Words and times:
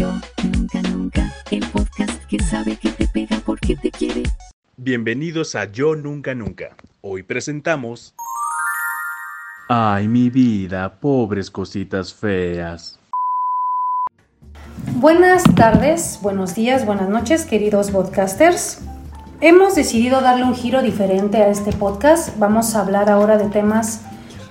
Yo 0.00 0.10
Nunca 0.42 0.80
Nunca, 0.80 1.34
el 1.50 1.60
podcast 1.66 2.24
que 2.24 2.38
sabe 2.38 2.78
que 2.78 2.88
te 2.88 3.06
pega 3.06 3.36
porque 3.44 3.76
te 3.76 3.90
quiere. 3.90 4.22
Bienvenidos 4.78 5.54
a 5.54 5.70
Yo 5.70 5.94
Nunca 5.94 6.34
Nunca. 6.34 6.74
Hoy 7.02 7.22
presentamos... 7.22 8.14
Ay, 9.68 10.08
mi 10.08 10.30
vida, 10.30 10.98
pobres 11.00 11.50
cositas 11.50 12.14
feas. 12.14 12.98
Buenas 14.94 15.42
tardes, 15.54 16.18
buenos 16.22 16.54
días, 16.54 16.86
buenas 16.86 17.10
noches, 17.10 17.44
queridos 17.44 17.90
podcasters. 17.90 18.80
Hemos 19.42 19.74
decidido 19.74 20.22
darle 20.22 20.44
un 20.44 20.54
giro 20.54 20.80
diferente 20.80 21.42
a 21.42 21.48
este 21.48 21.72
podcast. 21.74 22.38
Vamos 22.38 22.74
a 22.74 22.80
hablar 22.80 23.10
ahora 23.10 23.36
de 23.36 23.50
temas, 23.50 24.00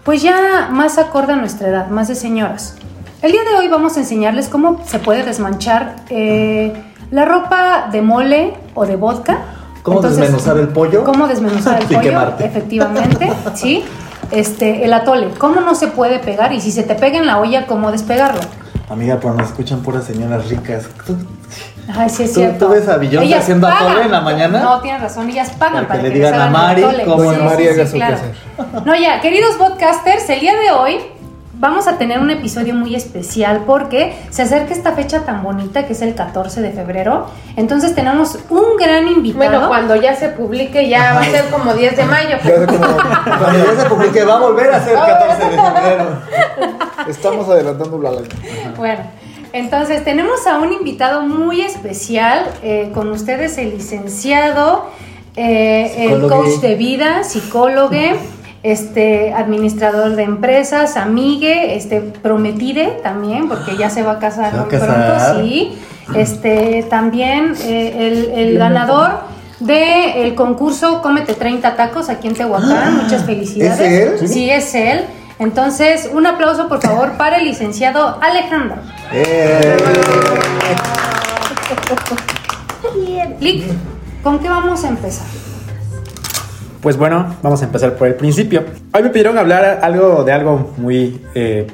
pues 0.04 0.22
ya 0.22 0.70
más 0.72 1.00
acorde 1.00 1.34
a 1.34 1.38
nuestra 1.38 1.70
edad, 1.70 1.90
más 1.90 2.08
de 2.08 2.14
señoras. 2.14 2.76
El 3.22 3.32
día 3.34 3.44
de 3.44 3.56
hoy 3.56 3.68
vamos 3.68 3.98
a 3.98 4.00
enseñarles 4.00 4.48
cómo 4.48 4.82
se 4.86 5.00
puede 5.00 5.24
desmanchar 5.24 5.98
eh, 6.10 6.74
la 7.12 7.26
ropa 7.26 7.90
de 7.92 8.02
mole 8.02 8.54
o 8.76 8.86
de 8.86 8.96
vodka. 8.96 9.40
¿Cómo 9.84 9.98
Entonces, 9.98 10.20
desmenuzar 10.22 10.58
el 10.58 10.70
pollo? 10.70 11.04
¿Cómo 11.04 11.28
desmenuzar 11.28 11.80
el 11.82 11.84
Y 11.92 11.96
pollo? 11.96 12.02
quemarte. 12.02 12.46
Efectivamente, 12.46 13.32
sí. 13.56 13.84
Este, 14.32 14.86
el 14.86 14.94
atole, 14.94 15.30
¿cómo 15.38 15.60
no 15.62 15.76
se 15.76 15.88
puede 15.88 16.20
pegar? 16.20 16.54
Y 16.54 16.62
si 16.62 16.72
se 16.72 16.84
te 16.84 16.96
pega 16.96 17.18
en 17.18 17.26
la 17.26 17.40
olla, 17.40 17.66
¿cómo 17.66 17.92
despegarlo? 17.92 18.42
Amiga, 18.90 19.18
pero 19.20 19.34
nos 19.34 19.48
escuchan 19.48 19.82
puras 19.82 20.06
señoras 20.06 20.48
ricas. 20.50 20.86
Tú- 21.06 21.18
Ay, 21.94 22.10
sí 22.10 22.24
es 22.24 22.34
¿Tú- 22.34 22.40
cierto. 22.42 22.68
tú 22.68 22.72
ves 22.74 22.88
a 22.88 22.98
Beyoncé 22.98 23.34
haciendo 23.36 23.68
pagan. 23.68 23.88
atole 23.88 24.06
en 24.06 24.12
la 24.12 24.22
mañana? 24.22 24.60
No, 24.62 24.80
tienes 24.82 25.02
razón, 25.02 25.28
ellas 25.30 25.50
pagan 25.58 25.74
Para 25.74 25.88
para, 25.88 26.02
que 26.04 26.08
le 26.10 26.14
digan 26.14 26.36
a 26.40 26.50
Mari 26.52 26.84
cómo 27.06 27.34
Sí, 27.34 27.40
Mari 27.42 27.64
sí, 27.64 27.70
haga 27.70 27.86
sí, 27.86 27.90
su 27.92 27.96
claro. 27.98 28.18
No, 28.86 28.96
ya, 28.96 29.20
queridos 29.22 29.56
podcasters, 29.56 30.30
el 30.30 30.40
día 30.40 30.56
de 30.56 30.72
hoy 30.72 30.98
vamos 31.60 31.88
a 31.88 31.98
tener 31.98 32.20
un 32.20 32.30
episodio 32.32 32.74
muy 32.74 32.96
especial 32.96 33.64
porque 33.68 34.16
se 34.30 34.44
acerca 34.44 34.74
esta 34.74 34.94
fecha 34.94 35.26
tan 35.26 35.44
bonita 35.44 35.86
que 35.86 35.92
es 35.94 36.02
el 36.02 36.16
14 36.16 36.62
de 36.62 36.72
febrero. 36.72 37.26
Entonces 37.58 37.94
tenemos 37.94 38.40
un 38.50 38.78
gran 38.80 39.08
invitado. 39.08 39.50
Bueno, 39.50 39.68
cuando 39.68 39.96
ya 39.98 40.16
se 40.16 40.30
publique 40.30 40.88
ya 40.88 41.14
va 41.16 41.20
a 41.22 41.26
ser 41.26 41.46
como 41.50 41.74
10 41.74 41.98
de 41.98 42.06
mayo. 42.06 42.38
Ya 42.44 42.60
sé 42.60 42.66
como- 42.66 42.80
Cuando 43.40 43.66
ya 43.76 43.84
se 43.84 43.90
publique, 43.90 44.24
va 44.24 44.36
a 44.36 44.40
volver 44.40 44.72
a 44.74 44.84
ser 44.84 44.96
14 44.96 45.44
de 45.44 45.50
febrero. 45.62 46.06
Estamos 47.08 47.50
adelantando 47.50 48.02
la 48.02 48.12
ley. 48.12 48.24
Bueno, 48.78 49.02
entonces 49.52 50.04
tenemos 50.06 50.48
a 50.48 50.60
un 50.60 50.72
invitado 50.72 51.22
muy 51.24 51.62
especial 51.62 52.46
eh, 52.64 52.92
con 52.94 53.10
ustedes, 53.12 53.58
el 53.58 53.72
licenciado, 53.72 54.86
eh, 55.36 56.06
el 56.10 56.22
coach 56.28 56.60
de 56.62 56.76
vida, 56.76 57.24
psicólogo, 57.24 57.92
este 58.64 59.34
administrador 59.34 60.16
de 60.16 60.24
empresas, 60.24 60.98
amigue, 60.98 61.76
este 61.76 62.02
prometide 62.02 63.00
también, 63.04 63.48
porque 63.48 63.78
ya 63.78 63.90
se 63.90 64.04
va 64.04 64.14
a 64.14 64.20
casar 64.20 64.52
¿Se 64.52 64.58
va 64.58 64.62
a 64.64 64.66
muy 64.66 64.72
casar? 64.72 65.34
pronto, 65.36 65.44
sí. 65.44 65.78
Este 66.16 66.86
también 66.90 67.54
eh, 67.64 68.32
el, 68.34 68.40
el 68.40 68.58
ganador 68.58 69.12
del 69.60 70.34
concurso 70.36 71.02
Cómete 71.02 71.34
30 71.34 71.76
tacos 71.76 72.10
aquí 72.10 72.28
en 72.28 72.34
Tehuacán. 72.34 73.04
Muchas 73.04 73.26
felicidades. 73.26 73.80
¿Es 73.80 74.22
él? 74.22 74.30
Sí, 74.30 74.50
es 74.50 74.76
él. 74.76 75.06
Entonces, 75.38 76.10
un 76.12 76.26
aplauso 76.26 76.68
por 76.68 76.82
favor 76.82 77.14
para 77.14 77.38
el 77.38 77.46
licenciado 77.46 78.18
Alejandro. 78.22 78.78
Eh, 79.14 79.78
Lick, 83.40 83.64
¿con 84.24 84.40
qué 84.40 84.50
vamos 84.50 84.84
a 84.84 84.90
empezar? 84.90 85.26
Pues 86.82 86.96
bueno, 86.96 87.36
vamos 87.44 87.62
a 87.62 87.66
empezar 87.66 87.96
por 87.96 88.08
el 88.08 88.16
principio. 88.16 88.64
Hoy 88.94 89.04
me 89.04 89.10
pidieron 89.10 89.38
hablar 89.38 89.80
algo 89.82 90.24
de 90.24 90.32
algo 90.32 90.72
muy 90.78 91.22
eh, 91.36 91.68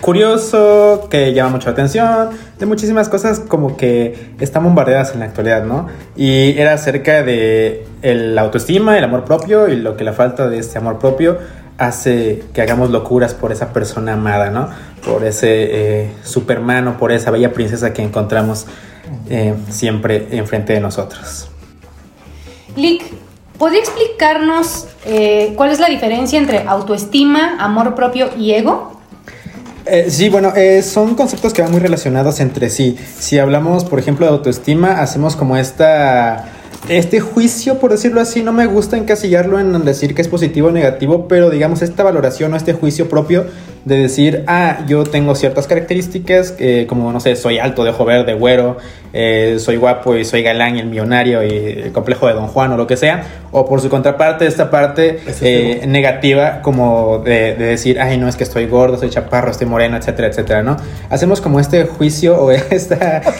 curioso, 0.00 1.06
que 1.08 1.32
llama 1.32 1.50
mucho 1.50 1.66
la 1.66 1.72
atención, 1.74 2.30
de 2.58 2.66
muchísimas 2.66 3.08
cosas 3.08 3.38
como 3.38 3.76
que 3.76 4.32
están 4.40 4.64
bombardeadas 4.64 5.14
en 5.14 5.20
la 5.20 5.26
actualidad, 5.26 5.64
¿no? 5.64 5.86
Y 6.16 6.58
era 6.58 6.74
acerca 6.74 7.22
de 7.22 7.86
el 8.02 8.36
autoestima, 8.36 8.98
el 8.98 9.04
amor 9.04 9.24
propio 9.24 9.68
y 9.68 9.76
lo 9.76 9.96
que 9.96 10.02
la 10.02 10.12
falta 10.12 10.48
de 10.48 10.58
este 10.58 10.76
amor 10.76 10.98
propio 10.98 11.38
hace 11.78 12.42
que 12.52 12.62
hagamos 12.62 12.90
locuras 12.90 13.34
por 13.34 13.52
esa 13.52 13.72
persona 13.72 14.14
amada, 14.14 14.50
¿no? 14.50 14.70
Por 15.06 15.24
ese 15.24 16.02
eh, 16.02 16.12
Superman 16.24 16.88
o 16.88 16.98
por 16.98 17.12
esa 17.12 17.30
bella 17.30 17.52
princesa 17.52 17.92
que 17.92 18.02
encontramos 18.02 18.66
eh, 19.30 19.54
siempre 19.70 20.26
enfrente 20.32 20.72
de 20.72 20.80
nosotros. 20.80 21.48
Lick, 22.74 23.04
¿podría 23.58 23.80
explicarnos 23.80 24.86
eh, 25.04 25.54
cuál 25.56 25.70
es 25.70 25.80
la 25.80 25.88
diferencia 25.88 26.38
entre 26.38 26.60
autoestima, 26.66 27.56
amor 27.58 27.94
propio 27.94 28.30
y 28.38 28.52
ego? 28.52 29.00
Eh, 29.84 30.06
sí, 30.10 30.28
bueno, 30.28 30.52
eh, 30.54 30.82
son 30.82 31.14
conceptos 31.14 31.52
que 31.52 31.62
van 31.62 31.72
muy 31.72 31.80
relacionados 31.80 32.40
entre 32.40 32.70
sí. 32.70 32.96
Si 33.18 33.38
hablamos, 33.38 33.84
por 33.84 33.98
ejemplo, 33.98 34.26
de 34.26 34.32
autoestima, 34.32 35.00
hacemos 35.00 35.36
como 35.36 35.56
esta... 35.56 36.48
Este 36.88 37.20
juicio, 37.20 37.78
por 37.78 37.92
decirlo 37.92 38.20
así, 38.20 38.42
no 38.42 38.52
me 38.52 38.66
gusta 38.66 38.96
encasillarlo 38.96 39.60
en 39.60 39.84
decir 39.84 40.16
que 40.16 40.22
es 40.22 40.26
positivo 40.26 40.66
o 40.66 40.70
negativo, 40.72 41.28
pero 41.28 41.48
digamos 41.48 41.80
esta 41.80 42.02
valoración 42.02 42.52
o 42.54 42.56
este 42.56 42.72
juicio 42.72 43.08
propio 43.08 43.46
de 43.84 43.96
decir, 43.98 44.44
ah, 44.46 44.80
yo 44.86 45.04
tengo 45.04 45.34
ciertas 45.34 45.66
características, 45.66 46.54
eh, 46.58 46.86
como, 46.88 47.12
no 47.12 47.20
sé, 47.20 47.34
soy 47.36 47.58
alto, 47.58 47.82
de 47.84 47.90
ojo 47.90 48.04
verde, 48.04 48.34
güero, 48.34 48.76
eh, 49.12 49.56
soy 49.58 49.76
guapo 49.76 50.16
y 50.16 50.24
soy 50.24 50.42
galán 50.42 50.76
y 50.76 50.80
el 50.80 50.86
millonario 50.86 51.42
y 51.42 51.48
el 51.84 51.92
complejo 51.92 52.26
de 52.28 52.34
Don 52.34 52.46
Juan 52.48 52.72
o 52.72 52.76
lo 52.76 52.86
que 52.86 52.96
sea, 52.96 53.24
o 53.50 53.68
por 53.68 53.80
su 53.80 53.88
contraparte, 53.90 54.46
esta 54.46 54.70
parte 54.70 55.20
es 55.26 55.38
eh, 55.42 55.82
negativa 55.86 56.62
como 56.62 57.18
de, 57.18 57.54
de 57.56 57.66
decir, 57.66 58.00
ay, 58.00 58.18
no, 58.18 58.28
es 58.28 58.36
que 58.36 58.44
estoy 58.44 58.66
gordo, 58.66 58.96
soy 58.98 59.10
chaparro, 59.10 59.50
estoy 59.50 59.66
moreno, 59.66 59.96
etcétera, 59.96 60.28
etcétera, 60.28 60.62
¿no? 60.62 60.76
Hacemos 61.10 61.40
como 61.40 61.58
este 61.60 61.84
juicio 61.84 62.40
o 62.40 62.50
esta... 62.50 63.22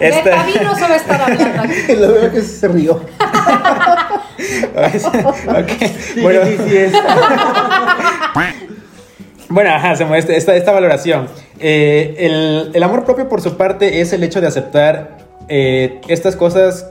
Esta- 0.00 0.44
no 0.62 0.72
a 0.72 0.96
estar 0.96 1.20
hablando 1.22 1.62
aquí. 1.62 1.72
la 1.98 2.08
verdad 2.08 2.32
que 2.32 2.40
sí 2.42 2.56
se 2.58 2.68
rió. 2.68 3.00
Ok, 5.46 6.22
Bueno, 6.22 6.40
Bueno, 9.50 9.70
ajá, 9.70 9.90
hacemos 9.90 10.16
este- 10.16 10.36
esta, 10.36 10.54
esta 10.56 10.72
valoración. 10.72 11.26
Eh, 11.58 12.14
el, 12.18 12.70
el 12.72 12.82
amor 12.82 13.04
propio, 13.04 13.28
por 13.28 13.40
su 13.40 13.56
parte, 13.56 14.00
es 14.00 14.12
el 14.12 14.22
hecho 14.22 14.40
de 14.40 14.46
aceptar 14.46 15.18
eh, 15.48 16.00
estas 16.08 16.36
cosas 16.36 16.88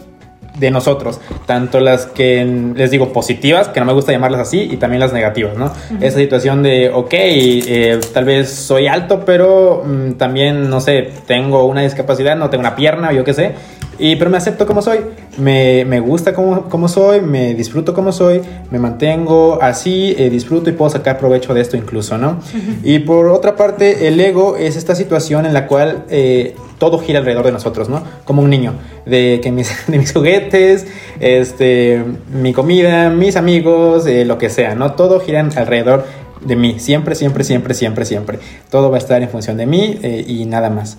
de 0.58 0.70
nosotros, 0.72 1.22
tanto 1.46 1.80
las 1.80 2.06
que 2.06 2.44
les 2.76 2.92
digo 2.92 3.14
positivas, 3.14 3.70
que 3.70 3.80
no 3.80 3.86
me 3.86 3.94
gusta 3.94 4.12
llamarlas 4.12 4.42
así, 4.42 4.68
y 4.70 4.76
también 4.76 5.00
las 5.00 5.14
negativas, 5.14 5.56
¿no? 5.56 5.72
Esa 6.02 6.18
situación 6.18 6.62
de, 6.64 6.90
ok, 6.94 7.14
eh, 7.14 8.00
tal 8.14 8.26
vez 8.26 8.50
soy 8.50 8.88
alto, 8.88 9.24
pero 9.26 9.84
mm, 9.86 10.14
también, 10.14 10.70
no 10.70 10.82
sé, 10.82 11.12
tengo 11.28 11.64
una 11.64 11.82
discapacidad, 11.82 12.36
no 12.36 12.50
tengo 12.50 12.60
una 12.60 12.76
pierna, 12.76 13.14
yo 13.14 13.24
qué 13.24 13.34
sé, 13.34 13.54
y, 14.00 14.16
pero 14.16 14.32
me 14.32 14.38
acepto 14.38 14.66
como 14.66 14.82
soy, 14.82 15.00
me, 15.38 15.84
me 15.84 16.00
gusta 16.00 16.34
como, 16.34 16.70
como 16.70 16.88
soy, 16.88 17.20
me 17.20 17.54
disfruto 17.54 17.94
como 17.94 18.14
soy, 18.14 18.42
me 18.72 18.80
mantengo 18.80 19.60
así, 19.62 20.16
eh, 20.18 20.30
disfruto 20.30 20.70
y 20.70 20.74
puedo 20.74 20.90
sacar 20.90 21.18
provecho 21.18 21.54
de 21.54 21.62
esto 21.62 21.76
incluso, 21.76 22.18
¿no? 22.18 22.40
Y 22.84 23.00
por 23.00 23.28
otra 23.28 23.58
parte, 23.58 24.08
el 24.08 24.20
ego 24.20 24.56
es 24.56 24.78
esta 24.78 24.96
situación 24.96 25.46
en 25.46 25.54
la 25.54 25.68
cual 25.68 26.06
eh, 26.10 26.56
todo 26.78 27.00
gira 27.00 27.20
alrededor 27.20 27.46
de 27.46 27.52
nosotros, 27.52 27.90
¿no? 27.90 28.02
Como 28.24 28.42
un 28.42 28.50
niño, 28.50 28.74
de 29.06 29.42
que 29.44 29.52
mis, 29.52 29.70
de 29.88 29.98
mis 29.98 30.14
juguetes, 30.14 30.88
este, 31.20 32.02
mi 32.32 32.54
comida, 32.54 33.10
mis 33.10 33.36
amigos, 33.36 34.08
eh, 34.08 34.24
lo 34.24 34.38
que 34.38 34.50
sea, 34.50 34.76
¿no? 34.76 34.94
Todo 34.94 35.20
gira 35.20 35.42
alrededor 35.42 36.06
de 36.40 36.56
mí, 36.56 36.80
siempre, 36.80 37.16
siempre, 37.16 37.44
siempre, 37.44 37.74
siempre, 37.74 38.06
siempre. 38.06 38.40
Todo 38.70 38.90
va 38.90 38.96
a 38.96 39.00
estar 39.00 39.22
en 39.22 39.28
función 39.28 39.58
de 39.58 39.66
mí 39.66 40.00
y 40.26 40.46
nada 40.46 40.70
más. 40.70 40.98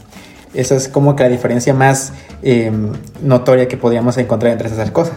Esa 0.55 0.75
es 0.75 0.89
como 0.89 1.15
que 1.17 1.23
la 1.25 1.29
diferencia 1.29 1.73
más 1.75 2.13
eh, 2.43 2.73
notoria 3.23 3.69
que 3.69 3.77
podríamos 3.77 4.17
encontrar 4.19 4.53
entre 4.53 4.69
esas 4.69 4.91
cosas. 4.91 5.15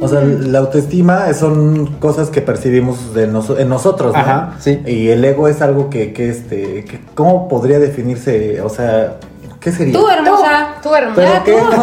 O 0.00 0.08
sea, 0.08 0.22
la 0.22 0.58
autoestima 0.58 1.32
son 1.32 1.86
cosas 2.00 2.30
que 2.30 2.42
percibimos 2.42 3.14
de 3.14 3.28
noso- 3.28 3.58
en 3.58 3.68
nosotros, 3.68 4.12
¿no? 4.12 4.18
Ajá, 4.18 4.54
sí. 4.58 4.82
Y 4.84 5.08
el 5.08 5.24
ego 5.24 5.46
es 5.46 5.62
algo 5.62 5.88
que, 5.88 6.12
que 6.12 6.28
este, 6.30 6.84
que 6.84 7.00
¿cómo 7.14 7.46
podría 7.48 7.78
definirse? 7.78 8.60
O 8.60 8.68
sea, 8.68 9.18
¿qué 9.60 9.70
sería? 9.70 9.96
Tú, 9.96 10.08
hermosa. 10.08 10.74
Tú, 10.82 10.92
hermano. 10.94 11.14
¿Pero 11.14 11.44
qué? 11.44 11.56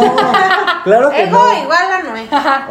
No, 0.84 0.92
claro 0.92 1.08
que 1.10 1.22
Ego 1.22 1.38
no. 1.38 1.62
igual 1.62 1.82
a 1.90 2.02
Noé. 2.02 2.26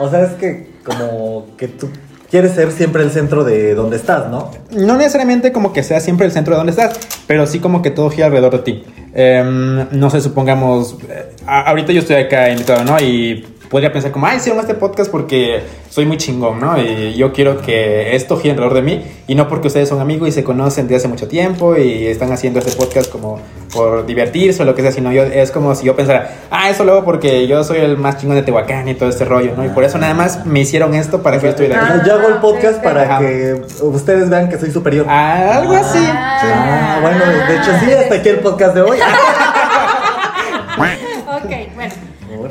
O 0.05 0.07
sea, 0.11 0.21
es 0.25 0.33
que 0.33 0.71
como 0.85 1.47
que 1.57 1.67
tú 1.67 1.89
quieres 2.33 2.53
ser 2.53 2.71
siempre 2.71 3.03
el 3.03 3.11
centro 3.11 3.43
de 3.43 3.75
donde 3.75 3.95
estás, 3.95 4.27
¿no? 4.27 4.49
No 4.71 4.97
necesariamente 4.97 5.51
como 5.51 5.71
que 5.71 5.83
sea 5.83 5.99
siempre 5.99 6.25
el 6.25 6.31
centro 6.31 6.55
de 6.55 6.57
donde 6.57 6.71
estás, 6.71 6.99
pero 7.27 7.45
sí 7.45 7.59
como 7.59 7.83
que 7.83 7.91
todo 7.91 8.09
gira 8.09 8.25
alrededor 8.25 8.53
de 8.53 8.59
ti. 8.59 8.83
Em, 9.13 9.85
no 9.91 10.09
sé, 10.09 10.19
supongamos, 10.19 10.97
eh, 11.07 11.29
ahorita 11.45 11.93
yo 11.93 11.99
estoy 11.99 12.15
acá 12.15 12.49
invitado, 12.49 12.83
¿no? 12.85 12.99
Y 12.99 13.45
podría 13.69 13.93
pensar 13.93 14.11
como, 14.11 14.25
ay, 14.25 14.37
hicieron 14.37 14.59
este 14.59 14.73
podcast 14.73 15.11
porque 15.11 15.61
soy 15.91 16.07
muy 16.07 16.17
chingón, 16.17 16.59
¿no? 16.59 16.75
Y 16.81 17.13
yo 17.13 17.33
quiero 17.33 17.61
que 17.61 18.15
esto 18.15 18.35
gire 18.37 18.53
alrededor 18.53 18.73
de 18.73 18.81
mí 18.81 19.03
y 19.27 19.35
no 19.35 19.47
porque 19.47 19.67
ustedes 19.67 19.87
son 19.87 20.01
amigos 20.01 20.29
y 20.29 20.31
se 20.31 20.43
conocen 20.43 20.87
desde 20.87 20.95
hace 20.95 21.07
mucho 21.09 21.27
tiempo 21.27 21.77
y 21.77 22.07
están 22.07 22.31
haciendo 22.31 22.57
este 22.57 22.71
podcast 22.71 23.11
como 23.11 23.41
por 23.73 24.05
divertirse 24.05 24.61
o 24.61 24.65
lo 24.65 24.75
que 24.75 24.81
sea, 24.83 24.91
sino 24.91 25.11
yo, 25.11 25.23
es 25.23 25.51
como 25.51 25.73
si 25.75 25.85
yo 25.85 25.95
pensara, 25.95 26.31
ah, 26.51 26.69
eso 26.69 26.83
luego 26.85 27.03
porque 27.03 27.47
yo 27.47 27.63
soy 27.63 27.79
el 27.79 27.97
más 27.97 28.17
chingón 28.17 28.35
de 28.35 28.43
Tehuacán 28.43 28.87
y 28.87 28.93
todo 28.93 29.09
este 29.09 29.25
rollo, 29.25 29.53
¿no? 29.57 29.65
Y 29.65 29.69
por 29.69 29.83
eso 29.83 29.97
nada 29.97 30.13
más 30.13 30.45
me 30.45 30.59
hicieron 30.61 30.93
esto 30.93 31.21
para 31.23 31.37
que 31.39 31.43
yo 31.45 31.49
estuviera 31.49 31.83
aquí. 31.83 31.93
sea, 31.99 32.05
yo 32.05 32.13
hago 32.13 32.27
el 32.27 32.35
podcast 32.35 32.75
sí, 32.75 32.81
para 32.83 33.01
Ajá. 33.03 33.19
que 33.19 33.61
ustedes 33.81 34.29
vean 34.29 34.49
que 34.49 34.57
soy 34.59 34.71
superior. 34.71 35.05
Ah, 35.09 35.57
algo 35.57 35.73
así. 35.73 35.99
Ah, 36.07 36.99
bueno, 37.01 37.19
de 37.25 37.55
hecho 37.57 37.71
sí, 37.79 37.91
hasta 37.91 38.15
aquí 38.15 38.29
el 38.29 38.39
podcast 38.39 38.75
de 38.75 38.81
hoy. 38.81 38.97
ok, 40.77 41.51
bueno. 41.75 41.93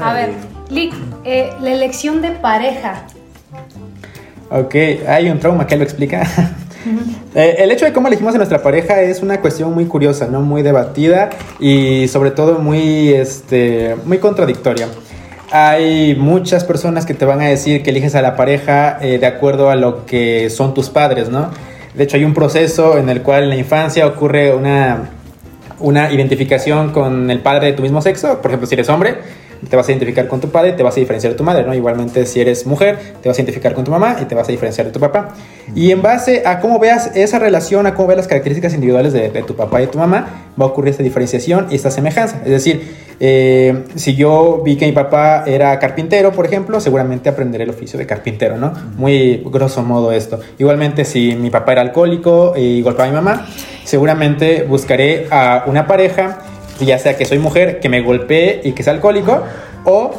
A 0.00 0.10
Órale. 0.10 0.26
ver, 0.26 0.34
Lick, 0.70 0.94
eh, 1.24 1.50
la 1.60 1.70
elección 1.72 2.22
de 2.22 2.30
pareja. 2.30 3.04
Ok, 4.50 4.74
hay 5.08 5.30
un 5.30 5.38
trauma 5.38 5.66
que 5.66 5.76
lo 5.76 5.84
explica. 5.84 6.26
Eh, 7.34 7.56
el 7.58 7.70
hecho 7.70 7.84
de 7.84 7.92
cómo 7.92 8.08
elegimos 8.08 8.34
a 8.34 8.38
nuestra 8.38 8.62
pareja 8.62 9.02
es 9.02 9.22
una 9.22 9.40
cuestión 9.40 9.72
muy 9.74 9.86
curiosa, 9.86 10.26
¿no? 10.26 10.40
Muy 10.40 10.62
debatida 10.62 11.30
y 11.60 12.08
sobre 12.08 12.30
todo 12.30 12.58
muy, 12.58 13.12
este, 13.12 13.96
muy 14.04 14.18
contradictoria. 14.18 14.88
Hay 15.50 16.16
muchas 16.16 16.64
personas 16.64 17.04
que 17.04 17.14
te 17.14 17.24
van 17.24 17.40
a 17.40 17.48
decir 17.48 17.82
que 17.82 17.90
eliges 17.90 18.14
a 18.14 18.22
la 18.22 18.36
pareja 18.36 18.98
eh, 19.00 19.18
de 19.18 19.26
acuerdo 19.26 19.70
a 19.70 19.76
lo 19.76 20.06
que 20.06 20.48
son 20.50 20.72
tus 20.74 20.88
padres, 20.88 21.28
¿no? 21.28 21.50
De 21.94 22.04
hecho, 22.04 22.16
hay 22.16 22.24
un 22.24 22.32
proceso 22.32 22.96
en 22.96 23.10
el 23.10 23.22
cual 23.22 23.44
en 23.44 23.48
la 23.50 23.56
infancia 23.56 24.06
ocurre 24.06 24.54
una, 24.54 25.10
una 25.78 26.10
identificación 26.10 26.90
con 26.90 27.30
el 27.30 27.40
padre 27.40 27.66
de 27.66 27.72
tu 27.74 27.82
mismo 27.82 28.00
sexo. 28.00 28.40
Por 28.40 28.50
ejemplo, 28.50 28.66
si 28.66 28.74
eres 28.74 28.88
hombre, 28.88 29.18
te 29.68 29.76
vas 29.76 29.88
a 29.88 29.92
identificar 29.92 30.28
con 30.28 30.40
tu 30.40 30.48
padre 30.48 30.70
y 30.70 30.72
te 30.72 30.82
vas 30.82 30.96
a 30.96 31.00
diferenciar 31.00 31.32
de 31.32 31.36
tu 31.36 31.44
madre, 31.44 31.64
¿no? 31.64 31.74
Igualmente, 31.74 32.26
si 32.26 32.40
eres 32.40 32.66
mujer, 32.66 32.98
te 33.22 33.28
vas 33.28 33.38
a 33.38 33.40
identificar 33.40 33.74
con 33.74 33.84
tu 33.84 33.90
mamá 33.90 34.16
y 34.20 34.24
te 34.24 34.34
vas 34.34 34.48
a 34.48 34.52
diferenciar 34.52 34.86
de 34.86 34.92
tu 34.92 35.00
papá. 35.00 35.34
Y 35.74 35.90
en 35.90 36.02
base 36.02 36.42
a 36.44 36.60
cómo 36.60 36.78
veas 36.78 37.14
esa 37.16 37.38
relación, 37.38 37.86
a 37.86 37.94
cómo 37.94 38.08
veas 38.08 38.18
las 38.18 38.28
características 38.28 38.74
individuales 38.74 39.12
de, 39.12 39.30
de 39.30 39.42
tu 39.42 39.54
papá 39.54 39.80
y 39.80 39.86
de 39.86 39.92
tu 39.92 39.98
mamá, 39.98 40.48
va 40.60 40.64
a 40.66 40.68
ocurrir 40.68 40.90
esta 40.90 41.02
diferenciación 41.02 41.68
y 41.70 41.76
esta 41.76 41.90
semejanza. 41.90 42.40
Es 42.44 42.50
decir, 42.50 42.82
eh, 43.24 43.84
si 43.94 44.16
yo 44.16 44.62
vi 44.64 44.76
que 44.76 44.84
mi 44.86 44.90
papá 44.90 45.44
era 45.46 45.78
carpintero, 45.78 46.32
por 46.32 46.44
ejemplo, 46.44 46.80
seguramente 46.80 47.28
aprenderé 47.28 47.62
el 47.62 47.70
oficio 47.70 47.96
de 47.96 48.04
carpintero, 48.04 48.56
¿no? 48.56 48.72
Muy 48.96 49.42
grosso 49.46 49.82
modo 49.82 50.10
esto. 50.10 50.40
Igualmente, 50.58 51.04
si 51.04 51.36
mi 51.36 51.48
papá 51.48 51.70
era 51.70 51.82
alcohólico 51.82 52.54
y 52.56 52.82
golpeaba 52.82 53.04
a 53.04 53.10
mi 53.10 53.14
mamá, 53.14 53.46
seguramente 53.84 54.64
buscaré 54.68 55.28
a 55.30 55.64
una 55.66 55.86
pareja, 55.86 56.40
ya 56.80 56.98
sea 56.98 57.16
que 57.16 57.24
soy 57.24 57.38
mujer, 57.38 57.80
que 57.80 57.88
me 57.88 58.00
golpee 58.00 58.60
y 58.64 58.72
que 58.72 58.82
sea 58.82 58.92
alcohólico, 58.92 59.42
o, 59.84 60.12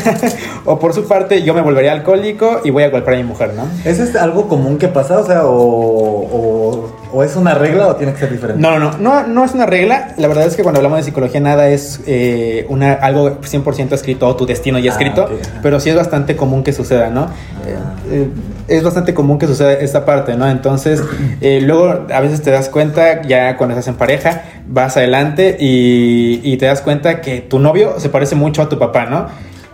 o 0.64 0.78
por 0.78 0.94
su 0.94 1.06
parte 1.06 1.42
yo 1.42 1.54
me 1.54 1.60
volvería 1.60 1.92
alcohólico 1.92 2.60
y 2.64 2.70
voy 2.70 2.84
a 2.84 2.90
golpear 2.90 3.14
a 3.14 3.18
mi 3.18 3.24
mujer, 3.24 3.52
¿no? 3.54 3.68
¿Eso 3.84 4.02
es 4.02 4.16
algo 4.16 4.48
común 4.48 4.78
que 4.78 4.88
pasa? 4.88 5.18
O 5.18 5.26
sea, 5.26 5.46
o, 5.46 5.52
o, 5.52 6.90
o 7.14 7.22
es 7.22 7.36
una 7.36 7.54
regla 7.54 7.88
o 7.88 7.96
tiene 7.96 8.12
que 8.12 8.18
ser 8.18 8.32
diferente? 8.32 8.60
No, 8.60 8.78
no, 8.78 8.92
no, 8.98 9.22
no, 9.22 9.26
no 9.26 9.44
es 9.44 9.52
una 9.52 9.66
regla. 9.66 10.14
La 10.16 10.28
verdad 10.28 10.46
es 10.46 10.56
que 10.56 10.62
cuando 10.62 10.78
hablamos 10.78 10.98
de 10.98 11.04
psicología 11.04 11.40
nada 11.40 11.68
es 11.68 12.00
eh, 12.06 12.66
una, 12.68 12.94
algo 12.94 13.40
100% 13.40 13.92
escrito 13.92 14.26
o 14.26 14.34
tu 14.34 14.46
destino 14.46 14.78
ya 14.78 14.90
Ah, 14.90 14.94
escrito, 14.94 15.28
pero 15.62 15.80
sí 15.80 15.90
es 15.90 15.96
bastante 15.96 16.36
común 16.36 16.62
que 16.62 16.72
suceda, 16.72 17.10
¿no? 17.10 17.24
Eh, 17.66 17.76
eh, 18.10 18.28
es 18.68 18.82
bastante 18.82 19.14
común 19.14 19.38
que 19.38 19.46
suceda 19.46 19.72
esta 19.72 20.04
parte, 20.04 20.36
¿no? 20.36 20.48
Entonces, 20.48 21.02
eh, 21.40 21.60
luego 21.62 22.06
a 22.12 22.20
veces 22.20 22.42
te 22.42 22.50
das 22.50 22.68
cuenta, 22.68 23.22
ya 23.22 23.56
cuando 23.56 23.74
estás 23.74 23.88
en 23.88 23.96
pareja, 23.96 24.42
vas 24.66 24.96
adelante 24.96 25.56
y, 25.58 26.40
y 26.42 26.56
te 26.56 26.66
das 26.66 26.80
cuenta 26.80 27.20
que 27.20 27.40
tu 27.40 27.58
novio 27.58 27.94
se 27.98 28.08
parece 28.08 28.34
mucho 28.34 28.62
a 28.62 28.68
tu 28.68 28.78
papá, 28.78 29.06
¿no? 29.06 29.26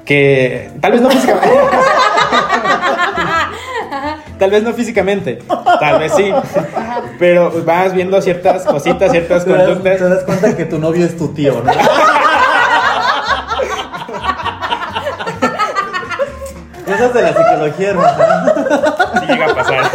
Que 0.04 0.70
tal 0.81 0.92
vez 0.92 1.00
no 1.00 1.10
físicamente. 1.10 1.48
Tal 4.40 4.50
vez 4.50 4.62
no 4.62 4.72
físicamente, 4.72 5.38
tal 5.81 5.98
vez 5.98 6.12
sí, 6.16 6.32
pero 7.19 7.52
vas 7.64 7.92
viendo 7.92 8.20
ciertas 8.22 8.64
cositas, 8.64 9.10
ciertas 9.12 9.44
Te 9.44 9.50
das, 9.52 9.66
conductas. 9.66 9.98
te 9.98 10.08
das 10.08 10.25
cuenta 10.25 10.56
que 10.56 10.64
tu 10.64 10.78
novio 10.78 11.04
es 11.04 11.14
tu 11.19 11.28
tío, 11.28 11.62
¿no? 11.62 11.70
Cosas 16.87 17.14
de 17.14 17.22
la 17.22 17.28
psicología, 17.34 17.90
hermano. 17.90 18.25
Sí 19.20 19.26
llega 19.26 19.46
a 19.46 19.54
pasar. 19.54 19.90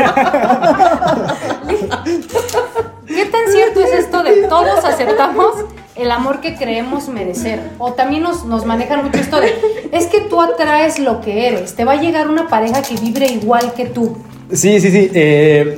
¿Qué 3.08 3.26
tan 3.26 3.52
cierto 3.52 3.80
es 3.82 3.94
esto 3.94 4.24
de 4.24 4.44
todos 4.44 4.86
aceptamos 4.86 5.56
el 5.96 6.12
amor 6.12 6.40
que 6.40 6.56
creemos 6.56 7.10
merecer? 7.10 7.60
O 7.80 7.94
también 7.94 8.24
nos, 8.24 8.46
nos 8.46 8.66
manejan 8.66 9.04
mucho 9.04 9.18
esto 9.20 9.42
de, 9.42 9.90
es 9.92 10.06
que 10.08 10.22
tú 10.22 10.42
atraes 10.42 11.00
lo 11.00 11.20
que 11.22 11.48
eres, 11.48 11.76
te 11.76 11.84
va 11.84 11.94
a 11.94 11.96
llegar 11.96 12.30
una 12.30 12.48
pareja 12.48 12.82
que 12.82 12.96
vibre 12.96 13.26
igual 13.26 13.74
que 13.74 13.86
tú. 13.88 14.18
Sí, 14.52 14.80
sí, 14.80 14.92
sí. 14.92 15.10
eh, 15.14 15.78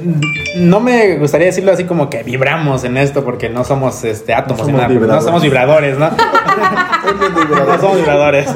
no 0.59 0.79
me 0.79 1.17
gustaría 1.17 1.47
decirlo 1.47 1.71
así 1.71 1.85
como 1.85 2.09
que 2.09 2.23
vibramos 2.23 2.83
en 2.83 2.97
esto 2.97 3.23
porque 3.23 3.49
no 3.49 3.63
somos 3.63 4.03
este, 4.03 4.33
átomos, 4.33 4.59
No 4.59 4.65
somos 4.65 4.81
nada, 4.81 4.87
no 4.87 4.93
vibradores. 4.93 5.25
somos 5.25 5.41
vibradores, 5.43 5.97
¿no? 5.97 6.09
no 7.67 7.79
somos 7.79 7.97
vibradores. 7.97 8.47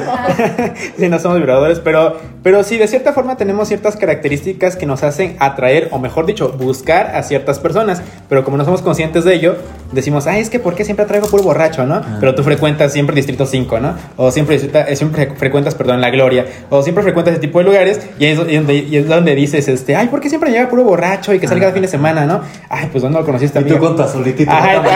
sí, 0.98 1.08
no 1.08 1.18
somos 1.18 1.38
vibradores, 1.38 1.80
pero, 1.80 2.18
pero 2.42 2.62
sí, 2.64 2.78
de 2.78 2.88
cierta 2.88 3.12
forma 3.12 3.36
tenemos 3.36 3.68
ciertas 3.68 3.96
características 3.96 4.76
que 4.76 4.86
nos 4.86 5.02
hacen 5.02 5.36
atraer, 5.38 5.88
o 5.90 5.98
mejor 5.98 6.26
dicho, 6.26 6.52
buscar 6.52 7.14
a 7.14 7.22
ciertas 7.22 7.58
personas. 7.58 8.02
Pero 8.28 8.44
como 8.44 8.56
no 8.56 8.64
somos 8.64 8.82
conscientes 8.82 9.24
de 9.24 9.34
ello, 9.34 9.56
decimos, 9.92 10.26
ay, 10.26 10.40
es 10.40 10.50
que 10.50 10.58
¿por 10.58 10.74
qué 10.74 10.84
siempre 10.84 11.04
atraigo 11.04 11.28
puro 11.28 11.42
borracho, 11.42 11.86
no? 11.86 12.02
Pero 12.20 12.34
tú 12.34 12.42
frecuentas 12.42 12.92
siempre 12.92 13.16
Distrito 13.16 13.46
5, 13.46 13.80
¿no? 13.80 13.94
O 14.16 14.30
siempre, 14.30 14.58
siempre 14.96 15.32
frecuentas, 15.36 15.74
perdón, 15.74 16.00
La 16.00 16.10
Gloria. 16.10 16.46
O 16.70 16.82
siempre 16.82 17.02
frecuentas 17.02 17.32
ese 17.32 17.40
tipo 17.40 17.58
de 17.58 17.64
lugares 17.64 18.00
y 18.18 18.26
es, 18.26 18.38
y 18.48 18.56
es 18.56 18.58
donde, 18.58 18.74
y 18.74 18.96
es 18.96 19.08
donde 19.08 19.34
dices, 19.34 19.68
este, 19.68 19.96
ay, 19.96 20.08
¿por 20.08 20.20
qué 20.20 20.28
siempre 20.28 20.50
llega 20.50 20.68
puro 20.68 20.84
borracho 20.84 21.32
y 21.34 21.38
que 21.38 21.48
salga 21.48 21.72
fin 21.72 21.82
de 21.82 21.88
semana, 21.92 22.24
no? 22.26 22.40
Ay, 22.68 22.88
pues 22.90 23.02
¿dónde 23.02 23.18
lo 23.18 23.24
conociste, 23.24 23.60
Y 23.60 23.64
tú 23.64 23.78
con 23.78 23.94
tu 23.94 24.02
azulitito. 24.02 24.50
Ajá, 24.50 24.82
¿no? 24.82 24.88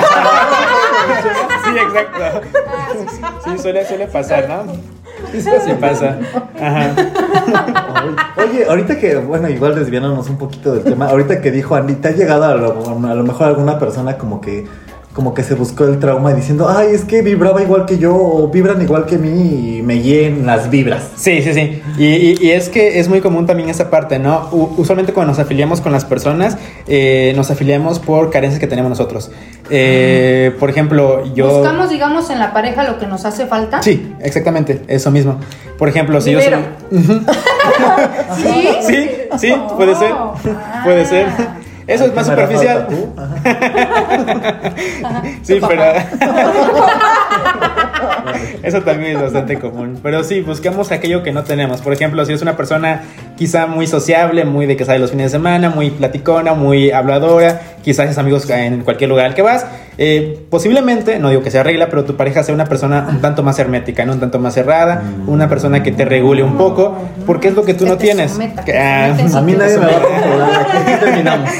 sí, 1.65 1.71
exacto. 1.79 2.41
Sí, 3.45 3.59
suele, 3.59 3.87
suele 3.87 4.07
pasar, 4.09 4.49
¿no? 4.49 4.73
Sí 5.33 5.73
pasa. 5.81 6.19
Ajá. 6.61 6.95
Oye, 8.37 8.67
ahorita 8.69 8.99
que, 8.99 9.17
bueno, 9.17 9.49
igual 9.49 9.75
desviándonos 9.75 10.29
un 10.29 10.39
poquito 10.39 10.75
del 10.75 10.85
tema, 10.85 11.09
ahorita 11.09 11.41
que 11.41 11.51
dijo 11.51 11.75
Andy, 11.75 11.95
¿te 11.95 12.09
ha 12.09 12.13
llegado 12.13 12.45
a 12.45 12.55
lo, 12.55 13.09
a 13.09 13.15
lo 13.15 13.25
mejor 13.25 13.49
alguna 13.49 13.79
persona 13.79 14.19
como 14.19 14.41
que 14.41 14.67
como 15.17 15.33
que 15.33 15.43
se 15.43 15.55
buscó 15.55 15.85
el 15.85 15.99
trauma 15.99 16.35
diciendo, 16.35 16.69
ay, 16.69 16.89
es 16.93 17.07
que 17.07 17.23
vibraba 17.23 17.63
igual 17.63 17.87
que 17.87 17.97
yo, 17.97 18.15
o 18.15 18.49
vibran 18.49 18.83
igual 18.83 19.07
que 19.07 19.17
mí 19.17 19.79
y 19.79 19.83
me 19.83 19.95
guíen 19.95 20.45
las 20.45 20.69
vibras? 20.69 21.05
Sí, 21.17 21.41
sí, 21.41 21.55
sí. 21.55 21.83
Y, 21.97 22.05
y- 22.05 22.37
y 22.39 22.51
es 22.51 22.69
que 22.69 23.01
es 23.01 23.09
muy 23.09 23.23
común 23.23 23.47
también 23.47 23.71
esa 23.71 23.89
parte, 23.89 24.19
¿no? 24.19 24.47
U- 24.53 24.75
usualmente 24.77 25.15
cuando 25.15 25.33
nos 25.33 25.39
afiliamos 25.41 25.81
con 25.81 25.91
las 25.91 26.05
personas, 26.05 26.59
eh, 26.87 27.33
nos 27.35 27.51
afiliamos 27.51 27.99
por 27.99 28.29
carencias 28.31 28.61
que 28.61 28.67
tenemos 28.67 28.91
nosotros. 28.91 29.31
Eh, 29.71 30.55
por 30.61 30.69
ejemplo, 30.69 31.25
yo... 31.35 31.49
Buscamos, 31.61 31.89
digamos, 31.89 32.29
en 32.29 32.39
la 32.39 32.53
pareja 32.53 32.85
lo 32.85 32.99
que 32.99 33.07
nos 33.07 33.25
hace 33.25 33.47
falta. 33.47 33.83
Sí, 33.83 34.15
exactamente, 34.21 34.83
eso 34.87 35.11
mismo. 35.11 35.41
Por 35.79 35.89
ejemplo, 35.89 36.21
si 36.21 36.33
yo 36.33 36.41
soy... 36.43 36.53
¿Sí? 38.37 38.69
Sí, 38.87 39.09
sí, 39.39 39.55
puede 39.77 39.95
ser. 39.95 40.13
Oh, 40.13 40.35
Puede 40.85 41.03
ah. 41.03 41.05
ser. 41.07 41.27
Eso 41.87 42.05
es 42.05 42.11
¿Qué 42.11 42.17
más 42.17 42.27
superficial. 42.27 42.87
falta 42.87 42.89
tú? 42.89 43.15
Ajá. 45.07 45.23
Sí, 45.43 45.61
pero. 45.67 45.83
Eso 48.63 48.83
también 48.83 49.17
es 49.17 49.23
bastante 49.23 49.59
común. 49.59 49.99
Pero 50.03 50.25
sí, 50.25 50.41
buscamos 50.41 50.91
aquello 50.91 51.23
que 51.23 51.33
no 51.33 51.45
tenemos. 51.45 51.81
Por 51.81 51.93
ejemplo, 51.93 52.25
si 52.25 52.33
es 52.33 52.43
una 52.43 52.57
persona 52.57 53.03
quizá 53.37 53.67
muy 53.67 53.87
sociable, 53.87 54.45
muy 54.45 54.67
de 54.67 54.77
que 54.77 54.85
sale 54.85 54.99
los 54.99 55.11
fines 55.11 55.27
de 55.27 55.39
semana, 55.39 55.71
muy 55.71 55.91
platicona, 55.91 56.55
muy 56.55 56.91
habladora, 56.91 57.61
quizás 57.83 58.11
es 58.11 58.19
amigos 58.19 58.49
en 58.51 58.83
cualquier 58.83 59.11
lugar 59.11 59.27
al 59.27 59.35
que 59.35 59.43
vas. 59.43 59.67
Eh, 59.99 60.45
posiblemente, 60.51 61.19
no 61.19 61.31
digo 61.31 61.43
que 61.43 61.51
sea 61.51 61.63
regla, 61.63 61.89
pero 61.89 62.05
tu 62.05 62.17
pareja 62.17 62.43
sea 62.43 62.55
una 62.55 62.67
persona 62.67 63.07
un 63.11 63.21
tanto 63.21 63.43
más 63.43 63.59
hermética, 63.59 64.05
¿no? 64.05 64.13
un 64.13 64.21
tanto 64.21 64.39
más 64.39 64.55
cerrada, 64.55 65.03
una 65.27 65.49
persona 65.49 65.83
que 65.83 65.91
te 65.93 66.05
regule 66.05 66.43
un 66.43 66.57
poco, 66.57 66.95
porque 67.27 67.49
es 67.49 67.55
lo 67.55 67.65
que 67.65 67.75
tú 67.75 67.85
Que 67.85 67.91
no 67.91 67.97
te 67.97 68.05
tienes. 68.05 68.33
someta, 68.33 68.65
Que- 68.65 68.73
que 68.73 68.79
te 68.79 68.79
ah, 68.85 69.17
A 69.37 69.41
mí 69.41 69.53
nadie 69.53 69.79
me 69.79 69.87
va 69.87 69.93
a 69.97 70.01
controlar, 70.03 70.67
aquí 70.77 70.93
terminamos. 71.05 71.51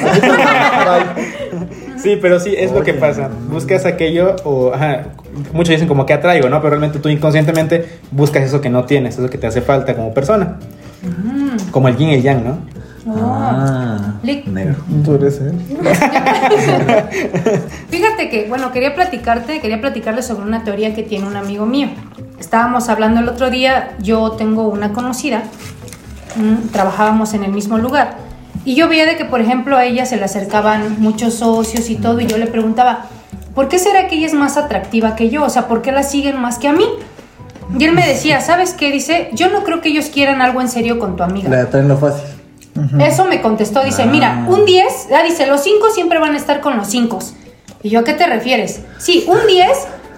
Sí, 1.97 2.19
pero 2.21 2.39
sí, 2.39 2.55
es 2.57 2.73
lo 2.73 2.83
que 2.83 2.95
pasa. 2.95 3.31
Buscas 3.51 3.85
aquello 3.87 4.37
o... 4.45 4.73
Ajá, 4.73 5.05
muchos 5.53 5.71
dicen 5.71 5.89
como 5.89 6.07
que 6.07 6.13
atraigo, 6.13 6.49
¿no? 6.49 6.59
Pero 6.59 6.71
realmente 6.71 6.99
tú 6.99 7.09
inconscientemente 7.09 7.85
buscas 8.11 8.45
eso 8.45 8.61
que 8.61 8.69
no 8.71 8.85
tienes, 8.85 9.19
eso 9.19 9.29
que 9.31 9.39
te 9.39 9.47
hace 9.47 9.61
falta 9.63 9.95
como 9.95 10.13
persona. 10.15 10.59
Como 11.71 11.89
el 11.89 11.97
yin 11.97 12.11
y 12.11 12.15
el 12.15 12.23
yang, 12.23 12.45
¿no? 12.45 12.59
Ah, 13.09 14.15
Lick. 14.23 14.47
negro. 14.47 14.77
Tú 15.05 15.15
eres 15.15 15.41
él. 15.41 15.55
Fíjate 17.89 18.29
que, 18.29 18.47
bueno, 18.49 18.73
quería 18.73 18.95
platicarte, 18.95 19.61
quería 19.61 19.81
platicarles 19.81 20.27
sobre 20.27 20.47
una 20.47 20.65
teoría 20.65 20.95
que 20.95 21.03
tiene 21.03 21.27
un 21.27 21.37
amigo 21.37 21.67
mío. 21.67 21.89
Estábamos 22.41 22.89
hablando 22.89 23.21
el 23.21 23.29
otro 23.29 23.51
día, 23.51 23.95
yo 24.01 24.33
tengo 24.33 24.69
una 24.69 24.93
conocida, 24.93 25.45
mm, 26.37 26.69
trabajábamos 26.73 27.35
en 27.35 27.45
el 27.45 27.53
mismo 27.53 27.79
lugar, 27.79 28.17
y 28.65 28.75
yo 28.75 28.89
veía 28.89 29.07
de 29.07 29.17
que, 29.17 29.25
por 29.25 29.41
ejemplo, 29.41 29.77
a 29.77 29.85
ella 29.85 30.07
se 30.07 30.17
le 30.17 30.25
acercaban 30.25 31.01
muchos 31.01 31.35
socios 31.35 31.89
y 31.89 31.97
todo, 31.97 32.21
y 32.21 32.27
yo 32.27 32.37
le 32.39 32.47
preguntaba, 32.47 33.07
¿por 33.55 33.69
qué 33.69 33.79
será 33.79 34.09
que 34.09 34.17
ella 34.17 34.27
es 34.27 34.35
más 34.35 34.57
atractiva 34.57 35.15
que 35.15 35.31
yo? 35.31 35.45
O 35.45 35.51
sea, 35.51 35.69
¿por 35.69 35.83
qué 35.83 35.93
la 35.93 36.03
siguen 36.03 36.41
más 36.41 36.59
que 36.59 36.69
a 36.69 36.73
mí? 36.73 36.87
Y 37.79 37.85
él 37.85 37.93
me 37.93 38.07
decía, 38.07 38.41
¿sabes 38.41 38.75
qué? 38.75 38.93
Dice, 38.93 39.31
yo 39.33 39.51
no 39.51 39.65
creo 39.65 39.81
que 39.81 39.89
ellos 39.89 40.07
quieran 40.07 40.41
algo 40.41 40.61
en 40.61 40.69
serio 40.69 40.99
con 40.99 41.17
tu 41.17 41.23
amiga. 41.23 41.49
Le 41.49 41.65
traen 41.67 41.89
lo 41.89 41.97
fácil. 41.97 42.36
Eso 43.01 43.25
me 43.25 43.41
contestó, 43.41 43.83
dice, 43.85 44.03
Ah. 44.03 44.07
mira, 44.07 44.45
un 44.49 44.65
10, 44.65 45.09
ah, 45.15 45.23
dice, 45.23 45.47
los 45.47 45.63
5 45.63 45.91
siempre 45.95 46.19
van 46.19 46.35
a 46.35 46.37
estar 46.37 46.61
con 46.61 46.77
los 46.77 46.89
5. 46.89 47.19
Y 47.83 47.91
yo, 47.91 48.01
¿a 48.01 48.05
qué 48.05 48.13
te 48.15 48.27
refieres? 48.27 48.81
Sí, 48.99 49.25
un 49.29 49.47
10, 49.47 49.69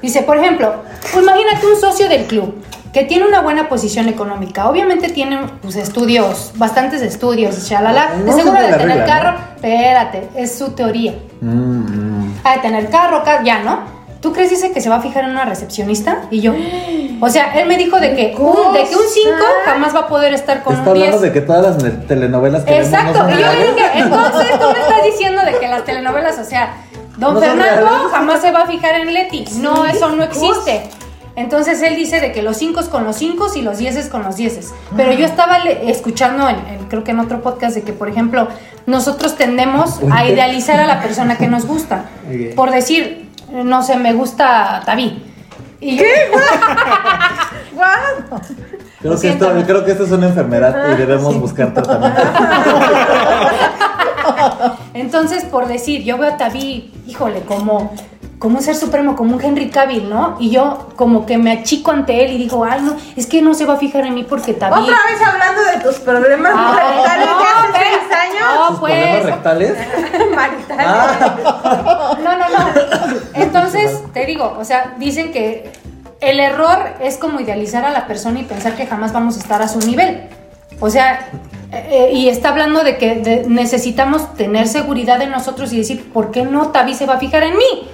dice, 0.03 0.23
por 0.23 0.37
ejemplo, 0.39 0.75
imagínate 1.21 1.67
un 1.67 1.81
socio 1.81 2.09
del 2.09 2.25
club 2.25 2.55
que 2.93 3.05
tiene 3.05 3.27
una 3.27 3.43
buena 3.43 3.69
posición 3.69 4.09
económica. 4.09 4.69
Obviamente 4.69 5.11
tiene 5.11 5.39
pues, 5.61 5.77
estudios, 5.77 6.53
bastantes 6.57 7.03
estudios, 7.03 7.69
shalala. 7.69 8.15
No 8.17 8.25
de 8.25 8.33
se 8.33 8.43
seguro 8.43 8.61
de 8.63 8.73
tener 8.73 8.89
regla, 8.99 9.05
carro. 9.07 9.33
¿no? 9.33 9.39
Espérate, 9.57 10.29
es 10.35 10.57
su 10.59 10.71
teoría. 10.71 11.15
Mm, 11.43 11.51
mm. 11.51 12.41
Ah, 12.45 12.55
de 12.55 12.61
tener 12.61 12.89
carro, 12.91 13.23
ca- 13.25 13.43
ya, 13.45 13.63
¿no? 13.63 13.98
¿Tú 14.21 14.33
crees 14.33 14.51
dice 14.51 14.73
que 14.73 14.81
se 14.81 14.89
va 14.89 14.97
a 14.97 15.01
fijar 15.01 15.25
en 15.25 15.31
una 15.31 15.45
recepcionista? 15.45 16.23
Y 16.31 16.41
yo, 16.41 16.53
o 17.21 17.29
sea, 17.29 17.53
él 17.59 17.67
me 17.69 17.77
dijo 17.77 17.99
de 18.01 18.15
que 18.15 18.35
un, 18.39 18.73
de 18.73 18.85
que 18.85 18.97
un 18.97 19.03
5 19.09 19.31
jamás 19.65 19.95
va 19.95 20.01
a 20.01 20.07
poder 20.09 20.33
estar 20.35 20.63
con 20.63 20.75
Está 20.77 20.89
un 20.91 20.95
10. 20.95 21.07
hablando 21.07 21.27
de 21.27 21.33
que 21.33 21.41
todas 21.41 21.83
las 21.83 22.07
telenovelas 22.07 22.65
que 22.65 22.71
vemos 22.73 22.91
no 22.91 22.99
Exacto, 22.99 23.19
son 23.21 23.31
y 23.31 23.43
yo 23.43 23.53
le 23.53 23.73
dije, 23.73 23.91
entonces 23.95 24.51
tú 24.61 24.67
me 24.73 24.81
estás 24.81 25.05
diciendo 25.05 25.43
de 25.45 25.59
que 25.59 25.69
las 25.69 25.85
telenovelas, 25.85 26.39
o 26.39 26.45
sea, 26.45 26.75
Don 27.17 27.35
No 27.35 27.41
Fernando 27.41 28.09
jamás 28.13 28.41
se 28.41 28.53
va 28.53 28.61
a 28.63 28.67
fijar 28.67 28.95
en 28.95 29.13
Leti. 29.13 29.45
No, 29.61 29.85
eso 29.85 30.09
no 30.11 30.23
existe. 30.23 30.83
Entonces 31.35 31.81
él 31.83 31.95
dice 31.97 32.21
de 32.21 32.33
que 32.33 32.43
los 32.43 32.57
5 32.57 32.81
con 32.91 33.05
los 33.05 33.17
5 33.17 33.49
y 33.57 33.63
los 33.63 33.79
10 33.79 34.09
con 34.09 34.23
los 34.25 34.37
10. 34.37 34.73
Pero 34.97 35.13
yo 35.13 35.25
estaba 35.25 35.59
escuchando, 35.59 36.49
en, 36.49 36.57
en- 36.57 36.85
creo 36.89 37.05
que 37.05 37.11
en 37.13 37.21
otro 37.21 37.41
podcast, 37.43 37.75
de 37.77 37.83
que, 37.83 37.93
por 37.93 38.09
ejemplo, 38.09 38.49
nosotros 38.87 39.37
tendemos 39.37 40.01
a 40.13 40.27
idealizar 40.27 40.81
a 40.81 40.87
la 40.87 41.01
persona 41.01 41.37
que 41.37 41.47
nos 41.49 41.65
gusta. 41.67 42.05
Por 42.57 42.71
decir, 42.71 43.28
no 43.51 43.83
sé, 43.83 43.97
me 43.97 44.13
gusta 44.13 44.83
Taví. 44.85 45.25
Y 45.81 45.99
Guau. 47.73 48.41
Creo 49.01 49.21
que, 49.21 49.29
esto, 49.29 49.53
creo 49.65 49.85
que 49.85 49.93
esto 49.93 50.05
es 50.05 50.11
una 50.11 50.27
enfermedad 50.27 50.93
y 50.93 50.97
debemos 50.97 51.39
buscar 51.39 51.73
tratamiento. 51.75 52.21
Entonces, 54.93 55.45
por 55.45 55.69
decir, 55.69 56.03
yo 56.03 56.19
veo 56.19 56.33
a 56.33 56.37
Taví, 56.37 56.93
híjole, 57.07 57.43
como, 57.43 57.95
como 58.39 58.59
un 58.59 58.63
ser 58.63 58.77
supremo, 58.77 59.17
como 59.17 59.35
un 59.37 59.43
Henry 59.43 59.69
Cavill, 59.71 60.09
¿no? 60.09 60.37
Y 60.39 60.51
yo 60.51 60.89
como 60.97 61.27
que 61.27 61.39
me 61.39 61.51
achico 61.53 61.91
ante 61.91 62.25
él 62.25 62.33
y 62.33 62.39
digo, 62.39 62.65
ay, 62.65 62.81
no, 62.83 62.97
es 63.17 63.27
que 63.27 63.43
no 63.43 63.53
se 63.55 63.65
va 63.67 63.75
a 63.75 63.77
fijar 63.79 64.07
en 64.07 64.15
mí 64.15 64.25
porque 64.25 64.55
Taví... 64.55 64.81
Otra 64.83 64.97
vez 65.11 65.21
hablando 65.27 65.63
de 65.65 65.81
tus 65.81 65.97
problemas 66.01 66.53
Ah, 66.55 66.73
maritales 66.75 67.27
de 67.27 67.33
hace 67.33 67.69
no, 67.69 67.77
seis 67.77 68.17
años. 68.17 68.47
No, 68.55 68.69
¿Sus 68.69 68.79
problemas 68.79 69.11
pues... 69.21 69.25
rectales? 69.25 69.75
Maritales. 70.35 70.87
Ah. 70.89 72.17
No, 72.23 72.37
no, 72.39 72.49
no. 72.49 72.65
Entonces, 73.35 73.99
te 74.13 74.25
digo, 74.27 74.57
o 74.59 74.65
sea, 74.65 74.95
dicen 74.99 75.33
que 75.33 75.73
el 76.21 76.41
error 76.41 76.79
es 77.01 77.17
como 77.17 77.41
idealizar 77.41 77.85
a 77.85 77.91
la 77.91 78.07
persona 78.07 78.41
y 78.41 78.45
pensar 78.45 78.75
que 78.75 78.87
jamás 78.87 79.13
vamos 79.13 79.37
a 79.37 79.41
estar 79.41 79.63
a 79.63 79.69
su 79.69 79.79
nivel. 79.81 80.29
O 80.81 80.91
sea, 80.91 81.29
eh, 81.73 82.11
y 82.13 82.29
está 82.29 82.51
hablando 82.51 82.85
de 82.85 82.99
que 82.99 83.17
de- 83.17 83.45
necesitamos 83.49 84.35
tener 84.35 84.69
seguridad 84.69 85.21
en 85.23 85.31
nosotros 85.31 85.73
y 85.73 85.79
decir, 85.79 86.13
¿por 86.13 86.31
qué 86.31 86.43
no 86.45 86.69
Tavi 86.69 86.95
se 86.95 87.07
va 87.07 87.15
a 87.15 87.19
fijar 87.19 87.43
en 87.43 87.57
mí? 87.57 87.89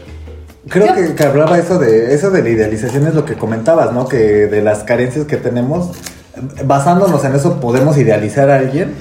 Creo 0.68 0.86
Yo- 0.88 0.94
que, 0.94 1.14
que 1.14 1.22
hablaba 1.24 1.58
eso 1.58 1.78
de 1.78 2.14
eso 2.14 2.30
de 2.30 2.42
la 2.42 2.48
idealización 2.48 3.06
es 3.06 3.14
lo 3.14 3.24
que 3.24 3.34
comentabas, 3.34 3.92
¿no? 3.92 4.08
Que 4.08 4.16
de 4.46 4.62
las 4.62 4.84
carencias 4.84 5.26
que 5.26 5.36
tenemos, 5.36 5.90
basándonos 6.64 7.24
en 7.24 7.34
eso 7.34 7.60
podemos 7.60 7.96
idealizar 7.98 8.50
a 8.50 8.56
alguien. 8.58 8.92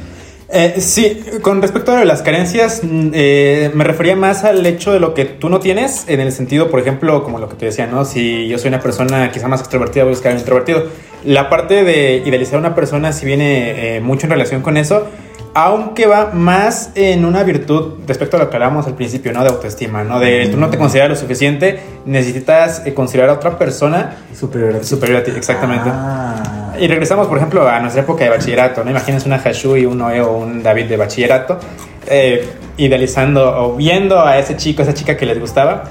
Eh, 0.55 0.75
sí, 0.81 1.23
con 1.41 1.61
respecto 1.63 1.93
a 1.95 2.05
las 2.05 2.21
carencias, 2.21 2.81
mm, 2.83 3.09
eh, 3.13 3.71
me 3.73 3.83
refería 3.85 4.15
más 4.15 4.43
al 4.43 4.63
hecho 4.65 4.91
de 4.93 4.99
lo 4.99 5.15
que 5.15 5.25
tú 5.25 5.49
no 5.49 5.59
tienes, 5.59 6.03
en 6.07 6.19
el 6.19 6.31
sentido, 6.31 6.69
por 6.69 6.79
ejemplo, 6.79 7.23
como 7.23 7.39
lo 7.39 7.49
que 7.49 7.55
te 7.55 7.65
decía, 7.65 7.87
¿no? 7.87 8.05
Si 8.05 8.47
yo 8.47 8.59
soy 8.59 8.67
una 8.67 8.79
persona 8.79 9.31
quizá 9.31 9.47
más 9.47 9.61
extrovertida, 9.61 10.03
voy 10.03 10.11
a 10.13 10.15
buscar 10.15 10.33
un 10.33 10.39
introvertido. 10.39 10.83
La 11.25 11.49
parte 11.49 11.83
de 11.83 12.17
idealizar 12.23 12.55
a 12.55 12.59
una 12.59 12.75
persona 12.75 13.13
sí 13.13 13.25
viene 13.25 13.95
eh, 13.95 13.99
mucho 14.01 14.27
en 14.27 14.31
relación 14.31 14.61
con 14.61 14.77
eso, 14.77 15.07
aunque 15.55 16.07
va 16.07 16.31
más 16.33 16.91
en 16.95 17.25
una 17.25 17.43
virtud 17.43 17.99
respecto 18.07 18.37
a 18.37 18.39
lo 18.39 18.49
que 18.49 18.55
hablábamos 18.55 18.87
al 18.87 18.95
principio, 18.95 19.31
¿no? 19.33 19.43
De 19.43 19.49
autoestima, 19.49 20.03
¿no? 20.03 20.19
De 20.19 20.47
tú 20.49 20.57
no 20.57 20.69
te 20.69 20.77
consideras 20.77 21.09
lo 21.09 21.15
suficiente, 21.15 21.79
necesitas 22.05 22.81
eh, 22.85 22.93
considerar 22.93 23.29
a 23.29 23.33
otra 23.33 23.57
persona 23.57 24.17
Superior 24.37 24.75
a 24.75 24.79
ti. 24.79 24.87
superior 24.87 25.21
a 25.21 25.23
ti, 25.23 25.31
exactamente. 25.35 25.89
Ah. 25.91 26.73
Y 26.79 26.87
regresamos, 26.87 27.27
por 27.27 27.37
ejemplo, 27.37 27.67
a 27.67 27.79
nuestra 27.79 28.01
época 28.01 28.23
de 28.23 28.31
bachillerato, 28.31 28.83
¿no? 28.83 28.89
Imagínense 28.89 29.27
una 29.27 29.37
Hashui, 29.37 29.85
un 29.85 29.99
Noé 29.99 30.21
o 30.21 30.37
un 30.37 30.63
David 30.63 30.85
de 30.85 30.97
bachillerato, 30.97 31.59
eh, 32.07 32.47
idealizando 32.77 33.63
o 33.63 33.75
viendo 33.75 34.25
a 34.25 34.39
ese 34.39 34.57
chico, 34.57 34.81
a 34.81 34.85
esa 34.85 34.93
chica 34.95 35.15
que 35.15 35.27
les 35.27 35.39
gustaba, 35.39 35.83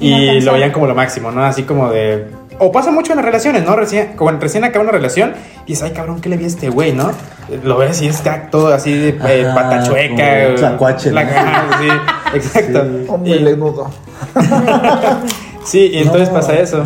y 0.00 0.40
lo 0.40 0.52
veían 0.52 0.72
como 0.72 0.86
lo 0.86 0.94
máximo, 0.94 1.30
¿no? 1.30 1.44
Así 1.44 1.62
como 1.62 1.88
de... 1.90 2.26
O 2.58 2.70
pasa 2.72 2.90
mucho 2.90 3.12
en 3.12 3.16
las 3.16 3.24
relaciones, 3.24 3.64
¿no? 3.64 3.74
Recién, 3.76 4.12
cuando 4.16 4.40
recién 4.40 4.64
acaba 4.64 4.82
una 4.84 4.92
relación, 4.92 5.32
y 5.64 5.72
dices, 5.72 5.84
ay, 5.84 5.90
cabrón, 5.92 6.20
¿qué 6.20 6.28
le 6.28 6.36
vi 6.36 6.44
a 6.44 6.46
este 6.46 6.68
güey, 6.70 6.92
no? 6.92 7.10
Lo 7.64 7.76
ves 7.78 8.00
y 8.02 8.06
está 8.08 8.48
todo 8.50 8.72
así 8.72 8.96
de 8.96 9.08
eh, 9.26 9.46
Ajá, 9.46 9.54
pata 9.54 9.82
chueca. 9.84 10.44
como 10.44 10.54
tlacuache, 10.56 11.10
¿no? 11.10 11.20
Ajá, 11.20 11.66
sí, 11.80 11.88
exacto. 12.36 12.82
Sí. 12.84 13.06
Hombre 13.08 13.30
Y- 13.32 13.38
lenudo. 13.40 13.90
sí, 15.64 15.90
y 15.92 15.98
entonces 15.98 16.28
No. 16.28 16.34
pasa 16.34 16.54
eso. 16.54 16.84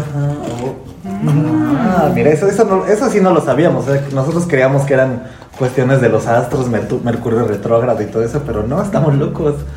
Ah, 1.80 2.10
mira, 2.14 2.30
eso, 2.30 2.46
eso, 2.46 2.64
no- 2.64 2.86
eso 2.86 3.10
sí 3.10 3.20
no 3.20 3.32
lo 3.32 3.40
sabíamos. 3.40 3.86
¿eh? 3.88 4.00
Nosotros 4.12 4.46
creíamos 4.48 4.82
que 4.82 4.94
eran 4.94 5.24
cuestiones 5.58 6.00
de 6.00 6.08
los 6.08 6.26
astros, 6.26 6.68
Mercurio 6.68 7.44
retrógrado 7.46 8.00
y 8.02 8.06
todo 8.06 8.22
eso, 8.24 8.42
pero 8.46 8.62
no, 8.62 8.80
estamos 8.82 9.14
locos. 9.16 9.54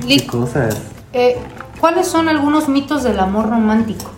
Qué 0.00 0.06
Lick, 0.06 0.26
cosas. 0.30 0.76
eh, 1.12 1.38
¿Cuáles 1.82 2.06
son 2.06 2.28
algunos 2.28 2.68
mitos 2.68 3.02
del 3.02 3.18
amor 3.18 3.50
romántico? 3.50 4.08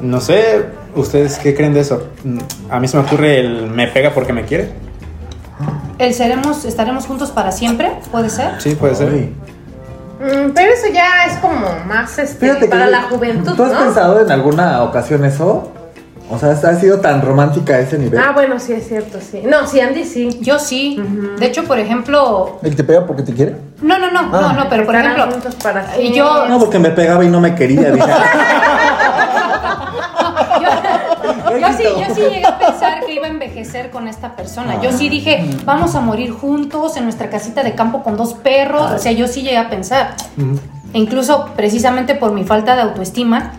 No 0.00 0.22
sé, 0.22 0.64
¿ustedes 0.94 1.36
qué 1.38 1.54
creen 1.54 1.74
de 1.74 1.80
eso? 1.80 2.08
Mm, 2.24 2.38
A 2.70 2.80
mí 2.80 2.88
se 2.88 2.96
me 2.96 3.02
ocurre 3.02 3.40
el 3.40 3.66
me 3.70 3.88
pega 3.88 4.14
porque 4.14 4.32
me 4.32 4.46
quiere. 4.46 4.72
¿El 5.98 6.14
seremos, 6.14 6.64
estaremos 6.64 7.04
juntos 7.04 7.30
para 7.30 7.52
siempre? 7.52 7.92
¿Puede 8.10 8.30
ser? 8.30 8.58
Sí, 8.58 8.74
puede 8.74 8.94
ser. 8.94 9.10
Ay. 9.12 9.34
Mm, 10.18 10.52
pero 10.54 10.72
eso 10.72 10.86
ya 10.94 11.26
es 11.26 11.36
como 11.40 11.60
más 11.86 12.18
este, 12.18 12.46
Fíjate 12.46 12.60
que 12.60 12.68
para 12.68 12.86
yo- 12.86 12.90
la 12.90 13.02
juventud, 13.02 13.54
¿Tú 13.54 13.62
has 13.62 13.72
¿no? 13.72 13.78
pensado 13.80 14.18
en 14.22 14.30
alguna 14.32 14.82
ocasión 14.82 15.26
eso? 15.26 15.70
O 16.28 16.38
sea, 16.38 16.50
¿ha 16.50 16.74
sido 16.80 16.98
tan 17.00 17.22
romántica 17.22 17.74
a 17.74 17.78
ese 17.80 17.98
nivel? 17.98 18.18
Ah, 18.20 18.32
bueno, 18.32 18.58
sí, 18.58 18.72
es 18.72 18.88
cierto, 18.88 19.18
sí. 19.20 19.42
No, 19.44 19.66
sí, 19.66 19.80
Andy 19.80 20.04
sí. 20.04 20.38
Yo 20.40 20.58
sí. 20.58 21.00
De 21.38 21.46
hecho, 21.46 21.64
por 21.64 21.78
ejemplo... 21.78 22.58
¿El 22.62 22.74
te 22.74 22.82
pega 22.82 23.06
porque 23.06 23.22
te 23.22 23.32
quiere? 23.32 23.56
No, 23.80 23.96
no, 23.98 24.10
no, 24.10 24.20
Ah. 24.36 24.40
no, 24.40 24.52
no, 24.64 24.68
pero 24.68 24.84
por 24.86 24.96
ejemplo... 24.96 25.28
para 25.62 25.96
yo... 25.98 26.46
No, 26.48 26.58
porque 26.58 26.78
me 26.80 26.90
pegaba 26.90 27.24
y 27.24 27.28
no 27.28 27.40
me 27.40 27.54
quería. 27.54 27.92
dije. 27.92 28.06
Yo, 31.50 31.58
yo 31.58 31.66
sí, 31.76 31.82
yo 31.84 32.14
sí 32.14 32.20
llegué 32.22 32.44
a 32.44 32.58
pensar 32.58 33.04
que 33.04 33.14
iba 33.14 33.26
a 33.26 33.30
envejecer 33.30 33.90
con 33.90 34.08
esta 34.08 34.34
persona. 34.36 34.80
Yo 34.82 34.92
sí 34.92 35.08
dije, 35.08 35.48
vamos 35.64 35.94
a 35.94 36.00
morir 36.00 36.30
juntos 36.32 36.96
en 36.96 37.04
nuestra 37.04 37.30
casita 37.30 37.62
de 37.62 37.74
campo 37.74 38.02
con 38.02 38.16
dos 38.16 38.34
perros. 38.34 38.90
O 38.92 38.98
sea, 38.98 39.12
yo 39.12 39.26
sí 39.28 39.42
llegué 39.42 39.58
a 39.58 39.70
pensar. 39.70 40.14
E 40.92 40.98
incluso 40.98 41.50
precisamente 41.56 42.14
por 42.14 42.32
mi 42.32 42.44
falta 42.44 42.74
de 42.76 42.82
autoestima, 42.82 43.52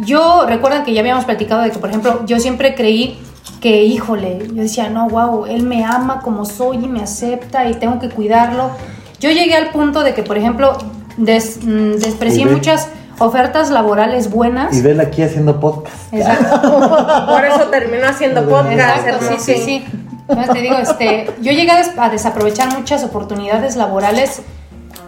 yo 0.00 0.44
recuerdan 0.46 0.84
que 0.84 0.92
ya 0.92 1.00
habíamos 1.00 1.24
platicado 1.24 1.62
de 1.62 1.70
que, 1.70 1.78
por 1.78 1.88
ejemplo, 1.90 2.24
yo 2.26 2.38
siempre 2.40 2.74
creí 2.74 3.18
que, 3.60 3.84
híjole, 3.84 4.38
yo 4.54 4.62
decía, 4.62 4.88
no, 4.88 5.08
wow, 5.08 5.46
él 5.46 5.62
me 5.62 5.84
ama 5.84 6.20
como 6.22 6.44
soy 6.44 6.78
y 6.84 6.88
me 6.88 7.02
acepta 7.02 7.68
y 7.68 7.74
tengo 7.74 7.98
que 8.00 8.08
cuidarlo. 8.08 8.70
Yo 9.20 9.30
llegué 9.30 9.54
al 9.54 9.68
punto 9.70 10.02
de 10.02 10.14
que, 10.14 10.22
por 10.22 10.38
ejemplo, 10.38 10.78
des- 11.16 11.58
mm, 11.62 11.92
desprecié 11.98 12.46
ve. 12.46 12.52
muchas 12.52 12.88
ofertas 13.18 13.70
laborales 13.70 14.30
buenas. 14.30 14.74
y 14.74 14.80
vela 14.80 15.02
aquí 15.04 15.22
haciendo 15.22 15.60
podcast. 15.60 16.12
Exacto. 16.12 17.26
Por 17.28 17.44
eso 17.44 17.64
terminó 17.70 18.06
haciendo 18.06 18.48
podcast, 18.48 19.06
Exacto, 19.06 19.26
sí, 19.38 19.54
sí, 19.56 19.62
sí. 19.62 19.84
Entonces 20.26 20.54
te 20.54 20.62
digo, 20.62 20.76
este, 20.76 21.30
yo 21.42 21.52
llegué 21.52 21.70
a 21.72 21.76
des- 21.78 21.98
a 21.98 22.08
desaprovechar 22.08 22.72
muchas 22.78 23.04
oportunidades 23.04 23.76
laborales 23.76 24.40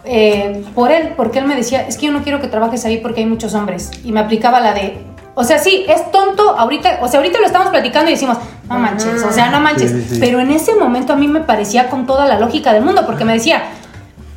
eh, 0.04 0.64
por 0.74 0.90
él, 0.90 1.14
porque 1.16 1.38
él 1.38 1.46
me 1.46 1.54
decía, 1.54 1.86
es 1.86 1.96
que 1.96 2.06
yo 2.06 2.12
no 2.12 2.22
quiero 2.22 2.40
que 2.40 2.48
trabajes 2.48 2.84
ahí 2.84 2.98
porque 2.98 3.20
hay 3.20 3.26
muchos 3.26 3.54
hombres. 3.54 3.90
Y 4.04 4.12
me 4.12 4.20
aplicaba 4.20 4.60
la 4.60 4.74
de, 4.74 4.98
o 5.34 5.44
sea, 5.44 5.58
sí, 5.58 5.84
es 5.88 6.10
tonto, 6.10 6.58
ahorita, 6.58 6.98
o 7.02 7.08
sea, 7.08 7.20
ahorita 7.20 7.40
lo 7.40 7.46
estamos 7.46 7.68
platicando 7.68 8.10
y 8.10 8.14
decimos, 8.14 8.38
no 8.68 8.78
manches, 8.78 9.22
o 9.22 9.32
sea, 9.32 9.50
no 9.50 9.60
manches. 9.60 9.90
Sí, 9.90 10.02
sí, 10.02 10.14
sí. 10.14 10.20
Pero 10.20 10.40
en 10.40 10.50
ese 10.50 10.74
momento 10.74 11.12
a 11.12 11.16
mí 11.16 11.28
me 11.28 11.40
parecía 11.40 11.88
con 11.88 12.06
toda 12.06 12.26
la 12.26 12.38
lógica 12.38 12.72
del 12.72 12.84
mundo, 12.84 13.06
porque 13.06 13.24
me 13.24 13.32
decía, 13.32 13.62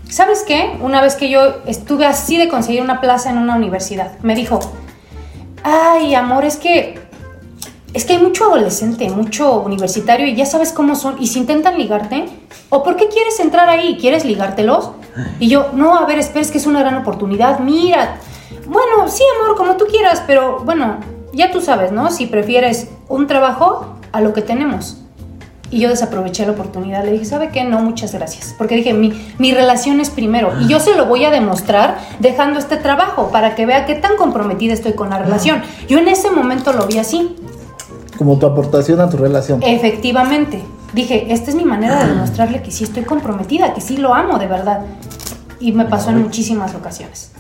¿sabes 0.10 0.44
qué? 0.48 0.78
Una 0.82 1.02
vez 1.02 1.16
que 1.16 1.30
yo 1.30 1.58
estuve 1.66 2.06
así 2.06 2.38
de 2.38 2.48
conseguir 2.48 2.82
una 2.82 3.02
plaza 3.02 3.30
en 3.30 3.38
una 3.38 3.56
universidad, 3.56 4.12
me 4.22 4.36
dijo, 4.36 4.60
ay, 5.64 6.14
amor, 6.16 6.46
es 6.46 6.58
que 6.58 7.00
es 7.96 8.04
que 8.04 8.14
hay 8.14 8.20
mucho 8.20 8.44
adolescente, 8.44 9.10
mucho 9.10 9.62
universitario 9.62 10.28
y 10.28 10.36
ya 10.36 10.46
sabes 10.46 10.74
cómo 10.74 10.96
son. 10.96 11.16
Y 11.18 11.28
si 11.28 11.40
intentan 11.40 11.78
ligarte, 11.78 12.26
¿o 12.70 12.84
por 12.84 12.98
qué 12.98 13.08
quieres 13.08 13.40
entrar 13.40 13.70
ahí? 13.70 13.98
¿Quieres 14.00 14.26
ligártelos? 14.26 14.92
Y 15.40 15.48
yo, 15.48 15.68
no, 15.74 15.96
a 15.96 16.06
ver, 16.06 16.20
espera, 16.20 16.42
es 16.42 16.52
que 16.52 16.58
es 16.58 16.68
una 16.68 16.82
gran 16.82 16.98
oportunidad. 16.98 17.60
Mira, 17.60 18.18
bueno, 18.68 19.08
sí, 19.08 19.24
amor, 19.40 19.56
como 19.56 19.78
tú 19.78 19.86
quieras, 19.86 20.22
pero 20.28 20.60
bueno, 20.66 20.98
ya 21.32 21.52
tú 21.52 21.62
sabes, 21.62 21.94
¿no? 21.94 22.12
Si 22.12 22.26
prefieres 22.26 22.90
un 23.08 23.28
trabajo 23.28 23.96
a 24.12 24.20
lo 24.20 24.34
que 24.34 24.42
tenemos. 24.42 24.98
Y 25.72 25.80
yo 25.80 25.88
desaproveché 25.88 26.46
la 26.46 26.52
oportunidad. 26.52 27.06
Le 27.06 27.14
dije, 27.14 27.24
¿sabe 27.24 27.50
qué? 27.50 27.64
No, 27.64 27.80
muchas 27.80 28.14
gracias. 28.14 28.54
Porque 28.58 28.76
dije, 28.76 28.94
mi, 28.94 29.14
mi 29.38 29.54
relación 29.54 30.02
es 30.02 30.10
primero. 30.10 30.52
Y 30.60 30.68
yo 30.68 30.82
se 30.82 30.96
lo 30.96 31.06
voy 31.06 31.24
a 31.24 31.32
demostrar 31.32 31.98
dejando 32.20 32.60
este 32.60 32.76
trabajo 32.76 33.30
para 33.32 33.56
que 33.56 33.66
vea 33.66 33.86
qué 33.86 33.96
tan 33.96 34.18
comprometida 34.18 34.74
estoy 34.74 34.94
con 34.94 35.10
la 35.12 35.18
relación. 35.18 35.64
Yo 35.88 35.98
en 35.98 36.10
ese 36.10 36.30
momento 36.30 36.74
lo 36.74 36.88
vi 36.88 36.98
así. 36.98 37.38
Como 38.18 38.38
tu 38.40 38.46
aportación 38.46 39.00
a 39.02 39.10
tu 39.10 39.18
relación. 39.18 39.62
Efectivamente. 39.64 40.64
Dije, 40.94 41.34
esta 41.34 41.50
es 41.50 41.56
mi 41.56 41.66
manera 41.66 42.04
de 42.04 42.14
demostrarle 42.14 42.62
que 42.62 42.72
sí 42.72 42.86
estoy 42.86 43.04
comprometida, 43.04 43.74
que 43.74 43.82
sí 43.82 43.98
lo 43.98 44.14
amo 44.14 44.40
de 44.40 44.48
verdad. 44.48 44.82
Y 45.60 45.74
me 45.74 45.86
pasó 45.86 46.12
en 46.12 46.22
muchísimas 46.22 46.74
ocasiones. 46.74 47.32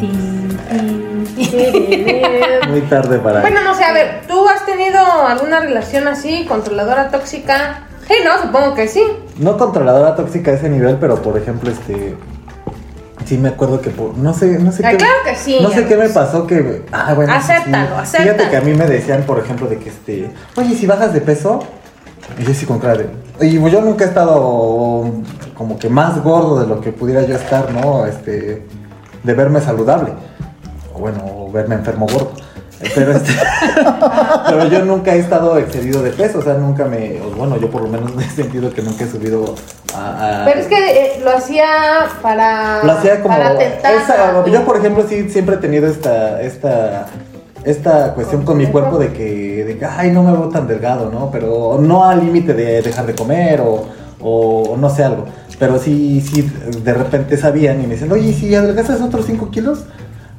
Tin, 0.00 0.58
tin, 0.68 1.24
tin. 1.36 2.70
Muy 2.70 2.80
tarde 2.82 3.18
para. 3.18 3.40
Bueno, 3.40 3.62
no 3.62 3.74
sé, 3.74 3.84
a 3.84 3.92
ver, 3.92 4.22
¿tú 4.26 4.48
has 4.48 4.66
tenido 4.66 4.98
alguna 4.98 5.60
relación 5.60 6.08
así, 6.08 6.44
controladora, 6.46 7.10
tóxica? 7.10 7.86
Sí, 8.08 8.14
no, 8.24 8.42
supongo 8.42 8.74
que 8.74 8.88
sí. 8.88 9.02
No 9.38 9.56
controladora 9.56 10.16
tóxica 10.16 10.50
a 10.50 10.54
ese 10.54 10.68
nivel, 10.68 10.96
pero 10.96 11.22
por 11.22 11.38
ejemplo, 11.38 11.70
este. 11.70 12.16
Sí 13.24 13.38
me 13.38 13.48
acuerdo 13.50 13.80
que 13.80 13.90
por, 13.90 14.16
no 14.16 14.32
sé, 14.34 14.58
no 14.58 14.72
sé 14.72 14.82
Ah, 14.84 14.90
qué. 14.92 14.96
claro 14.98 15.14
que 15.24 15.34
sí, 15.34 15.58
No 15.62 15.70
sé 15.70 15.86
qué 15.86 15.96
me 15.96 16.08
pasó 16.08 16.46
que. 16.46 16.84
Ah, 16.92 17.12
bueno. 17.14 17.32
sí, 17.32 17.38
Acéptalo, 17.52 17.88
sí. 17.96 18.00
acéptalo. 18.02 18.32
Fíjate 18.32 18.50
que 18.50 18.56
a 18.56 18.60
mí 18.60 18.74
me 18.74 18.86
decían, 18.86 19.22
por 19.22 19.38
ejemplo, 19.38 19.66
de 19.68 19.78
que 19.78 19.88
este. 19.90 20.30
Oye, 20.56 20.74
si 20.74 20.86
bajas 20.86 21.12
de 21.12 21.20
peso. 21.20 21.60
Y 22.38 22.44
yo 22.44 22.54
sí 22.54 22.64
con 22.66 22.78
cara 22.78 22.96
de. 22.96 23.08
Y 23.46 23.58
pues 23.58 23.72
yo 23.72 23.80
nunca 23.80 24.04
he 24.04 24.08
estado 24.08 25.04
como 25.54 25.78
que 25.78 25.88
más 25.88 26.22
gordo 26.22 26.60
de 26.60 26.66
lo 26.66 26.80
que 26.80 26.92
pudiera 26.92 27.22
yo 27.22 27.34
estar, 27.34 27.72
¿no? 27.72 28.06
Este. 28.06 28.66
De 29.22 29.34
verme 29.34 29.60
saludable. 29.60 30.12
O 30.94 30.98
bueno, 31.00 31.48
verme 31.52 31.74
enfermo 31.76 32.06
gordo. 32.06 32.32
Pero, 32.94 33.12
este, 33.12 33.32
pero 34.48 34.64
yo 34.68 34.84
nunca 34.84 35.14
he 35.14 35.18
estado 35.18 35.58
excedido 35.58 36.02
de 36.02 36.10
peso, 36.10 36.38
o 36.38 36.42
sea, 36.42 36.54
nunca 36.54 36.86
me, 36.86 37.20
bueno, 37.36 37.58
yo 37.58 37.70
por 37.70 37.82
lo 37.82 37.88
menos 37.88 38.14
me 38.14 38.24
he 38.24 38.28
sentido 38.30 38.72
que 38.72 38.80
nunca 38.82 39.04
he 39.04 39.08
subido 39.08 39.54
a... 39.94 40.42
a- 40.42 40.44
Pero 40.46 40.60
es 40.60 40.66
que 40.66 40.76
eh, 40.76 41.20
lo 41.22 41.30
hacía 41.36 41.66
para. 42.22 42.82
lo 42.82 42.92
hacía 42.92 43.20
como 43.20 43.36
Para 43.36 43.58
tentar 43.58 43.94
esa- 43.94 44.46
yo 44.46 44.64
por 44.64 44.76
ejemplo 44.78 45.04
sí 45.08 45.28
siempre 45.28 45.56
he 45.56 45.58
tenido 45.58 45.86
esta 45.88 46.40
esta 46.40 47.06
esta 47.64 48.14
cuestión 48.14 48.42
con 48.44 48.56
mi 48.56 48.66
cuerpo 48.68 48.98
de 48.98 49.12
que, 49.12 49.64
de 49.66 49.76
que 49.76 49.84
ay 49.84 50.10
no 50.12 50.22
me 50.22 50.32
veo 50.32 50.48
tan 50.48 50.66
delgado 50.66 51.10
no 51.10 51.30
pero 51.30 51.78
no 51.78 52.06
al 52.08 52.24
límite 52.24 52.54
de 52.54 52.80
dejar 52.80 53.04
de 53.04 53.14
comer 53.14 53.60
o, 53.60 53.84
o 54.22 54.76
no 54.78 54.88
sé 54.88 55.04
algo. 55.04 55.26
Pero 55.58 55.78
sí 55.78 56.22
sí 56.22 56.50
de 56.82 56.94
repente 56.94 57.36
sabían 57.36 57.82
y 57.82 57.86
me 57.86 57.90
decían 57.94 58.10
oye 58.12 58.30
¿y 58.30 58.32
si 58.32 58.54
adelgazas 58.54 59.02
otros 59.02 59.26
5 59.26 59.50
kilos 59.50 59.80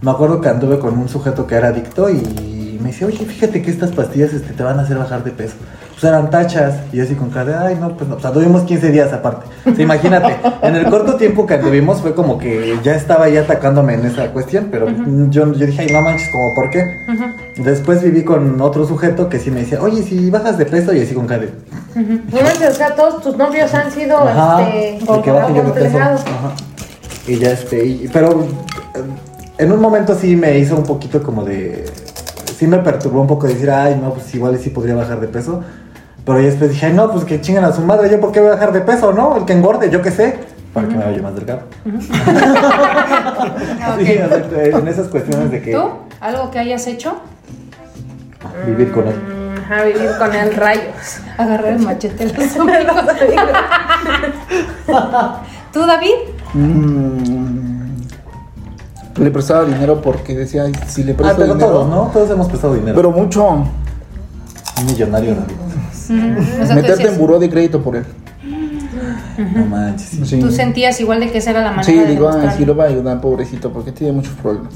me 0.01 0.11
acuerdo 0.11 0.41
que 0.41 0.49
anduve 0.49 0.79
con 0.79 0.97
un 0.97 1.07
sujeto 1.07 1.45
que 1.47 1.55
era 1.55 1.67
adicto 1.69 2.09
y 2.09 2.79
me 2.81 2.89
decía 2.89 3.07
oye 3.07 3.17
fíjate 3.25 3.61
que 3.61 3.69
estas 3.69 3.91
pastillas 3.91 4.33
este, 4.33 4.53
te 4.53 4.63
van 4.63 4.79
a 4.79 4.81
hacer 4.81 4.97
bajar 4.97 5.23
de 5.23 5.31
peso 5.31 5.53
pues 5.91 6.03
eran 6.03 6.31
tachas 6.31 6.77
y 6.91 6.97
yo 6.97 7.03
así 7.03 7.13
con 7.13 7.29
cara 7.29 7.51
de, 7.61 7.67
ay 7.67 7.77
no 7.79 7.95
pues 7.95 8.09
no 8.09 8.15
o 8.15 8.19
sea 8.19 8.31
tuvimos 8.31 8.63
15 8.63 8.89
días 8.89 9.13
aparte. 9.13 9.45
O 9.69 9.75
sea, 9.75 9.83
imagínate 9.83 10.35
en 10.63 10.75
el 10.75 10.85
corto 10.89 11.15
tiempo 11.15 11.45
que 11.45 11.53
anduvimos 11.53 12.01
fue 12.01 12.15
como 12.15 12.39
que 12.39 12.79
ya 12.83 12.95
estaba 12.95 13.29
ya 13.29 13.41
atacándome 13.41 13.93
en 13.93 14.05
esa 14.07 14.31
cuestión 14.31 14.69
pero 14.71 14.87
yo, 15.29 15.53
yo 15.53 15.65
dije 15.67 15.83
ay 15.83 15.93
no 15.93 16.01
manches 16.01 16.29
como 16.31 16.55
por 16.55 16.71
qué 16.71 16.83
después 17.57 18.01
viví 18.01 18.23
con 18.23 18.59
otro 18.59 18.87
sujeto 18.87 19.29
que 19.29 19.37
sí 19.37 19.51
me 19.51 19.59
decía 19.59 19.79
oye 19.81 20.01
si 20.01 20.31
bajas 20.31 20.57
de 20.57 20.65
peso 20.65 20.93
y 20.93 21.01
así 21.01 21.13
con 21.13 21.27
cara 21.27 21.43
de, 21.43 21.53
No 21.95 22.41
manches, 22.41 22.69
o 22.71 22.73
sea, 22.73 22.95
todos 22.95 23.21
tus 23.21 23.37
novios 23.37 23.71
han 23.75 23.91
sido 23.91 24.17
Ajá, 24.17 24.67
este, 24.67 25.21
que 25.21 25.31
de 25.31 25.71
peso. 25.73 25.97
Ajá. 25.99 26.21
Y 27.27 27.37
ya 27.37 27.51
este, 27.51 27.85
y- 27.85 28.09
pero 28.11 28.47
en 29.61 29.71
un 29.71 29.79
momento 29.79 30.15
sí 30.15 30.35
me 30.35 30.57
hizo 30.57 30.75
un 30.75 30.83
poquito 30.83 31.21
como 31.21 31.45
de, 31.45 31.85
sí 32.57 32.65
me 32.65 32.79
perturbó 32.79 33.21
un 33.21 33.27
poco 33.27 33.45
decir, 33.45 33.69
ay 33.69 33.95
no, 34.01 34.11
pues 34.15 34.33
igual 34.33 34.57
sí 34.57 34.71
podría 34.71 34.95
bajar 34.95 35.19
de 35.19 35.27
peso. 35.27 35.63
Pero 36.25 36.39
ya 36.39 36.47
después 36.47 36.71
dije, 36.71 36.87
ay 36.87 36.93
no, 36.93 37.11
pues 37.11 37.25
que 37.25 37.41
chingan 37.41 37.63
a 37.65 37.71
su 37.71 37.81
madre, 37.81 38.09
yo 38.09 38.19
por 38.19 38.31
qué 38.31 38.39
voy 38.39 38.49
a 38.49 38.53
bajar 38.53 38.73
de 38.73 38.81
peso, 38.81 39.13
¿no? 39.13 39.37
El 39.37 39.45
que 39.45 39.53
engorde, 39.53 39.91
yo 39.91 40.01
qué 40.01 40.09
sé, 40.09 40.39
para 40.73 40.87
que 40.87 40.95
me 40.95 41.05
vaya 41.05 41.21
más 41.21 41.35
delgado. 41.35 41.61
Sí, 43.99 44.11
exacto, 44.11 44.55
en 44.59 44.87
esas 44.87 45.07
cuestiones 45.09 45.51
de 45.51 45.61
que 45.61 45.73
¿Tú? 45.73 45.89
¿Algo 46.19 46.49
que 46.49 46.57
hayas 46.59 46.87
hecho? 46.87 47.21
vivir 48.65 48.91
con 48.91 49.07
él. 49.07 49.15
Mm, 49.15 49.57
Ajá, 49.59 49.83
vivir 49.83 50.09
con 50.17 50.33
él 50.33 50.55
rayos. 50.55 51.19
Agarrar 51.37 51.73
el 51.73 51.79
machete 51.79 52.23
en 52.23 52.33
los. 52.33 52.47
¿Tú, 55.71 55.85
David? 55.85 56.15
Mm, 56.53 57.20
le 59.17 59.31
prestaba 59.31 59.65
dinero 59.65 60.01
porque 60.01 60.35
decía, 60.35 60.63
"Ay, 60.63 60.73
si 60.87 61.03
le 61.03 61.13
Ah, 61.13 61.17
presto 61.17 61.35
pero 61.37 61.53
dinero. 61.53 61.71
todos, 61.71 61.89
¿no? 61.89 62.09
Todos 62.13 62.29
hemos 62.31 62.47
prestado 62.47 62.73
dinero. 62.75 62.95
Pero 62.95 63.11
mucho. 63.11 63.47
Un 63.49 64.85
millonario, 64.85 65.35
David. 65.35 65.55
O 65.61 66.65
sea, 66.65 66.67
tú 66.69 66.73
Meterte 66.75 67.07
en 67.07 67.17
buró 67.17 67.39
de 67.39 67.49
crédito 67.49 67.81
por 67.81 67.95
él. 67.95 68.05
No 69.55 69.65
manches. 69.65 70.27
sí. 70.27 70.39
Tú 70.39 70.51
sentías 70.51 70.99
igual 70.99 71.19
de 71.19 71.31
que 71.31 71.37
esa 71.39 71.51
era 71.51 71.61
la 71.61 71.69
manera 71.71 71.83
Sí, 71.83 71.93
de 71.97 72.05
digo, 72.05 72.27
demostrar. 72.27 72.57
sí 72.57 72.65
lo 72.65 72.75
va 72.75 72.83
a 72.83 72.87
ayudar, 72.87 73.21
pobrecito, 73.21 73.71
porque 73.71 73.91
tiene 73.91 74.13
muchos 74.13 74.33
problemas. 74.33 74.73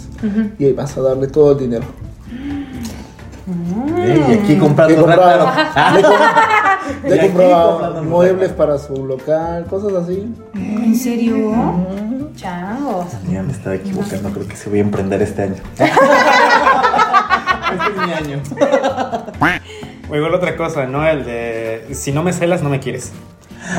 Y 0.57 0.65
ahí 0.65 0.73
vas 0.73 0.97
a 0.97 1.01
darle 1.01 1.27
todo 1.27 1.51
el 1.51 1.57
dinero. 1.59 1.85
Y 4.27 4.33
aquí 4.33 4.55
comprando 4.57 4.95
Le 4.95 5.01
compraba, 5.01 5.53
le 7.07 7.19
compraba 7.19 7.69
comprando 7.71 8.03
muebles 8.03 8.51
para 8.51 8.77
su 8.79 9.05
local, 9.05 9.65
cosas 9.69 9.93
así. 10.03 10.33
¿En 10.55 10.95
serio? 10.95 11.35
Changos. 12.35 13.05
Ya 13.31 13.41
me 13.43 13.51
estaba 13.51 13.75
equivocando, 13.75 14.29
creo 14.31 14.47
que 14.47 14.55
se 14.55 14.69
voy 14.69 14.79
a 14.79 14.81
emprender 14.81 15.21
este 15.21 15.43
año. 15.43 15.55
este 15.79 15.91
es 17.91 18.07
mi 18.07 18.13
año. 18.13 18.41
O 20.09 20.15
igual 20.15 20.33
otra 20.35 20.55
cosa, 20.55 20.85
¿no? 20.85 21.05
El 21.07 21.25
de 21.25 21.87
si 21.93 22.11
no 22.11 22.23
me 22.23 22.33
celas, 22.33 22.61
no 22.61 22.69
me 22.69 22.79
quieres. 22.79 23.11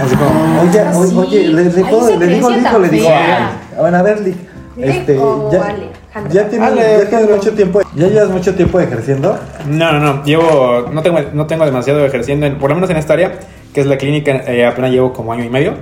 Así 0.01 0.16
como, 0.16 0.31
Oye, 0.62 0.81
Ah, 0.81 0.92
oye, 0.97 1.09
sí. 1.11 1.16
oye, 1.16 1.49
le, 1.49 1.64
le, 1.64 1.71
puedo- 1.85 2.19
le 2.19 2.27
digo 2.27 2.49
creencia 2.49 2.71
Lick 2.71 2.75
o 2.75 2.79
le 2.81 2.88
digo? 2.88 3.09
Bueno, 3.79 3.97
a 3.99 4.03
ver, 4.03 4.21
Lick. 4.21 4.37
Este, 4.79 5.16
o 5.19 5.51
ya, 5.51 5.62
Alejandra. 5.64 6.33
ya 6.33 6.49
tienes, 6.49 6.69
Ale, 6.69 6.99
ya 6.99 7.09
tienes 7.09 7.31
mucho 7.31 7.53
tiempo, 7.53 7.81
ya 7.95 8.09
llevas 8.09 8.29
mucho 8.31 8.55
tiempo 8.55 8.81
ejerciendo. 8.81 9.38
No, 9.66 9.92
no, 9.92 10.01
no. 10.01 10.25
Llevo, 10.25 10.87
no 10.92 11.03
tengo, 11.03 11.19
no 11.33 11.47
tengo 11.47 11.64
demasiado 11.64 12.05
ejerciendo, 12.05 12.45
en- 12.47 12.59
por 12.59 12.69
lo 12.71 12.75
menos 12.75 12.90
en 12.90 12.97
esta 12.97 13.12
área, 13.14 13.38
que 13.73 13.81
es 13.81 13.87
la 13.87 13.97
clínica, 13.97 14.33
eh, 14.33 14.66
apenas 14.66 14.90
llevo 14.90 15.12
como 15.12 15.33
año 15.33 15.45
y 15.45 15.49
medio. 15.51 15.75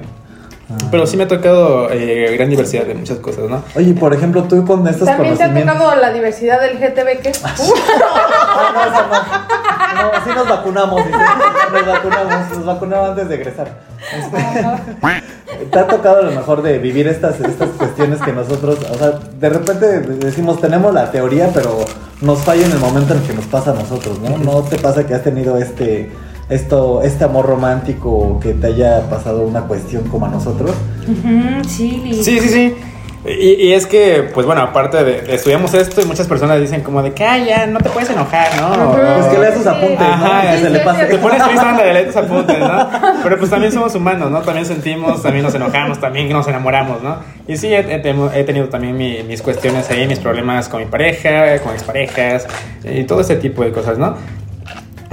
Pero 0.91 1.07
sí 1.07 1.17
me 1.17 1.25
ha 1.25 1.29
tocado 1.29 1.91
eh, 1.91 2.35
gran 2.37 2.49
diversidad 2.49 2.85
de 2.85 2.95
muchas 2.95 3.19
cosas, 3.19 3.51
¿no? 3.51 3.63
Oye, 3.75 3.93
por 3.95 4.15
ejemplo, 4.15 4.45
tú 4.45 4.65
con 4.65 4.87
estos 4.89 5.07
También 5.07 5.37
te 5.37 5.45
ha 5.45 5.53
tocado 5.53 5.95
la 5.97 6.13
diversidad 6.13 6.61
del 6.61 6.79
GTB, 6.79 7.23
¿qué? 7.23 7.33
Ah, 7.43 7.55
no, 8.75 8.83
eso 8.83 9.07
no. 9.09 9.55
No, 9.95 10.11
sí 10.25 10.31
nos 10.35 10.49
vacunamos, 10.49 11.05
dice. 11.07 11.19
Nos 11.73 11.87
vacunamos, 11.87 12.51
nos 12.51 12.65
vacunamos 12.65 13.09
antes 13.11 13.29
de 13.29 13.35
egresar. 13.35 13.69
Este, 14.17 15.23
Te 15.71 15.79
ha 15.79 15.87
tocado 15.87 16.19
a 16.19 16.23
lo 16.23 16.33
mejor 16.33 16.63
de 16.63 16.79
vivir 16.79 17.07
estas, 17.07 17.41
estas 17.41 17.71
cuestiones 17.71 18.21
que 18.21 18.33
nosotros, 18.33 18.79
o 18.91 18.95
sea, 18.95 19.11
de 19.39 19.49
repente 19.49 20.01
decimos 20.01 20.61
tenemos 20.61 20.93
la 20.93 21.11
teoría, 21.11 21.51
pero 21.55 21.85
nos 22.21 22.41
falla 22.41 22.67
en 22.67 22.73
el 22.73 22.79
momento 22.79 23.15
en 23.15 23.23
que 23.23 23.35
nos 23.35 23.45
pasa 23.47 23.71
a 23.71 23.75
nosotros, 23.75 24.19
¿no? 24.19 24.37
¿No 24.39 24.63
te 24.63 24.79
pasa 24.79 25.07
que 25.07 25.15
has 25.15 25.23
tenido 25.23 25.57
este, 25.57 26.11
esto, 26.49 27.03
este 27.03 27.25
amor 27.25 27.47
romántico 27.47 28.39
que 28.41 28.55
te 28.55 28.67
haya 28.69 29.09
pasado 29.09 29.43
una 29.43 29.63
cuestión 29.63 30.05
como 30.05 30.27
a 30.27 30.29
nosotros? 30.31 30.73
Ujú, 31.09 31.65
sí, 31.69 32.01
Liz. 32.05 32.25
Sí, 32.25 32.39
sí, 32.41 32.49
sí. 32.49 32.77
Y, 33.27 33.69
y 33.69 33.73
es 33.73 33.87
que, 33.87 34.29
pues 34.35 34.45
bueno, 34.45 34.61
aparte 34.61 35.03
de 35.03 35.35
estudiamos 35.35 35.73
esto 35.73 36.03
y 36.03 36.05
muchas 36.05 36.27
personas 36.27 36.61
dicen 36.61 36.83
como 36.83 37.03
de 37.03 37.15
que, 37.15 37.25
"Ay, 37.25 37.47
ya, 37.47 37.67
no 37.67 37.81
te 37.81 37.89
puedes 37.89 38.11
enojar, 38.11 38.49
¿no? 38.61 38.93
Pues 38.93 39.27
que 39.29 39.39
lea 39.39 39.55
sus 39.57 39.67
apuntes, 39.67 39.99
Ajá, 39.99 40.43
¿no? 40.45 40.51
Que 40.51 40.57
sí, 40.59 40.63
se 40.65 40.69
le 40.71 40.79
sí, 40.81 40.85
pase. 40.85 41.05
Te 41.07 41.17
pones 41.17 41.43
triste 41.43 41.67
de 41.85 41.93
leer 41.95 42.07
tus 42.09 42.17
apuntes, 42.17 42.59
¿no? 42.59 42.91
Pero 43.23 43.39
pues 43.39 43.51
también 43.51 43.73
somos 43.73 43.95
humanos, 43.95 44.31
¿no? 44.31 44.43
También 44.43 44.67
sentimos, 44.67 45.23
también 45.23 45.43
nos 45.43 45.55
enojamos, 45.55 45.99
también 45.99 46.29
nos 46.29 46.47
enamoramos, 46.49 47.03
¿no? 47.03 47.17
Y 47.49 47.57
sí, 47.57 47.69
he, 47.69 47.79
he- 47.79 48.41
he 48.41 48.45
tenido 48.45 48.69
también 48.69 48.95
mi- 48.95 49.23
mis 49.23 49.41
cuestiones 49.41 49.89
ahí, 49.91 50.07
mis 50.07 50.19
problemas 50.19 50.69
con 50.69 50.81
mi 50.81 50.87
pareja, 50.87 51.61
con 51.61 51.73
exparejas 51.73 52.47
y 52.85 53.05
todo 53.05 53.23
ese 53.23 53.37
tipo 53.37 53.65
de 53.65 53.73
cosas, 53.73 53.97
¿no? 53.97 54.17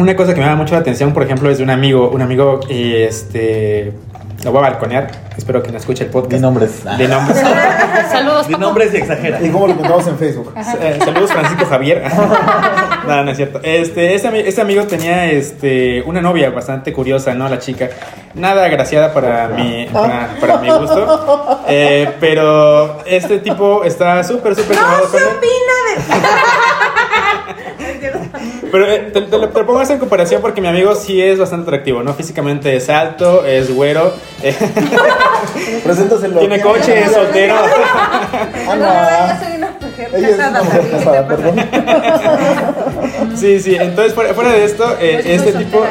Una 0.01 0.15
cosa 0.15 0.33
que 0.33 0.41
me 0.41 0.47
da 0.47 0.55
mucho 0.55 0.73
la 0.73 0.79
atención, 0.79 1.13
por 1.13 1.21
ejemplo, 1.21 1.47
es 1.51 1.59
de 1.59 1.63
un 1.63 1.69
amigo, 1.69 2.09
un 2.09 2.23
amigo, 2.23 2.59
y 2.67 2.95
este, 2.95 3.93
lo 4.43 4.51
voy 4.51 4.57
a 4.57 4.71
balconear, 4.71 5.11
espero 5.37 5.61
que 5.61 5.71
no 5.71 5.77
escuche 5.77 6.05
el 6.05 6.09
podcast. 6.09 6.33
Di 6.33 6.39
nombres. 6.39 6.83
De 6.97 7.07
nombres. 7.07 7.39
Saludos, 8.11 8.47
Paco. 8.47 8.57
nombres 8.57 8.95
y 8.95 8.97
exagera. 8.97 9.39
Y 9.39 9.51
como 9.51 9.67
lo 9.67 9.75
contamos 9.75 10.07
en 10.07 10.17
Facebook. 10.17 10.55
Eh, 10.57 10.99
saludos 11.05 11.31
Francisco 11.31 11.67
Javier. 11.67 12.01
no, 13.07 13.23
no 13.23 13.29
es 13.29 13.37
cierto. 13.37 13.59
Este, 13.61 14.15
este, 14.15 14.49
este 14.49 14.61
amigo 14.61 14.85
tenía 14.85 15.29
este, 15.29 16.01
una 16.07 16.19
novia 16.19 16.49
bastante 16.49 16.93
curiosa, 16.93 17.35
¿no? 17.35 17.47
La 17.47 17.59
chica. 17.59 17.89
Nada 18.33 18.65
agraciada 18.65 19.13
para 19.13 19.49
mi, 19.49 19.87
para, 19.93 20.29
para 20.41 20.57
mi 20.57 20.69
gusto. 20.71 21.61
Eh, 21.67 22.11
pero 22.19 23.03
este 23.05 23.37
tipo 23.37 23.83
está 23.83 24.23
súper, 24.23 24.55
súper 24.55 24.77
No 24.77 25.07
se 25.11 25.11
con 25.11 25.21
él. 25.21 26.01
Pero 28.71 28.87
eh, 28.89 29.09
te, 29.13 29.21
te 29.21 29.37
lo 29.37 29.49
te 29.49 29.59
lo 29.59 29.65
pongo 29.65 29.81
eso 29.81 29.93
en 29.93 29.99
comparación 29.99 30.41
porque 30.41 30.61
mi 30.61 30.67
amigo 30.67 30.95
sí 30.95 31.21
es 31.21 31.37
bastante 31.37 31.69
atractivo, 31.69 32.03
¿no? 32.03 32.13
Físicamente 32.13 32.75
es 32.75 32.89
alto, 32.89 33.45
es 33.45 33.73
güero, 33.73 34.13
eh, 34.41 34.55
Preséntaselo. 35.83 36.39
tiene 36.39 36.61
coche, 36.61 37.01
es 37.03 37.11
soltero. 37.11 37.55
No, 38.65 38.75
no. 38.75 38.83
yo 40.19 40.27
soy 40.35 40.43
una 40.49 40.63
mujer 40.63 40.89
casada. 40.91 41.27
perdón. 41.27 41.55
Sí, 43.35 43.59
sí. 43.59 43.75
Entonces, 43.79 44.13
fuera, 44.13 44.51
de 44.51 44.63
esto, 44.65 44.95
eh, 44.99 45.21
este 45.25 45.53
tipo. 45.53 45.83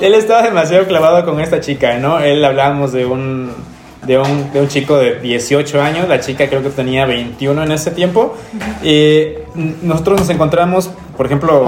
Él 0.00 0.14
estaba 0.14 0.42
demasiado 0.42 0.86
clavado 0.86 1.24
con 1.24 1.40
esta 1.40 1.60
chica, 1.60 1.98
¿no? 1.98 2.20
Él 2.20 2.44
hablábamos 2.44 2.92
de 2.92 3.06
un, 3.06 3.52
de 4.06 4.18
un, 4.18 4.52
de 4.52 4.60
un 4.60 4.68
chico 4.68 4.96
de 4.98 5.20
18 5.20 5.80
años, 5.82 6.08
la 6.08 6.20
chica 6.20 6.48
creo 6.48 6.62
que 6.62 6.70
tenía 6.70 7.06
21 7.06 7.62
en 7.64 7.72
ese 7.72 7.90
tiempo. 7.90 8.36
Y 8.82 9.28
nosotros 9.82 10.20
nos 10.20 10.30
encontramos, 10.30 10.90
por 11.16 11.26
ejemplo, 11.26 11.64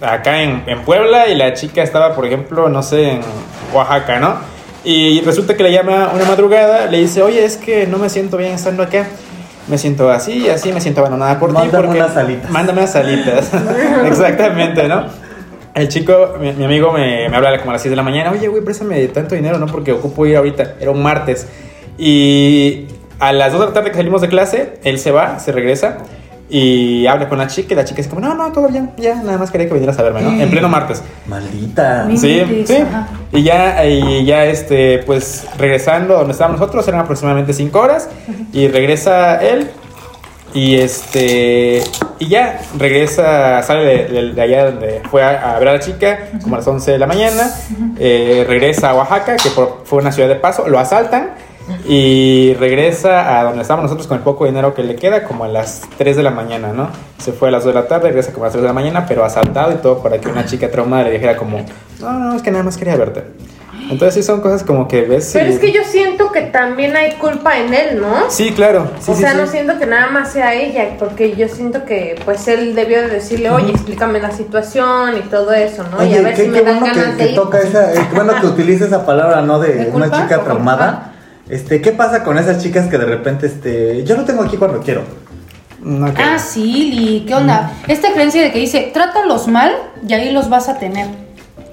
¿Ah, 0.00 0.12
acá 0.14 0.42
en, 0.42 0.62
en 0.66 0.82
Puebla 0.82 1.28
y 1.28 1.34
la 1.34 1.54
chica 1.54 1.82
estaba, 1.82 2.14
por 2.14 2.26
ejemplo, 2.26 2.68
no 2.68 2.82
sé, 2.82 3.12
en 3.12 3.20
Oaxaca, 3.74 4.18
¿no? 4.20 4.34
Y 4.84 5.20
resulta 5.22 5.56
que 5.56 5.62
le 5.62 5.72
llama 5.72 6.10
una 6.14 6.24
madrugada, 6.26 6.86
le 6.86 6.98
dice, 6.98 7.22
oye, 7.22 7.44
es 7.44 7.56
que 7.56 7.86
no 7.86 7.98
me 7.98 8.08
siento 8.08 8.36
bien 8.36 8.52
estando 8.52 8.82
acá. 8.82 9.06
Me 9.68 9.78
siento 9.78 10.08
así, 10.10 10.48
así, 10.48 10.72
me 10.72 10.80
siento 10.80 11.00
abandonada 11.00 11.40
por 11.40 11.48
ti. 11.48 11.54
Mándame 11.54 11.86
porque- 11.88 12.00
unas 12.00 12.16
alitas. 12.16 12.50
Mándame 12.50 12.78
unas 12.82 12.94
alitas. 12.94 13.50
Exactamente, 14.04 14.86
¿no? 14.86 15.06
El 15.76 15.88
chico, 15.88 16.34
mi, 16.40 16.52
mi 16.52 16.64
amigo 16.64 16.90
me, 16.90 17.28
me 17.28 17.36
habla 17.36 17.56
como 17.58 17.70
a 17.70 17.74
las 17.74 17.82
6 17.82 17.90
de 17.90 17.96
la 17.96 18.02
mañana, 18.02 18.30
oye, 18.32 18.48
güey, 18.48 18.62
préstame 18.64 19.06
tanto 19.08 19.34
dinero, 19.34 19.58
¿no? 19.58 19.66
Porque 19.66 19.92
ocupo 19.92 20.24
ir 20.26 20.36
ahorita. 20.36 20.74
Era 20.80 20.90
un 20.90 21.02
martes. 21.02 21.46
Y 21.98 22.86
a 23.18 23.32
las 23.32 23.52
2 23.52 23.60
de 23.60 23.66
la 23.68 23.72
tarde 23.72 23.90
que 23.90 23.96
salimos 23.96 24.20
de 24.22 24.28
clase, 24.28 24.78
él 24.84 24.98
se 24.98 25.10
va, 25.10 25.38
se 25.38 25.52
regresa 25.52 25.98
y 26.48 27.06
habla 27.08 27.28
con 27.28 27.38
la 27.38 27.48
chica 27.48 27.72
y 27.74 27.76
la 27.76 27.84
chica 27.84 27.96
dice 27.98 28.08
como, 28.08 28.20
no, 28.26 28.34
no, 28.34 28.52
todo 28.52 28.68
bien, 28.68 28.92
ya, 28.96 29.16
nada 29.16 29.36
más 29.36 29.50
quería 29.50 29.66
que 29.66 29.72
vinieras 29.74 29.98
a 29.98 30.02
verme, 30.02 30.22
¿no? 30.22 30.40
En 30.40 30.48
pleno 30.48 30.68
martes. 30.68 31.02
Maldita. 31.26 32.04
Mi- 32.08 32.16
Sí, 32.16 32.64
sí. 32.66 32.78
Y 33.32 33.42
ya, 33.42 33.84
y 33.84 34.24
ya 34.24 34.44
este, 34.46 34.98
pues 35.04 35.46
regresando 35.58 36.14
donde 36.14 36.32
estábamos 36.32 36.60
nosotros, 36.60 36.86
eran 36.88 37.00
aproximadamente 37.00 37.52
5 37.52 37.78
horas. 37.80 38.08
Y 38.52 38.68
regresa 38.68 39.42
él. 39.44 39.70
Y 40.56 40.76
este. 40.76 41.82
Y 42.18 42.28
ya, 42.28 42.62
regresa, 42.78 43.62
sale 43.62 44.08
de, 44.08 44.40
allá 44.40 44.70
donde 44.70 45.02
fue 45.10 45.22
a, 45.22 45.58
ver 45.58 45.68
a 45.68 45.72
la 45.74 45.80
chica, 45.80 46.30
como 46.42 46.54
a 46.54 46.58
las 46.58 46.66
11 46.66 46.92
de 46.92 46.98
la 46.98 47.06
mañana. 47.06 47.54
eh, 47.98 48.42
regresa 48.48 48.90
a 48.90 48.94
Oaxaca, 48.94 49.36
que 49.36 49.50
fue 49.50 49.98
una 49.98 50.12
ciudad 50.12 50.30
de 50.30 50.36
paso, 50.36 50.66
lo 50.66 50.78
asaltan. 50.78 51.32
Y 51.86 52.54
regresa 52.54 53.38
a 53.38 53.44
donde 53.44 53.60
estábamos 53.60 53.90
nosotros 53.90 54.06
con 54.06 54.16
el 54.16 54.22
poco 54.22 54.46
dinero 54.46 54.72
que 54.72 54.82
le 54.82 54.96
queda, 54.96 55.24
como 55.24 55.44
a 55.44 55.48
las 55.48 55.82
3 55.98 56.16
de 56.16 56.22
la 56.22 56.30
mañana, 56.30 56.72
¿no? 56.72 56.88
Se 57.18 57.32
fue 57.32 57.48
a 57.48 57.50
las 57.50 57.64
2 57.64 57.74
de 57.74 57.80
la 57.80 57.86
tarde, 57.86 58.08
regresa 58.08 58.32
como 58.32 58.44
a 58.44 58.46
las 58.46 58.52
3 58.52 58.62
de 58.62 58.68
la 58.68 58.72
mañana, 58.72 59.04
pero 59.06 59.26
asaltado 59.26 59.72
y 59.72 59.76
todo 59.76 60.02
para 60.02 60.18
que 60.18 60.28
una 60.28 60.46
chica 60.46 60.70
traumada 60.70 61.04
le 61.04 61.10
dijera 61.10 61.36
como, 61.36 61.58
no, 62.00 62.12
no, 62.12 62.34
es 62.34 62.40
que 62.40 62.50
nada 62.50 62.64
más 62.64 62.78
quería 62.78 62.96
verte. 62.96 63.24
Entonces 63.90 64.14
sí 64.14 64.22
son 64.22 64.40
cosas 64.40 64.62
como 64.64 64.88
que 64.88 65.02
ves... 65.02 65.30
Pero 65.32 65.46
y- 65.50 65.52
es 65.52 65.58
que 65.60 65.70
yo 65.72 65.82
siento 65.84 66.32
que 66.32 66.42
también 66.42 66.96
hay 66.96 67.12
culpa 67.12 67.58
en 67.58 67.72
él, 67.72 68.00
¿no? 68.00 68.30
Sí, 68.30 68.50
claro. 68.52 68.90
Sí, 69.00 69.10
o 69.12 69.14
sí, 69.14 69.20
sea, 69.20 69.32
sí. 69.32 69.36
no 69.38 69.46
siento 69.46 69.78
que 69.78 69.86
nada 69.86 70.08
más 70.08 70.32
sea 70.32 70.54
ella, 70.54 70.96
porque 70.98 71.36
yo 71.36 71.48
siento 71.48 71.84
que 71.84 72.20
pues 72.24 72.48
él 72.48 72.74
debió 72.74 73.00
de 73.02 73.08
decirle, 73.08 73.50
oye, 73.50 73.70
explícame 73.70 74.20
la 74.20 74.30
situación 74.32 75.16
y 75.16 75.20
todo 75.28 75.52
eso, 75.52 75.84
¿no? 75.90 76.02
y 76.02 76.08
Oye, 76.08 76.18
a 76.18 76.22
ver 76.22 76.34
qué, 76.34 76.44
si 76.46 76.50
qué 76.50 76.62
me 76.62 76.70
dan 76.70 76.80
bueno 76.80 76.94
ganas 76.96 77.10
que, 77.16 77.22
de 77.22 77.24
que 77.26 77.30
ir. 77.30 77.36
toca 77.36 77.58
esa, 77.60 77.92
eh, 77.94 77.98
qué 78.10 78.14
bueno 78.16 78.32
que 78.40 78.46
utilice 78.46 78.86
esa 78.86 79.06
palabra, 79.06 79.42
¿no? 79.42 79.58
De, 79.60 79.72
¿De 79.74 79.90
una 79.90 80.06
culpa? 80.06 80.22
chica 80.22 80.38
¿O 80.38 80.42
traumada. 80.44 81.12
Este, 81.48 81.80
¿qué 81.80 81.92
pasa 81.92 82.24
con 82.24 82.38
esas 82.38 82.60
chicas 82.62 82.88
que 82.88 82.98
de 82.98 83.04
repente, 83.06 83.46
este, 83.46 84.02
yo 84.04 84.16
lo 84.16 84.24
tengo 84.24 84.42
aquí 84.42 84.56
cuando 84.56 84.80
quiero? 84.80 85.02
Ah, 86.16 86.38
sí, 86.38 86.90
Li, 86.92 87.24
¿qué 87.28 87.34
onda? 87.34 87.70
Esta 87.86 88.12
creencia 88.12 88.42
de 88.42 88.50
que 88.50 88.58
dice, 88.58 88.90
trátalos 88.92 89.46
mal 89.46 89.72
y 90.06 90.12
ahí 90.14 90.32
los 90.32 90.48
vas 90.48 90.68
a 90.68 90.78
tener. 90.78 91.06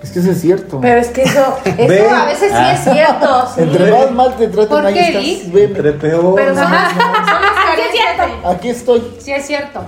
Es 0.04 0.12
que 0.12 0.20
eso 0.20 0.32
es 0.32 0.42
cierto. 0.42 0.80
Pero 0.82 1.00
es 1.00 1.08
que 1.08 1.24
eso, 1.24 1.58
Ve. 1.78 2.06
eso 2.06 2.16
a 2.16 2.26
veces 2.26 2.50
sí 2.52 2.58
Ah. 2.58 2.74
es 2.74 2.84
cierto. 2.84 3.48
sí. 3.56 3.62
Entre 3.62 3.92
más 3.92 4.12
mal 4.12 4.36
te 4.36 4.48
tratan, 4.50 4.68
¿Por 4.70 4.86
ahí 4.86 4.98
estás. 5.00 5.24
Entre 5.56 5.92
peor. 5.94 6.36
Pero 6.36 6.54
son, 6.56 6.64
Ajá. 6.64 6.90
son 7.32 7.42
las 7.42 7.66
carencias 7.66 8.46
Aquí 8.46 8.70
estoy, 8.70 9.16
Sí, 9.20 9.32
es 9.32 9.46
cierto. 9.48 9.80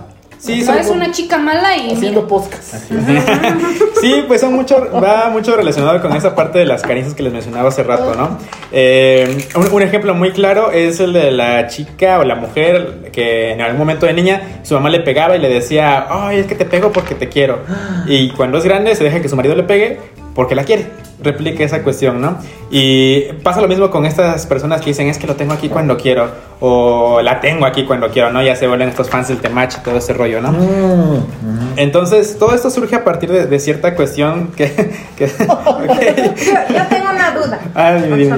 Sí, 0.45 0.59
No 0.59 0.65
son- 0.65 0.77
es 0.77 0.87
una 0.89 1.11
chica 1.11 1.37
mala 1.37 1.75
y 1.75 1.91
haciendo 1.93 2.21
mira, 2.21 2.27
podcast. 2.27 2.73
Sí, 4.01 4.23
pues 4.27 4.41
son 4.41 4.53
mucho, 4.53 4.89
va 5.01 5.29
mucho 5.29 5.55
relacionado 5.55 6.01
con 6.01 6.15
esa 6.15 6.35
parte 6.35 6.59
de 6.59 6.65
las 6.65 6.81
caricias 6.83 7.13
que 7.15 7.23
les 7.23 7.33
mencionaba 7.33 7.69
hace 7.69 7.81
rato, 7.83 8.13
¿no? 8.15 8.37
Eh, 8.71 9.47
un, 9.55 9.67
un 9.71 9.81
ejemplo 9.81 10.13
muy 10.13 10.31
claro 10.31 10.71
es 10.71 10.99
el 10.99 11.13
de 11.13 11.31
la 11.31 11.67
chica 11.67 12.19
o 12.19 12.23
la 12.23 12.35
mujer 12.35 13.09
que 13.11 13.51
en 13.53 13.61
algún 13.61 13.79
momento 13.79 14.05
de 14.05 14.13
niña 14.13 14.59
su 14.63 14.73
mamá 14.75 14.89
le 14.89 14.99
pegaba 14.99 15.35
y 15.35 15.39
le 15.39 15.49
decía, 15.49 16.05
ay, 16.09 16.39
es 16.39 16.45
que 16.45 16.55
te 16.55 16.65
pego 16.65 16.91
porque 16.91 17.15
te 17.15 17.29
quiero. 17.29 17.59
Y 18.05 18.29
cuando 18.31 18.57
es 18.59 18.63
grande 18.63 18.93
se 18.95 19.03
deja 19.03 19.21
que 19.21 19.29
su 19.29 19.35
marido 19.35 19.55
le 19.55 19.63
pegue 19.63 19.99
porque 20.35 20.53
la 20.53 20.63
quiere. 20.63 20.87
Replica 21.21 21.63
esa 21.63 21.81
cuestión, 21.81 22.19
¿no? 22.21 22.37
Y 22.69 23.21
pasa 23.43 23.61
lo 23.61 23.67
mismo 23.69 23.89
con 23.89 24.05
estas 24.05 24.45
personas 24.47 24.81
que 24.81 24.87
dicen, 24.87 25.07
es 25.07 25.17
que 25.17 25.27
lo 25.27 25.35
tengo 25.35 25.53
aquí 25.53 25.69
cuando 25.69 25.95
quiero, 25.97 26.29
o 26.59 27.21
la 27.21 27.39
tengo 27.39 27.65
aquí 27.65 27.85
cuando 27.85 28.09
quiero, 28.09 28.31
¿no? 28.31 28.41
Ya 28.43 28.55
se 28.55 28.67
vuelven 28.67 28.89
estos 28.89 29.09
fans 29.09 29.29
del 29.29 29.37
temach 29.39 29.75
y 29.77 29.79
todo 29.81 29.97
ese 29.97 30.13
rollo, 30.13 30.41
¿no? 30.41 30.51
Mm, 30.51 31.77
Entonces, 31.77 32.37
todo 32.37 32.53
esto 32.53 32.69
surge 32.69 32.95
a 32.97 33.03
partir 33.05 33.31
de, 33.31 33.45
de 33.47 33.59
cierta 33.59 33.95
cuestión 33.95 34.51
que... 34.57 34.71
que- 35.17 35.27
Yo, 35.37 36.75
yo 36.75 36.85
tengo 36.89 37.09
una 37.13 37.31
duda. 37.31 37.59
Ah, 37.73 37.93
dime, 37.93 38.17
dime. 38.17 38.35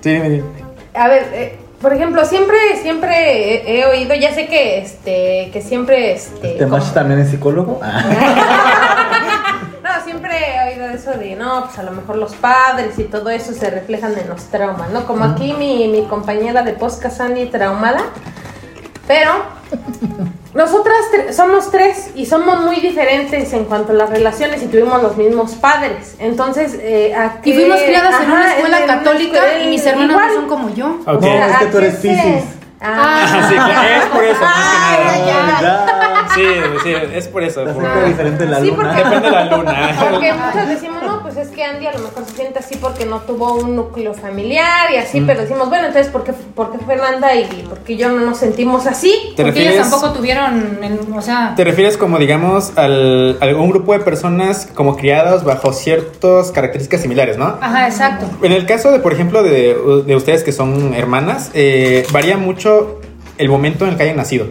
Sí, 0.00 0.10
dime, 0.10 0.28
dime. 0.30 0.44
A 0.94 1.06
ver, 1.08 1.28
eh, 1.32 1.58
por 1.80 1.92
ejemplo, 1.94 2.24
siempre, 2.24 2.56
siempre 2.82 3.62
he, 3.70 3.78
he 3.80 3.86
oído, 3.86 4.14
ya 4.16 4.34
sé 4.34 4.46
que, 4.48 4.78
este, 4.78 5.50
que 5.52 5.62
siempre, 5.62 6.12
este, 6.12 6.52
¿Este 6.52 6.66
macho 6.66 6.82
como- 6.86 6.94
también 6.94 7.20
es 7.20 7.30
psicólogo? 7.30 7.80
Ah. 8.82 9.60
No, 9.82 10.04
siempre 10.04 10.30
he 10.36 10.72
oído 10.72 10.86
eso 11.00 11.12
de, 11.18 11.34
no, 11.36 11.64
pues 11.64 11.78
a 11.78 11.82
lo 11.82 11.90
mejor 11.92 12.16
los 12.16 12.34
padres 12.34 12.98
y 12.98 13.04
todo 13.04 13.30
eso 13.30 13.52
se 13.52 13.70
reflejan 13.70 14.16
en 14.18 14.28
los 14.28 14.44
traumas, 14.44 14.90
¿no? 14.90 15.06
Como 15.06 15.24
aquí 15.24 15.52
mi, 15.54 15.88
mi 15.88 16.04
compañera 16.06 16.62
de 16.62 16.72
podcast, 16.74 17.16
Sandy, 17.18 17.46
traumada, 17.46 18.00
pero 19.06 19.32
nosotras 20.54 20.96
tre- 21.12 21.32
somos 21.32 21.70
tres 21.70 22.10
y 22.14 22.26
somos 22.26 22.64
muy 22.64 22.76
diferentes 22.80 23.52
en 23.52 23.64
cuanto 23.64 23.92
a 23.92 23.94
las 23.94 24.10
relaciones 24.10 24.62
y 24.62 24.66
tuvimos 24.66 25.00
los 25.02 25.16
mismos 25.16 25.52
padres, 25.52 26.16
entonces, 26.18 26.74
eh, 26.80 27.14
¿a 27.14 27.38
Y 27.44 27.52
fuimos 27.52 27.80
criadas 27.80 28.20
en 28.22 28.30
una 28.30 28.54
escuela 28.54 28.78
en 28.78 28.84
una 28.84 28.94
católica 28.94 29.38
escuela- 29.38 29.64
y 29.64 29.68
mis 29.68 29.86
hermanas 29.86 30.10
igual. 30.10 30.28
no 30.28 30.34
son 30.34 30.48
como 30.48 30.70
yo. 30.74 30.86
Ok. 31.06 31.22
No, 31.22 31.28
es 31.28 31.56
que 31.58 31.64
¿a 31.66 31.70
tú 31.70 31.78
eres 31.78 31.94
qué 31.96 32.00
se- 32.00 32.22
Piscis. 32.22 32.44
Ah, 32.82 33.26
Ah, 33.26 33.46
sí, 33.48 33.54
es 34.00 34.04
por 34.06 34.24
eso, 34.24 34.40
más 34.40 34.54
que 34.96 35.04
nada. 35.04 35.26
ya. 35.26 35.60
Ya. 35.60 35.99
Sí, 36.34 36.44
sí, 36.82 36.92
es 37.14 37.28
por 37.28 37.42
eso. 37.42 37.64
Porque- 37.64 37.80
cerca 37.80 38.04
diferente 38.04 38.46
la 38.46 38.60
Sí, 38.60 38.66
luna. 38.68 38.76
porque- 38.88 39.04
Depende 39.04 39.26
de 39.28 39.30
la 39.32 39.44
luna. 39.56 39.96
Porque 40.10 40.32
muchos 40.32 40.68
decimos, 40.68 41.02
no, 41.02 41.22
pues 41.22 41.36
es 41.36 41.48
que 41.48 41.64
Andy 41.64 41.86
a 41.86 41.92
lo 41.92 41.98
mejor 42.00 42.24
se 42.26 42.34
siente 42.36 42.58
así 42.58 42.76
porque 42.76 43.04
no 43.06 43.20
tuvo 43.20 43.54
un 43.54 43.76
núcleo 43.76 44.14
familiar 44.14 44.90
y 44.92 44.96
así, 44.96 45.20
pero 45.22 45.40
decimos, 45.40 45.68
bueno, 45.68 45.86
entonces, 45.88 46.10
¿por 46.12 46.24
qué, 46.24 46.32
por 46.32 46.72
qué 46.72 46.78
Fernanda 46.84 47.34
y 47.34 47.44
por 47.68 47.78
qué 47.78 47.96
yo 47.96 48.08
no 48.10 48.20
nos 48.24 48.38
sentimos 48.38 48.86
así? 48.86 49.12
¿Te 49.36 49.42
Porque 49.44 49.60
refieres, 49.60 49.80
tampoco 49.90 50.12
tuvieron, 50.12 50.78
o 51.16 51.22
sea, 51.22 51.54
te 51.56 51.64
refieres 51.64 51.96
como, 51.96 52.18
digamos, 52.18 52.72
al, 52.76 53.38
a 53.40 53.46
un 53.46 53.70
grupo 53.70 53.92
de 53.92 54.00
personas 54.00 54.68
como 54.74 54.96
criadas 54.96 55.44
bajo 55.44 55.72
ciertas 55.72 56.50
características 56.52 57.00
similares, 57.02 57.36
¿no? 57.38 57.56
ajá, 57.60 57.86
exacto. 57.88 58.26
En 58.42 58.52
el 58.52 58.66
caso 58.66 58.90
de, 58.92 58.98
por 59.00 59.12
ejemplo, 59.12 59.42
de, 59.42 59.76
de 60.06 60.16
ustedes 60.16 60.44
que 60.44 60.52
son 60.52 60.94
hermanas, 60.94 61.50
eh, 61.54 62.06
varía 62.12 62.36
mucho 62.36 63.00
el 63.38 63.48
momento 63.48 63.84
en 63.84 63.92
el 63.92 63.96
que 63.96 64.02
hayan 64.04 64.16
nacido. 64.16 64.46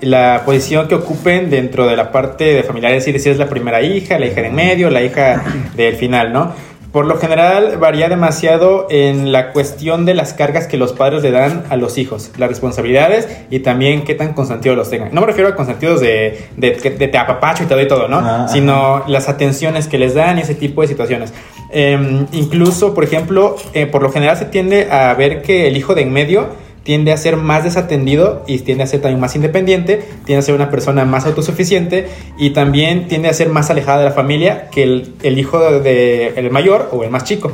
La 0.00 0.42
posición 0.44 0.88
que 0.88 0.94
ocupen 0.94 1.50
dentro 1.50 1.86
de 1.86 1.96
la 1.96 2.12
parte 2.12 2.44
de 2.44 2.62
familiar, 2.62 2.92
es 2.92 3.04
decir, 3.04 3.20
si 3.20 3.28
es 3.28 3.38
la 3.38 3.48
primera 3.48 3.82
hija, 3.82 4.18
la 4.18 4.26
hija 4.26 4.40
de 4.40 4.48
en 4.48 4.54
medio, 4.54 4.90
la 4.90 5.02
hija 5.02 5.42
del 5.76 5.96
final, 5.96 6.32
¿no? 6.32 6.52
Por 6.92 7.06
lo 7.06 7.18
general 7.18 7.76
varía 7.78 8.08
demasiado 8.08 8.88
en 8.90 9.30
la 9.30 9.52
cuestión 9.52 10.06
de 10.06 10.14
las 10.14 10.34
cargas 10.34 10.66
que 10.66 10.76
los 10.76 10.92
padres 10.92 11.22
le 11.22 11.30
dan 11.30 11.62
a 11.70 11.76
los 11.76 11.98
hijos, 11.98 12.32
las 12.36 12.48
responsabilidades 12.48 13.28
y 13.48 13.60
también 13.60 14.02
qué 14.02 14.16
tan 14.16 14.32
consentidos 14.32 14.76
los 14.76 14.90
tengan. 14.90 15.14
No 15.14 15.20
me 15.20 15.28
refiero 15.28 15.48
a 15.48 15.54
consentidos 15.54 16.00
de, 16.00 16.48
de, 16.56 16.72
te 16.72 17.16
apapacho 17.16 17.62
y 17.62 17.66
te 17.66 17.74
doy 17.74 17.86
todo, 17.86 18.08
¿no? 18.08 18.18
Ah, 18.18 18.48
Sino 18.48 19.04
las 19.06 19.28
atenciones 19.28 19.86
que 19.86 19.98
les 19.98 20.14
dan 20.14 20.38
y 20.38 20.40
ese 20.40 20.56
tipo 20.56 20.82
de 20.82 20.88
situaciones. 20.88 21.32
Eh, 21.70 22.26
incluso, 22.32 22.92
por 22.92 23.04
ejemplo, 23.04 23.54
eh, 23.72 23.86
por 23.86 24.02
lo 24.02 24.10
general 24.10 24.36
se 24.36 24.46
tiende 24.46 24.90
a 24.90 25.14
ver 25.14 25.42
que 25.42 25.68
el 25.68 25.76
hijo 25.76 25.94
de 25.94 26.02
en 26.02 26.12
medio 26.12 26.48
tiende 26.82 27.12
a 27.12 27.16
ser 27.16 27.36
más 27.36 27.64
desatendido 27.64 28.42
y 28.46 28.58
tiende 28.60 28.84
a 28.84 28.86
ser 28.86 29.00
también 29.00 29.20
más 29.20 29.34
independiente, 29.36 30.02
tiende 30.24 30.38
a 30.38 30.42
ser 30.42 30.54
una 30.54 30.70
persona 30.70 31.04
más 31.04 31.26
autosuficiente 31.26 32.06
y 32.38 32.50
también 32.50 33.06
tiende 33.08 33.28
a 33.28 33.34
ser 33.34 33.48
más 33.50 33.70
alejada 33.70 33.98
de 33.98 34.04
la 34.06 34.12
familia 34.12 34.68
que 34.70 34.82
el, 34.82 35.14
el 35.22 35.38
hijo 35.38 35.58
de, 35.60 35.80
de- 35.80 36.26
el 36.36 36.50
mayor 36.50 36.88
o 36.92 37.04
el 37.04 37.10
más 37.10 37.24
chico. 37.24 37.52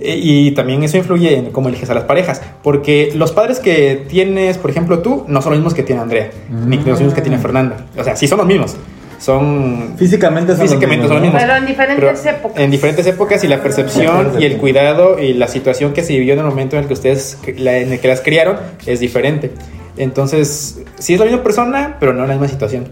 Eh, 0.00 0.18
Y 0.20 0.50
también 0.52 0.82
eso 0.82 0.96
influye 0.96 1.36
en 1.36 1.50
cómo 1.52 1.68
eliges 1.68 1.88
a 1.90 1.94
las 1.94 2.04
parejas, 2.04 2.40
porque 2.62 3.12
los 3.14 3.30
padres 3.32 3.60
que 3.60 4.04
tienes, 4.08 4.58
por 4.58 4.70
ejemplo, 4.70 4.98
tú, 5.00 5.24
no 5.28 5.42
son 5.42 5.50
los 5.52 5.58
mismos 5.60 5.74
que 5.74 5.82
tiene 5.84 6.00
Andrea, 6.02 6.30
ni 6.66 6.76
los 6.78 6.98
mismos 6.98 7.14
que 7.14 7.20
tiene 7.20 7.38
Fernanda. 7.38 7.86
O 7.96 8.02
sea, 8.02 8.16
sí 8.16 8.26
son 8.26 8.38
los 8.38 8.46
mismos, 8.46 8.74
son 9.22 9.94
Físicamente 9.96 10.52
son 10.52 10.62
Físicamente 10.62 11.04
los 11.06 11.08
son 11.08 11.16
los 11.16 11.22
mismos, 11.22 11.40
mismos. 11.40 11.42
Pero 11.42 11.56
en 11.56 11.66
diferentes 11.66 12.20
Pero 12.24 12.36
épocas. 12.38 12.60
En 12.60 12.70
diferentes 12.70 13.06
épocas 13.06 13.44
y 13.44 13.48
la 13.48 13.62
percepción 13.62 14.32
y 14.40 14.44
el 14.44 14.56
cuidado 14.58 15.18
y 15.18 15.32
la 15.34 15.46
situación 15.48 15.92
que 15.92 16.02
se 16.02 16.12
vivió 16.14 16.32
en 16.34 16.40
el 16.40 16.46
momento 16.46 16.76
en 16.76 16.82
el 16.82 16.88
que 16.88 16.94
ustedes, 16.94 17.38
la- 17.56 17.76
en 17.78 17.92
el 17.92 18.00
que 18.00 18.08
las 18.08 18.20
criaron, 18.20 18.56
es 18.86 19.00
diferente. 19.00 19.52
Entonces, 19.96 20.78
sí 20.98 21.14
es 21.14 21.20
la 21.20 21.26
misma 21.26 21.42
persona, 21.42 21.96
pero 22.00 22.12
no 22.12 22.26
la 22.26 22.32
misma 22.34 22.48
situación. 22.48 22.88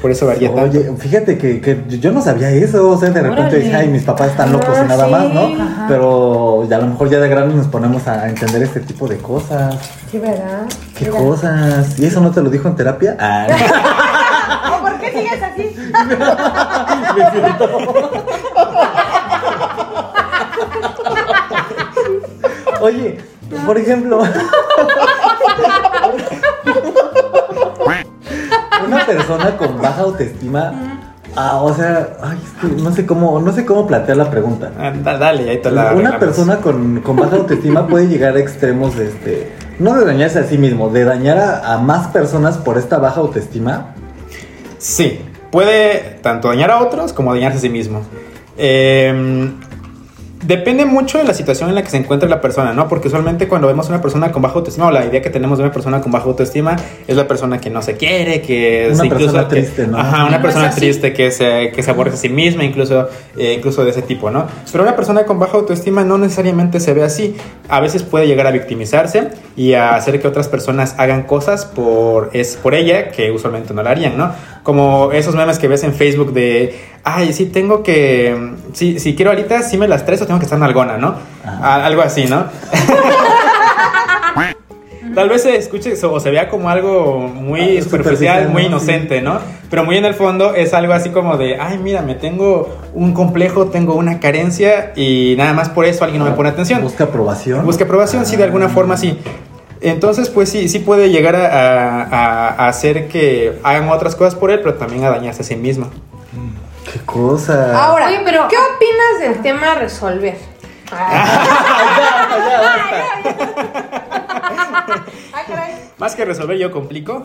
Por 0.00 0.12
eso 0.12 0.26
varía 0.28 0.48
¿no? 0.50 0.54
tanto. 0.54 0.78
Oye, 0.78 0.90
fíjate 0.96 1.36
que, 1.38 1.60
que 1.60 1.76
yo 1.98 2.12
no 2.12 2.22
sabía 2.22 2.50
eso, 2.50 2.88
o 2.88 2.96
sea, 2.96 3.10
de 3.10 3.20
repente 3.20 3.42
Órale. 3.42 3.58
dije, 3.58 3.74
ay, 3.74 3.88
mis 3.88 4.04
papás 4.04 4.28
están 4.30 4.52
locos 4.52 4.68
Ah, 4.78 4.82
y 4.84 4.88
nada 4.88 5.04
sí. 5.06 5.10
más, 5.10 5.34
¿no? 5.34 5.46
Ajá. 5.60 5.86
Pero 5.88 6.68
ya 6.70 6.76
a 6.76 6.80
lo 6.80 6.86
mejor 6.86 7.10
ya 7.10 7.18
de 7.18 7.28
grandes 7.28 7.56
nos 7.56 7.66
ponemos 7.66 8.06
a 8.06 8.28
entender 8.28 8.62
este 8.62 8.78
tipo 8.78 9.08
de 9.08 9.16
cosas. 9.16 9.76
Sí, 10.08 10.18
¿verdad? 10.18 10.66
¿Qué 10.96 11.06
Mira. 11.06 11.18
cosas? 11.18 11.98
¿Y 11.98 12.06
eso 12.06 12.20
no 12.20 12.30
te 12.30 12.40
lo 12.40 12.48
dijo 12.48 12.68
en 12.68 12.76
terapia? 12.76 13.16
Ah, 13.18 13.48
¿O 15.18 15.22
¿Por 15.22 15.24
qué 15.24 15.28
sigues 15.28 15.42
así? 15.42 15.76
Oye, 22.80 23.18
por 23.66 23.76
ejemplo, 23.78 24.22
una 28.86 29.04
persona 29.06 29.56
con 29.56 29.80
baja 29.80 30.02
autoestima, 30.02 30.72
ah, 31.36 31.58
o 31.62 31.74
sea, 31.74 32.16
ay, 32.22 32.38
es 32.42 32.50
que 32.60 32.82
no 32.82 32.92
sé 32.92 33.04
cómo, 33.06 33.40
no 33.40 33.52
sé 33.52 33.66
cómo 33.66 33.86
plantear 33.86 34.16
la 34.16 34.30
pregunta. 34.30 34.70
Ah, 34.78 34.92
da- 35.02 35.18
dale, 35.18 35.50
ahí 35.50 35.60
te 35.60 35.70
la 35.70 35.92
Una 35.94 36.18
persona 36.18 36.56
con, 36.58 37.00
con 37.00 37.16
baja 37.16 37.36
autoestima 37.36 37.86
puede 37.86 38.06
llegar 38.08 38.36
a 38.36 38.40
extremos 38.40 38.96
de 38.96 39.08
este, 39.08 39.52
no 39.78 39.94
de 39.94 40.04
dañarse 40.04 40.38
a 40.38 40.44
sí 40.44 40.56
mismo, 40.58 40.88
de 40.90 41.04
dañar 41.04 41.38
a, 41.38 41.72
a 41.74 41.78
más 41.78 42.08
personas 42.08 42.56
por 42.58 42.78
esta 42.78 42.98
baja 42.98 43.20
autoestima. 43.20 43.94
Sí, 44.78 45.20
puede 45.50 46.18
tanto 46.22 46.48
dañar 46.48 46.70
a 46.70 46.78
otros 46.80 47.12
como 47.12 47.34
dañarse 47.34 47.58
a 47.58 47.60
sí 47.60 47.68
mismo. 47.68 48.02
Eh, 48.56 49.50
Depende 50.40 50.86
mucho 50.86 51.18
de 51.18 51.24
la 51.24 51.34
situación 51.34 51.68
en 51.68 51.74
la 51.74 51.82
que 51.82 51.90
se 51.90 51.96
encuentre 51.96 52.28
la 52.28 52.40
persona, 52.40 52.72
¿no? 52.72 52.86
Porque 52.86 53.08
usualmente 53.08 53.48
cuando 53.48 53.66
vemos 53.66 53.86
a 53.86 53.88
una 53.88 54.00
persona 54.00 54.30
con 54.30 54.40
baja 54.40 54.54
autoestima 54.54 54.86
o 54.86 54.92
la 54.92 55.04
idea 55.04 55.20
que 55.20 55.30
tenemos 55.30 55.58
de 55.58 55.64
una 55.64 55.72
persona 55.72 56.00
con 56.00 56.12
baja 56.12 56.26
autoestima 56.26 56.76
es 57.08 57.16
la 57.16 57.26
persona 57.26 57.60
que 57.60 57.70
no 57.70 57.82
se 57.82 57.96
quiere, 57.96 58.40
que 58.40 58.86
Una 58.92 59.02
se 59.02 59.08
persona 59.08 59.48
que- 59.48 59.56
triste, 59.56 59.88
¿no? 59.88 59.98
Ajá, 59.98 60.26
una 60.26 60.36
No 60.36 60.42
persona 60.42 60.68
es 60.68 60.76
triste 60.76 61.12
que 61.12 61.32
se, 61.32 61.72
que 61.74 61.82
se 61.82 61.90
aborrece 61.90 62.14
a 62.16 62.20
sí 62.20 62.28
misma, 62.28 62.62
incluso, 62.62 63.08
eh, 63.36 63.54
incluso 63.58 63.82
de 63.84 63.90
ese 63.90 64.02
tipo, 64.02 64.30
¿no? 64.30 64.46
Pero 64.70 64.84
una 64.84 64.94
persona 64.94 65.24
con 65.24 65.40
baja 65.40 65.56
autoestima 65.56 66.04
no 66.04 66.18
necesariamente 66.18 66.78
se 66.78 66.92
ve 66.94 67.02
así. 67.02 67.36
A 67.68 67.80
veces 67.80 68.04
puede 68.04 68.28
llegar 68.28 68.46
a 68.46 68.52
victimizarse 68.52 69.30
y 69.56 69.74
a 69.74 69.96
hacer 69.96 70.20
que 70.22 70.28
otras 70.28 70.46
personas 70.46 70.94
hagan 70.98 71.24
cosas 71.24 71.64
por, 71.66 72.30
es 72.32 72.56
por 72.56 72.76
ella 72.76 73.10
que 73.10 73.32
usualmente 73.32 73.74
no 73.74 73.82
la 73.82 73.90
harían, 73.90 74.16
¿no? 74.16 74.30
Como 74.62 75.12
esos 75.12 75.34
memes 75.34 75.58
que 75.58 75.68
ves 75.68 75.82
en 75.84 75.94
Facebook 75.94 76.32
de, 76.32 76.78
ay, 77.04 77.32
sí, 77.32 77.46
tengo 77.46 77.82
que, 77.82 78.54
sí, 78.72 78.98
si 78.98 79.14
quiero 79.14 79.30
alitas, 79.30 79.70
sí 79.70 79.78
me 79.78 79.88
las 79.88 80.04
tres 80.04 80.20
o 80.22 80.26
tengo 80.26 80.38
que 80.38 80.44
estar 80.44 80.58
en 80.58 80.62
algona, 80.64 80.98
¿no? 80.98 81.14
A- 81.44 81.84
algo 81.86 82.02
así, 82.02 82.24
¿no? 82.26 82.44
Tal 85.14 85.28
vez 85.30 85.42
se 85.42 85.56
escuche 85.56 85.94
o 86.04 86.20
se 86.20 86.30
vea 86.30 86.48
como 86.48 86.68
algo 86.68 87.18
muy 87.18 87.78
Ah, 87.78 87.82
superficial, 87.82 88.48
muy 88.50 88.62
¿no? 88.62 88.68
inocente, 88.68 89.20
¿no? 89.22 89.38
Pero 89.70 89.84
muy 89.84 89.96
en 89.96 90.04
el 90.04 90.14
fondo 90.14 90.54
es 90.54 90.74
algo 90.74 90.92
así 90.92 91.10
como 91.10 91.36
de, 91.36 91.58
ay, 91.58 91.78
mira, 91.78 92.02
me 92.02 92.14
tengo 92.14 92.76
un 92.94 93.14
complejo, 93.14 93.66
tengo 93.66 93.94
una 93.94 94.20
carencia 94.20 94.92
y 94.94 95.34
nada 95.36 95.54
más 95.54 95.70
por 95.70 95.86
eso 95.86 96.04
alguien 96.04 96.22
no 96.22 96.28
me 96.30 96.36
pone 96.36 96.50
atención. 96.50 96.82
Busca 96.82 97.04
aprobación. 97.04 97.64
Busca 97.64 97.84
aprobación, 97.84 98.26
sí, 98.26 98.36
de 98.36 98.44
alguna 98.44 98.68
forma 98.68 98.96
sí. 98.96 99.18
Entonces, 99.80 100.28
pues 100.30 100.48
sí, 100.50 100.68
sí 100.68 100.78
puede 100.80 101.10
llegar 101.10 101.36
a, 101.36 101.46
a- 101.46 102.02
a- 102.02 102.48
a 102.64 102.68
hacer 102.68 103.08
que 103.08 103.58
hagan 103.62 103.88
otras 103.88 104.14
cosas 104.16 104.34
por 104.34 104.50
él, 104.50 104.60
pero 104.60 104.74
también 104.74 105.04
a 105.04 105.10
dañarse 105.10 105.42
a 105.42 105.44
sí 105.44 105.56
misma. 105.56 105.88
Qué 106.92 107.00
cosa. 107.00 107.78
Ahora, 107.86 108.06
Oye, 108.08 108.20
pero- 108.24 108.48
¿qué 108.48 108.56
opinas 108.56 109.20
del 109.20 109.42
tema 109.42 109.74
resolver? 109.74 110.36
Ah, 115.32 115.42
caray. 115.46 115.72
Más 115.98 116.14
que 116.14 116.24
resolver, 116.24 116.56
yo 116.56 116.70
complico. 116.70 117.24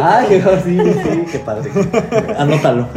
Ay, 0.00 0.42
sí, 0.64 0.78
sí, 1.02 1.24
qué 1.32 1.38
padre. 1.40 1.70
Anótalo. 2.38 2.88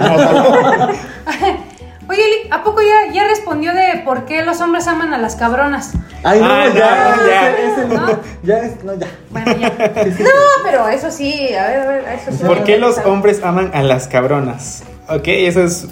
Oye, 2.15 2.23
Eli, 2.25 2.49
¿a 2.49 2.63
poco 2.63 2.79
ya, 2.81 3.11
ya 3.13 3.27
respondió 3.27 3.73
de 3.73 4.01
por 4.05 4.23
qué 4.25 4.43
los 4.45 4.61
hombres 4.61 4.87
aman 4.87 5.13
a 5.13 5.17
las 5.17 5.35
cabronas? 5.35 5.91
Ay, 6.23 6.39
no, 6.39 6.45
Ah, 6.49 6.65
ya, 6.73 7.15
no, 7.17 7.27
ya. 7.27 7.49
ese- 7.51 7.65
ese 7.83 7.87
no, 7.93 8.19
ya 8.43 8.57
es, 8.59 8.83
no, 8.85 8.93
ya. 8.95 9.07
Bueno, 9.31 9.55
ya. 9.57 9.69
No, 10.19 10.63
pero 10.63 10.87
eso 10.87 11.11
sí, 11.11 11.53
a 11.53 11.67
ver, 11.67 11.79
a 11.79 11.85
ver, 11.87 12.05
eso 12.21 12.31
sí. 12.31 12.43
¿Por 12.45 12.63
qué 12.63 12.77
los 12.77 12.97
hombres 12.99 13.43
aman 13.43 13.71
a 13.73 13.83
las 13.83 14.07
cabronas? 14.07 14.83
Ok, 15.09 15.23
eso 15.27 15.61
es 15.63 15.87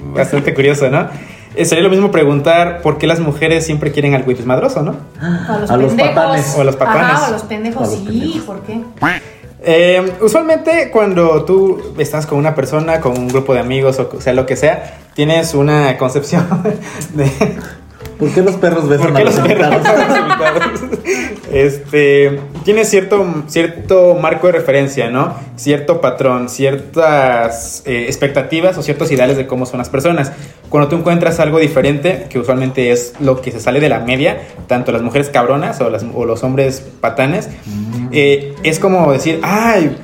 bastante 0.00 0.52
curioso, 0.52 0.90
¿no? 0.90 1.08
Eh, 1.54 1.64
sería 1.64 1.84
lo 1.84 1.90
mismo 1.90 2.10
preguntar 2.10 2.82
por 2.82 2.98
qué 2.98 3.06
las 3.06 3.20
mujeres 3.20 3.64
siempre 3.64 3.92
quieren 3.92 4.14
al 4.14 4.24
güey 4.24 4.36
desmadroso, 4.36 4.82
¿no? 4.82 4.96
A 5.20 5.58
los 5.60 5.70
A 5.70 5.76
los 5.76 5.86
pendejos. 5.92 6.14
patanes. 6.14 6.54
O 6.56 6.60
a 6.60 6.64
los 6.64 6.76
patanes. 6.76 7.02
Ajá, 7.04 7.22
o 7.22 7.26
a 7.26 7.30
los 7.30 7.42
pendejos, 7.44 7.82
a 7.82 7.86
los 7.86 7.98
sí, 7.98 8.04
pendejos. 8.04 8.42
¿por 8.42 8.62
qué? 8.62 8.80
Eh, 9.60 10.12
usualmente 10.20 10.90
cuando 10.90 11.44
tú 11.44 11.94
estás 11.98 12.26
con 12.26 12.38
una 12.38 12.54
persona, 12.54 13.00
con 13.00 13.18
un 13.18 13.28
grupo 13.28 13.54
de 13.54 13.60
amigos 13.60 13.98
o 13.98 14.20
sea 14.20 14.32
lo 14.32 14.46
que 14.46 14.56
sea, 14.56 14.98
tienes 15.14 15.54
una 15.54 15.96
concepción 15.98 16.46
de 17.14 17.30
¿Por 18.18 18.30
qué 18.30 18.42
los 18.42 18.56
perros 18.56 18.88
besan 18.88 19.16
a 19.16 19.20
los 19.20 19.36
invitados? 19.38 19.86
Este, 21.52 22.40
tienes 22.64 22.88
cierto, 22.90 23.44
cierto 23.46 24.14
marco 24.20 24.48
de 24.48 24.52
referencia, 24.54 25.08
¿no? 25.10 25.34
Cierto 25.56 26.00
patrón, 26.00 26.48
ciertas 26.48 27.82
eh, 27.86 28.04
expectativas 28.06 28.76
o 28.76 28.82
ciertos 28.82 29.10
ideales 29.12 29.36
de 29.36 29.46
cómo 29.46 29.64
son 29.66 29.78
las 29.78 29.88
personas. 29.88 30.32
Cuando 30.68 30.88
tú 30.88 30.96
encuentras 30.96 31.40
algo 31.40 31.58
diferente, 31.58 32.26
que 32.28 32.38
usualmente 32.38 32.90
es 32.90 33.14
lo 33.20 33.40
que 33.40 33.50
se 33.50 33.60
sale 33.60 33.80
de 33.80 33.88
la 33.88 34.00
media, 34.00 34.42
tanto 34.66 34.92
las 34.92 35.00
mujeres 35.02 35.30
cabronas 35.30 35.80
o, 35.80 35.88
las- 35.88 36.04
o 36.14 36.24
los 36.26 36.42
hombres 36.44 36.82
patanes, 37.00 37.48
eh, 38.12 38.54
es 38.62 38.78
como 38.78 39.10
decir, 39.12 39.40
ay, 39.42 39.96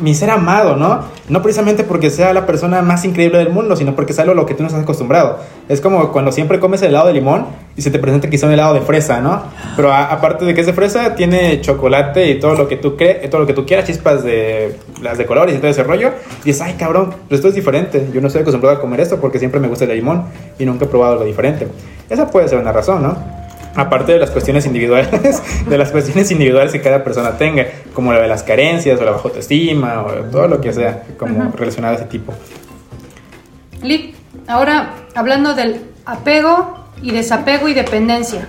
mi 0.00 0.14
ser 0.14 0.30
amado, 0.30 0.76
¿no? 0.76 1.00
No 1.28 1.42
precisamente 1.42 1.84
porque 1.84 2.10
sea 2.10 2.32
la 2.32 2.46
persona 2.46 2.82
más 2.82 3.04
increíble 3.04 3.38
del 3.38 3.50
mundo, 3.50 3.76
sino 3.76 3.94
porque 3.94 4.12
es 4.12 4.18
algo 4.18 4.32
a 4.32 4.34
lo 4.34 4.46
que 4.46 4.54
tú 4.54 4.62
no 4.62 4.68
estás 4.68 4.82
acostumbrado. 4.82 5.38
Es 5.68 5.80
como 5.80 6.12
cuando 6.12 6.32
siempre 6.32 6.60
comes 6.60 6.82
el 6.82 6.88
helado 6.88 7.08
de 7.08 7.14
limón 7.14 7.46
y 7.76 7.82
se 7.82 7.90
te 7.90 7.98
presenta 7.98 8.28
quizá 8.28 8.46
un 8.46 8.52
helado 8.52 8.74
de 8.74 8.82
fresa, 8.82 9.20
¿no? 9.20 9.42
Pero 9.74 9.92
aparte 9.92 10.44
de 10.44 10.54
que 10.54 10.60
es 10.60 10.66
de 10.66 10.72
fresa, 10.72 11.14
tiene 11.14 11.60
chocolate 11.60 12.30
y 12.30 12.38
todo 12.38 12.54
lo 12.54 12.68
que 12.68 12.76
tú 12.76 12.96
crees, 12.96 13.28
todo 13.30 13.40
lo 13.40 13.46
que 13.46 13.54
tú 13.54 13.64
quieras, 13.64 13.86
chispas 13.86 14.22
de 14.22 14.76
las 15.02 15.18
de 15.18 15.26
colores 15.26 15.54
y 15.54 15.58
todo 15.58 15.70
ese 15.70 15.82
rollo. 15.82 16.12
Y 16.42 16.46
dices, 16.46 16.62
ay, 16.62 16.74
cabrón, 16.74 17.14
pero 17.28 17.36
esto 17.36 17.48
es 17.48 17.54
diferente. 17.54 18.08
Yo 18.12 18.20
no 18.20 18.26
estoy 18.26 18.42
acostumbrado 18.42 18.76
a 18.76 18.80
comer 18.80 19.00
esto 19.00 19.18
porque 19.20 19.38
siempre 19.38 19.60
me 19.60 19.68
gusta 19.68 19.84
el 19.84 19.94
limón 19.94 20.24
y 20.58 20.66
nunca 20.66 20.84
he 20.84 20.88
probado 20.88 21.14
algo 21.14 21.24
diferente. 21.24 21.68
Esa 22.10 22.30
puede 22.30 22.48
ser 22.48 22.58
una 22.58 22.72
razón, 22.72 23.02
¿no? 23.02 23.45
Aparte 23.76 24.12
de 24.12 24.18
las 24.18 24.30
cuestiones 24.30 24.66
individuales, 24.66 25.42
de 25.68 25.78
las 25.78 25.90
cuestiones 25.90 26.30
individuales 26.30 26.72
que 26.72 26.80
cada 26.80 27.04
persona 27.04 27.36
tenga, 27.36 27.66
como 27.94 28.12
la 28.12 28.20
de 28.20 28.28
las 28.28 28.42
carencias 28.42 29.00
o 29.00 29.04
la 29.04 29.12
baja 29.12 29.24
autoestima 29.24 30.02
o 30.02 30.12
todo 30.30 30.48
lo 30.48 30.60
que 30.60 30.72
sea, 30.72 31.04
como 31.18 31.52
relacionado 31.52 31.94
a 31.94 31.98
ese 31.98 32.06
tipo. 32.06 32.32
Lick, 33.82 34.14
ahora 34.48 34.94
hablando 35.14 35.54
del 35.54 35.80
apego 36.06 36.86
y 37.02 37.10
desapego 37.10 37.68
y 37.68 37.74
dependencia. 37.74 38.48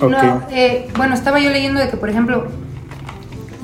Ok. 0.00 0.10
No, 0.10 0.42
eh, 0.50 0.88
bueno, 0.96 1.14
estaba 1.14 1.38
yo 1.38 1.50
leyendo 1.50 1.80
de 1.80 1.88
que, 1.88 1.96
por 1.96 2.10
ejemplo, 2.10 2.48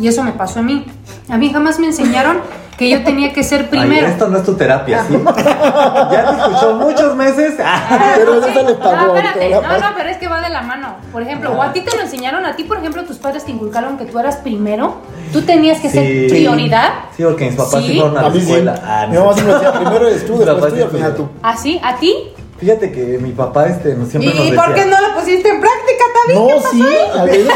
y 0.01 0.07
eso 0.07 0.23
me 0.23 0.33
pasó 0.33 0.61
a 0.61 0.63
mí. 0.63 0.87
A 1.29 1.37
mí 1.37 1.51
jamás 1.53 1.79
me 1.79 1.87
enseñaron 1.87 2.39
que 2.79 2.89
yo 2.89 3.03
tenía 3.03 3.33
que 3.33 3.43
ser 3.43 3.69
primero. 3.69 4.07
Ay, 4.07 4.13
esto 4.13 4.29
no 4.29 4.39
es 4.39 4.45
tu 4.45 4.55
terapia, 4.55 5.05
¿sí? 5.09 5.19
ya 5.37 6.25
te 6.31 6.37
escuchó 6.37 6.75
muchos 6.77 7.17
meses. 7.17 7.55
Ah, 7.63 8.15
Pero 8.17 8.41
sí. 8.43 8.51
eso 8.51 8.63
le 8.69 8.75
pagó 8.75 8.97
No, 8.97 9.17
espérate, 9.17 9.51
no, 9.51 9.61
no, 9.63 9.87
pero 9.97 10.09
es 10.09 10.17
que 10.19 10.29
va 10.29 10.41
de 10.41 10.49
la 10.49 10.63
mano. 10.63 10.95
Por 11.13 11.23
ejemplo, 11.23 11.53
o 11.53 11.61
a 11.63 11.73
ti 11.73 11.81
te 11.81 11.97
lo 11.97 12.03
enseñaron, 12.03 12.47
a 12.47 12.55
ti, 12.55 12.63
por 12.65 12.79
ejemplo, 12.79 13.05
tus 13.05 13.17
padres 13.19 13.45
te 13.45 13.51
inculcaron 13.51 13.99
que 13.99 14.05
tú 14.05 14.19
eras 14.19 14.37
primero, 14.37 14.99
tú 15.33 15.43
tenías 15.43 15.81
que 15.81 15.91
ser 15.91 16.07
Sí. 16.07 16.27
prioridad. 16.31 16.91
Sí, 17.17 17.25
porque 17.25 17.47
mis 17.47 17.57
papás 17.57 17.83
Sí. 17.83 17.89
sí 17.89 17.99
fueron 18.01 18.17
a 18.17 18.23
la 18.23 18.31
sí. 18.33 18.39
escuela. 18.39 18.81
Ah, 18.85 19.07
Mi 19.09 19.15
no. 19.15 19.21
mamá 19.23 19.33
siempre 19.35 19.55
decía, 19.55 19.73
primero 19.81 20.07
eres 20.09 20.25
tú, 20.27 20.39
después 20.39 20.73
tú 20.73 20.79
y 20.79 20.83
al 20.83 20.91
final 20.91 21.15
tú. 21.17 21.29
¿Así? 21.43 21.81
¿A 21.83 21.97
ti? 21.97 22.15
Fíjate 22.59 22.91
que 22.91 23.19
mi 23.19 23.31
papá 23.33 23.67
este, 23.69 23.95
nos- 23.95 24.09
siempre 24.09 24.35
nos 24.35 24.41
¿Y 24.47 24.51
decía... 24.51 24.65
por 24.65 24.75
qué 24.75 24.85
no 24.87 25.01
lo 25.01 25.15
pusiste 25.15 25.49
en 25.49 25.61
práctica, 25.61 26.05
Tavi? 26.27 26.35
No, 26.39 26.49
sí. 26.71 26.85
a 27.17 27.25
ver, 27.25 27.35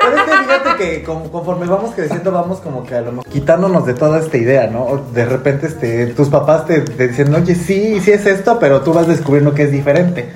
Pero 0.00 0.16
es 0.16 0.22
que 0.22 0.30
fíjate 0.44 0.76
que 0.78 1.02
como- 1.02 1.30
conforme 1.32 1.66
vamos 1.66 1.90
creciendo 1.94 2.30
vamos 2.30 2.60
como 2.60 2.84
que 2.84 2.94
a 2.94 3.00
lo 3.00 3.10
mejor 3.12 3.26
quitándonos 3.26 3.84
de 3.84 3.94
toda 3.94 4.20
esta 4.20 4.36
idea, 4.36 4.68
¿no? 4.68 5.02
De 5.12 5.24
repente 5.24 5.66
este, 5.66 6.06
tus 6.08 6.28
papás 6.28 6.66
te, 6.66 6.80
te 6.82 7.08
dicen, 7.08 7.34
oye, 7.34 7.54
sí, 7.56 8.00
sí 8.00 8.12
es 8.12 8.26
esto, 8.26 8.58
pero 8.60 8.82
tú 8.82 8.92
vas 8.92 9.08
descubriendo 9.08 9.54
que 9.54 9.64
es 9.64 9.72
diferente. 9.72 10.28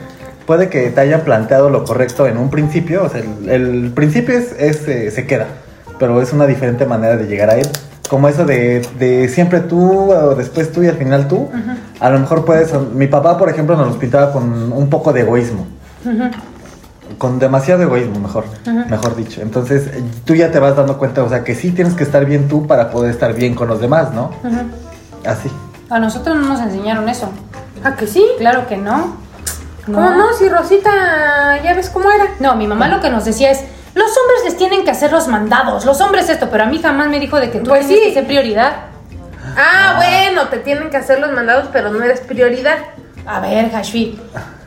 Puede 0.46 0.68
que 0.68 0.88
te 0.90 1.00
hayan 1.00 1.20
planteado 1.20 1.68
lo 1.70 1.84
correcto 1.84 2.26
en 2.26 2.38
un 2.38 2.50
principio, 2.50 3.04
o 3.04 3.08
sea, 3.10 3.20
el, 3.20 3.48
el 3.50 3.92
principio 3.92 4.36
es, 4.36 4.52
es, 4.58 4.88
eh, 4.88 5.10
se 5.10 5.26
queda, 5.26 5.46
pero 5.98 6.20
es 6.22 6.32
una 6.32 6.46
diferente 6.46 6.86
manera 6.86 7.16
de 7.16 7.26
llegar 7.26 7.50
a 7.50 7.56
él. 7.58 7.68
Como 8.08 8.28
eso 8.28 8.44
de, 8.44 8.80
de 8.98 9.28
siempre 9.28 9.60
tú, 9.60 10.12
o 10.12 10.34
después 10.34 10.72
tú 10.72 10.82
y 10.82 10.88
al 10.88 10.96
final 10.96 11.28
tú. 11.28 11.48
A 12.00 12.10
lo 12.10 12.18
mejor 12.18 12.44
puedes... 12.44 12.72
Mi 12.94 13.06
papá, 13.06 13.36
por 13.36 13.48
ejemplo, 13.50 13.76
nos 13.76 13.88
los 13.88 13.96
pintaba 13.96 14.32
con 14.32 14.72
un 14.72 14.88
poco 14.88 15.12
de 15.12 15.20
egoísmo 15.20 15.66
con 17.16 17.38
demasiado 17.38 17.82
egoísmo, 17.82 18.20
mejor, 18.20 18.44
mejor 18.88 19.16
dicho. 19.16 19.40
Entonces, 19.40 19.86
eh, 19.88 20.04
tú 20.24 20.34
ya 20.34 20.50
te 20.50 20.58
vas 20.58 20.76
dando 20.76 20.98
cuenta, 20.98 21.22
o 21.22 21.28
sea, 21.28 21.42
que 21.42 21.54
sí 21.54 21.72
tienes 21.72 21.94
que 21.94 22.04
estar 22.04 22.24
bien 22.24 22.48
tú 22.48 22.66
para 22.66 22.90
poder 22.90 23.10
estar 23.10 23.34
bien 23.34 23.54
con 23.54 23.68
los 23.68 23.80
demás, 23.80 24.12
¿no? 24.12 24.30
Así. 25.24 25.50
A 25.90 25.98
nosotros 25.98 26.36
no 26.36 26.42
nos 26.42 26.60
enseñaron 26.60 27.08
eso. 27.08 27.30
¿A 27.82 27.96
que 27.96 28.06
sí? 28.06 28.24
Claro 28.38 28.66
que 28.66 28.76
no. 28.76 29.16
¿Cómo 29.86 30.10
no? 30.10 30.32
Si 30.38 30.48
Rosita, 30.48 31.62
ya 31.62 31.74
ves 31.74 31.88
cómo 31.88 32.10
era. 32.10 32.26
No, 32.40 32.56
mi 32.56 32.66
mamá 32.66 32.88
lo 32.88 33.00
que 33.00 33.10
nos 33.10 33.24
decía 33.24 33.50
es, 33.50 33.64
los 33.94 34.06
hombres 34.16 34.44
les 34.44 34.56
tienen 34.56 34.84
que 34.84 34.90
hacer 34.90 35.12
los 35.12 35.28
mandados, 35.28 35.84
los 35.84 36.00
hombres 36.00 36.28
esto, 36.28 36.48
pero 36.50 36.64
a 36.64 36.66
mí 36.66 36.80
jamás 36.80 37.08
me 37.08 37.18
dijo 37.18 37.38
de 37.40 37.50
que 37.50 37.58
tú 37.60 37.70
Pues 37.70 37.86
tienes 37.86 38.04
sí. 38.04 38.08
que 38.10 38.14
ser 38.14 38.26
prioridad. 38.26 38.72
Ah, 39.56 39.94
bueno, 39.96 40.48
te 40.48 40.58
tienen 40.58 40.90
que 40.90 40.96
hacer 40.98 41.20
los 41.20 41.32
mandados, 41.32 41.68
pero 41.72 41.90
no 41.90 42.02
eres 42.04 42.20
prioridad. 42.20 42.78
A 43.26 43.40
ver, 43.40 43.70
Hashfi, 43.70 44.18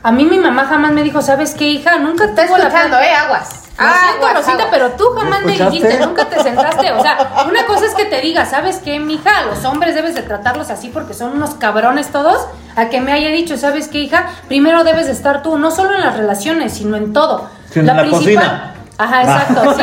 a 0.02 0.12
mí 0.12 0.24
mi 0.24 0.38
mamá 0.38 0.66
jamás 0.66 0.92
me 0.92 1.02
dijo, 1.02 1.22
¿sabes 1.22 1.54
qué, 1.54 1.64
hija? 1.66 1.98
Nunca 1.98 2.26
tuvo 2.34 2.58
la 2.58 2.64
escuchando, 2.64 2.98
¿eh? 2.98 3.12
Aguas. 3.14 3.58
Lo 3.78 3.84
siento, 3.88 4.26
Aguas, 4.26 4.34
Rosita, 4.34 4.52
aguas. 4.54 4.68
pero 4.70 4.90
tú 4.92 5.04
jamás 5.18 5.42
me 5.44 5.52
dijiste, 5.52 5.98
nunca 6.00 6.26
te 6.26 6.40
sentaste. 6.42 6.92
O 6.92 7.00
sea, 7.02 7.44
una 7.48 7.64
cosa 7.66 7.86
es 7.86 7.94
que 7.94 8.04
te 8.04 8.20
diga, 8.20 8.44
¿sabes 8.44 8.78
qué, 8.84 9.00
mija? 9.00 9.38
A 9.38 9.42
los 9.46 9.64
hombres 9.64 9.94
debes 9.94 10.14
de 10.14 10.22
tratarlos 10.22 10.70
así 10.70 10.88
porque 10.90 11.14
son 11.14 11.32
unos 11.32 11.54
cabrones 11.54 12.08
todos. 12.12 12.46
A 12.76 12.88
que 12.88 13.00
me 13.00 13.12
haya 13.12 13.28
dicho, 13.30 13.56
¿sabes 13.56 13.88
qué, 13.88 13.98
hija? 13.98 14.26
Primero 14.46 14.84
debes 14.84 15.06
de 15.06 15.12
estar 15.12 15.42
tú, 15.42 15.58
no 15.58 15.70
solo 15.70 15.94
en 15.94 16.02
las 16.02 16.16
relaciones, 16.16 16.74
sino 16.74 16.96
en 16.96 17.12
todo. 17.12 17.48
Sí, 17.72 17.80
en 17.80 17.86
la 17.86 18.08
cocina. 18.08 18.71
Ajá, 18.98 19.22
exacto, 19.22 19.74
sí. 19.74 19.82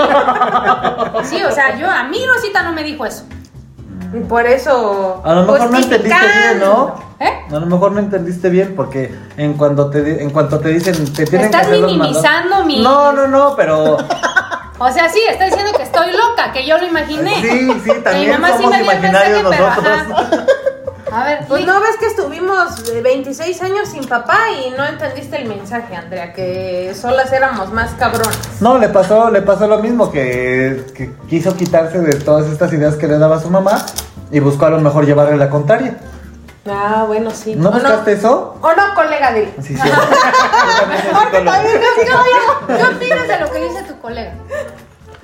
Sí, 1.38 1.44
o 1.44 1.52
sea, 1.52 1.78
yo, 1.78 1.90
a 1.90 2.04
mí 2.04 2.20
Rosita 2.26 2.64
no 2.64 2.72
me 2.74 2.84
dijo 2.84 3.06
eso. 3.06 3.24
Y 4.14 4.20
por 4.22 4.46
eso. 4.46 5.22
A 5.24 5.34
lo 5.34 5.42
mejor 5.44 5.60
no 5.72 5.78
entendiste 5.78 6.00
bien. 6.08 6.60
¿no? 6.60 6.96
¿Eh? 7.20 7.46
A 7.50 7.54
lo 7.60 7.66
mejor 7.66 7.92
no 7.92 8.00
entendiste 8.00 8.50
bien 8.50 8.74
porque 8.76 9.14
en 9.38 9.54
cuanto 9.54 9.90
te, 9.90 10.02
di- 10.02 10.22
en 10.24 10.30
cuanto 10.32 10.60
te 10.60 10.70
dicen 10.70 11.14
te 11.14 11.26
tienen 11.26 11.46
Estás 11.48 11.62
que 11.68 11.68
hacer 11.68 11.80
los 11.82 11.92
minimizando 11.92 12.64
mi- 12.66 12.82
No, 12.82 13.12
no, 13.12 13.28
no, 13.28 13.56
pero 13.56 13.98
O 14.82 14.90
sea, 14.92 15.10
sí, 15.10 15.20
está 15.30 15.44
diciendo 15.46 15.74
que 15.76 15.84
estoy 15.84 16.08
loca, 16.14 16.54
que 16.54 16.66
yo 16.66 16.78
lo 16.78 16.86
imaginé. 16.88 17.36
sí, 17.42 17.70
sí, 17.84 17.92
Y 17.92 17.94
mi 17.96 18.02
también 18.02 18.32
mamá 18.32 18.48
sí 18.56 18.64
somos 18.64 18.72
me 18.78 18.82
dio 18.84 18.92
el 18.94 19.02
mensaje, 19.02 19.44
pero, 19.50 19.68
ajá. 19.68 20.06
A 21.12 21.24
ver, 21.26 21.46
Pues 21.48 21.66
no 21.66 21.80
ves 21.80 21.98
que 22.00 22.08
estuvimos 22.08 22.90
eh, 22.90 23.02
26 23.02 23.62
años 23.62 23.90
sin 23.90 24.06
papá 24.06 24.38
y 24.52 24.72
no 24.72 24.86
entendiste 24.86 25.42
el 25.42 25.48
mensaje, 25.48 25.96
Andrea, 25.96 26.34
que 26.34 26.94
solas 27.00 27.32
éramos 27.32 27.72
más 27.72 27.92
cabrones. 27.92 28.62
No, 28.62 28.78
le 28.78 28.90
pasó, 28.90 29.30
le 29.32 29.42
pasó 29.42 29.68
lo 29.68 29.80
mismo, 29.80 30.12
que, 30.12 30.86
que 30.96 31.12
quiso 31.30 31.56
quitarse 31.56 32.00
de 32.00 32.16
todas 32.18 32.48
estas 32.48 32.72
ideas 32.74 32.96
que 32.96 33.08
le 33.08 33.18
daba 33.18 33.40
su 33.40 33.50
mamá 33.50 33.86
y 34.32 34.40
buscó 34.40 34.66
a 34.66 34.70
lo 34.70 34.80
mejor 34.80 35.06
llevarle 35.06 35.38
la 35.38 35.50
contraria. 35.50 35.98
Ah, 36.70 37.06
bueno, 37.08 37.32
sí. 37.32 37.56
¿No 37.56 37.70
¿O 37.70 37.72
buscaste 37.72 38.14
eso? 38.14 38.58
¿O 38.62 38.74
no, 38.74 38.94
colega 38.94 39.32
de 39.32 39.52
Sí, 39.62 39.76
sí. 39.76 39.90
Porque 41.14 41.40
también 41.40 41.82
psicólogo. 42.00 42.68
¿Qué 42.68 42.96
opinas 42.96 43.28
de 43.28 43.40
lo 43.40 43.52
que 43.52 43.64
dice 43.64 43.84
tu 43.84 44.00
colega? 44.00 44.34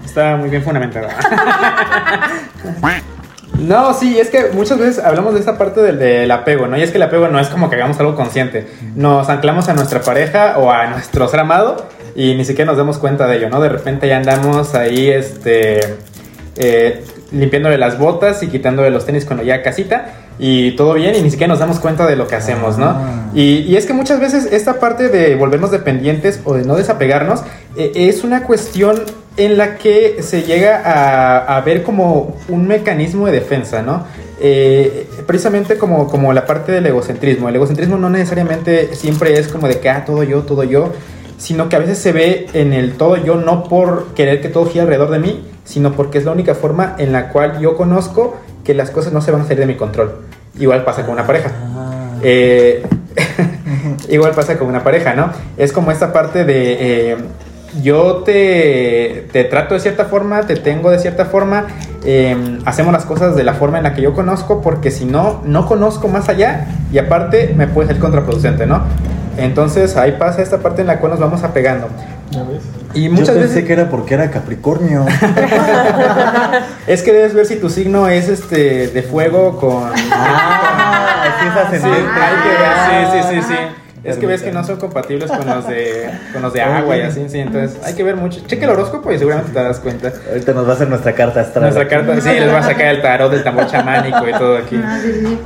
Está 0.04 0.36
muy 0.38 0.50
bien 0.50 0.64
fundamentado. 0.64 1.08
No, 3.60 3.94
sí, 3.94 4.20
es 4.20 4.30
que 4.30 4.50
muchas 4.54 4.78
veces 4.78 5.04
hablamos 5.04 5.34
de 5.34 5.40
esta 5.40 5.58
parte 5.58 5.82
del, 5.82 5.98
del 5.98 6.30
apego, 6.32 6.68
¿no? 6.68 6.78
Y 6.78 6.82
es 6.82 6.92
que 6.92 6.98
el 6.98 7.04
apego 7.04 7.28
no 7.28 7.40
es 7.40 7.48
como 7.48 7.70
que 7.70 7.76
hagamos 7.76 8.00
algo 8.00 8.16
consciente. 8.16 8.68
Nos 8.96 9.30
anclamos 9.30 9.70
a 9.70 9.74
nuestra 9.74 10.02
pareja 10.02 10.58
o 10.58 10.72
a 10.72 10.88
nuestro 10.88 11.28
ser 11.28 11.40
amado 11.40 11.88
y 12.16 12.36
ni 12.36 12.46
siquiera 12.46 12.70
nos 12.70 12.78
damos 12.78 12.98
cuenta 12.98 13.28
de 13.28 13.38
ello, 13.38 13.50
¿no? 13.50 13.60
De 13.60 13.70
repente 13.70 14.08
ya 14.08 14.18
andamos 14.18 14.76
ahí, 14.76 15.10
este, 15.10 15.80
eh, 16.58 17.04
limpiándole 17.32 17.78
las 17.78 17.98
botas 17.98 18.42
y 18.44 18.48
quitándole 18.48 18.90
los 18.90 19.06
tenis 19.06 19.26
cuando 19.26 19.44
ya 19.44 19.62
casita 19.62 20.06
y 20.40 20.72
todo 20.72 20.94
bien 20.94 21.16
y 21.16 21.22
ni 21.22 21.32
siquiera 21.32 21.52
nos 21.52 21.60
damos 21.60 21.80
cuenta 21.80 22.06
de 22.08 22.16
lo 22.16 22.28
que 22.28 22.36
hacemos, 22.36 22.78
¿no? 22.78 22.88
Ah. 22.88 23.30
Y, 23.34 23.60
y 23.60 23.76
es 23.78 23.86
que 23.86 23.94
muchas 23.94 24.20
veces 24.20 24.52
esta 24.52 24.80
parte 24.80 25.10
de 25.10 25.36
volvernos 25.36 25.72
dependientes 25.72 26.42
o 26.46 26.54
de 26.54 26.64
no 26.64 26.76
desapegarnos 26.76 27.42
eh, 27.78 27.92
es 27.96 28.24
una 28.24 28.44
cuestión 28.44 29.02
en 29.38 29.58
la 29.58 29.76
que 29.76 30.22
se 30.22 30.44
llega 30.44 30.82
a, 30.84 31.58
a 31.58 31.62
ver 31.62 31.84
como 31.84 32.38
un 32.48 32.68
mecanismo 32.68 33.26
de 33.26 33.34
defensa, 33.34 33.82
¿no? 33.82 34.04
Eh, 34.40 35.08
precisamente 35.26 35.78
como, 35.78 36.08
como 36.08 36.34
la 36.34 36.46
parte 36.46 36.72
del 36.72 36.86
egocentrismo. 36.86 37.50
El 37.50 37.56
egocentrismo 37.56 37.98
no 37.98 38.10
necesariamente 38.10 38.94
siempre 38.96 39.38
es 39.40 39.48
como 39.48 39.68
de 39.68 39.80
que, 39.80 39.90
ah, 39.90 40.04
todo 40.06 40.24
yo, 40.24 40.42
todo 40.42 40.64
yo, 40.64 40.92
sino 41.38 41.70
que 41.70 41.76
a 41.76 41.80
veces 41.80 41.98
se 42.00 42.12
ve 42.12 42.48
en 42.54 42.74
el 42.74 42.94
todo 42.94 43.18
yo 43.18 43.36
no 43.36 43.64
por 43.64 44.14
querer 44.14 44.42
que 44.42 44.50
todo 44.50 44.66
gire 44.66 44.82
alrededor 44.82 45.10
de 45.10 45.20
mí, 45.20 45.46
sino 45.64 45.94
porque 45.94 46.18
es 46.18 46.26
la 46.26 46.32
única 46.32 46.56
forma 46.56 46.96
en 46.98 47.12
la 47.12 47.30
cual 47.30 47.60
yo 47.60 47.76
conozco 47.78 48.38
que 48.64 48.74
las 48.74 48.92
cosas 48.92 49.14
no 49.14 49.22
se 49.22 49.32
van 49.32 49.42
a 49.42 49.44
salir 49.44 49.60
de 49.60 49.68
mi 49.68 49.76
control. 49.76 50.22
Igual 50.60 50.84
pasa 50.84 51.04
con 51.04 51.14
una 51.14 51.26
pareja. 51.26 51.52
Eh, 52.24 52.84
igual 54.10 54.34
pasa 54.34 54.58
con 54.58 54.68
una 54.68 54.84
pareja, 54.84 55.14
¿no? 55.14 55.32
Es 55.58 55.72
como 55.72 55.92
esta 55.92 56.12
parte 56.12 56.44
de 56.44 57.12
eh, 57.12 57.18
yo 57.82 58.18
te, 58.26 59.28
te 59.32 59.44
trato 59.44 59.74
de 59.74 59.80
cierta 59.80 60.06
forma, 60.06 60.42
te 60.42 60.56
tengo 60.56 60.92
de 60.92 61.00
cierta 61.00 61.26
forma, 61.26 61.66
eh, 62.04 62.60
hacemos 62.66 62.94
las 62.94 63.06
cosas 63.06 63.36
de 63.36 63.44
la 63.44 63.54
forma 63.54 63.78
en 63.78 63.84
la 63.84 63.94
que 63.94 64.02
yo 64.02 64.14
conozco, 64.14 64.62
porque 64.62 64.92
si 64.92 65.06
no, 65.06 65.42
no 65.46 65.66
conozco 65.66 66.08
más 66.08 66.30
allá 66.30 66.68
y 66.92 66.98
aparte 66.98 67.54
me 67.56 67.68
puede 67.68 67.90
ser 67.90 68.00
contraproducente, 68.00 68.66
¿no? 68.66 68.82
Entonces 69.38 69.98
ahí 69.98 70.14
pasa 70.14 70.42
esta 70.42 70.60
parte 70.60 70.82
en 70.82 70.88
la 70.88 71.00
cual 71.00 71.12
nos 71.12 71.20
vamos 71.20 71.44
apegando. 71.44 71.88
¿Ya 72.32 72.44
ves? 72.44 72.64
Y 72.94 73.06
Yo 73.06 73.12
muchas 73.12 73.30
pensé 73.36 73.42
veces 73.50 73.66
que 73.66 73.74
era 73.74 73.90
porque 73.90 74.14
era 74.14 74.32
Capricornio. 74.32 75.06
es 76.88 77.02
que 77.04 77.12
debes 77.12 77.34
ver 77.34 77.46
si 77.46 77.58
tu 77.58 77.70
signo 77.70 78.08
es 78.08 78.30
este 78.30 78.88
de 78.88 79.04
fuego 79.04 79.58
con 79.60 79.84
Ah, 80.12 81.26
es 81.28 81.34
Sí, 81.44 81.60
ascendente. 81.60 82.10
hay 82.22 82.36
que 82.44 82.50
ver, 82.50 82.58
Ah. 82.66 83.12
sí, 83.12 83.20
sí, 83.22 83.42
sí, 83.42 83.54
sí. 83.54 83.56
Es 84.06 84.18
que 84.18 84.28
ves 84.28 84.44
que 84.44 84.52
no 84.52 84.64
son 84.64 84.78
compatibles 84.78 85.32
con 85.32 85.48
los 85.48 85.68
de, 85.68 86.10
con 86.32 86.42
los 86.44 86.54
de 86.54 86.62
agua 86.62 86.96
y 86.96 87.02
así, 87.02 87.26
sí. 87.28 87.40
Entonces 87.40 87.78
hay 87.84 87.94
que 87.96 88.04
ver 88.04 88.16
mucho. 88.16 88.40
Cheque 88.46 88.66
el 88.66 88.70
horóscopo 88.72 89.12
y 89.12 89.18
seguramente 89.18 89.52
te 89.52 89.60
das 89.60 89.80
cuenta. 89.80 90.14
Ahorita 90.30 90.54
nos 90.54 90.68
va 90.68 90.72
a 90.72 90.76
hacer 90.76 90.90
nuestra 90.90 91.14
carta 91.14 91.42
astral. 91.42 91.64
Nuestra 91.64 91.88
carta, 91.88 92.22
sí, 92.22 92.30
les 92.30 92.54
va 92.54 92.60
a 92.60 92.64
sacar 92.64 92.88
el 92.96 93.02
tarot 93.02 93.32
del 93.32 93.44
tambor 93.44 93.68
chamánico 93.68 94.28
y 94.28 94.32
todo 94.34 94.58
aquí. 94.58 94.80
Ah. 94.84 95.00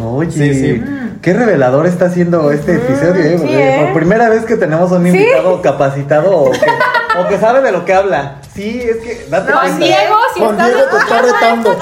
Oye, 0.03 0.31
Sí, 0.31 0.53
sí. 0.53 0.83
qué 1.21 1.33
revelador 1.33 1.87
está 1.87 2.05
haciendo 2.05 2.51
este 2.51 2.75
episodio, 2.75 3.23
¿eh? 3.23 3.35
sí, 3.37 3.37
Porque 3.39 3.75
¿eh? 3.75 3.79
Por 3.81 3.93
primera 3.93 4.29
vez 4.29 4.43
que 4.45 4.55
tenemos 4.57 4.91
un 4.91 5.07
invitado 5.07 5.61
capacitado 5.61 6.35
o 6.37 6.51
que, 6.51 6.59
o 7.17 7.27
que 7.27 7.37
sabe 7.39 7.61
de 7.61 7.71
lo 7.71 7.85
que 7.85 7.93
habla. 7.93 8.35
Sí, 8.53 8.81
es 8.83 8.97
que 8.97 9.25
date 9.29 9.51
No, 9.51 9.59
cuenta. 9.61 9.85
Diego, 9.85 10.15
si 10.33 10.39
Juan 10.41 10.51
estás 10.51 10.67
Diego 10.73 10.89
te 10.89 10.97
está 10.97 11.21
retando. 11.21 11.77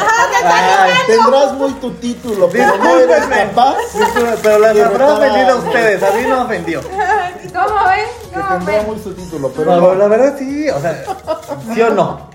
Tendrás 1.07 1.53
muy 1.53 1.71
tu 1.73 1.91
título, 1.95 2.49
pero 2.51 2.77
no 2.77 2.99
eres 2.99 3.25
capaz. 3.25 3.75
Pero 4.43 4.59
las 4.59 4.73
de 4.75 4.83
habrá 4.83 5.15
retar 5.19 5.49
a- 5.49 5.55
ustedes, 5.55 6.03
a 6.03 6.11
mí 6.11 6.21
no 6.27 6.37
me 6.37 6.43
ofendió. 6.45 6.81
¿Cómo 6.81 7.87
ven? 7.87 8.05
Que 8.33 8.39
¿Cómo 8.39 8.47
tendrá 8.49 8.77
ven? 8.77 8.85
muy 8.87 8.99
su 8.99 9.13
título, 9.13 9.51
pero 9.55 9.71
No, 9.75 9.81
no. 9.81 9.95
la 9.95 10.07
verdad 10.07 10.35
sí, 10.37 10.69
o 10.69 10.79
sea, 10.79 11.03
sí 11.73 11.81
o 11.81 11.89
no. 11.89 12.29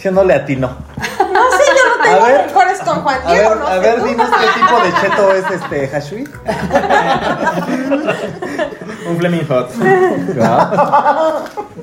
Sí 0.00 0.08
o 0.08 0.12
no 0.12 0.24
le 0.24 0.34
atinó. 0.34 0.68
No 0.68 1.50
sé, 1.50 1.64
yo 1.66 1.96
no 1.96 2.02
tengo 2.02 2.05
A 2.22 2.26
ver, 2.28 2.46
mejores 2.46 2.78
con 2.80 3.02
Juan 3.02 3.18
A 3.24 3.32
Diego, 3.32 3.50
ver, 3.50 3.58
no 3.58 3.66
a 3.66 3.74
sé 3.74 3.80
ver, 3.80 3.98
tú. 4.00 4.04
dinos 4.06 4.28
qué 4.30 4.60
tipo 4.60 4.80
de 4.82 4.92
cheto 5.00 5.32
es 5.32 5.44
este 5.50 5.96
Hashui. 5.96 6.28
Un 9.08 9.16
Fleming 9.18 9.46
Hot. 9.48 9.70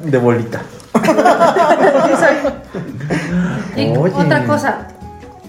De 0.04 0.18
bolita. 0.18 0.62
Y 3.76 3.98
Oye. 3.98 4.14
otra 4.16 4.46
cosa, 4.46 4.88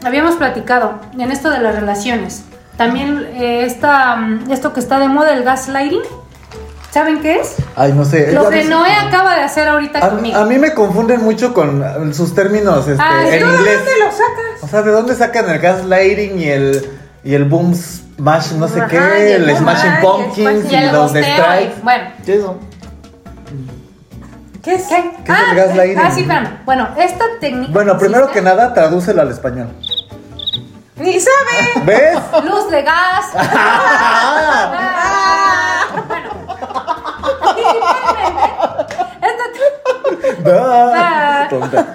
habíamos 0.05 0.37
platicado 0.37 0.95
en 1.19 1.31
esto 1.31 1.51
de 1.51 1.59
las 1.59 1.75
relaciones. 1.75 2.45
También 2.77 3.27
eh, 3.35 3.65
esta, 3.65 4.17
mm, 4.17 4.51
esto 4.51 4.73
que 4.73 4.81
está 4.81 4.99
de 4.99 5.09
moda, 5.09 5.33
el 5.33 5.45
gaslighting. 5.45 6.03
¿Saben 6.95 7.21
qué 7.23 7.41
es? 7.41 7.57
Ay, 7.75 7.93
no 7.93 8.05
sé. 8.05 8.31
Lo 8.31 8.49
que 8.49 8.63
Noé 8.67 8.95
acaba 8.95 9.35
de 9.35 9.43
hacer 9.43 9.67
ahorita 9.67 9.99
a, 9.99 10.11
conmigo. 10.11 10.39
a 10.39 10.45
mí 10.45 10.61
me 10.61 10.75
confunden 10.75 11.25
mucho 11.25 11.53
con 11.53 12.15
sus 12.15 12.37
términos 12.37 12.87
este, 12.87 13.03
Ay, 13.05 13.35
en 13.35 13.41
¿tú 13.41 13.49
de 13.49 13.55
inglés. 13.57 13.79
¿Dónde 13.79 13.99
lo 13.99 14.13
sacas? 14.13 14.63
O 14.63 14.69
sea, 14.69 14.83
¿de 14.83 14.93
dónde 14.93 15.17
sacan 15.17 15.51
el 15.51 15.59
gaslighting 15.59 16.39
y 16.39 16.49
el 16.51 16.89
y 17.25 17.35
el 17.35 17.47
boom 17.47 17.75
smash 17.75 18.53
no 18.53 18.69
sé 18.69 18.79
Ajá, 18.79 18.89
qué, 18.91 19.35
el 19.35 19.57
smashing 19.57 19.91
smash, 19.91 20.01
pumpkins 20.03 20.73
y 20.73 20.77
y 20.77 20.91
los 20.93 21.13
de 21.13 21.21
strike? 21.23 21.83
Bueno, 21.83 22.05
¿Qué 22.25 22.33
es 22.33 22.39
eso? 22.39 22.59
¿Qué 24.63 24.75
es? 24.75 24.87
¿qué? 24.87 25.11
¿Qué 25.25 25.33
es 25.33 25.39
el 25.51 25.57
gaslighting? 25.57 25.99
Ah, 25.99 26.13
sí, 26.15 26.21
espérame. 26.21 26.59
Bueno, 26.65 26.89
esta 26.97 27.25
técnica. 27.41 27.73
Bueno, 27.73 27.99
primero 27.99 28.31
que 28.31 28.41
nada, 28.41 28.73
tradúcelo 28.73 29.21
al 29.21 29.33
español. 29.33 29.71
Ni 30.95 31.19
sabe. 31.19 31.85
¿Ves? 31.85 32.19
Luz 32.45 32.71
de 32.71 32.83
gas. 32.85 33.25
Da. 40.45 41.47
Tonta. 41.49 41.87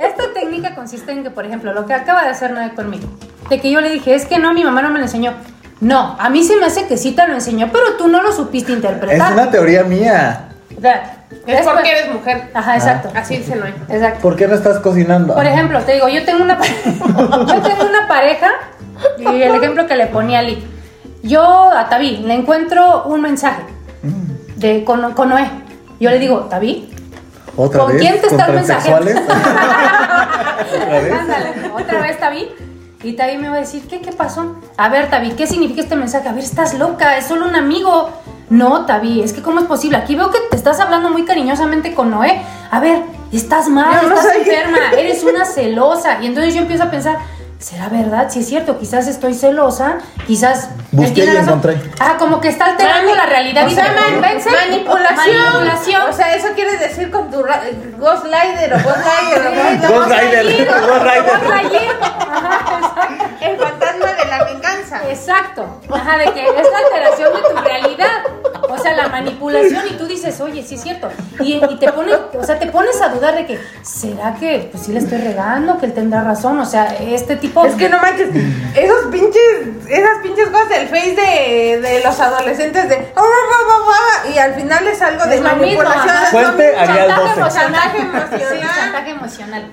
esta 0.00 0.32
técnica 0.34 0.74
consiste 0.74 1.12
en 1.12 1.22
que, 1.22 1.30
por 1.30 1.44
ejemplo, 1.46 1.72
lo 1.72 1.86
que 1.86 1.94
acaba 1.94 2.22
de 2.24 2.30
hacer 2.30 2.50
Noé 2.52 2.74
conmigo, 2.74 3.08
de 3.48 3.60
que 3.60 3.70
yo 3.70 3.80
le 3.80 3.90
dije, 3.90 4.14
es 4.14 4.26
que 4.26 4.38
no, 4.38 4.52
mi 4.52 4.64
mamá 4.64 4.82
no 4.82 4.90
me 4.90 4.98
lo 4.98 5.04
enseñó. 5.04 5.34
No, 5.80 6.16
a 6.18 6.28
mí 6.28 6.44
se 6.44 6.56
me 6.56 6.66
hace 6.66 6.86
que 6.86 6.96
sí 6.98 7.12
te 7.12 7.26
lo 7.26 7.34
enseñó, 7.34 7.70
pero 7.72 7.96
tú 7.96 8.08
no 8.08 8.22
lo 8.22 8.32
supiste 8.32 8.72
Es 8.72 8.76
interpretar. 8.76 9.32
una 9.32 9.50
teoría 9.50 9.82
mía. 9.82 10.48
Es 10.70 10.78
después- 11.46 11.74
porque 11.74 11.90
eres 11.90 12.12
mujer. 12.12 12.50
Ajá, 12.54 12.76
exacto. 12.76 13.10
Así 13.14 13.38
dice 13.38 13.56
Noé. 13.56 13.74
Exacto. 13.88 14.20
¿Por 14.20 14.36
qué 14.36 14.46
no 14.46 14.54
estás 14.54 14.78
cocinando? 14.78 15.34
Por 15.34 15.46
ejemplo, 15.46 15.80
te 15.80 15.94
digo, 15.94 16.08
yo 16.08 16.24
tengo 16.24 16.42
una 16.44 16.58
yo 16.86 17.62
tengo 17.62 17.86
una 17.88 18.06
pareja 18.08 18.48
y 19.18 19.42
el 19.42 19.54
ejemplo 19.54 19.86
que 19.86 19.96
le 19.96 20.06
ponía 20.06 20.40
a 20.40 20.42
Lee. 20.42 20.66
Yo 21.22 21.70
a 21.70 21.88
Taví 21.88 22.18
le 22.18 22.34
encuentro 22.34 23.04
un 23.04 23.20
mensaje 23.22 23.62
de 24.56 24.84
con, 24.84 25.12
con 25.14 25.28
Noé. 25.30 25.48
Yo 25.98 26.10
le 26.10 26.18
digo, 26.18 26.40
Taví, 26.50 26.94
¿Otra 27.60 27.80
¿con 27.82 27.92
vez? 27.92 28.00
quién 28.00 28.20
te 28.20 28.28
¿Con 28.28 28.30
está 28.40 28.46
el 28.46 28.54
mensaje? 28.56 28.90
transexuales? 28.90 29.16
¿Otra 30.82 31.00
vez? 31.00 31.12
Ándale, 31.12 31.52
otra 31.74 32.00
vez 32.00 32.18
Taví. 32.18 32.48
Y 33.02 33.12
Taví 33.14 33.38
me 33.38 33.48
va 33.48 33.56
a 33.56 33.60
decir, 33.60 33.86
¿qué, 33.88 34.00
¿qué 34.00 34.12
pasó? 34.12 34.56
A 34.76 34.88
ver, 34.88 35.08
Taví, 35.10 35.30
¿qué 35.32 35.46
significa 35.46 35.80
este 35.80 35.96
mensaje? 35.96 36.28
A 36.28 36.32
ver, 36.32 36.44
estás 36.44 36.74
loca, 36.74 37.16
es 37.16 37.26
solo 37.26 37.46
un 37.46 37.56
amigo. 37.56 38.10
No, 38.50 38.84
Taví, 38.84 39.22
es 39.22 39.32
que 39.32 39.42
¿cómo 39.42 39.60
es 39.60 39.66
posible? 39.66 39.96
Aquí 39.96 40.14
veo 40.16 40.30
que 40.30 40.38
te 40.50 40.56
estás 40.56 40.80
hablando 40.80 41.08
muy 41.10 41.24
cariñosamente 41.24 41.94
con 41.94 42.10
Noé. 42.10 42.42
A 42.70 42.80
ver, 42.80 43.02
estás 43.32 43.68
mal, 43.68 44.08
no 44.08 44.14
estás 44.16 44.36
enferma, 44.36 44.78
eres 44.98 45.22
una 45.24 45.44
celosa. 45.44 46.18
Y 46.20 46.26
entonces 46.26 46.52
yo 46.54 46.60
empiezo 46.60 46.84
a 46.84 46.90
pensar, 46.90 47.16
¿será 47.60 47.88
verdad? 47.88 48.28
Si 48.30 48.40
es 48.40 48.48
cierto, 48.48 48.78
quizás 48.78 49.06
estoy 49.06 49.34
celosa, 49.34 49.98
quizás... 50.26 50.70
Busqué 50.92 51.24
y 51.24 51.36
encontré. 51.36 51.80
Ah, 52.00 52.16
como 52.18 52.40
que 52.40 52.48
está 52.48 52.64
alterando 52.64 53.12
Mani- 53.12 53.16
la 53.16 53.26
realidad 53.26 53.66
o 53.66 53.70
sea, 53.70 53.84
me 53.84 53.94
man- 54.00 54.12
convence. 54.14 54.50
manipulación. 54.50 55.36
Manipulación. 55.44 56.02
O 56.08 56.12
sea, 56.12 56.34
eso 56.34 56.48
quiere 56.56 56.76
decir 56.78 57.10
con 57.12 57.30
tu 57.30 57.42
Ghost 57.42 58.24
Rider 58.24 58.74
o 58.74 58.78
Ghost 58.82 58.96
Rider 59.06 59.46
o 59.46 59.50
Sí, 59.50 59.78
Ghost 59.86 59.92
Ghost 59.92 60.10
Rider. 60.10 60.66
Ghost 60.66 61.44
Rider. 61.46 61.90
El 63.40 63.56
fantasma 63.58 64.06
de 64.12 64.24
la 64.26 64.44
venganza. 64.44 65.00
Exacto. 65.08 65.80
Ajá, 65.92 66.18
de 66.18 66.32
que 66.32 66.44
es 66.44 66.66
la 66.72 66.78
alteración 66.78 67.34
de 67.34 67.40
tu 67.48 67.56
realidad. 67.56 68.22
O 68.80 68.82
sea, 68.82 68.96
la 68.96 69.08
manipulación 69.08 69.82
y 69.90 69.94
tú 69.94 70.06
dices, 70.06 70.40
oye, 70.40 70.62
sí 70.62 70.74
es 70.74 70.82
cierto. 70.82 71.08
Y, 71.40 71.54
y 71.54 71.76
te 71.78 71.92
pones, 71.92 72.16
o 72.38 72.42
sea, 72.44 72.58
te 72.58 72.66
pones 72.66 73.00
a 73.00 73.08
dudar 73.08 73.34
de 73.36 73.46
que, 73.46 73.58
¿será 73.82 74.34
que 74.34 74.68
pues 74.70 74.84
sí 74.84 74.92
le 74.92 75.00
estoy 75.00 75.18
regando? 75.18 75.78
Que 75.78 75.86
él 75.86 75.92
tendrá 75.92 76.22
razón. 76.24 76.58
O 76.58 76.66
sea, 76.66 76.86
este 76.96 77.36
tipo. 77.36 77.64
Es 77.64 77.74
que 77.74 77.88
no 77.88 77.98
manches, 78.00 78.28
esos 78.74 79.06
pinches, 79.10 79.42
esas 79.88 80.18
pinches 80.22 80.48
cosas 80.48 80.68
del 80.70 80.88
face 80.88 81.14
de, 81.16 81.80
de 81.80 82.02
los 82.04 82.18
adolescentes 82.20 82.88
de 82.88 82.96
"Ah, 83.16 83.20
ah, 83.20 83.22
ah, 83.22 84.24
ah", 84.24 84.28
y 84.34 84.38
al 84.38 84.54
final 84.54 84.86
es 84.88 85.00
algo 85.02 85.24
de 85.26 85.36
Es 85.36 85.42
lo 85.42 85.56
mismo, 85.56 85.82
manipulación. 85.82 86.16
Fuente 86.30 86.66
mismo. 86.68 86.80
Arial 86.80 87.08
chantaje 87.08 87.40
12. 87.40 87.58
Chantaje 87.58 87.98
Sí, 87.98 88.44
emocional. 88.44 88.76
chantaje 88.76 89.10
emocional. 89.10 89.70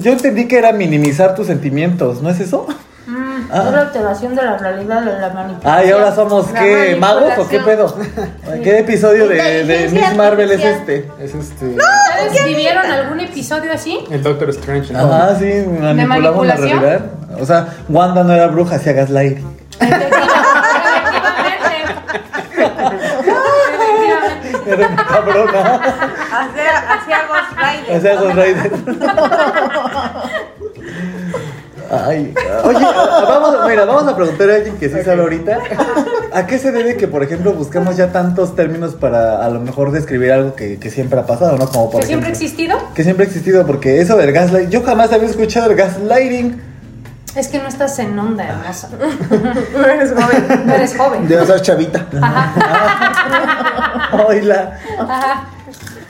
Yo 0.00 0.12
entendí 0.12 0.48
que 0.48 0.58
era 0.58 0.72
minimizar 0.72 1.34
tus 1.34 1.46
sentimientos, 1.46 2.22
¿no 2.22 2.30
es 2.30 2.40
eso? 2.40 2.66
Mm, 3.08 3.48
Ah. 3.50 3.62
Es 3.66 3.72
la 3.72 3.80
alteración 3.80 4.34
de 4.34 4.42
la 4.42 4.58
realidad 4.58 5.00
de 5.00 5.18
la 5.18 5.30
manipulación. 5.30 5.72
Ah, 5.74 5.82
y 5.82 5.90
ahora 5.90 6.14
somos 6.14 6.46
qué, 6.48 6.94
magos 7.00 7.32
o 7.38 7.48
qué 7.48 7.58
pedo. 7.60 7.88
manipulación. 7.96 8.62
¿Qué 8.62 8.78
episodio 8.80 9.28
de, 9.28 9.64
de 9.64 9.88
Miss 9.88 10.14
Marvel 10.14 10.50
es 10.50 10.62
este? 10.62 11.10
Es 11.18 11.34
este. 11.34 11.66
¿Ustedes 11.68 12.44
vivieron 12.44 12.84
algún 12.84 13.20
episodio 13.20 13.72
así? 13.72 14.04
El 14.10 14.22
Doctor 14.22 14.50
Strange. 14.50 14.92
¿no? 14.92 15.00
Ajá, 15.00 15.36
sí, 15.36 15.44
manipulamos 15.44 15.86
la 15.88 16.04
manipulación? 16.04 16.80
realidad. 16.80 17.06
O 17.40 17.46
sea, 17.46 17.68
Wanda 17.88 18.24
no 18.24 18.34
era 18.34 18.46
bruja, 18.48 18.76
hacía 18.76 18.92
gaslight. 18.92 19.38
Efectivamente. 19.80 20.18
Era 24.66 24.86
una 24.86 25.06
cabrona. 25.06 25.80
Hacía 26.30 27.26
Ghost 27.26 27.52
Rider. 27.56 27.96
Hacía 27.96 28.14
Ghost 28.16 28.34
Rider. 28.34 28.72
Ay, 31.90 32.34
oye, 32.64 32.84
vamos, 32.84 33.56
mira, 33.66 33.84
vamos 33.86 34.06
a 34.06 34.14
preguntar 34.14 34.50
a 34.50 34.54
alguien 34.56 34.76
que 34.76 34.88
sí 34.88 34.96
sabe 35.02 35.22
ahorita. 35.22 35.58
¿A 36.32 36.46
qué 36.46 36.58
se 36.58 36.70
debe 36.70 36.96
que, 36.96 37.08
por 37.08 37.22
ejemplo, 37.22 37.54
buscamos 37.54 37.96
ya 37.96 38.12
tantos 38.12 38.54
términos 38.54 38.94
para 38.94 39.44
a 39.44 39.48
lo 39.48 39.60
mejor 39.60 39.90
describir 39.90 40.32
algo 40.32 40.54
que, 40.54 40.78
que 40.78 40.90
siempre 40.90 41.18
ha 41.18 41.26
pasado, 41.26 41.56
¿no? 41.56 41.66
Como 41.66 41.90
por 41.90 42.00
¿Que 42.02 42.06
siempre 42.06 42.28
ha 42.28 42.32
existido? 42.32 42.78
Que 42.94 43.04
siempre 43.04 43.24
ha 43.24 43.28
existido, 43.28 43.66
porque 43.66 44.00
eso 44.02 44.16
del 44.18 44.32
gaslight, 44.32 44.68
yo 44.68 44.82
jamás 44.82 45.12
había 45.12 45.28
escuchado 45.28 45.70
el 45.70 45.76
gaslighting. 45.76 46.60
Es 47.34 47.48
que 47.48 47.58
no 47.58 47.68
estás 47.68 47.98
en 47.98 48.18
onda, 48.18 48.44
hermosa. 48.48 48.88
No 49.72 49.86
eres 49.86 50.12
joven. 50.12 50.66
No 50.66 50.74
eres 50.74 50.96
joven. 50.96 51.28
Debe 51.28 51.46
ser 51.46 51.62
chavita. 51.62 52.06
Oila. 54.26 54.78
Ajá. 54.98 55.48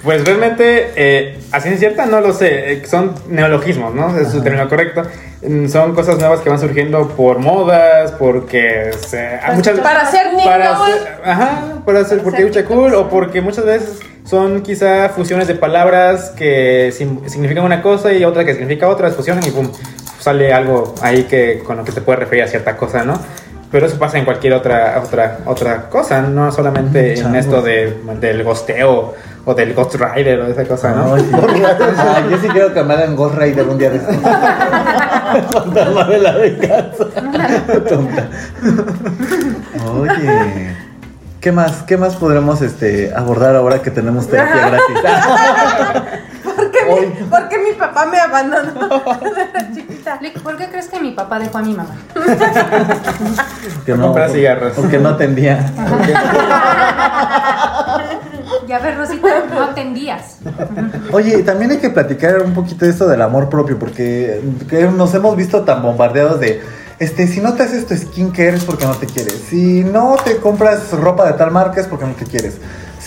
Pues 0.02 0.24
realmente, 0.24 0.92
eh, 0.94 1.38
así 1.50 1.70
es 1.70 1.80
cierta, 1.80 2.06
no 2.06 2.20
lo 2.20 2.32
sé. 2.32 2.72
eh, 2.72 2.86
son 2.86 3.14
neologismos, 3.28 3.94
¿no? 3.94 4.16
Es 4.16 4.28
su 4.28 4.42
término 4.42 4.68
correcto. 4.68 5.02
Mm, 5.42 5.66
Son 5.68 5.94
cosas 5.94 6.18
nuevas 6.18 6.40
que 6.40 6.50
van 6.50 6.58
surgiendo 6.60 7.08
por 7.08 7.38
modas, 7.38 8.12
porque 8.12 8.90
se, 9.06 9.38
Pues, 9.44 9.56
muchas 9.56 9.80
para 9.80 10.04
ser 10.06 10.26
para 10.44 10.78
güey. 10.78 10.92
ser- 10.92 11.08
ajá, 11.24 11.62
para 11.84 12.04
ser 12.04 12.22
porque 12.22 12.52
ser 12.52 12.64
cool 12.64 12.94
o 12.94 13.08
porque 13.08 13.40
muchas 13.40 13.64
veces 13.64 13.98
son 14.24 14.62
quizá 14.62 15.08
fusiones 15.10 15.48
de 15.48 15.54
palabras 15.54 16.30
que 16.36 16.92
sim- 16.92 17.20
significan 17.28 17.64
una 17.64 17.82
cosa 17.82 18.12
y 18.12 18.24
otra 18.24 18.44
que 18.44 18.52
significa 18.54 18.88
otra, 18.88 19.10
fusionan 19.10 19.44
y 19.46 19.50
pum, 19.50 19.70
sale 20.20 20.52
algo 20.52 20.94
ahí 21.02 21.24
que 21.24 21.60
con 21.64 21.76
lo 21.76 21.84
que 21.84 21.92
te 21.92 22.00
puede 22.02 22.20
referir 22.20 22.44
a 22.44 22.48
cierta 22.48 22.76
cosa, 22.76 23.04
¿no? 23.04 23.20
Pero 23.70 23.86
eso 23.86 23.98
pasa 23.98 24.18
en 24.18 24.24
cualquier 24.24 24.54
otra 24.54 25.00
otra 25.04 25.38
otra 25.44 25.88
cosa, 25.90 26.22
no 26.22 26.50
solamente 26.50 27.14
en 27.14 27.22
Changos. 27.22 27.38
esto 27.38 27.62
de, 27.62 27.98
del 28.18 28.42
gosteo 28.42 29.14
o 29.44 29.54
del 29.54 29.74
Ghost 29.74 29.96
Rider 29.96 30.40
o 30.40 30.46
esa 30.46 30.64
cosa, 30.64 30.92
¿no? 30.92 31.14
Ay. 31.14 31.30
Ay, 31.32 32.24
yo 32.30 32.38
sí 32.38 32.48
quiero 32.48 32.72
que 32.72 32.82
me 32.82 32.94
hagan 32.94 33.14
Ghost 33.14 33.36
Rider 33.36 33.68
un 33.68 33.78
día 33.78 33.90
de 33.90 33.96
estos. 33.98 34.16
Fantasma 35.52 36.04
de 36.04 36.18
la 36.18 36.32
venganza. 36.32 37.04
Tonta. 37.88 38.28
Oye. 40.00 40.88
¿Qué 41.40 41.52
más? 41.52 41.82
¿Qué 41.84 41.96
más 41.96 42.16
podremos 42.16 42.62
este, 42.62 43.12
abordar 43.14 43.54
ahora 43.54 43.80
que 43.80 43.90
tenemos 43.92 44.28
terapia 44.28 44.68
gratis? 44.68 44.96
¿Por 46.88 46.98
qué, 46.98 47.06
Hoy. 47.06 47.06
mi, 47.06 47.28
por 47.28 47.48
qué 47.48 47.58
mi 47.58 47.72
papá 47.72 48.06
me 48.06 48.18
abandonó 48.18 49.02
cuando 49.04 49.26
era 49.36 49.72
chiquita? 49.74 50.20
¿Por 50.42 50.56
qué 50.56 50.68
crees 50.68 50.88
que 50.88 51.00
mi 51.00 51.12
papá 51.12 51.38
dejó 51.38 51.58
a 51.58 51.62
mi 51.62 51.74
mamá? 51.74 51.94
Que 53.84 53.94
comprar 53.94 54.30
cigarros. 54.30 54.72
Porque 54.74 54.98
no 54.98 55.10
atendía. 55.10 55.72
Ya 58.66 58.78
ves, 58.78 58.96
Rosita, 58.96 59.28
no 59.50 59.62
atendías. 59.62 60.38
Oye, 61.12 61.42
también 61.42 61.70
hay 61.70 61.78
que 61.78 61.90
platicar 61.90 62.42
un 62.42 62.52
poquito 62.52 62.84
de 62.84 62.90
esto 62.90 63.08
del 63.08 63.22
amor 63.22 63.48
propio, 63.48 63.78
porque 63.78 64.42
que 64.68 64.82
nos 64.84 65.14
hemos 65.14 65.36
visto 65.36 65.62
tan 65.62 65.82
bombardeados 65.82 66.38
de, 66.40 66.62
este, 66.98 67.26
si 67.26 67.40
no 67.40 67.54
te 67.54 67.62
haces 67.62 67.86
tu 67.86 67.96
skincare 67.96 68.56
es 68.56 68.64
porque 68.64 68.84
no 68.84 68.94
te 68.94 69.06
quieres, 69.06 69.44
si 69.48 69.84
no 69.84 70.16
te 70.22 70.38
compras 70.38 70.90
ropa 70.92 71.26
de 71.26 71.34
tal 71.34 71.50
marca 71.50 71.80
es 71.80 71.86
porque 71.86 72.04
no 72.04 72.12
te 72.12 72.24
quieres, 72.24 72.58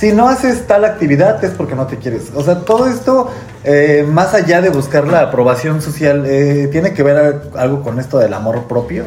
si 0.02 0.12
no 0.14 0.28
haces 0.28 0.66
tal 0.66 0.84
actividad 0.84 1.44
es 1.46 1.52
porque 1.52 1.76
no 1.76 1.86
te 1.86 1.98
quieres. 1.98 2.32
O 2.34 2.44
sea, 2.44 2.56
todo 2.62 2.88
esto, 2.88 3.30
eh, 3.64 4.04
más 4.10 4.34
allá 4.34 4.60
de 4.60 4.70
buscar 4.70 5.08
la 5.08 5.22
aprobación 5.22 5.80
social, 5.80 6.24
eh, 6.26 6.68
tiene 6.72 6.94
que 6.94 7.04
ver 7.04 7.42
algo 7.56 7.84
con 7.84 8.00
esto 8.00 8.18
del 8.18 8.34
amor 8.34 8.64
propio. 8.64 9.06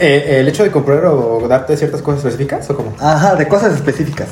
Eh, 0.00 0.38
¿El 0.40 0.48
hecho 0.48 0.64
de 0.64 0.70
comprar 0.70 1.04
o 1.04 1.46
darte 1.46 1.76
ciertas 1.76 2.00
cosas 2.00 2.20
específicas 2.24 2.68
o 2.70 2.76
cómo? 2.76 2.94
Ajá, 2.98 3.34
de 3.36 3.46
cosas 3.46 3.74
específicas. 3.74 4.28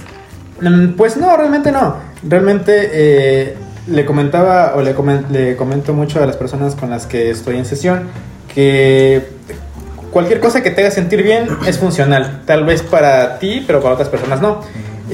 Mm, 0.63 0.95
Pues 0.97 1.19
no, 1.19 1.37
realmente 1.37 1.71
no. 1.71 1.97
Realmente 2.27 2.89
eh, 2.93 3.57
le 3.89 4.05
comentaba 4.07 4.73
o 4.75 4.81
le, 4.81 4.97
comen- 4.97 5.29
le 5.29 5.55
comento 5.57 5.93
mucho 5.93 6.23
a 6.23 6.27
las 6.27 6.37
personas 6.39 6.75
con 6.75 6.89
las 6.89 7.07
que 7.07 7.31
estoy 7.31 7.59
en 7.59 7.67
sesión 7.67 8.05
que 8.55 9.27
cualquier 10.11 10.41
cosa 10.41 10.63
que 10.63 10.71
te 10.71 10.81
haga 10.81 10.91
sentir 10.91 11.23
bien 11.23 11.47
es 11.67 11.79
funcional. 11.79 12.41
Tal 12.47 12.65
vez 12.65 12.81
para 12.83 13.39
ti, 13.39 13.63
pero 13.67 13.83
para 13.83 13.93
otras 13.95 14.09
personas 14.09 14.41
no. 14.41 14.61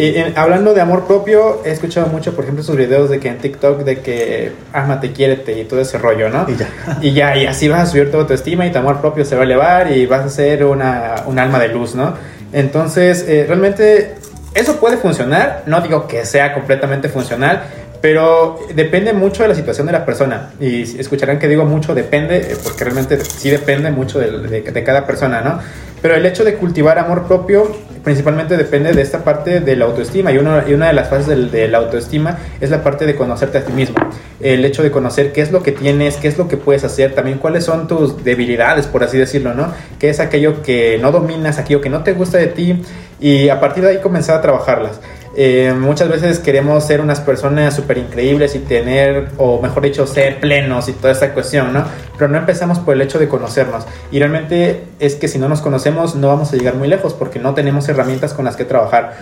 Eh, 0.01 0.14
eh, 0.28 0.32
hablando 0.36 0.74
de 0.74 0.80
amor 0.80 1.07
propio, 1.09 1.61
he 1.64 1.72
escuchado 1.72 2.07
mucho, 2.07 2.32
por 2.34 2.44
ejemplo, 2.44 2.62
sus 2.62 2.76
videos 2.76 3.11
de 3.11 3.18
que 3.18 3.28
en 3.28 3.38
TikTok 3.38 3.80
de 3.82 3.99
que 3.99 4.53
ámate, 4.72 5.11
quiérete 5.12 5.59
y 5.61 5.64
todo 5.64 5.80
ese 5.80 5.99
rollo, 5.99 6.28
¿no? 6.30 6.46
Y 6.49 6.57
ya. 6.57 6.68
Y 7.03 7.12
ya, 7.12 7.36
y 7.36 7.46
así 7.46 7.68
vas 7.68 7.80
a 7.82 7.86
subir 7.86 8.11
tu 8.11 8.18
autoestima 8.18 8.64
y 8.64 8.70
tu 8.70 8.78
amor 8.78 9.01
propio 9.01 9.24
se 9.24 9.34
va 9.34 9.42
a 9.42 9.44
elevar 9.44 9.90
y 9.90 10.07
vas 10.07 10.24
a 10.24 10.28
ser 10.28 10.64
una, 10.64 11.24
un 11.26 11.38
alma 11.38 11.59
de 11.59 11.68
luz, 11.68 11.96
¿no? 11.96 12.14
Entonces, 12.53 13.24
eh, 13.28 13.44
realmente 13.46 14.14
eso 14.55 14.76
puede 14.76 14.99
funcionar, 14.99 15.64
no 15.66 15.80
digo 15.80 16.07
que 16.07 16.24
sea 16.24 16.55
completamente 16.55 17.09
funcional, 17.09 17.64
pero 18.01 18.61
depende 18.74 19.12
mucho 19.12 19.42
de 19.42 19.49
la 19.49 19.55
situación 19.57 19.86
de 19.88 19.92
la 19.94 20.07
persona. 20.07 20.51
Y 20.61 20.82
escucharán 21.01 21.40
que 21.40 21.49
digo 21.49 21.64
mucho 21.64 21.94
depende, 21.96 22.36
eh, 22.38 22.57
porque 22.62 22.84
realmente 22.84 23.18
sí 23.24 23.51
depende 23.51 23.90
mucho 23.90 24.20
de, 24.20 24.30
de- 24.49 24.61
de 24.62 24.84
cada 24.84 25.05
persona, 25.05 25.40
¿no? 25.40 25.59
Pero 26.01 26.14
el 26.14 26.24
hecho 26.24 26.44
de 26.44 26.55
cultivar 26.55 26.99
amor 27.01 27.26
propio 27.26 27.68
principalmente 28.09 28.56
depende 28.56 28.92
de 28.94 29.02
esta 29.02 29.22
parte 29.22 29.61
de 29.61 29.76
la 29.76 29.84
autoestima. 29.84 30.32
Y, 30.32 30.38
uno- 30.38 30.66
y 30.66 30.72
una 30.72 30.86
de 30.86 30.94
las 30.94 31.11
fases 31.11 31.26
del- 31.26 31.50
de 31.50 31.68
la 31.68 31.76
autoestima 31.76 32.38
es 32.59 32.70
la 32.70 32.82
parte 32.82 33.04
de 33.04 33.14
conocerte 33.14 33.59
a 33.59 33.64
ti 33.66 33.72
mismo. 33.74 33.96
El 34.40 34.64
hecho 34.64 34.82
de 34.82 34.90
conocer 34.90 35.30
qué 35.32 35.42
es 35.42 35.52
lo 35.52 35.62
que 35.62 35.72
tienes, 35.72 36.16
qué 36.16 36.28
es 36.28 36.38
lo 36.38 36.48
que 36.48 36.56
puedes 36.56 36.84
hacer, 36.84 37.14
también 37.14 37.36
cuáles 37.36 37.64
son 37.64 37.86
tus 37.86 38.24
debilidades, 38.24 38.86
por 38.86 39.04
así 39.04 39.18
decirlo, 39.18 39.52
¿no? 39.52 39.74
Qué 39.98 40.09
es 40.09 40.20
aquello 40.20 40.62
que 40.62 40.98
no 41.02 41.12
dominas, 41.12 41.59
aquello 41.59 41.82
que 41.82 41.90
no 41.90 42.02
te 42.02 42.14
gusta 42.14 42.38
de 42.38 42.46
ti. 42.46 42.82
Y 43.20 43.50
a 43.50 43.61
partir 43.61 43.84
de 43.84 43.90
ahí 43.90 43.98
comenzar 43.98 44.38
a 44.38 44.40
trabajarlas. 44.40 45.00
Eh, 45.41 45.72
muchas 45.72 46.09
veces 46.09 46.41
queremos 46.41 46.84
ser 46.84 47.01
unas 47.01 47.20
personas 47.20 47.76
súper 47.76 47.97
increíbles 47.99 48.57
y 48.57 48.59
tener, 48.59 49.28
o 49.36 49.62
mejor 49.62 49.84
dicho, 49.84 50.05
ser 50.05 50.41
plenos 50.41 50.89
y 50.89 50.93
toda 50.95 51.12
esta 51.12 51.32
cuestión, 51.32 51.72
¿no? 51.72 51.84
Pero 52.18 52.28
no 52.28 52.39
empezamos 52.39 52.80
por 52.80 52.95
el 52.95 53.03
hecho 53.03 53.20
de 53.20 53.28
conocernos. 53.28 53.84
Y 54.11 54.18
realmente 54.18 54.82
es 54.99 55.14
que 55.14 55.28
si 55.28 55.39
no 55.39 55.49
nos 55.49 55.61
conocemos 55.61 56.16
no 56.16 56.26
vamos 56.26 56.53
a 56.53 56.57
llegar 56.57 56.74
muy 56.74 56.89
lejos 56.89 57.14
porque 57.14 57.39
no 57.39 57.55
tenemos 57.55 57.89
herramientas 57.89 58.34
con 58.34 58.47
las 58.47 58.57
que 58.57 58.64
trabajar. 58.64 59.14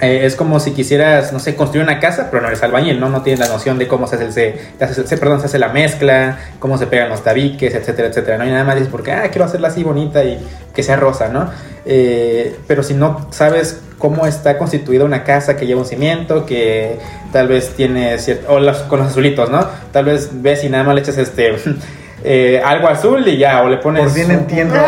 Eh, 0.00 0.24
es 0.24 0.34
como 0.34 0.60
si 0.60 0.70
quisieras, 0.70 1.30
no 1.34 1.38
sé, 1.38 1.54
construir 1.56 1.84
una 1.84 2.00
casa, 2.00 2.28
pero 2.30 2.40
no 2.40 2.48
eres 2.48 2.62
albañil, 2.62 2.98
¿no? 2.98 3.10
No 3.10 3.20
tienes 3.20 3.38
la 3.38 3.48
noción 3.48 3.78
de 3.78 3.86
cómo 3.86 4.06
se 4.06 4.16
hace, 4.16 4.24
el, 4.24 4.32
se, 4.32 5.06
se 5.06 5.16
perdón, 5.18 5.40
se 5.40 5.46
hace 5.46 5.58
la 5.58 5.68
mezcla, 5.68 6.38
cómo 6.58 6.78
se 6.78 6.86
pegan 6.86 7.10
los 7.10 7.22
tabiques, 7.22 7.74
etcétera, 7.74 8.08
etcétera, 8.08 8.38
¿no? 8.38 8.46
Y 8.46 8.50
nada 8.50 8.64
más 8.64 8.76
dices, 8.76 8.90
porque, 8.90 9.12
ah, 9.12 9.28
quiero 9.30 9.44
hacerla 9.44 9.68
así 9.68 9.84
bonita 9.84 10.24
y 10.24 10.42
que 10.74 10.82
sea 10.82 10.96
rosa, 10.96 11.28
¿no? 11.28 11.50
Eh, 11.84 12.56
pero 12.66 12.82
si 12.82 12.94
no 12.94 13.26
sabes 13.30 13.82
cómo 14.04 14.26
está 14.26 14.58
constituida 14.58 15.02
una 15.02 15.24
casa 15.24 15.56
que 15.56 15.66
lleva 15.66 15.80
un 15.80 15.86
cimiento, 15.86 16.44
que 16.44 16.98
tal 17.32 17.48
vez 17.48 17.70
tiene 17.74 18.18
cierto, 18.18 18.52
o 18.52 18.60
los- 18.60 18.82
con 18.82 18.98
los 18.98 19.08
azulitos, 19.08 19.48
¿no? 19.48 19.66
Tal 19.92 20.04
vez 20.04 20.28
ves 20.30 20.62
y 20.62 20.68
nada 20.68 20.84
más 20.84 20.94
le 20.94 21.00
echas 21.00 21.16
este... 21.16 21.56
eh, 22.22 22.60
algo 22.62 22.88
azul 22.88 23.26
y 23.26 23.38
ya, 23.38 23.62
o 23.62 23.68
le 23.70 23.78
pones... 23.78 24.02
Por 24.02 24.12
fin 24.12 24.30
entiendo. 24.30 24.74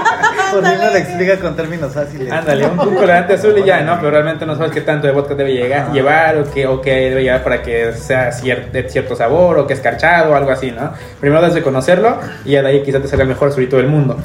Por 0.50 0.66
fin 0.66 0.78
me 0.80 0.90
lo 0.90 0.96
explica 0.96 1.36
con 1.38 1.54
términos 1.54 1.92
fáciles. 1.94 2.32
Ándale, 2.32 2.66
un, 2.66 2.80
un 2.80 2.94
colorante 2.96 3.34
azul 3.34 3.56
y 3.56 3.62
ya, 3.64 3.82
¿no? 3.82 3.96
Pero 4.00 4.10
realmente 4.10 4.44
no 4.44 4.56
sabes 4.56 4.72
qué 4.72 4.80
tanto 4.80 5.06
de 5.06 5.12
vodka 5.12 5.36
debe 5.36 5.52
llegar, 5.52 5.92
llevar 5.92 6.38
o 6.38 6.50
qué, 6.50 6.66
o 6.66 6.80
qué 6.80 6.90
debe 7.10 7.22
llevar 7.22 7.44
para 7.44 7.62
que 7.62 7.92
sea 7.92 8.30
cier- 8.32 8.72
de 8.72 8.88
cierto 8.88 9.14
sabor 9.14 9.58
o 9.58 9.66
que 9.68 9.74
escarchado 9.74 10.32
o 10.32 10.34
algo 10.34 10.50
así, 10.50 10.72
¿no? 10.72 10.92
Primero 11.20 11.40
debes 11.40 11.54
de 11.54 11.62
conocerlo 11.62 12.18
y 12.44 12.50
ya 12.50 12.62
de 12.62 12.68
ahí 12.68 12.82
quizás 12.82 13.00
te 13.00 13.06
salga 13.06 13.22
el 13.22 13.28
mejor 13.28 13.50
azulito 13.50 13.76
del 13.76 13.86
mundo. 13.86 14.16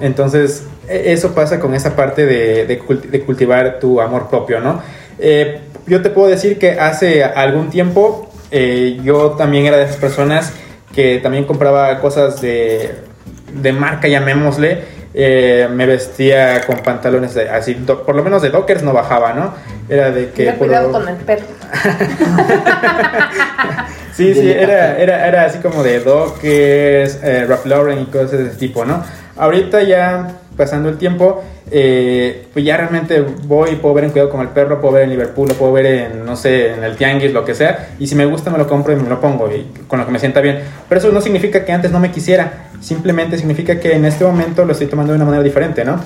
Entonces, 0.00 0.64
e- 0.88 1.12
eso 1.12 1.34
pasa 1.34 1.60
con 1.60 1.74
esa 1.74 1.94
parte 1.96 2.26
de, 2.26 2.66
de 2.66 2.80
culti- 2.82 3.08
de 3.08 3.20
cultivar 3.20 3.78
tu 3.78 4.00
amor 4.00 4.28
propio, 4.28 4.60
¿no? 4.60 4.80
Eh, 5.18 5.60
yo 5.86 6.02
te 6.02 6.10
puedo 6.10 6.28
decir 6.28 6.58
que 6.58 6.72
hace 6.72 7.22
algún 7.24 7.70
tiempo 7.70 8.28
eh, 8.50 8.98
yo 9.02 9.30
también 9.32 9.66
era 9.66 9.76
de 9.76 9.84
esas 9.84 9.96
personas 9.96 10.52
que 10.94 11.18
también 11.18 11.44
compraba 11.44 11.98
cosas 12.00 12.40
de, 12.40 12.94
de 13.52 13.72
marca, 13.72 14.08
llamémosle. 14.08 14.94
Eh, 15.16 15.68
me 15.72 15.86
vestía 15.86 16.62
con 16.66 16.78
pantalones 16.78 17.34
de- 17.34 17.48
así, 17.48 17.74
do- 17.74 18.02
por 18.02 18.16
lo 18.16 18.24
menos 18.24 18.42
de 18.42 18.50
dockers 18.50 18.82
no 18.82 18.92
bajaba, 18.92 19.32
¿no? 19.32 19.54
Era 19.88 20.10
de 20.10 20.30
que... 20.30 20.46
Ten 20.46 20.56
cuidado 20.56 20.88
puro- 20.90 20.98
con 21.04 21.08
el 21.08 21.16
perro. 21.24 21.44
Sí, 24.16 24.32
sí, 24.32 24.48
era, 24.48 24.96
era, 24.96 25.26
era 25.26 25.44
así 25.44 25.58
como 25.58 25.82
de 25.82 25.98
Dockers, 25.98 27.18
eh, 27.24 27.46
Ralph 27.48 27.66
Lauren 27.66 27.98
y 28.00 28.04
cosas 28.06 28.30
de 28.30 28.46
ese 28.46 28.56
tipo, 28.58 28.84
¿no? 28.84 29.02
Ahorita 29.36 29.82
ya 29.82 30.38
pasando 30.56 30.88
el 30.88 30.96
tiempo, 30.98 31.42
eh, 31.70 32.46
pues 32.52 32.64
ya 32.64 32.76
realmente 32.76 33.20
voy 33.20 33.70
y 33.70 33.76
puedo 33.76 33.94
ver 33.94 34.04
en 34.04 34.10
Cuidado 34.10 34.30
con 34.30 34.40
el 34.40 34.48
Perro, 34.48 34.80
puedo 34.80 34.94
ver 34.94 35.04
en 35.04 35.10
Liverpool, 35.10 35.48
lo 35.48 35.54
puedo 35.54 35.72
ver 35.72 35.86
en, 35.86 36.24
no 36.24 36.36
sé, 36.36 36.72
en 36.74 36.84
el 36.84 36.96
Tianguis, 36.96 37.32
lo 37.32 37.44
que 37.44 37.54
sea, 37.54 37.90
y 37.98 38.06
si 38.06 38.14
me 38.14 38.24
gusta 38.26 38.50
me 38.50 38.58
lo 38.58 38.68
compro 38.68 38.92
y 38.92 38.96
me 38.96 39.08
lo 39.08 39.20
pongo, 39.20 39.50
y 39.52 39.66
con 39.88 39.98
lo 39.98 40.06
que 40.06 40.12
me 40.12 40.20
sienta 40.20 40.40
bien. 40.40 40.60
Pero 40.88 41.00
eso 41.00 41.10
no 41.10 41.20
significa 41.20 41.64
que 41.64 41.72
antes 41.72 41.90
no 41.90 41.98
me 41.98 42.12
quisiera, 42.12 42.68
simplemente 42.80 43.36
significa 43.36 43.80
que 43.80 43.94
en 43.94 44.04
este 44.04 44.24
momento 44.24 44.64
lo 44.64 44.72
estoy 44.72 44.86
tomando 44.86 45.12
de 45.12 45.16
una 45.16 45.24
manera 45.24 45.42
diferente, 45.42 45.84
¿no? 45.84 45.98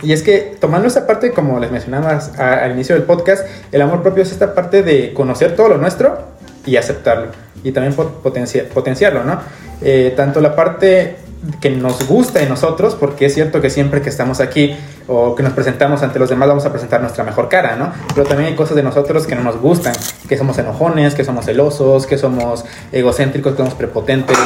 Y 0.00 0.12
es 0.12 0.22
que 0.22 0.56
tomando 0.60 0.86
esta 0.86 1.06
parte, 1.06 1.32
como 1.32 1.58
les 1.58 1.72
mencionaba 1.72 2.20
al 2.38 2.70
inicio 2.72 2.94
del 2.94 3.04
podcast, 3.04 3.44
el 3.72 3.82
amor 3.82 4.02
propio 4.02 4.22
es 4.22 4.30
esta 4.30 4.54
parte 4.54 4.82
de 4.84 5.12
conocer 5.12 5.56
todo 5.56 5.68
lo 5.68 5.78
nuestro 5.78 6.18
y 6.66 6.76
aceptarlo. 6.76 7.28
Y 7.64 7.72
también 7.72 7.94
pot- 7.94 8.20
potencia- 8.22 8.68
potenciarlo, 8.68 9.24
¿no? 9.24 9.40
Eh, 9.80 10.12
tanto 10.16 10.40
la 10.40 10.54
parte 10.56 11.16
que 11.60 11.70
nos 11.70 12.06
gusta 12.06 12.40
en 12.40 12.48
nosotros, 12.48 12.94
porque 12.94 13.26
es 13.26 13.34
cierto 13.34 13.60
que 13.60 13.68
siempre 13.68 14.00
que 14.00 14.08
estamos 14.08 14.40
aquí 14.40 14.76
o 15.08 15.34
que 15.34 15.42
nos 15.42 15.52
presentamos 15.52 16.02
ante 16.02 16.18
los 16.18 16.28
demás 16.28 16.48
vamos 16.48 16.64
a 16.64 16.70
presentar 16.70 17.00
nuestra 17.00 17.24
mejor 17.24 17.48
cara, 17.48 17.74
¿no? 17.76 17.92
Pero 18.14 18.26
también 18.26 18.50
hay 18.50 18.56
cosas 18.56 18.76
de 18.76 18.82
nosotros 18.82 19.26
que 19.26 19.34
no 19.34 19.42
nos 19.42 19.60
gustan, 19.60 19.92
que 20.28 20.36
somos 20.36 20.56
enojones, 20.58 21.14
que 21.14 21.24
somos 21.24 21.44
celosos, 21.44 22.06
que 22.06 22.16
somos 22.16 22.64
egocéntricos, 22.92 23.52
que 23.52 23.58
somos 23.58 23.74
prepotentes, 23.74 24.38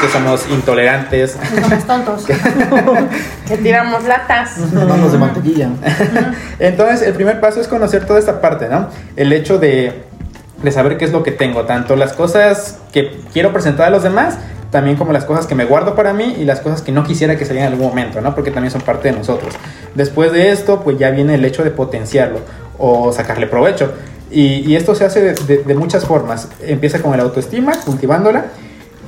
que 0.00 0.08
somos 0.08 0.46
intolerantes. 0.50 1.38
No 1.54 1.62
somos 1.62 1.84
tontos. 1.84 2.26
Que 3.48 3.56
tiramos 3.58 4.04
latas. 4.04 4.58
Manos 4.72 5.12
de 5.12 5.18
mantequilla. 5.18 5.70
Entonces, 6.58 7.02
el 7.02 7.14
primer 7.14 7.40
paso 7.40 7.60
es 7.60 7.68
conocer 7.68 8.06
toda 8.06 8.18
esta 8.18 8.40
parte, 8.40 8.68
¿no? 8.68 8.88
El 9.16 9.32
hecho 9.32 9.58
de, 9.58 10.04
de 10.62 10.72
saber 10.72 10.96
qué 10.96 11.04
es 11.04 11.12
lo 11.12 11.22
que 11.22 11.32
tengo, 11.32 11.64
tanto 11.64 11.96
las 11.96 12.12
cosas 12.12 12.78
que 12.92 13.20
quiero 13.32 13.52
presentar 13.52 13.88
a 13.88 13.90
los 13.90 14.02
demás, 14.02 14.38
también 14.72 14.96
como 14.96 15.12
las 15.12 15.24
cosas 15.24 15.46
que 15.46 15.54
me 15.54 15.64
guardo 15.64 15.94
para 15.94 16.12
mí 16.12 16.34
y 16.40 16.44
las 16.44 16.58
cosas 16.58 16.82
que 16.82 16.90
no 16.90 17.04
quisiera 17.04 17.36
que 17.36 17.44
salieran 17.44 17.68
en 17.68 17.74
algún 17.74 17.88
momento, 17.90 18.20
¿no? 18.20 18.34
Porque 18.34 18.50
también 18.50 18.72
son 18.72 18.80
parte 18.80 19.12
de 19.12 19.16
nosotros. 19.18 19.54
Después 19.94 20.32
de 20.32 20.50
esto, 20.50 20.80
pues 20.80 20.98
ya 20.98 21.10
viene 21.10 21.34
el 21.36 21.44
hecho 21.44 21.62
de 21.62 21.70
potenciarlo 21.70 22.40
o 22.78 23.12
sacarle 23.12 23.46
provecho. 23.46 23.92
Y, 24.30 24.68
y 24.68 24.74
esto 24.76 24.94
se 24.96 25.04
hace 25.04 25.20
de, 25.20 25.34
de- 25.34 25.62
de 25.62 25.74
muchas 25.74 26.04
formas. 26.06 26.48
Empieza 26.62 27.00
con 27.00 27.14
el 27.14 27.20
autoestima, 27.20 27.72
cultivándola. 27.84 28.46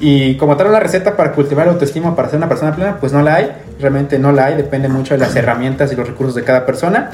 Y 0.00 0.36
como 0.36 0.56
tal 0.56 0.66
una 0.66 0.80
receta 0.80 1.16
para 1.16 1.32
cultivar 1.32 1.66
la 1.66 1.72
autoestima, 1.72 2.14
para 2.14 2.28
ser 2.28 2.36
una 2.36 2.48
persona 2.48 2.76
plena, 2.76 2.98
pues 3.00 3.12
no 3.12 3.22
la 3.22 3.36
hay. 3.36 3.52
Realmente 3.80 4.18
no 4.18 4.32
la 4.32 4.46
hay. 4.46 4.56
Depende 4.56 4.88
mucho 4.88 5.14
de 5.14 5.18
las 5.18 5.34
herramientas 5.34 5.90
y 5.92 5.96
los 5.96 6.06
recursos 6.06 6.34
de 6.34 6.44
cada 6.44 6.66
persona. 6.66 7.10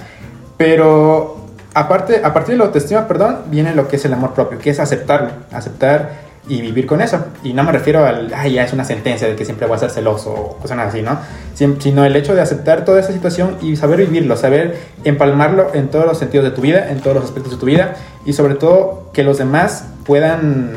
Pero 0.56 1.46
aparte, 1.72 2.20
a 2.24 2.34
partir 2.34 2.54
de 2.54 2.58
la 2.58 2.64
autoestima, 2.64 3.06
perdón, 3.06 3.38
viene 3.46 3.74
lo 3.74 3.86
que 3.88 3.96
es 3.96 4.04
el 4.04 4.12
amor 4.12 4.32
propio, 4.34 4.58
que 4.58 4.70
es 4.70 4.80
aceptarlo, 4.80 5.30
aceptar 5.52 6.29
y 6.50 6.60
vivir 6.60 6.84
con 6.84 7.00
eso. 7.00 7.24
Y 7.44 7.52
no 7.52 7.62
me 7.62 7.70
refiero 7.70 8.04
al, 8.04 8.34
ay, 8.34 8.54
ya 8.54 8.64
es 8.64 8.72
una 8.72 8.84
sentencia 8.84 9.28
de 9.28 9.36
que 9.36 9.44
siempre 9.44 9.68
voy 9.68 9.76
a 9.76 9.78
ser 9.78 9.90
celoso 9.90 10.32
o 10.32 10.56
cosas 10.56 10.78
así, 10.80 11.00
¿no? 11.00 11.18
Sino 11.54 12.04
el 12.04 12.16
hecho 12.16 12.34
de 12.34 12.40
aceptar 12.40 12.84
toda 12.84 12.98
esa 12.98 13.12
situación 13.12 13.56
y 13.62 13.76
saber 13.76 14.00
vivirlo, 14.00 14.36
saber 14.36 14.76
empalmarlo 15.04 15.70
en 15.74 15.88
todos 15.88 16.06
los 16.06 16.18
sentidos 16.18 16.44
de 16.44 16.50
tu 16.50 16.60
vida, 16.60 16.90
en 16.90 16.98
todos 17.00 17.14
los 17.14 17.24
aspectos 17.24 17.52
de 17.52 17.58
tu 17.58 17.66
vida 17.66 17.94
y 18.26 18.32
sobre 18.32 18.56
todo 18.56 19.10
que 19.12 19.22
los 19.22 19.38
demás 19.38 19.84
puedan 20.04 20.72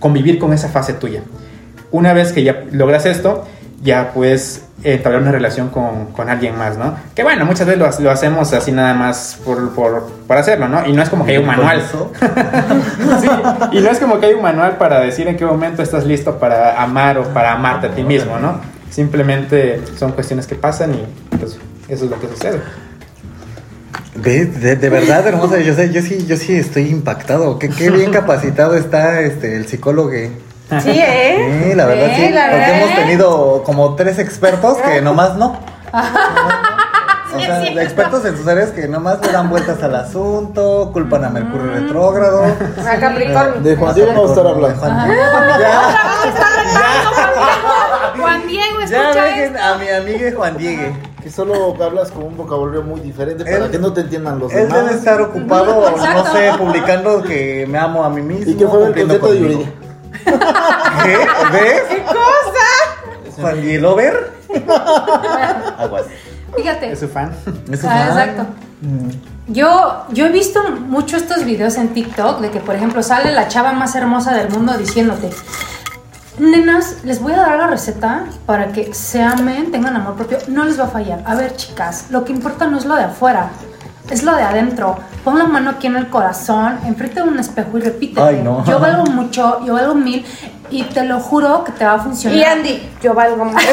convivir 0.00 0.40
con 0.40 0.52
esa 0.52 0.68
fase 0.68 0.94
tuya. 0.94 1.22
Una 1.92 2.12
vez 2.12 2.32
que 2.32 2.42
ya 2.42 2.64
logras 2.72 3.06
esto, 3.06 3.44
ya 3.82 4.12
puedes 4.12 4.62
entablar 4.84 5.22
una 5.22 5.32
relación 5.32 5.68
con, 5.70 6.06
con 6.06 6.28
alguien 6.28 6.56
más, 6.56 6.76
¿no? 6.76 6.94
Que 7.14 7.22
bueno, 7.22 7.44
muchas 7.44 7.66
veces 7.66 7.80
lo, 7.80 7.86
ha- 7.86 8.00
lo 8.00 8.10
hacemos 8.10 8.52
así 8.52 8.72
nada 8.72 8.94
más 8.94 9.38
por, 9.44 9.70
por, 9.74 10.08
por 10.26 10.36
hacerlo, 10.36 10.68
¿no? 10.68 10.86
Y 10.86 10.92
no 10.92 11.02
es 11.02 11.08
como 11.08 11.24
que 11.24 11.32
hay 11.32 11.38
un 11.38 11.46
manual. 11.46 11.82
Sí, 13.20 13.28
y 13.72 13.80
no 13.80 13.90
es 13.90 13.98
como 13.98 14.18
que 14.20 14.26
hay 14.26 14.34
un 14.34 14.42
manual 14.42 14.76
para 14.78 15.00
decir 15.00 15.28
en 15.28 15.36
qué 15.36 15.44
momento 15.44 15.82
estás 15.82 16.04
listo 16.06 16.38
para 16.38 16.82
amar 16.82 17.18
o 17.18 17.24
para 17.34 17.52
amarte 17.52 17.88
a 17.88 17.90
ti 17.94 18.02
mismo, 18.02 18.38
¿no? 18.38 18.60
Simplemente 18.90 19.80
son 19.98 20.12
cuestiones 20.12 20.46
que 20.46 20.54
pasan 20.54 20.94
y 20.94 21.36
pues 21.36 21.58
eso 21.88 22.04
es 22.04 22.10
lo 22.10 22.18
que 22.20 22.28
sucede. 22.28 22.60
De, 24.14 24.44
de, 24.46 24.76
de 24.76 24.88
verdad, 24.90 25.26
hermosa, 25.26 25.58
yo, 25.60 25.74
sé, 25.74 25.90
yo 25.92 26.02
sí, 26.02 26.26
yo 26.26 26.36
sí 26.36 26.54
estoy 26.54 26.88
impactado. 26.90 27.58
Qué, 27.58 27.68
qué 27.70 27.90
bien 27.90 28.10
capacitado 28.12 28.74
está 28.76 29.20
este 29.22 29.56
el 29.56 29.66
psicólogo. 29.66 30.10
Sí, 30.80 30.90
¿eh? 30.94 31.62
Sí, 31.68 31.74
la 31.74 31.86
verdad 31.86 32.06
Sí, 32.16 32.26
sí. 32.26 32.32
la 32.32 32.42
porque 32.50 32.56
verdad. 32.58 32.80
hemos 32.82 32.94
tenido 32.96 33.62
como 33.64 33.94
tres 33.94 34.18
expertos 34.18 34.78
que 34.78 35.00
nomás 35.02 35.36
no. 35.36 35.58
O 37.34 37.40
sea, 37.40 37.64
expertos 37.82 38.24
en 38.26 38.36
sus 38.36 38.46
áreas 38.46 38.70
que 38.72 38.86
nomás 38.88 39.18
le 39.24 39.32
dan 39.32 39.48
vueltas 39.48 39.82
al 39.82 39.94
asunto, 39.96 40.90
culpan 40.92 41.24
a 41.24 41.30
Mercurio 41.30 41.72
retrógrado. 41.72 42.44
A 42.44 42.96
Capricornio. 43.00 43.60
De 43.62 43.74
Juan 43.76 43.94
Diego 43.94 44.12
no 44.12 44.26
estar 44.26 44.46
hablando. 44.46 44.78
Juan 44.78 45.08
Diego. 45.08 45.22
Juan 48.20 48.46
Diego, 48.46 48.78
Ya 48.80 48.84
escucha 49.02 49.24
dejen 49.24 49.54
esto. 49.56 49.64
a 49.66 49.78
mi 49.78 49.88
amiga 49.88 50.30
Juan 50.36 50.56
Diego. 50.58 50.82
Que 51.22 51.30
solo 51.30 51.74
hablas 51.82 52.10
con 52.10 52.24
un 52.24 52.36
vocabulario 52.36 52.82
muy 52.82 53.00
diferente 53.00 53.44
para 53.44 53.64
Él- 53.66 53.70
que 53.70 53.78
no 53.78 53.92
te 53.92 54.00
entiendan 54.02 54.38
los 54.40 54.52
Él 54.52 54.66
demás. 54.68 54.84
debe 54.84 54.94
estar 54.98 55.20
ocupado, 55.20 55.90
no 56.14 56.32
sé, 56.32 56.50
publicando 56.58 57.22
que 57.22 57.64
me 57.68 57.78
amo 57.78 58.04
a 58.04 58.10
mí 58.10 58.22
mismo. 58.22 58.50
¿Y 58.52 58.56
qué 58.56 58.66
fue 58.66 58.86
el 58.88 58.94
concepto 58.94 59.32
de. 59.32 59.38
Yuridia? 59.40 59.72
¿Qué? 60.24 61.16
¿Ves? 61.52 61.82
¿Qué 61.88 62.02
cosa? 62.02 63.34
Juan 63.40 63.60
Diego 63.62 63.94
ver. 63.94 64.32
Aguas. 65.78 66.04
Fíjate. 66.56 66.92
¿Es 66.92 67.00
su 67.00 67.08
fan? 67.08 67.32
Eso 67.70 67.86
Ah, 67.90 68.02
es- 68.02 68.08
exacto. 68.10 68.46
Yo, 69.48 70.04
yo 70.10 70.26
he 70.26 70.28
visto 70.30 70.62
mucho 70.70 71.16
estos 71.16 71.44
videos 71.44 71.76
en 71.76 71.88
TikTok 71.94 72.40
de 72.40 72.50
que, 72.50 72.60
por 72.60 72.74
ejemplo, 72.76 73.02
sale 73.02 73.32
la 73.32 73.48
chava 73.48 73.72
más 73.72 73.94
hermosa 73.94 74.34
del 74.34 74.50
mundo 74.50 74.76
diciéndote, 74.76 75.30
nenas, 76.38 76.96
les 77.04 77.20
voy 77.20 77.32
a 77.34 77.38
dar 77.38 77.58
la 77.58 77.66
receta 77.66 78.24
para 78.46 78.68
que 78.72 78.92
se 78.94 79.22
amen, 79.22 79.70
tengan 79.70 79.96
amor 79.96 80.14
propio, 80.14 80.38
no 80.48 80.64
les 80.64 80.78
va 80.78 80.84
a 80.84 80.88
fallar. 80.88 81.22
A 81.26 81.34
ver, 81.34 81.56
chicas, 81.56 82.06
lo 82.10 82.24
que 82.24 82.32
importa 82.32 82.66
no 82.66 82.78
es 82.78 82.84
lo 82.84 82.94
de 82.96 83.04
afuera, 83.04 83.50
es 84.12 84.22
lo 84.22 84.36
de 84.36 84.42
adentro. 84.42 84.96
Pon 85.24 85.38
la 85.38 85.46
mano 85.46 85.70
aquí 85.70 85.86
en 85.86 85.96
el 85.96 86.08
corazón, 86.08 86.78
enfrente 86.84 87.22
de 87.22 87.28
un 87.28 87.38
espejo 87.38 87.78
y 87.78 87.80
repítete. 87.80 88.20
Ay, 88.20 88.40
no. 88.44 88.64
Yo 88.64 88.78
valgo 88.78 89.04
mucho, 89.06 89.64
yo 89.64 89.74
valgo 89.74 89.94
mil 89.94 90.24
y 90.70 90.82
te 90.84 91.04
lo 91.04 91.18
juro 91.20 91.64
que 91.64 91.72
te 91.72 91.84
va 91.84 91.94
a 91.94 91.98
funcionar. 91.98 92.38
Y 92.38 92.44
Andy, 92.44 92.90
yo 93.02 93.14
valgo 93.14 93.44
mucho. 93.44 93.58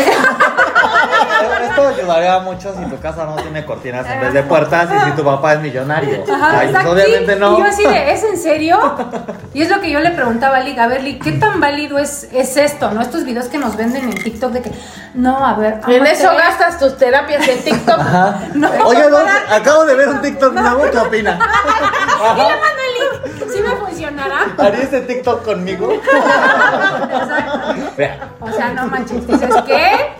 Esto 1.69 1.87
ayudaría 1.87 2.39
mucho 2.39 2.73
si 2.77 2.85
tu 2.89 2.99
casa 2.99 3.25
no 3.25 3.35
tiene 3.35 3.65
cortinas 3.65 4.05
en 4.09 4.21
vez 4.21 4.33
de 4.33 4.43
puertas 4.43 4.89
y 4.95 4.99
si 5.09 5.11
tu 5.15 5.23
papá 5.23 5.53
es 5.53 5.59
millonario. 5.59 6.23
Ajá, 6.31 6.59
Ay, 6.59 6.73
obviamente 6.85 7.33
Y- 7.33 7.39
no. 7.39 7.57
Y 7.57 7.61
yo 7.61 7.67
así 7.67 7.83
de, 7.85 8.11
¿es 8.13 8.23
en 8.23 8.37
serio? 8.37 8.79
Y 9.53 9.63
es 9.63 9.69
lo 9.69 9.81
que 9.81 9.89
yo 9.89 9.99
le 9.99 10.11
preguntaba 10.11 10.57
a 10.57 10.59
Lick, 10.59 10.77
a 10.77 10.87
ver, 10.87 11.01
Lick, 11.03 11.23
¿qué 11.23 11.31
tan 11.33 11.59
válido 11.59 11.97
es, 11.97 12.27
es 12.31 12.55
esto, 12.55 12.91
no? 12.91 13.01
Estos 13.01 13.25
videos 13.25 13.47
que 13.47 13.57
nos 13.57 13.75
venden 13.75 14.03
en 14.03 14.13
TikTok 14.13 14.51
de 14.51 14.61
que, 14.61 14.71
no, 15.15 15.43
a 15.45 15.53
ver, 15.55 15.81
En 15.87 16.05
eso 16.05 16.29
gastas 16.37 16.77
tus 16.77 16.97
terapias 16.97 17.47
en 17.47 17.63
TikTok. 17.63 17.99
Ajá. 17.99 18.39
No. 18.53 18.69
Oye, 18.85 19.09
Dos, 19.09 19.23
acabo 19.51 19.85
de 19.85 19.95
ver 19.95 20.07
un 20.09 20.21
TikTok 20.21 20.53
nuevo, 20.53 20.83
¿qué 20.91 20.97
opina? 20.99 21.39
Y 22.35 22.37
le 22.37 22.43
mando 22.43 22.81
el 22.85 22.93
link, 23.39 23.51
¿sí 23.51 23.61
me 23.61 23.75
funcionará? 23.75 24.47
¿Haría 24.57 24.83
este 24.83 25.01
TikTok 25.01 25.43
conmigo? 25.43 25.91
Exacto. 25.93 27.75
Vea. 27.97 28.29
O 28.39 28.51
sea, 28.51 28.69
no 28.69 28.85
manches, 28.87 29.25
dices, 29.27 29.49
¿qué? 29.65 30.11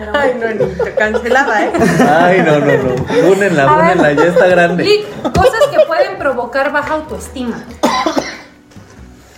Pero 0.00 0.12
Ay, 0.14 0.34
no, 0.40 0.66
ni 0.66 0.74
cancelada, 0.92 1.62
¿eh? 1.62 1.72
Ay, 2.08 2.42
no, 2.42 2.58
no, 2.58 2.66
no. 2.66 3.32
Únenla, 3.32 3.70
únenla, 3.70 4.12
ya 4.14 4.24
está 4.24 4.46
grande. 4.46 4.82
Lick, 4.82 5.06
cosas 5.34 5.66
que 5.70 5.78
pueden 5.86 6.16
provocar 6.16 6.72
baja 6.72 6.94
autoestima. 6.94 7.62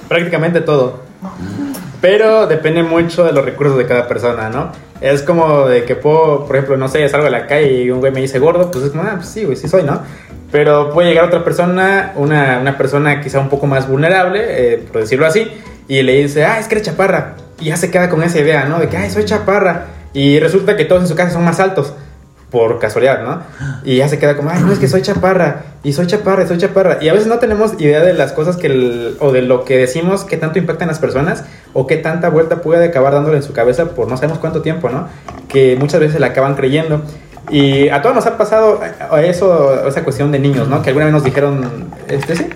Prácticamente 0.07 0.61
todo. 0.61 1.01
Pero 2.01 2.47
depende 2.47 2.85
mucho 2.85 3.25
de 3.25 3.33
los 3.33 3.45
recursos 3.45 3.77
de 3.77 3.87
cada 3.87 4.07
persona, 4.07 4.51
¿no? 4.51 4.71
Es 5.01 5.23
como 5.23 5.67
de 5.67 5.85
que 5.85 5.97
puedo, 5.97 6.47
por 6.47 6.55
ejemplo, 6.55 6.77
no 6.77 6.87
sé, 6.87 7.09
salgo 7.09 7.27
a 7.27 7.31
la 7.31 7.49
calle 7.49 7.83
y 7.83 7.91
un 7.91 7.99
güey 7.99 8.13
me 8.13 8.21
dice 8.21 8.39
gordo, 8.39 8.71
pues 8.71 8.85
es 8.85 8.91
como, 8.93 9.03
ah, 9.03 9.15
pues 9.17 9.27
sí, 9.27 9.45
güey, 9.45 9.57
sí 9.57 9.69
soy, 9.69 9.83
¿no? 9.83 10.01
Pero 10.53 10.91
puede 10.91 11.09
llegar 11.09 11.25
otra 11.25 11.43
persona, 11.43 12.13
una, 12.15 12.59
una 12.61 12.79
persona 12.79 13.21
quizá 13.21 13.41
un 13.41 13.49
poco 13.49 13.67
más 13.67 13.89
vulnerable, 13.89 14.41
eh, 14.45 14.79
por 14.93 15.01
decirlo 15.01 15.27
así, 15.27 15.51
y 15.89 16.03
le 16.03 16.23
dice, 16.23 16.45
ah, 16.45 16.61
es 16.61 16.69
que 16.69 16.77
eres 16.77 16.87
chaparra. 16.87 17.35
Y 17.59 17.67
ya 17.67 17.77
se 17.77 17.91
queda 17.91 18.09
con 18.09 18.23
esa 18.23 18.39
idea, 18.39 18.65
¿no? 18.67 18.79
De 18.79 18.89
que, 18.89 18.97
ay, 18.97 19.11
soy 19.11 19.25
chaparra. 19.25 19.87
Y 20.13 20.39
resulta 20.41 20.77
que 20.77 20.85
todos 20.85 21.03
en 21.03 21.09
su 21.09 21.15
casa 21.15 21.31
son 21.33 21.45
más 21.45 21.59
altos 21.61 21.93
por 22.51 22.79
casualidad, 22.79 23.23
¿no? 23.25 23.41
Y 23.83 23.97
ya 23.97 24.09
se 24.09 24.19
queda 24.19 24.37
como, 24.37 24.51
ay, 24.51 24.61
no, 24.61 24.73
es 24.73 24.79
que 24.79 24.87
soy 24.87 25.01
chaparra, 25.01 25.63
y 25.83 25.95
soy 25.95 26.07
chaparra, 26.07 26.45
y 26.45 26.47
soy 26.49 26.59
chaparra. 26.59 26.99
Y 27.01 27.09
a 27.09 27.15
veces 27.15 27.27
no 27.27 27.39
tenemos 27.39 27.81
idea 27.81 28.01
de 28.03 28.13
las 28.13 28.33
cosas 28.33 28.59
que, 28.59 28.67
el- 28.67 29.17
o 29.21 29.33
de 29.33 29.41
lo 29.41 29.65
que 29.65 29.79
decimos, 29.79 30.25
que 30.25 30.37
tanto 30.37 30.59
impactan 30.59 30.89
las 30.89 30.99
personas, 30.99 31.45
o 31.73 31.87
qué 31.87 31.97
tanta 31.97 32.29
vuelta 32.29 32.57
puede 32.61 32.85
acabar 32.89 33.15
dándole 33.15 33.39
en 33.39 33.43
su 33.43 33.55
cabeza 33.55 33.87
por 33.95 34.07
no 34.07 34.19
sabemos 34.19 34.39
cuánto 34.39 34.61
tiempo, 34.61 34.91
¿no? 34.91 35.09
Que 35.49 35.77
muchas 35.81 36.01
veces 36.01 36.21
la 36.21 36.27
acaban 36.29 36.55
creyendo. 36.55 37.01
Y 37.49 37.89
a 37.89 38.03
todos 38.03 38.15
nos 38.15 38.27
ha 38.27 38.37
pasado 38.37 38.81
a 39.11 39.23
eso, 39.23 39.89
esa 39.89 40.05
cuestión 40.05 40.31
de 40.31 40.39
niños, 40.39 40.69
¿no? 40.69 40.83
Que 40.83 40.91
alguna 40.91 41.07
vez 41.07 41.15
nos 41.15 41.25
dijeron, 41.25 41.87
este, 42.07 42.37
sí. 42.37 42.47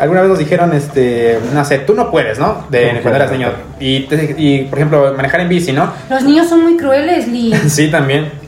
Alguna 0.00 0.20
vez 0.22 0.30
nos 0.30 0.38
dijeron, 0.38 0.72
este, 0.74 1.38
no 1.52 1.64
sé, 1.64 1.78
tú 1.78 1.94
no 1.94 2.10
puedes, 2.10 2.38
¿no? 2.38 2.66
De 2.70 2.92
No 2.92 3.00
cuando 3.02 3.16
eras 3.16 3.30
niño. 3.32 3.48
Y, 3.80 4.00
te- 4.00 4.34
y, 4.38 4.62
por 4.64 4.78
ejemplo, 4.78 5.14
manejar 5.16 5.40
en 5.40 5.48
bici, 5.48 5.72
¿no? 5.72 5.92
Los 6.10 6.22
niños 6.24 6.48
son 6.48 6.62
muy 6.62 6.76
crueles, 6.76 7.28
Lick. 7.28 7.54
Sí, 7.68 7.90
también. 7.90 8.43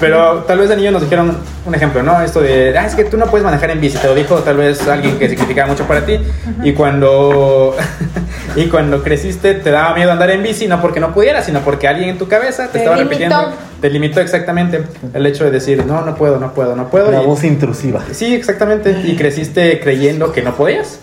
Pero 0.00 0.38
tal 0.46 0.58
vez 0.58 0.68
de 0.68 0.76
niño 0.76 0.90
nos 0.90 1.02
dijeron, 1.02 1.36
un 1.64 1.74
ejemplo, 1.74 2.02
¿no? 2.02 2.20
Esto 2.20 2.40
de, 2.40 2.76
ah, 2.76 2.84
es 2.86 2.94
que 2.94 3.04
tú 3.04 3.16
no 3.16 3.26
puedes 3.26 3.44
manejar 3.44 3.70
en 3.70 3.80
bici, 3.80 3.96
te 3.96 4.06
lo 4.08 4.14
dijo 4.14 4.36
tal 4.40 4.56
vez 4.56 4.86
alguien 4.88 5.18
que 5.18 5.28
significaba 5.28 5.68
mucho 5.68 5.84
para 5.86 6.04
ti. 6.04 6.18
Y 6.62 6.72
cuando 6.72 7.76
y 8.56 8.66
cuando 8.66 9.02
creciste 9.02 9.54
te 9.54 9.70
daba 9.70 9.94
miedo 9.94 10.10
andar 10.12 10.30
en 10.30 10.42
bici, 10.42 10.66
no 10.66 10.80
porque 10.80 11.00
no 11.00 11.14
pudieras, 11.14 11.46
sino 11.46 11.60
porque 11.60 11.86
alguien 11.88 12.10
en 12.10 12.18
tu 12.18 12.26
cabeza 12.28 12.66
te, 12.66 12.72
Te 12.72 12.78
estaba 12.78 12.96
limitó. 12.96 13.18
repitiendo. 13.20 13.52
Te 13.80 13.90
limitó 13.90 14.20
exactamente 14.20 14.82
el 15.12 15.26
hecho 15.26 15.44
de 15.44 15.50
decir, 15.52 15.84
no, 15.86 16.00
no 16.04 16.14
puedo, 16.16 16.38
no 16.38 16.52
puedo, 16.54 16.74
no 16.74 16.88
puedo. 16.88 17.10
La 17.10 17.22
y- 17.22 17.26
voz 17.26 17.44
intrusiva. 17.44 18.02
Sí, 18.12 18.34
exactamente. 18.34 19.00
Y 19.04 19.14
creciste 19.16 19.78
creyendo 19.80 20.32
que 20.32 20.42
no 20.42 20.54
podías. 20.54 20.98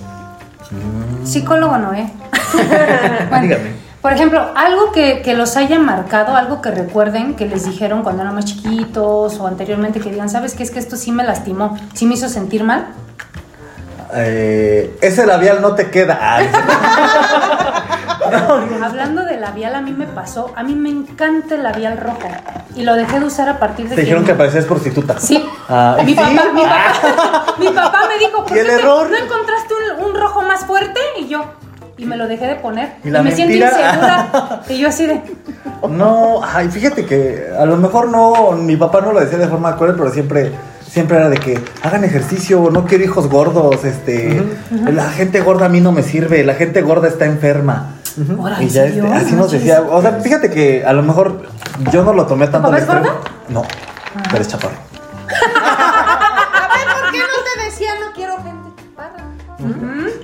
Psicólogo 1.24 1.78
no, 1.78 1.94
¿eh? 1.94 2.10
Bueno, 3.30 3.42
Dígame. 3.44 3.91
Por 4.02 4.14
ejemplo, 4.14 4.44
algo 4.56 4.92
que, 4.92 5.22
que 5.22 5.36
los 5.36 5.56
haya 5.58 5.78
marcado, 5.78 6.36
algo 6.36 6.60
que 6.62 6.72
recuerden 6.72 7.36
que 7.36 7.46
les 7.46 7.66
dijeron 7.66 8.02
cuando 8.02 8.24
eran 8.24 8.34
más 8.34 8.46
chiquitos 8.46 9.40
o 9.40 9.46
anteriormente 9.48 10.00
que 10.00 10.10
digan, 10.10 10.30
¿sabes 10.30 10.56
qué? 10.56 10.64
Es 10.64 10.72
que 10.72 10.80
esto 10.80 10.96
sí 10.96 11.12
me 11.12 11.24
lastimó, 11.24 11.78
sí 11.94 12.06
me 12.08 12.16
hizo 12.16 12.28
sentir 12.28 12.64
mal. 12.64 12.88
Eh, 14.14 14.98
ese 15.02 15.26
labial 15.26 15.62
no 15.62 15.76
te 15.76 15.90
queda. 15.92 16.18
Ah, 16.20 16.40
Hablando 18.84 19.24
de 19.24 19.38
labial, 19.38 19.76
a 19.76 19.82
mí 19.82 19.92
me 19.92 20.06
pasó, 20.08 20.52
a 20.56 20.64
mí 20.64 20.74
me 20.76 20.90
encanta 20.90 21.56
el 21.56 21.64
labial 21.64 21.98
rojo 21.98 22.28
y 22.76 22.84
lo 22.84 22.96
dejé 22.96 23.20
de 23.20 23.26
usar 23.26 23.50
a 23.50 23.60
partir 23.60 23.90
de 23.90 23.96
te 23.96 24.02
dijeron 24.02 24.26
que 24.26 24.34
parecías 24.34 24.66
prostituta. 24.66 25.20
Sí. 25.20 25.44
Ah, 25.70 25.98
¿y 26.02 26.06
mi, 26.06 26.12
sí? 26.14 26.18
papá, 26.18 26.52
mi, 26.54 26.62
papá, 26.62 27.46
mi 27.60 27.68
papá 27.70 28.00
me 28.08 28.18
dijo, 28.26 28.46
¿por 28.46 28.56
¿Y 28.56 28.60
el 28.60 28.66
qué 28.68 28.74
te- 28.76 28.82
error? 28.82 29.10
no 29.10 29.18
encontraste 29.18 29.74
un, 30.00 30.06
un 30.10 30.16
rojo 30.20 30.42
más 30.44 30.66
fuerte? 30.66 31.00
Y 31.20 31.28
yo, 31.28 31.44
y 32.02 32.06
me 32.06 32.18
lo 32.18 32.28
dejé 32.28 32.48
de 32.48 32.56
poner. 32.56 32.94
¿Y 33.04 33.10
me 33.12 33.32
siento 33.32 33.54
insegura. 33.56 34.62
Y 34.70 34.80
yo 34.80 34.88
así 34.88 35.06
de, 35.06 35.22
No, 35.88 36.42
ay, 36.44 36.68
fíjate 36.70 37.06
que 37.06 37.46
a 37.58 37.64
lo 37.66 37.78
mejor 37.78 38.10
no, 38.10 38.54
mi 38.54 38.76
papá 38.76 39.02
no 39.02 39.12
lo 39.14 39.20
decía 39.20 39.38
de 39.38 39.48
forma 39.48 39.76
cruel, 39.78 39.94
pero 39.96 40.10
siempre, 40.12 40.52
siempre 40.88 41.18
era 41.18 41.30
de 41.30 41.38
que 41.38 41.60
hagan 41.84 42.04
ejercicio, 42.04 42.70
no 42.72 42.86
quiero 42.86 43.04
hijos 43.04 43.28
gordos, 43.30 43.84
este, 43.86 44.42
la 44.92 45.10
gente 45.12 45.42
gorda 45.42 45.68
a 45.68 45.70
mí 45.70 45.80
no 45.80 45.92
me 45.92 46.02
sirve, 46.02 46.44
la 46.44 46.56
gente 46.56 46.82
gorda 46.82 47.08
está 47.08 47.26
enferma. 47.26 47.98
"Ahora, 48.40 48.58
Y 48.62 48.64
¿en 48.64 48.70
ya 48.70 48.86
este, 48.86 49.00
así 49.02 49.06
No 49.06 49.10
nos 49.14 49.30
manches". 49.36 49.52
decía, 49.52 49.82
o 49.88 50.02
sea, 50.02 50.14
fíjate 50.14 50.50
que 50.50 50.84
a 50.84 50.94
lo 50.94 51.04
mejor 51.04 51.44
yo 51.92 52.04
no 52.04 52.14
lo 52.14 52.26
tomé 52.26 52.48
tanto 52.48 52.70
papá 52.70 52.78
al 52.78 52.82
es 52.82 52.88
gordo? 52.88 53.22
No, 53.50 53.62
pero 54.32 54.42
es 54.42 54.48
chaparro. 54.48 54.74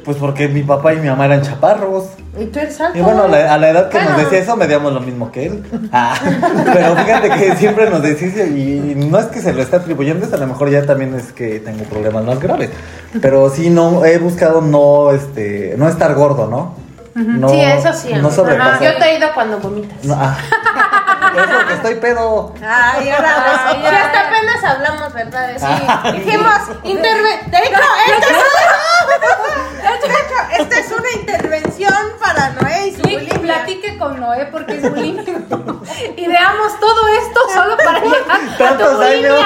Pues 0.07 0.15
porque 0.19 0.47
mi 0.47 0.63
papá 0.63 0.93
y 0.93 0.99
mi 1.01 1.09
mamá 1.09 1.25
eran 1.25 1.41
chaparros. 1.41 2.05
Y 2.39 2.45
tú 2.45 2.59
eres 2.59 2.79
alto. 2.79 2.97
Y 2.97 3.01
bueno, 3.01 3.23
a 3.23 3.27
la, 3.27 3.53
a 3.53 3.57
la 3.57 3.69
edad 3.71 3.89
que 3.89 4.01
nos 4.01 4.15
decía 4.15 4.39
eso, 4.39 4.55
medíamos 4.55 4.93
lo 4.93 5.01
mismo 5.01 5.33
que 5.33 5.47
él. 5.47 5.65
Ah, 5.91 6.15
pero 6.73 6.95
fíjate 6.95 7.29
que 7.31 7.57
siempre 7.57 7.89
nos 7.89 8.01
decía, 8.01 8.45
y 8.45 8.93
no 8.95 9.19
es 9.19 9.25
que 9.25 9.41
se 9.41 9.51
lo 9.51 9.61
esté 9.61 9.75
atribuyendo, 9.75 10.25
es 10.25 10.31
a 10.31 10.37
lo 10.37 10.47
mejor 10.47 10.69
ya 10.69 10.85
también 10.85 11.13
es 11.13 11.33
que 11.33 11.59
tengo 11.59 11.83
problemas 11.83 12.23
más 12.23 12.39
graves. 12.39 12.69
Pero 13.21 13.49
sí, 13.49 13.69
no, 13.69 14.05
he 14.05 14.17
buscado 14.17 14.61
no, 14.61 15.11
este, 15.11 15.75
no 15.77 15.89
estar 15.89 16.15
gordo, 16.15 16.47
¿no? 16.47 16.75
No- 17.13 17.49
sí, 17.49 17.59
eso 17.59 17.91
sí. 17.91 18.13
No 18.13 18.31
sobrepasar. 18.31 18.81
Yo 18.81 18.97
te 18.97 19.09
he 19.09 19.17
ido 19.17 19.27
cuando 19.33 19.59
vomitas. 19.59 20.05
No, 20.05 20.15
ah. 20.17 20.37
Es 21.35 21.47
porque 21.55 21.73
estoy 21.73 21.95
pedo. 21.95 22.53
Ay, 22.61 23.09
ahora 23.09 23.71
sí, 23.71 23.81
ya. 23.81 24.05
hasta 24.05 24.19
apenas 24.27 24.63
hablamos, 24.63 25.13
¿verdad? 25.13 25.49
Sí. 25.57 25.65
Ay. 26.03 26.19
Dijimos, 26.19 26.59
interve... 26.83 27.41
De 27.47 27.57
hecho, 27.57 27.79
esta 28.07 28.27
es, 28.27 30.01
de 30.01 30.07
hecho, 30.07 30.61
esta 30.61 30.79
es 30.79 30.91
una 30.91 31.11
intervención 31.11 31.66
para 32.19 32.49
Noé 32.53 32.87
y 32.87 32.91
su 32.95 33.01
bulimia. 33.01 33.39
platique 33.41 33.97
con 33.97 34.19
Noé 34.19 34.47
porque 34.51 34.77
es 34.77 34.89
bulímico. 34.89 35.31
y 36.17 36.27
veamos 36.27 36.79
todo 36.79 37.07
esto 37.07 37.39
solo 37.53 37.77
para 37.77 37.99
llegar 37.99 38.73
a 38.73 38.77
tu 38.77 39.01
años. 39.01 39.39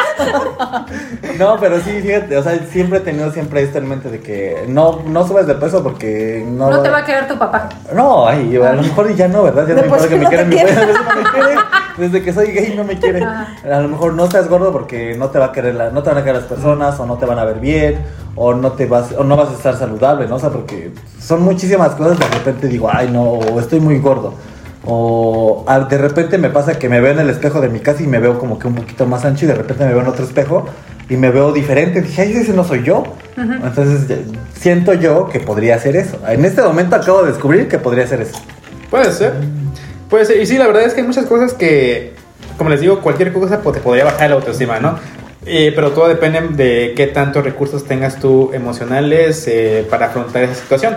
No, 1.37 1.57
pero 1.59 1.79
sí, 1.81 2.01
fíjate, 2.01 2.37
o 2.37 2.43
sea, 2.43 2.57
siempre 2.71 2.99
he 2.99 3.01
tenido 3.01 3.31
siempre 3.31 3.63
esto 3.63 3.77
en 3.77 3.89
mente 3.89 4.09
de 4.09 4.19
que 4.21 4.65
no, 4.67 5.01
no 5.05 5.27
subes 5.27 5.47
de 5.47 5.55
peso 5.55 5.83
porque 5.83 6.45
no. 6.47 6.69
No 6.69 6.81
te 6.81 6.89
va 6.89 6.99
a 6.99 7.05
querer 7.05 7.27
tu 7.27 7.37
papá. 7.37 7.69
No, 7.93 8.27
ay, 8.27 8.55
a 8.57 8.73
lo 8.73 8.81
mejor 8.83 9.13
ya 9.15 9.27
no, 9.27 9.43
¿verdad? 9.43 9.67
Ya 9.67 9.73
no, 9.75 9.81
me 9.81 9.87
importa 9.87 10.07
que 10.07 10.15
me 10.15 10.23
no 10.23 10.29
quieran, 10.29 10.49
te 10.49 10.55
mi 10.55 10.61
quiere. 10.61 10.73
güey, 10.73 10.83
a 10.83 10.87
veces 10.87 11.05
no 11.05 11.15
me 11.21 11.29
quiere. 11.31 11.55
Desde 11.97 12.23
que 12.23 12.33
soy 12.33 12.47
gay 12.47 12.73
no 12.75 12.83
me 12.83 12.97
quiere. 12.97 13.23
A 13.23 13.79
lo 13.81 13.87
mejor 13.89 14.13
no 14.13 14.23
estás 14.25 14.47
gordo 14.47 14.71
porque 14.71 15.15
no 15.17 15.29
te 15.29 15.39
va 15.39 15.45
a 15.47 15.51
querer 15.51 15.75
la- 15.75 15.89
no 15.91 16.01
te 16.03 16.09
van 16.09 16.19
a 16.19 16.23
querer 16.23 16.37
las 16.41 16.45
personas, 16.49 16.99
o 16.99 17.05
no 17.05 17.17
te 17.17 17.25
van 17.25 17.37
a 17.39 17.45
ver 17.45 17.59
bien, 17.59 18.01
o 18.35 18.53
no 18.53 18.71
te 18.73 18.85
vas, 18.85 19.11
o 19.17 19.23
no 19.23 19.35
vas 19.35 19.49
a 19.49 19.53
estar 19.53 19.75
saludable, 19.75 20.27
¿no? 20.27 20.35
O 20.35 20.39
sea, 20.39 20.49
porque 20.49 20.91
son 21.31 21.43
muchísimas 21.43 21.91
cosas, 21.95 22.19
de 22.19 22.27
repente 22.27 22.67
digo, 22.67 22.89
ay 22.91 23.09
no, 23.09 23.23
o 23.23 23.59
estoy 23.59 23.79
muy 23.79 23.99
gordo. 23.99 24.33
O 24.83 25.63
ah, 25.67 25.79
de 25.79 25.97
repente 25.97 26.37
me 26.37 26.49
pasa 26.49 26.77
que 26.77 26.89
me 26.89 26.99
veo 26.99 27.11
en 27.13 27.19
el 27.19 27.29
espejo 27.29 27.61
de 27.61 27.69
mi 27.69 27.79
casa 27.79 28.03
y 28.03 28.07
me 28.07 28.19
veo 28.19 28.37
como 28.37 28.59
que 28.59 28.67
un 28.67 28.75
poquito 28.75 29.05
más 29.05 29.23
ancho 29.23 29.45
y 29.45 29.47
de 29.47 29.53
repente 29.55 29.85
me 29.85 29.91
veo 29.93 30.01
en 30.01 30.07
otro 30.07 30.25
espejo 30.25 30.65
y 31.07 31.15
me 31.15 31.29
veo 31.31 31.53
diferente. 31.53 32.01
Dije, 32.01 32.23
ay, 32.23 32.33
ese 32.33 32.51
no 32.51 32.63
soy 32.65 32.83
yo. 32.83 33.03
Entonces 33.37 34.07
ya- 34.09 34.17
siento 34.59 34.93
yo 34.93 35.29
que 35.29 35.39
podría 35.39 35.79
ser 35.79 35.95
eso. 35.95 36.17
En 36.27 36.43
este 36.43 36.61
momento 36.61 36.95
acabo 36.97 37.21
de 37.23 37.31
descubrir 37.31 37.67
que 37.69 37.77
podría 37.77 38.05
ser 38.07 38.21
eso. 38.21 38.37
Puede 38.89 39.11
ser. 39.13 39.33
Puede 40.09 40.25
ser. 40.25 40.41
Y 40.41 40.45
sí, 40.45 40.57
la 40.57 40.67
verdad 40.67 40.83
es 40.83 40.93
que 40.93 40.99
hay 41.01 41.07
muchas 41.07 41.25
cosas 41.27 41.53
que, 41.53 42.13
como 42.57 42.69
les 42.71 42.81
digo, 42.81 42.99
cualquier 42.99 43.31
cosa 43.31 43.59
te 43.61 43.79
podría 43.79 44.03
bajar 44.05 44.29
la 44.31 44.35
autoestima, 44.35 44.79
¿no? 44.81 44.97
Eh, 45.45 45.71
pero 45.75 45.91
todo 45.91 46.07
depende 46.07 46.41
de 46.49 46.93
qué 46.95 47.07
tantos 47.07 47.43
recursos 47.43 47.85
tengas 47.85 48.17
tú 48.19 48.51
emocionales 48.53 49.47
eh, 49.47 49.85
para 49.89 50.07
afrontar 50.07 50.43
esa 50.43 50.55
situación. 50.55 50.95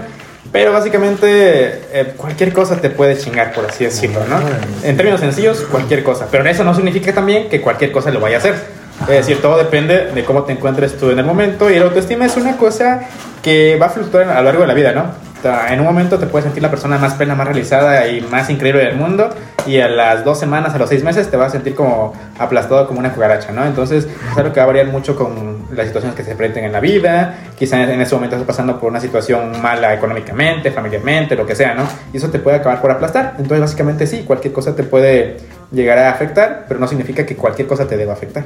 Pero 0.53 0.73
básicamente 0.73 1.81
eh, 1.93 2.15
cualquier 2.17 2.53
cosa 2.53 2.81
te 2.81 2.91
puede 2.91 3.19
chingar, 3.19 3.53
por 3.53 3.67
así 3.67 3.85
decirlo, 3.85 4.21
¿no? 4.29 4.39
En 4.83 4.97
términos 4.97 5.21
sencillos, 5.21 5.61
cualquier 5.71 6.03
cosa. 6.05 6.29
Pero 6.31 6.49
eso 6.49 6.65
no 6.65 6.75
significa 6.75 7.13
también 7.13 7.49
que 7.49 7.61
cualquier 7.61 7.91
cosa 7.91 8.11
lo 8.11 8.21
vaya 8.21 8.37
a 8.37 8.39
hacer. 8.39 8.55
Es 9.03 9.09
decir, 9.09 9.43
todo 9.43 9.59
depende 9.59 10.13
de 10.13 10.25
cómo 10.25 10.45
te 10.45 10.53
encuentres 10.53 10.97
tú 10.97 11.11
en 11.11 11.19
el 11.19 11.25
momento. 11.25 11.71
Y 11.71 11.79
la 11.79 11.87
autoestima 11.87 12.27
es 12.27 12.37
una 12.37 12.57
cosa 12.57 13.09
que 13.43 13.77
va 13.77 13.87
a 13.87 13.91
fluctuar 13.91 14.29
a 14.29 14.37
lo 14.37 14.45
largo 14.45 14.63
de 14.63 14.69
la 14.69 14.75
vida, 14.75 14.93
¿no? 14.93 15.24
En 15.45 15.81
un 15.81 15.87
momento 15.87 16.19
te 16.19 16.27
puedes 16.27 16.45
sentir 16.45 16.63
la 16.63 16.71
persona 16.71 16.99
más 16.99 17.15
plena, 17.15 17.35
más 17.35 17.47
realizada 17.47 18.07
y 18.09 18.21
más 18.23 18.49
increíble 18.51 18.85
del 18.85 18.97
mundo. 18.97 19.31
Y 19.67 19.81
a 19.81 19.89
las 19.89 20.25
dos 20.25 20.39
semanas, 20.39 20.75
a 20.75 20.79
los 20.79 20.89
seis 20.89 21.03
meses, 21.03 21.31
te 21.31 21.37
vas 21.37 21.49
a 21.49 21.51
sentir 21.53 21.75
como 21.75 22.13
aplastado 22.39 22.87
como 22.87 22.99
una 23.01 23.13
cucaracha, 23.13 23.53
¿no? 23.53 23.65
Entonces, 23.65 24.07
es 24.07 24.39
algo 24.39 24.53
que 24.53 24.61
va 24.61 24.65
a 24.65 24.67
variar 24.67 24.87
mucho 24.89 25.17
con 25.17 25.67
las 25.75 25.87
situaciones 25.87 26.17
que 26.17 26.25
se 26.25 26.35
presenten 26.35 26.65
en 26.65 26.73
la 26.73 26.81
vida. 26.81 27.35
Quizá 27.59 27.83
en 27.83 28.01
ese 28.01 28.15
momento 28.15 28.37
estás 28.37 28.47
pasando 28.47 28.79
por 28.79 28.91
una 28.91 29.01
situación 29.01 29.61
mala 29.63 29.95
económicamente, 29.95 30.71
familiarmente, 30.71 31.35
lo 31.35 31.47
que 31.47 31.55
sea, 31.55 31.75
¿no? 31.75 31.85
Y 32.13 32.19
eso 32.19 32.29
te 32.29 32.39
puede 32.39 32.59
acabar 32.59 32.81
por 32.81 32.91
aplastar. 32.91 33.35
Entonces, 33.39 33.61
básicamente, 33.61 34.07
sí, 34.07 34.25
cualquier 34.27 34.53
cosa 34.53 34.77
te 34.77 34.83
puede 34.83 35.39
llegar 35.73 35.99
a 35.99 36.11
afectar, 36.11 36.67
pero 36.69 36.79
no 36.79 36.87
significa 36.87 37.25
que 37.25 37.37
cualquier 37.37 37.67
cosa 37.67 37.87
te 37.87 37.97
deba 37.97 38.13
afectar. 38.13 38.45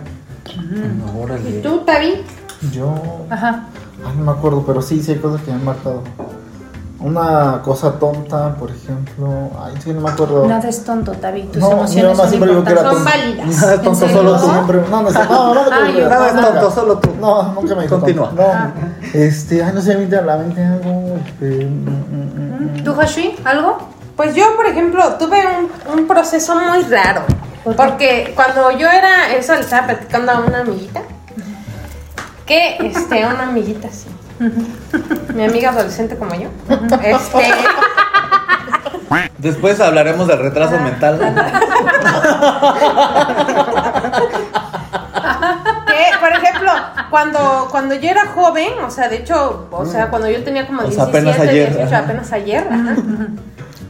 ¿Y 1.49 1.63
tú, 1.63 1.81
Tavi? 1.81 2.23
Yo. 2.73 3.27
Ajá. 3.31 3.67
Ay, 4.05 4.15
no 4.17 4.25
me 4.25 4.33
acuerdo, 4.33 4.65
pero 4.65 4.81
sí, 4.83 5.03
sí 5.03 5.13
hay 5.13 5.19
cosas 5.19 5.43
que 5.43 5.51
me 5.51 5.57
han 5.57 5.65
marcado. 5.65 6.03
Una 7.01 7.61
cosa 7.63 7.93
tonta, 7.93 8.55
por 8.57 8.71
ejemplo. 8.73 9.51
Ay, 9.63 9.75
sí, 9.83 9.93
no 9.93 10.01
me 10.01 10.11
acuerdo. 10.11 10.47
Nada 10.49 10.69
es 10.69 10.83
tonto, 10.83 11.13
Tavi. 11.13 11.43
Tus 11.45 11.63
No, 11.63 11.71
emociones 11.73 12.11
mamá 12.17 12.23
son 12.23 12.29
siempre 12.31 12.51
dijo 12.51 12.65
que 12.65 12.73
era 12.73 12.83
Son 12.91 13.05
válidas. 13.05 13.47
Nada 13.47 13.75
es 13.75 13.83
tonto, 13.83 14.05
¿En 14.07 14.13
solo 14.15 14.37
tú 14.41 14.51
siempre. 14.51 14.79
No, 14.79 15.03
no, 15.03 15.03
no, 15.03 15.11
no, 15.11 15.71
preocupes, 15.71 16.09
Nada 16.09 16.27
es 16.27 16.35
tonto, 16.35 16.71
solo 16.73 16.99
tú. 16.99 17.11
No, 17.21 17.43
nunca 17.55 17.75
me 17.77 17.83
dijo 17.83 17.99
Continúa. 18.01 18.29
tonto. 18.29 18.43
No, 18.43 18.73
este, 19.15 19.63
ay, 19.63 19.73
no 19.75 19.81
sé, 19.81 19.93
a 19.95 19.99
mí 19.99 20.07
te 20.07 20.21
la 20.23 20.37
mente 20.39 20.65
algo. 20.65 21.19
¿Tú, 22.85 23.01
Hashui? 23.01 23.37
¿Algo? 23.45 23.79
Pues 24.17 24.35
yo, 24.35 24.57
por 24.57 24.67
ejemplo, 24.67 25.15
tuve 25.15 25.39
un, 25.47 25.99
un 26.01 26.07
proceso 26.09 26.57
muy 26.57 26.83
raro. 26.83 27.23
Porque 27.77 28.33
cuando 28.35 28.73
yo 28.73 28.89
era, 28.89 29.33
eso 29.37 29.55
le 29.55 29.61
estaba 29.61 29.87
platicando 29.89 30.33
a 30.33 30.41
una 30.41 30.61
amiguita. 30.61 31.03
Que, 32.47 32.77
este, 32.81 33.25
una 33.27 33.45
amiguita 33.45 33.89
así. 33.89 34.09
Mi 35.35 35.45
amiga 35.45 35.71
adolescente 35.71 36.17
como 36.17 36.35
yo. 36.35 36.49
Este. 37.03 37.53
Después 39.39 39.81
hablaremos 39.81 40.27
del 40.27 40.39
retraso 40.39 40.79
mental. 40.81 41.19
que, 45.87 46.05
por 46.21 46.33
ejemplo, 46.33 46.73
cuando, 47.11 47.69
cuando 47.71 47.95
yo 47.95 48.11
era 48.11 48.27
joven, 48.27 48.73
o 48.85 48.91
sea, 48.91 49.09
de 49.09 49.17
hecho, 49.17 49.69
o 49.71 49.87
sea, 49.87 50.11
cuando 50.11 50.29
yo 50.29 50.43
tenía 50.43 50.67
como 50.67 50.83
O 50.83 50.91
sea, 50.91 51.07
17, 51.07 51.19
apenas 51.19 51.41
ayer, 51.41 51.69
18, 51.69 51.87
ajá. 51.95 52.05
apenas 52.05 52.33
ayer, 52.33 52.69
ajá. 52.71 52.97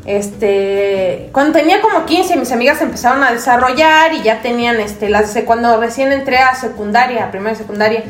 Este, 0.08 1.28
cuando 1.32 1.58
tenía 1.58 1.82
como 1.82 2.06
15, 2.06 2.38
mis 2.38 2.50
amigas 2.50 2.80
empezaron 2.80 3.22
a 3.22 3.30
desarrollar 3.30 4.14
y 4.14 4.22
ya 4.22 4.40
tenían, 4.40 4.80
este, 4.80 5.10
las, 5.10 5.36
cuando 5.44 5.78
recién 5.78 6.12
entré 6.12 6.38
a 6.38 6.54
secundaria, 6.54 7.26
a 7.26 7.30
primera 7.30 7.52
y 7.52 7.56
secundaria, 7.56 8.04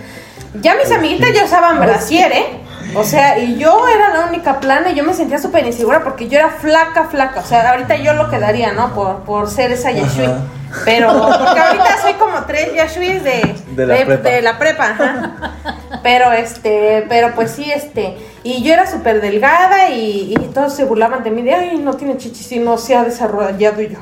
ya 0.54 0.76
mis 0.76 0.92
amiguitas 0.92 1.32
ya 1.34 1.44
usaban 1.44 1.80
brasier, 1.80 2.30
¿eh? 2.30 2.46
O 2.94 3.02
sea, 3.02 3.40
y 3.40 3.58
yo 3.58 3.88
era 3.88 4.14
la 4.14 4.26
única 4.26 4.60
plana 4.60 4.90
y 4.90 4.94
yo 4.94 5.02
me 5.02 5.12
sentía 5.12 5.38
súper 5.38 5.66
insegura 5.66 6.04
porque 6.04 6.28
yo 6.28 6.38
era 6.38 6.50
flaca, 6.50 7.04
flaca. 7.10 7.40
O 7.40 7.44
sea, 7.44 7.68
ahorita 7.70 7.96
yo 7.96 8.14
lo 8.14 8.30
quedaría, 8.30 8.72
¿no? 8.72 8.94
Por, 8.94 9.24
por 9.24 9.50
ser 9.50 9.72
esa 9.72 9.90
Yashui. 9.90 10.26
Ajá. 10.26 10.38
Pero, 10.84 11.12
porque 11.12 11.60
ahorita 11.60 12.02
soy 12.02 12.12
como 12.14 12.44
tres 12.44 12.74
Yashuis 12.74 13.24
de, 13.24 13.56
De 13.72 13.86
la 13.86 14.04
prepa. 14.04 14.28
de 14.28 14.42
la 14.42 14.58
prepa, 14.58 14.84
ajá. 14.90 15.77
Pero 16.02 16.32
este, 16.32 17.04
pero 17.08 17.34
pues 17.34 17.52
sí, 17.52 17.70
este, 17.70 18.16
y 18.42 18.62
yo 18.62 18.72
era 18.72 18.90
súper 18.90 19.20
delgada 19.20 19.90
y, 19.90 20.34
y 20.34 20.50
todos 20.54 20.74
se 20.74 20.84
burlaban 20.84 21.24
de 21.24 21.30
mí 21.30 21.42
de, 21.42 21.54
ay, 21.54 21.78
no 21.78 21.94
tiene 21.94 22.16
chichis 22.16 22.52
y 22.52 22.58
no 22.58 22.78
se 22.78 22.94
ha 22.94 23.04
desarrollado 23.04 23.82
y 23.82 23.88
yo. 23.88 23.98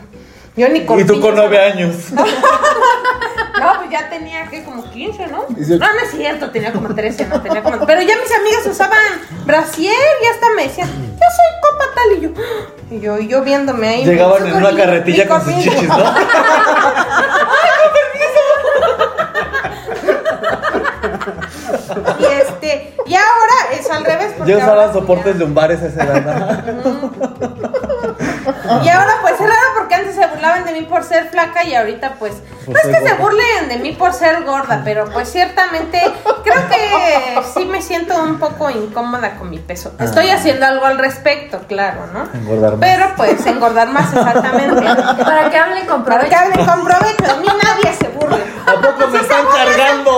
Yo 0.57 0.69
ni 0.71 0.81
Y 0.81 1.05
tú 1.05 1.21
con 1.21 1.35
nueve 1.35 1.59
años. 1.59 1.95
No, 3.59 3.73
pues 3.79 3.91
ya 3.91 4.09
tenía 4.11 4.47
que 4.49 4.63
como 4.65 4.89
15, 4.91 5.29
¿no? 5.29 5.47
No, 5.49 5.79
no 5.79 6.01
es 6.05 6.11
cierto, 6.11 6.51
tenía 6.51 6.73
como 6.73 6.95
13, 6.95 7.27
no 7.27 7.41
tenía 7.41 7.63
como. 7.63 7.87
Pero 7.87 8.03
ya 8.03 8.15
mis 8.17 8.31
amigas 8.39 8.67
usaban 8.67 8.99
brasier 9.47 9.95
y 10.23 10.27
hasta 10.27 10.51
me 10.55 10.65
decían, 10.65 10.89
yo 10.89 11.27
soy 11.37 11.51
copa 11.63 11.85
tal 11.95 12.19
y 12.19 12.21
yo. 12.21 12.31
Y 12.89 13.01
yo, 13.01 13.19
y 13.19 13.27
yo 13.27 13.43
viéndome 13.43 13.89
ahí. 13.89 14.05
Llegaban 14.05 14.47
en 14.47 14.55
una 14.55 14.73
carretilla 14.77 15.27
con 15.27 15.45
sus 15.45 15.57
chichis, 15.57 15.83
¿no? 15.89 15.97
Y 22.67 23.13
y 23.13 23.15
ahora 23.15 23.55
es 23.79 23.89
al 23.91 24.05
revés. 24.05 24.33
porque 24.37 24.53
Yo 24.53 24.59
usaba 24.59 24.93
soportes 24.93 25.35
ya- 25.35 25.41
lumbares 25.41 25.83
a 25.83 25.87
esa 25.87 26.03
edad. 26.03 26.65
Y 28.83 28.89
ahora 28.89 29.13
pues 29.23 29.35
es 29.35 29.41
raro 29.41 29.69
porque 29.79 29.95
antes 29.95 30.15
se 30.15 30.27
burlaban 30.27 30.65
de 30.65 30.73
mí 30.73 30.83
por 30.83 31.05
ser 31.05 31.29
flaca 31.31 31.65
y 31.65 31.75
ahorita 31.75 32.15
pues 32.19 32.35
no 32.67 32.73
Por 32.73 32.79
es 32.79 32.87
que 32.99 33.09
se 33.09 33.15
burlen 33.15 33.69
de 33.69 33.79
mí 33.79 33.93
por 33.93 34.13
ser 34.13 34.43
gorda, 34.45 34.83
pero 34.85 35.05
pues 35.13 35.31
ciertamente 35.31 36.01
creo 36.45 36.69
que 36.69 37.43
sí 37.55 37.65
me 37.65 37.81
siento 37.83 38.21
un 38.23 38.39
poco 38.39 38.71
incómoda 38.71 39.37
con 39.37 39.51
mi 39.51 39.59
peso. 39.59 39.93
Estoy 40.01 40.31
haciendo 40.31 40.67
algo 40.67 40.87
al 40.87 40.99
respecto, 40.99 41.61
claro, 41.69 42.07
¿no? 42.13 42.21
Ah. 42.21 42.29
Engordar 42.35 42.73
más. 42.77 42.81
Pero 42.81 43.07
pues 43.17 43.47
engordar 43.47 43.89
más 43.89 44.13
exactamente. 44.13 44.83
Para 45.23 45.51
que 45.51 45.57
hablen 45.59 45.87
con 45.87 46.05
Para 46.05 46.21
que 46.25 46.31
provecho. 46.31 46.43
hablen 46.53 46.67
con 46.67 46.85
provecho, 46.85 47.23
de 47.25 47.41
mí 47.41 47.49
nadie 47.63 47.95
se 47.95 48.09
burle. 48.09 48.45
¿A 48.67 48.81
poco 48.81 49.09
me 49.11 49.23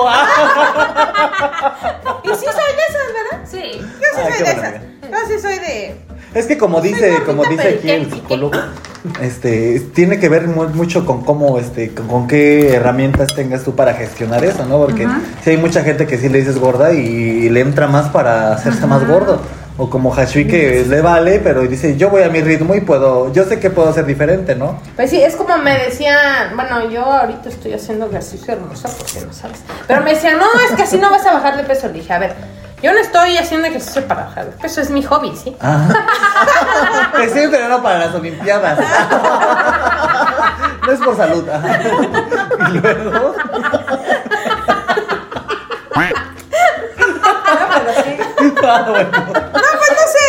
Ah. 0.09 1.75
Y 2.25 2.29
sí 2.29 2.45
soy 2.45 2.77
de 2.77 2.85
esas, 2.89 3.13
¿verdad? 3.13 3.47
Sí. 3.51 3.81
Yo 3.81 4.07
sí 4.15 4.21
Ay, 4.25 4.33
soy 4.35 4.45
de 4.47 4.53
esas. 4.53 4.75
Yo 5.11 5.17
sí 5.29 5.41
soy 5.41 5.59
de... 5.59 5.97
Es 6.35 6.47
que 6.47 6.59
como 6.59 6.81
dice, 6.83 7.09
gordita, 7.11 7.25
como 7.25 7.45
dice 7.47 7.69
aquí 7.79 7.91
el 7.91 8.13
psicólogo, 8.13 8.53
este, 9.23 9.81
tiene 9.95 10.19
que 10.21 10.29
ver 10.29 10.47
mu- 10.47 10.69
mucho 10.69 11.07
con 11.07 11.25
cómo, 11.25 11.59
este, 11.59 11.95
con, 11.95 12.07
con 12.07 12.29
qué 12.29 12.75
herramientas 12.75 13.35
tengas 13.35 13.65
tú 13.65 13.75
para 13.75 13.95
gestionar 13.95 14.45
eso, 14.45 14.67
¿no? 14.67 14.77
Porque 14.79 15.09
si 15.43 15.51
hay 15.51 15.57
mucha 15.57 15.83
gente 15.83 16.07
que 16.07 16.19
sí 16.19 16.29
le 16.29 16.41
dices 16.41 16.59
gorda 16.59 16.93
y, 16.93 17.49
le 17.49 17.61
entra 17.61 17.87
más 17.87 18.11
para 18.11 18.53
hacerse 18.53 18.87
más 18.87 19.07
gordo. 19.09 19.41
O 19.81 19.89
como 19.89 20.13
Hashui 20.13 20.49
que 20.49 20.85
le 20.85 21.01
vale, 21.01 21.39
pero 21.39 21.63
dice, 21.63 21.97
yo 21.97 22.11
voy 22.11 22.25
a 22.25 22.29
mi 22.29 22.41
ritmo 22.41 22.75
y 22.75 22.81
puedo, 22.81 23.33
yo 23.33 23.45
sé 23.45 23.61
que 23.61 23.71
puedo 23.71 23.93
ser 23.93 24.07
diferente, 24.07 24.57
¿no? 24.57 24.81
Pues 24.97 25.09
sí, 25.09 25.23
es 25.23 25.37
como 25.37 25.57
me 25.59 25.79
decían, 25.79 26.57
bueno, 26.57 26.91
yo 26.91 27.05
ahorita 27.05 27.49
estoy 27.49 27.75
haciendo 27.75 28.07
ejercicio 28.07 28.55
hermosa 28.55 28.89
porque 28.99 29.25
no 29.25 29.33
sabes. 29.33 29.61
Pero 29.87 30.03
me 30.03 30.15
decían, 30.15 30.37
no, 30.37 30.47
es 30.69 30.75
que 30.75 30.83
así 30.83 30.99
no 30.99 31.11
vas 31.11 31.25
a 31.27 31.35
bajar 31.35 31.57
de 31.57 31.63
peso. 31.63 31.87
Le 31.87 31.93
dije, 31.93 32.13
a 32.13 32.19
ver, 32.19 32.35
yo 32.83 32.93
no 32.93 32.99
estoy 32.99 33.39
haciendo 33.39 33.69
ejercicio 33.69 34.05
para 34.09 34.25
bajar 34.25 34.47
de 34.47 34.53
peso, 34.61 34.81
es 34.81 34.91
mi 34.91 35.05
hobby, 35.05 35.33
¿sí? 35.37 35.57
Te 37.17 37.25
estoy 37.25 37.43
entrenando 37.43 37.81
para 37.81 38.01
las 38.01 38.15
Olimpiadas. 38.17 38.81
No 40.85 40.93
es 40.93 40.99
por 41.01 41.17
salud. 41.17 41.49
Ajá. 41.49 41.81
Y 42.69 42.79
luego. 42.79 43.35
Ah, 48.71 48.85
pues 48.87 49.07
no 49.07 49.68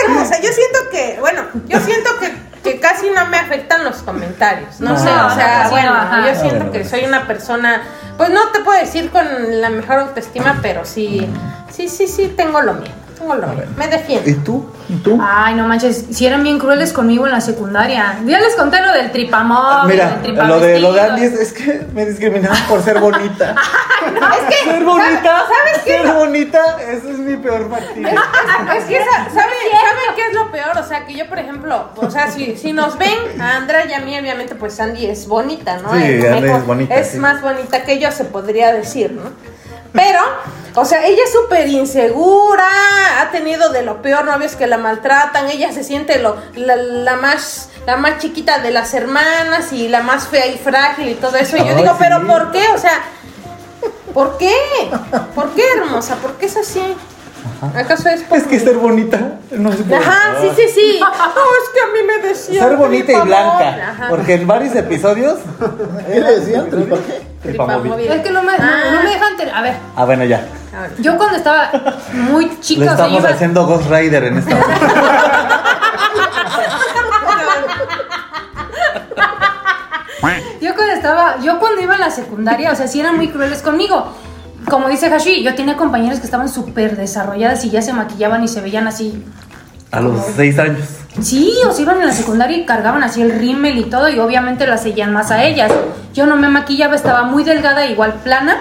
sé, 0.09 0.35
hermosa, 0.35 0.41
yo 0.41 0.49
siento 0.51 0.79
que, 0.91 1.17
bueno, 1.19 1.41
yo 1.67 1.79
siento 1.79 2.09
que, 2.19 2.33
que 2.63 2.79
casi 2.79 3.09
no 3.09 3.25
me 3.27 3.37
afectan 3.37 3.83
los 3.83 3.97
comentarios, 3.97 4.79
no 4.79 4.91
No, 4.91 4.97
sé, 4.99 5.09
o 5.09 5.29
sea, 5.35 5.67
bueno, 5.69 5.91
no, 5.93 6.25
yo 6.25 6.31
Ah, 6.31 6.35
siento 6.35 6.71
que 6.71 6.79
pues. 6.79 6.89
soy 6.89 7.05
una 7.05 7.25
persona, 7.27 7.81
pues 8.17 8.29
no 8.31 8.49
te 8.49 8.59
puedo 8.61 8.79
decir 8.79 9.09
con 9.11 9.25
la 9.61 9.69
mejor 9.69 9.99
autoestima, 9.99 10.59
pero 10.61 10.85
sí, 10.85 11.29
sí, 11.71 11.87
sí, 11.89 12.07
sí, 12.07 12.33
tengo 12.35 12.61
lo 12.61 12.73
mío, 12.73 12.91
me 13.77 13.85
¿Y 13.85 13.89
defiendo. 13.89 14.43
tú? 14.43 14.69
¿Y 14.87 14.95
tú? 14.97 15.19
Ay, 15.21 15.53
no 15.55 15.67
manches, 15.67 16.05
si 16.11 16.25
eran 16.25 16.41
bien 16.43 16.57
crueles 16.57 16.93
conmigo 16.93 17.25
en 17.27 17.31
la 17.33 17.41
secundaria. 17.41 18.17
Ya 18.25 18.39
les 18.39 18.55
conté 18.55 18.81
lo 18.81 18.91
del 18.91 19.11
tripamóvil, 19.11 19.91
Mira, 19.93 20.09
del 20.11 20.21
tripa 20.21 20.43
lo 20.45 20.59
de, 20.59 20.79
lo 20.79 20.93
de. 20.93 21.01
Andy 21.01 21.23
es, 21.23 21.33
es 21.33 21.53
que 21.53 21.85
me 21.93 22.05
discriminaron 22.05 22.57
por 22.67 22.81
ser 22.81 22.99
bonita. 22.99 23.55
Es 23.99 24.55
que, 24.55 24.71
Ser 24.71 24.83
bonita, 24.85 25.43
¿sabes 25.45 25.83
qué? 25.83 25.91
ser 26.01 26.13
bonita, 26.13 26.77
eso 26.89 27.09
es 27.09 27.17
mi 27.19 27.35
peor 27.35 27.67
martirio. 27.67 28.07
Es 28.07 28.85
que, 28.85 28.97
sa- 28.99 29.25
¿saben, 29.25 29.33
¿saben 29.33 30.15
qué 30.15 30.27
es 30.29 30.33
lo 30.33 30.49
peor? 30.51 30.77
O 30.77 30.87
sea, 30.87 31.05
que 31.05 31.15
yo, 31.15 31.27
por 31.27 31.37
ejemplo, 31.37 31.89
o 31.97 32.09
sea, 32.09 32.31
si, 32.31 32.55
si 32.55 32.71
nos 32.71 32.97
ven 32.97 33.41
a 33.41 33.57
Andrea 33.57 33.85
y 33.89 33.93
a 33.93 33.99
mí, 33.99 34.17
obviamente, 34.17 34.55
pues 34.55 34.73
Sandy 34.75 35.05
es 35.05 35.27
bonita, 35.27 35.77
¿no? 35.79 35.89
Sí, 35.93 36.19
conejo 36.21 36.57
es 36.57 36.65
bonita, 36.65 36.95
Es 36.95 37.11
sí. 37.11 37.17
más 37.17 37.41
bonita 37.41 37.83
que 37.83 37.99
yo, 37.99 38.09
se 38.11 38.23
podría 38.23 38.71
decir, 38.71 39.11
¿no? 39.11 39.31
Pero, 39.91 40.19
o 40.79 40.85
sea, 40.85 41.05
ella 41.05 41.21
es 41.23 41.31
súper 41.31 41.67
insegura, 41.67 42.65
ha 43.21 43.31
tenido 43.31 43.69
de 43.69 43.83
lo 43.83 44.01
peor 44.01 44.25
novios 44.25 44.55
que 44.55 44.67
la 44.67 44.77
maltratan, 44.77 45.49
ella 45.49 45.71
se 45.71 45.83
siente 45.83 46.19
lo, 46.19 46.37
la, 46.55 46.75
la 46.75 47.15
más 47.15 47.69
la 47.85 47.95
más 47.97 48.19
chiquita 48.19 48.59
de 48.59 48.71
las 48.71 48.93
hermanas 48.93 49.73
y 49.73 49.87
la 49.87 50.01
más 50.01 50.27
fea 50.27 50.45
y 50.47 50.57
frágil 50.57 51.09
y 51.09 51.15
todo 51.15 51.37
eso. 51.37 51.55
Y 51.57 51.59
yo 51.61 51.65
Ay, 51.69 51.75
digo, 51.75 51.89
sí. 51.91 51.95
pero 51.99 52.25
¿por 52.27 52.51
qué? 52.51 52.61
O 52.75 52.77
sea, 52.77 53.01
¿por 54.13 54.37
qué? 54.37 54.53
¿Por 55.33 55.49
qué, 55.51 55.63
hermosa? 55.77 56.15
¿Por 56.17 56.33
qué 56.33 56.45
es 56.45 56.57
así? 56.57 56.95
¿Acaso 57.75 58.09
es 58.09 58.21
por 58.23 58.37
Es 58.37 58.43
que 58.45 58.57
mi- 58.57 58.63
ser 58.63 58.75
bonita 58.77 59.39
no 59.51 59.71
se 59.71 59.83
puede. 59.83 60.01
Ajá, 60.01 60.35
sí, 60.41 60.49
sí, 60.55 60.63
sí. 60.73 60.99
No, 61.01 61.07
es 61.07 61.69
que 61.73 61.79
a 61.81 61.87
mí 61.93 61.99
me 62.05 62.27
decían. 62.27 62.67
Ser 62.67 62.77
bonita 62.77 63.11
y 63.11 63.21
blanca. 63.21 63.89
Ajá. 63.91 64.07
Porque 64.09 64.33
en 64.35 64.45
varios 64.47 64.75
episodios. 64.75 65.39
¿Qué 66.11 66.19
le 66.19 66.39
decían? 66.39 66.69
¿Tripa 66.69 66.97
qué? 67.07 67.21
Tripamóvil. 67.41 68.11
Es 68.11 68.21
que 68.21 68.29
no 68.31 68.43
me, 68.43 68.57
no- 68.57 68.63
Ah. 68.63 68.91
no 68.91 69.03
me 69.03 69.09
dejan. 69.09 69.37
ter- 69.37 69.49
A 69.53 69.61
ver, 69.61 69.73
Ah, 69.95 70.05
bueno, 70.05 70.25
ya. 70.25 70.45
Yo 70.99 71.17
cuando 71.17 71.37
estaba 71.37 71.71
muy 72.13 72.45
Le 72.45 72.59
chica, 72.59 72.81
o 72.81 72.83
sea, 72.85 72.93
estamos 72.93 73.19
iba- 73.21 73.29
haciendo 73.29 73.65
Ghost 73.65 73.89
Rider 73.89 74.23
en 74.25 74.37
esta. 74.37 74.55
Yo 80.61 80.75
cuando 80.75 80.93
estaba, 80.93 81.39
yo 81.41 81.59
cuando 81.59 81.81
iba 81.81 81.95
a 81.95 81.97
la 81.97 82.11
secundaria, 82.11 82.71
o 82.71 82.75
sea, 82.75 82.87
sí 82.87 82.99
eran 82.99 83.15
muy 83.15 83.29
crueles 83.29 83.61
conmigo. 83.61 84.13
Como 84.69 84.89
dice 84.89 85.07
Hashi, 85.07 85.43
yo 85.43 85.55
tenía 85.55 85.77
compañeras 85.77 86.19
que 86.19 86.25
estaban 86.25 86.49
súper 86.49 86.97
desarrolladas 86.97 87.63
y 87.63 87.69
ya 87.69 87.81
se 87.81 87.93
maquillaban 87.93 88.43
y 88.43 88.47
se 88.49 88.59
veían 88.61 88.87
así. 88.87 89.23
A 89.91 90.01
los 90.01 90.13
seis 90.35 90.59
años. 90.59 90.87
Sí, 91.21 91.53
o 91.67 91.71
sea, 91.71 91.83
iban 91.83 92.01
en 92.01 92.07
la 92.07 92.13
secundaria 92.13 92.57
y 92.57 92.65
cargaban 92.65 93.01
así 93.03 93.21
el 93.21 93.31
rímel 93.39 93.77
y 93.77 93.85
todo 93.85 94.09
y 94.09 94.19
obviamente 94.19 94.67
las 94.67 94.83
seguían 94.83 95.13
más 95.13 95.31
a 95.31 95.43
ellas. 95.45 95.71
Yo 96.13 96.25
no 96.25 96.35
me 96.35 96.49
maquillaba, 96.49 96.95
estaba 96.95 97.23
muy 97.23 97.43
delgada, 97.43 97.85
igual 97.85 98.15
plana 98.15 98.57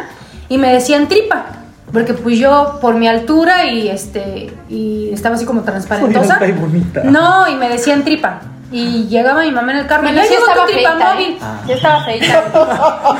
y 0.48 0.56
me 0.58 0.72
decían 0.72 1.08
tripa. 1.08 1.46
Porque 1.92 2.14
pues 2.14 2.38
yo 2.38 2.78
por 2.80 2.94
mi 2.94 3.08
altura 3.08 3.64
y 3.64 3.88
este 3.88 4.52
y 4.68 5.10
estaba 5.12 5.36
así 5.36 5.44
como 5.44 5.62
transparentosa. 5.62 6.38
Soy 6.38 6.52
bonita. 6.52 7.02
No, 7.04 7.48
y 7.48 7.56
me 7.56 7.68
decían 7.68 8.04
tripa. 8.04 8.40
Y 8.70 9.06
llegaba 9.08 9.40
mi 9.42 9.50
mamá 9.50 9.72
en 9.72 9.78
el 9.78 9.86
carro 9.86 10.06
y 10.10 10.14
ya 10.14 10.24
sí 10.24 10.34
estaba 10.34 10.66
tu 10.66 10.72
tripa 10.72 10.90
feita, 10.90 11.14
móvil. 11.14 11.30
¿eh? 11.30 11.38
Sí 11.64 11.72
estaba 11.72 12.04
feita. 12.04 12.44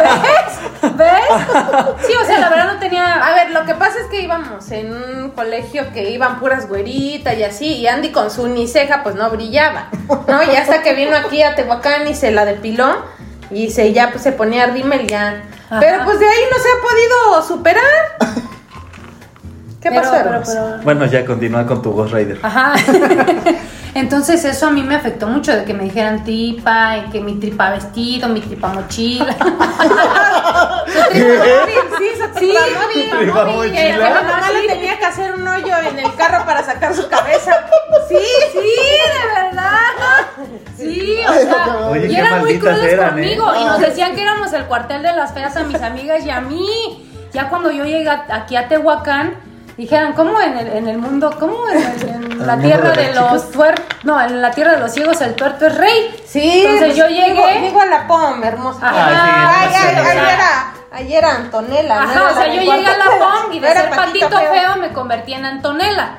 ¿Ves? 0.82 0.94
¿Ves? 0.94 2.06
Sí, 2.06 2.12
o 2.22 2.26
sea, 2.26 2.38
la 2.38 2.50
verdad 2.50 2.74
no 2.74 2.78
tenía. 2.78 3.14
A 3.14 3.34
ver, 3.34 3.50
lo 3.52 3.64
que 3.64 3.74
pasa 3.74 3.98
es 3.98 4.06
que 4.10 4.20
íbamos 4.20 4.70
en 4.70 4.92
un 4.92 5.30
colegio 5.30 5.90
que 5.94 6.10
iban 6.10 6.38
puras 6.38 6.68
güeritas 6.68 7.38
y 7.38 7.44
así, 7.44 7.66
y 7.76 7.86
Andy 7.86 8.10
con 8.10 8.30
su 8.30 8.42
uniceja 8.42 9.02
pues 9.02 9.14
no 9.14 9.30
brillaba, 9.30 9.88
¿no? 10.28 10.42
Y 10.42 10.54
hasta 10.54 10.82
que 10.82 10.92
vino 10.92 11.16
aquí 11.16 11.42
a 11.42 11.54
Tehuacán 11.54 12.06
y 12.08 12.14
se 12.14 12.30
la 12.30 12.44
depiló 12.44 12.96
y 13.50 13.70
se 13.70 13.94
ya 13.94 14.10
pues, 14.10 14.22
se 14.22 14.32
ponía 14.32 14.66
rímel 14.66 15.06
ya. 15.06 15.44
Ajá. 15.70 15.80
Pero 15.80 16.04
pues 16.04 16.20
de 16.20 16.26
ahí 16.26 16.42
no 16.50 16.58
se 16.58 16.68
ha 16.68 16.82
podido 16.82 17.48
superar. 17.48 18.44
¿Qué 19.80 19.90
Pero- 19.90 20.02
pasó, 20.02 20.12
pero- 20.52 20.78
Bueno, 20.82 21.06
ya 21.06 21.24
continúa 21.24 21.66
con 21.66 21.80
tu 21.82 21.92
Ghost 21.92 22.12
Rider. 22.14 22.38
Ajá. 22.42 22.74
Entonces 23.94 24.44
eso 24.44 24.66
a 24.66 24.70
mí 24.70 24.82
me 24.82 24.94
afectó 24.96 25.26
mucho 25.26 25.54
de 25.56 25.64
que 25.64 25.72
me 25.74 25.84
dijeran 25.84 26.22
tripa, 26.22 26.98
y 26.98 27.10
que 27.10 27.20
mi 27.20 27.34
tripa 27.40 27.70
vestido, 27.70 28.28
mi 28.28 28.40
tripa 28.40 28.68
mochila. 28.68 29.34
Sí, 31.12 31.20
su 32.16 32.38
Sí, 32.38 32.52
tripamóvil. 32.54 33.10
su 33.10 33.16
tripamóvil. 33.18 33.72
Que, 33.72 33.76
que 33.92 33.96
la 33.98 34.10
mamá 34.10 34.50
le 34.50 34.68
tenía 34.68 34.98
que 34.98 35.04
hacer 35.04 35.34
un 35.34 35.46
hoyo 35.46 35.74
en 35.90 35.98
el 35.98 36.14
carro 36.14 36.44
para 36.44 36.62
sacar 36.64 36.94
su 36.94 37.08
cabeza. 37.08 37.52
Sí, 38.08 38.16
Sí, 38.52 38.58
de 38.58 39.34
verdad. 39.34 39.68
Sí, 40.76 41.16
o 41.28 41.32
sea, 41.32 41.88
Oye, 41.90 42.06
y 42.08 42.16
eran 42.16 42.40
muy 42.40 42.54
eran, 42.54 43.10
conmigo 43.10 43.52
¿eh? 43.54 43.58
y 43.60 43.64
nos 43.64 43.80
decían 43.80 44.14
que 44.14 44.22
éramos 44.22 44.52
el 44.52 44.64
cuartel 44.64 45.02
de 45.02 45.12
las 45.12 45.32
feas 45.32 45.56
a 45.56 45.64
mis 45.64 45.80
amigas 45.82 46.24
y 46.24 46.30
a 46.30 46.40
mí. 46.40 47.04
Ya 47.32 47.48
cuando 47.48 47.70
yo 47.70 47.84
llegué 47.84 48.08
aquí 48.08 48.56
a 48.56 48.68
Tehuacán, 48.68 49.34
dijeron, 49.78 50.12
¿cómo 50.12 50.38
en 50.40 50.58
el, 50.58 50.66
en 50.68 50.88
el 50.88 50.98
mundo, 50.98 51.34
cómo 51.38 51.66
en, 51.70 51.78
el- 51.82 52.08
en 52.08 52.32
¿El 52.38 52.46
la 52.46 52.58
tierra 52.58 52.90
de 52.90 53.14
los 53.14 53.50
tuertos, 53.50 53.84
no, 54.02 54.20
en 54.20 54.42
la 54.42 54.50
tierra 54.50 54.72
de 54.72 54.80
los 54.80 54.92
ciegos 54.92 55.20
el 55.22 55.34
tuerto 55.34 55.66
es 55.66 55.76
rey? 55.78 56.22
Sí, 56.26 56.64
Entonces 56.66 56.96
yo 56.96 57.04
pues, 57.06 57.16
llegué- 57.16 57.60
Digo, 57.62 57.80
a 57.80 57.86
la 57.86 58.06
POM, 58.06 58.44
hermosa. 58.44 58.86
Ajá. 58.86 59.60
Ay, 59.60 59.68
sí, 59.70 59.98
era, 60.18 60.72
ayer 60.90 61.18
era 61.18 61.34
Antonella. 61.36 61.94
no 61.96 62.00
Ajá, 62.02 62.12
era 62.12 62.26
o 62.30 62.34
sea, 62.34 62.46
yo 62.54 62.60
llegué 62.60 62.86
a 62.86 62.96
la. 62.98 63.04
POM 63.18 63.52
y 63.52 63.60
de 63.60 63.72
ser 63.72 63.90
patito 63.90 64.28
feo. 64.38 64.76
me 64.80 64.92
convertí 64.92 65.32
en 65.34 65.44
Antonella. 65.44 66.18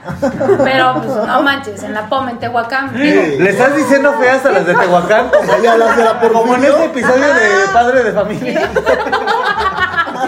Pero 0.63 0.93
pues 1.01 1.15
no 1.27 1.41
manches, 1.43 1.83
en 1.83 1.93
la 1.93 2.07
POM 2.07 2.29
en 2.29 2.39
Tehuacán. 2.39 2.93
Digo, 2.93 3.21
¿Le 3.39 3.49
estás 3.49 3.75
diciendo 3.75 4.13
feas 4.19 4.45
a 4.45 4.51
las 4.51 4.65
de 4.65 4.73
Tehuacán? 4.75 5.29
Como, 5.29 5.57
Ya 5.63 5.77
las 5.77 5.95
de 5.97 6.03
la 6.03 6.19
como 6.19 6.55
en 6.55 6.63
este 6.65 6.85
episodio 6.85 7.33
de 7.33 7.49
Padre 7.73 8.03
de 8.03 8.11
Familia. 8.13 8.69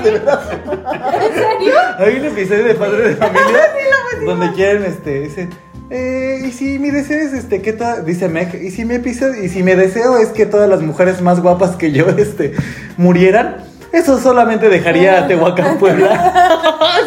¿En 0.08 1.34
serio? 1.34 1.74
Hay 1.98 2.16
un 2.20 2.26
episodio 2.26 2.64
de 2.64 2.76
Padre 2.76 3.10
de 3.10 3.16
Familia 3.16 3.62
donde 4.26 4.52
quieren, 4.54 4.84
este, 4.84 5.22
dicen, 5.22 5.50
eh, 5.90 6.42
y 6.46 6.52
si 6.52 6.80
mi 6.80 6.90
deseo 6.90 7.20
es, 7.20 7.34
este, 7.34 7.62
que 7.62 7.74
toda, 7.74 8.02
dice 8.02 8.30
Meg, 8.30 8.62
y 8.64 8.72
si 8.72 8.86
mi 8.86 8.96
episodio, 8.96 9.44
y 9.44 9.50
si 9.50 9.64
mi 9.64 9.74
deseo 9.74 10.18
es 10.18 10.30
que 10.30 10.46
todas 10.46 10.70
las 10.70 10.82
mujeres 10.82 11.22
más 11.22 11.42
guapas 11.42 11.76
que 11.76 11.92
yo, 11.92 12.08
este, 12.18 12.54
murieran, 12.98 13.58
Eso 13.92 14.18
solamente 14.20 14.70
dejaría 14.70 15.20
a 15.20 15.28
Tehuacán, 15.28 15.78
Puebla. 15.80 16.60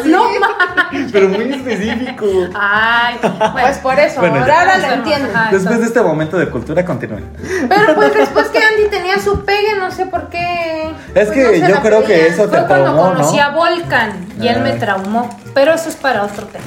No 0.05 0.23
mames. 0.39 1.09
Pero 1.11 1.29
muy 1.29 1.51
específico. 1.51 2.25
Ay, 2.53 3.15
Pues 3.53 3.77
por 3.79 3.99
eso, 3.99 4.19
Bueno, 4.21 4.35
ahora, 4.35 4.47
ya. 4.47 4.59
ahora 4.61 4.77
lo 4.77 4.93
entiendo. 4.93 5.29
Ajá, 5.33 5.49
Después 5.51 5.79
de 5.79 5.85
este 5.87 6.01
momento 6.01 6.37
de 6.37 6.49
cultura, 6.49 6.85
continúen. 6.85 7.25
Pero 7.67 7.95
pues 7.95 8.13
después 8.17 8.47
que 8.49 8.59
Andy 8.59 8.87
tenía 8.89 9.19
su 9.19 9.43
pegue, 9.43 9.75
no 9.79 9.89
sé 9.91 10.05
por 10.05 10.29
qué. 10.29 10.91
Es 11.15 11.27
pues, 11.27 11.31
que 11.31 11.59
no 11.59 11.67
yo 11.67 11.75
la 11.75 11.81
creo 11.81 12.03
que 12.03 12.27
eso 12.27 12.43
te 12.43 12.57
Fue 12.57 12.67
cuando 12.67 12.93
traumó, 12.93 13.03
conocí 13.15 13.37
¿no? 13.37 13.43
a 13.43 13.49
Volcan 13.49 14.25
y 14.39 14.47
él 14.47 14.61
me 14.61 14.71
Ah. 14.71 14.77
traumó. 14.79 15.39
Pero 15.53 15.73
eso 15.73 15.89
es 15.89 15.95
para 15.95 16.23
otro 16.23 16.45
tema. 16.47 16.63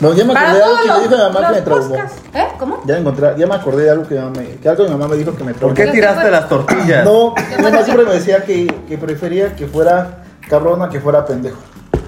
No, 0.00 0.12
ya 0.12 0.24
me 0.24 0.34
Para 0.34 0.50
acordé 0.50 0.58
de 0.58 0.64
algo 0.64 0.82
que 0.82 0.88
me 0.88 0.98
dijo 1.00 1.10
mi 1.10 1.22
mamá 1.34 1.48
que 1.48 1.54
me 1.54 1.62
traumó. 1.62 1.94
¿Eh? 1.94 2.48
¿Cómo? 2.58 2.80
Ya, 2.84 2.98
encontré, 2.98 3.34
ya 3.38 3.46
me 3.46 3.54
acordé 3.54 3.84
de 3.84 3.90
algo 3.90 4.08
que, 4.08 4.14
mi 4.14 4.20
mamá 4.20 4.32
me, 4.38 4.44
que 4.56 4.68
algo 4.68 4.84
mi 4.84 4.90
mamá 4.90 5.08
me 5.08 5.16
dijo 5.16 5.36
que 5.36 5.44
me 5.44 5.54
traumó. 5.54 5.74
¿Por 5.74 5.84
qué 5.84 5.84
¿Qué 5.90 5.92
tiraste 5.92 6.30
las 6.30 6.48
tortillas? 6.48 7.04
No, 7.04 7.34
mi 7.56 7.62
mamá 7.62 7.82
siempre 7.84 8.04
me 8.06 8.12
decía 8.14 8.44
que, 8.44 8.66
que 8.88 8.98
prefería 8.98 9.54
que 9.54 9.66
fuera 9.66 10.24
cabrón 10.48 10.82
a 10.82 10.88
que 10.88 11.00
fuera 11.00 11.24
pendejo. 11.24 11.58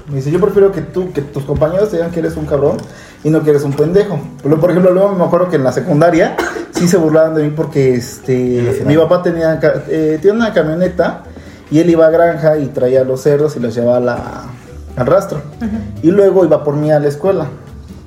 Me 0.08 0.16
dice, 0.16 0.30
yo 0.30 0.40
prefiero 0.40 0.70
que 0.72 0.82
tú, 0.82 1.12
que 1.12 1.20
tus 1.20 1.44
compañeros 1.44 1.90
te 1.90 1.96
digan 1.96 2.10
que 2.12 2.20
eres 2.20 2.36
un 2.36 2.46
cabrón 2.46 2.76
y 3.24 3.30
no 3.30 3.42
que 3.42 3.50
eres 3.50 3.62
un 3.64 3.72
pendejo. 3.72 4.20
Pero, 4.42 4.60
por 4.60 4.70
ejemplo, 4.70 4.92
luego 4.92 5.12
me 5.14 5.24
acuerdo 5.24 5.48
que 5.48 5.56
en 5.56 5.64
la 5.64 5.72
secundaria 5.72 6.36
sí 6.72 6.86
se 6.86 6.96
burlaban 6.96 7.34
de 7.34 7.42
mí 7.44 7.50
porque 7.56 7.94
este 7.94 8.82
mi 8.84 8.96
papá 8.96 9.22
tenía, 9.22 9.58
eh, 9.88 10.18
tiene 10.22 10.36
una 10.36 10.52
camioneta 10.52 11.22
y 11.72 11.80
él 11.80 11.90
iba 11.90 12.06
a 12.06 12.10
granja 12.10 12.56
y 12.58 12.66
traía 12.66 13.02
los 13.04 13.20
cerdos 13.22 13.56
y 13.56 13.60
los 13.60 13.74
llevaba 13.74 13.96
a 13.96 14.00
la- 14.00 14.42
al 14.96 15.06
rastro. 15.06 15.40
Y 16.02 16.10
luego 16.10 16.44
iba 16.44 16.62
por 16.64 16.74
mí 16.76 16.90
a 16.92 16.98
la 17.00 17.08
escuela. 17.08 17.46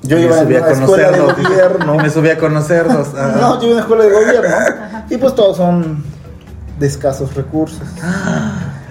Yo 0.02 0.16
Me 0.16 0.22
iba 0.22 0.38
a 0.38 0.42
una 0.42 0.70
escuela 0.72 1.10
de 1.10 1.20
gobierno. 1.20 1.94
Me 1.96 2.10
subí 2.10 2.30
a 2.30 2.38
conocerlos. 2.38 3.08
Ah. 3.16 3.36
No, 3.40 3.60
yo 3.60 3.66
iba 3.68 3.72
en 3.74 3.78
escuela 3.80 4.04
de 4.04 4.10
gobierno. 4.12 4.56
Y 5.10 5.16
pues 5.18 5.34
todos 5.34 5.56
son 5.56 6.02
de 6.78 6.86
escasos 6.86 7.34
recursos. 7.34 7.82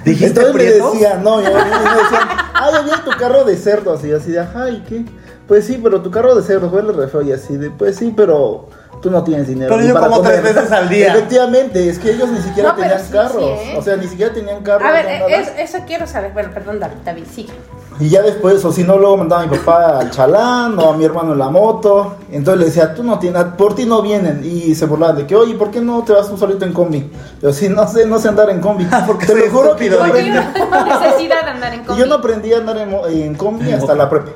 ¿Dijiste 0.05 0.27
Entonces 0.27 0.53
me 0.53 0.59
prietos? 0.59 0.93
decían, 0.93 1.23
no, 1.23 1.41
yo, 1.41 1.49
me 1.51 1.55
decían, 1.63 2.27
ay, 2.53 2.73
oye, 2.83 2.91
tu 3.03 3.11
carro 3.17 3.43
de 3.43 3.57
cerdos. 3.57 4.03
Y 4.05 4.09
yo 4.09 4.17
así 4.17 4.31
de, 4.31 4.39
ay, 4.39 4.83
¿qué? 4.87 5.05
Pues 5.47 5.65
sí, 5.65 5.79
pero 5.83 6.01
tu 6.01 6.11
carro 6.11 6.35
de 6.35 6.43
cerdos 6.43 6.71
huele 6.71 6.91
re 6.93 7.07
feo. 7.07 7.21
Y 7.23 7.31
así 7.31 7.57
de, 7.57 7.71
pues 7.71 7.95
sí, 7.97 8.13
pero 8.15 8.69
tú 9.01 9.09
no 9.09 9.23
tienes 9.23 9.47
dinero. 9.47 9.73
Pero 9.75 9.87
yo 9.87 9.93
para 9.95 10.07
como 10.07 10.21
tres 10.21 10.37
comer". 10.39 10.53
veces 10.53 10.71
al 10.71 10.87
día. 10.89 11.07
Efectivamente, 11.07 11.89
es 11.89 11.97
que 11.99 12.11
ellos 12.11 12.29
ni 12.29 12.39
siquiera 12.41 12.69
No, 12.69 12.75
tenían 12.75 12.99
sí, 13.03 13.11
carros. 13.11 13.33
sí, 13.63 13.69
¿eh? 13.71 13.75
O 13.77 13.81
sea, 13.81 13.95
ni 13.97 14.07
siquiera 14.07 14.31
tenían 14.33 14.61
carros. 14.61 14.87
A 14.87 14.91
ver, 14.91 15.05
eh, 15.07 15.21
es- 15.57 15.69
eso 15.69 15.83
quiero 15.87 16.05
saber. 16.05 16.31
Bueno, 16.33 16.51
perdón, 16.53 16.79
David, 16.79 16.97
David, 17.03 17.23
sigue. 17.33 17.53
Y 18.01 18.07
ya 18.07 18.21
después, 18.21 18.63
o 18.63 18.71
si 18.71 18.83
no, 18.83 18.97
luego 18.97 19.17
mandaba 19.17 19.41
a 19.41 19.45
mi 19.45 19.57
papá 19.57 19.99
al 19.99 20.09
chalán 20.09 20.79
o 20.79 20.91
a 20.91 20.95
mi 20.97 21.03
hermano 21.03 21.33
en 21.33 21.39
la 21.39 21.49
moto. 21.49 22.15
Entonces 22.31 22.59
le 22.59 22.65
decía, 22.67 22.93
tú 22.95 23.03
no 23.03 23.19
tienes, 23.19 23.43
por 23.57 23.75
ti 23.75 23.85
no 23.85 24.01
vienen. 24.01 24.41
Y 24.43 24.73
se 24.73 24.85
burlaban 24.85 25.17
de 25.17 25.27
que, 25.27 25.35
oye, 25.35 25.55
¿por 25.55 25.69
qué 25.69 25.81
no 25.81 26.01
te 26.03 26.13
vas 26.13 26.29
tú 26.29 26.37
solito 26.37 26.63
en 26.65 26.71
combi? 26.71 27.11
Yo, 27.41 27.51
sí, 27.51 27.67
no 27.67 27.85
sé, 27.87 28.05
no 28.05 28.17
sé 28.17 28.29
andar 28.29 28.49
en 28.51 28.61
combi. 28.61 28.85
Porque 29.07 29.25
Te 29.25 29.35
lo 29.35 29.51
juro 29.51 29.75
que 29.75 29.89
yo 29.89 30.01
aprendí, 30.01 30.29
necesidad 30.31 31.43
de 31.43 31.49
andar 31.51 31.73
en 31.73 31.81
y 31.81 31.83
combi. 31.83 31.99
yo 31.99 32.05
no 32.07 32.15
aprendí 32.15 32.53
a 32.53 32.57
andar 32.57 32.77
en, 32.77 32.89
mo- 32.89 33.05
en 33.05 33.35
combi 33.35 33.71
hasta 33.73 33.93
la 33.95 34.09
prepa. 34.09 34.31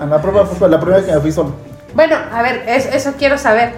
A 0.00 0.06
la 0.06 0.22
prepa 0.22 0.44
fue 0.46 0.68
la 0.68 0.78
primera 0.78 0.98
vez 0.98 1.06
que 1.06 1.14
me 1.14 1.20
fui 1.20 1.32
solo. 1.32 1.52
Bueno, 1.94 2.14
a 2.32 2.42
ver, 2.42 2.62
es- 2.68 2.86
eso 2.94 3.14
quiero 3.18 3.38
saber. 3.38 3.72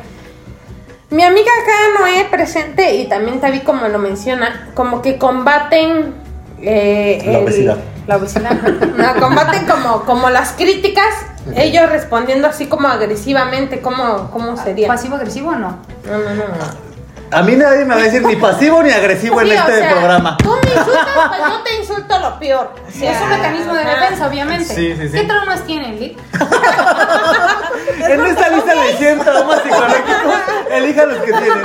Mi 1.10 1.22
amiga 1.22 1.50
acá 1.62 2.00
Noé 2.00 2.26
presente 2.30 2.96
y 2.96 3.08
también 3.08 3.40
Tavi 3.40 3.60
como 3.60 3.88
lo 3.88 3.98
menciona, 3.98 4.68
como 4.74 5.00
que 5.00 5.16
combaten 5.16 6.12
eh, 6.60 7.22
La 7.24 7.38
el- 7.38 7.44
obesidad. 7.44 7.76
La 8.08 8.16
obesidad. 8.16 8.50
No, 8.96 9.14
combaten 9.20 9.66
como, 9.66 10.02
como 10.04 10.30
las 10.30 10.52
críticas, 10.52 11.14
ellos 11.54 11.88
respondiendo 11.88 12.48
así 12.48 12.66
como 12.66 12.88
agresivamente, 12.88 13.80
¿cómo, 13.80 14.30
cómo 14.32 14.56
sería? 14.56 14.88
¿Pasivo 14.88 15.14
agresivo 15.14 15.50
o 15.50 15.54
no? 15.54 15.78
No, 16.04 16.18
no, 16.18 16.34
no. 16.34 16.88
A 17.30 17.42
mí 17.42 17.54
nadie 17.54 17.84
me 17.84 17.94
va 17.94 18.00
a 18.00 18.04
decir 18.04 18.22
ni 18.22 18.36
pasivo 18.36 18.82
ni 18.82 18.90
agresivo 18.90 19.40
en 19.42 19.50
o 19.50 19.52
este 19.52 19.78
sea, 19.78 19.90
programa. 19.90 20.38
Tú 20.38 20.50
me 20.50 20.70
insultas, 20.70 21.28
pues 21.28 21.40
yo 21.40 21.62
te 21.62 21.76
insulto 21.76 22.18
lo 22.18 22.38
peor. 22.38 22.74
Es 22.88 23.20
un 23.20 23.28
mecanismo 23.28 23.74
de 23.74 23.84
defensa, 23.84 24.26
obviamente. 24.26 24.64
Sí, 24.64 24.96
sí, 24.98 25.08
sí. 25.08 25.14
¿Qué 25.14 25.24
traumas 25.24 25.62
tienen, 25.64 26.00
Lick? 26.00 26.18
En 28.08 28.26
esta 28.26 28.48
lista 28.50 28.74
de 28.74 28.92
100 28.96 29.18
traumas 29.20 29.62
psicológicos, 29.62 30.34
elija 30.70 31.06
los 31.06 31.18
que 31.18 31.32
tienen. 31.32 31.64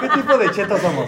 ¿Qué 0.00 0.08
tipo 0.08 0.38
de 0.38 0.50
chetos 0.50 0.80
somos? 0.80 1.06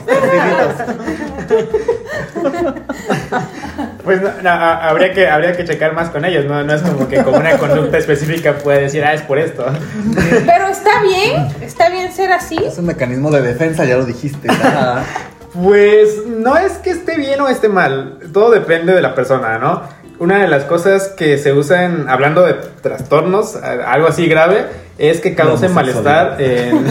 Pues 4.04 4.20
no, 4.42 4.50
habría, 4.50 5.12
que, 5.12 5.28
habría 5.28 5.56
que 5.56 5.64
checar 5.64 5.92
más 5.92 6.08
con 6.08 6.24
ellos, 6.24 6.44
¿no? 6.46 6.62
No 6.62 6.72
es 6.72 6.82
como 6.82 7.08
que 7.08 7.22
con 7.22 7.34
una 7.34 7.58
conducta 7.58 7.98
específica 7.98 8.54
puede 8.54 8.82
decir, 8.82 9.04
ah, 9.04 9.12
es 9.12 9.22
por 9.22 9.38
esto. 9.38 9.66
Pero 10.46 10.68
está 10.68 11.02
bien, 11.02 11.48
está 11.60 11.90
bien 11.90 12.12
ser 12.12 12.32
así. 12.32 12.56
Es 12.56 12.78
un 12.78 12.86
mecanismo 12.86 13.30
de 13.30 13.42
defensa, 13.42 13.84
ya 13.84 13.96
lo 13.96 14.04
dijiste. 14.04 14.48
Pues 15.62 16.26
no 16.26 16.56
es 16.56 16.72
que 16.74 16.90
esté 16.90 17.16
bien 17.16 17.40
o 17.40 17.48
esté 17.48 17.68
mal, 17.68 18.18
todo 18.32 18.50
depende 18.50 18.92
de 18.92 19.00
la 19.00 19.14
persona, 19.14 19.58
¿no? 19.58 19.82
Una 20.18 20.38
de 20.40 20.48
las 20.48 20.64
cosas 20.64 21.08
que 21.08 21.38
se 21.38 21.52
usan, 21.52 22.08
hablando 22.08 22.42
de 22.44 22.54
trastornos, 22.82 23.54
algo 23.56 24.08
así 24.08 24.26
grave, 24.26 24.64
es 24.98 25.20
que 25.20 25.34
causen 25.36 25.68
La 25.70 25.74
malestar 25.76 26.36
en, 26.40 26.84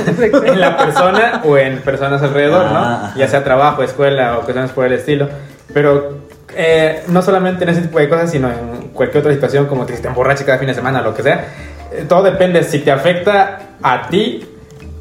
en 0.45 0.59
la 0.61 0.77
persona 0.77 1.41
o 1.43 1.57
en 1.57 1.79
personas 1.81 2.21
alrededor, 2.23 2.65
Ah, 2.67 2.71
¿no? 2.71 2.79
ajá. 2.79 3.13
Ya 3.17 3.27
sea 3.27 3.43
trabajo, 3.43 3.83
escuela 3.83 4.37
o 4.37 4.41
cuestiones 4.43 4.71
por 4.71 4.85
el 4.85 4.93
estilo. 4.93 5.27
Pero 5.73 6.19
eh, 6.55 7.03
no 7.07 7.21
solamente 7.21 7.65
en 7.65 7.71
ese 7.71 7.81
tipo 7.81 7.99
de 7.99 8.07
cosas, 8.07 8.31
sino 8.31 8.47
en 8.49 8.89
cualquier 8.93 9.19
otra 9.21 9.33
situación, 9.33 9.65
como 9.65 9.85
que 9.85 9.97
si 9.97 10.01
te 10.01 10.07
emborrachas 10.07 10.45
cada 10.45 10.57
fin 10.57 10.69
de 10.69 10.73
semana, 10.73 11.01
lo 11.01 11.13
que 11.13 11.23
sea. 11.23 11.45
Eh, 11.91 12.05
todo 12.07 12.23
depende 12.23 12.63
si 12.63 12.79
te 12.79 12.91
afecta 12.91 13.59
a 13.83 14.07
ti 14.07 14.46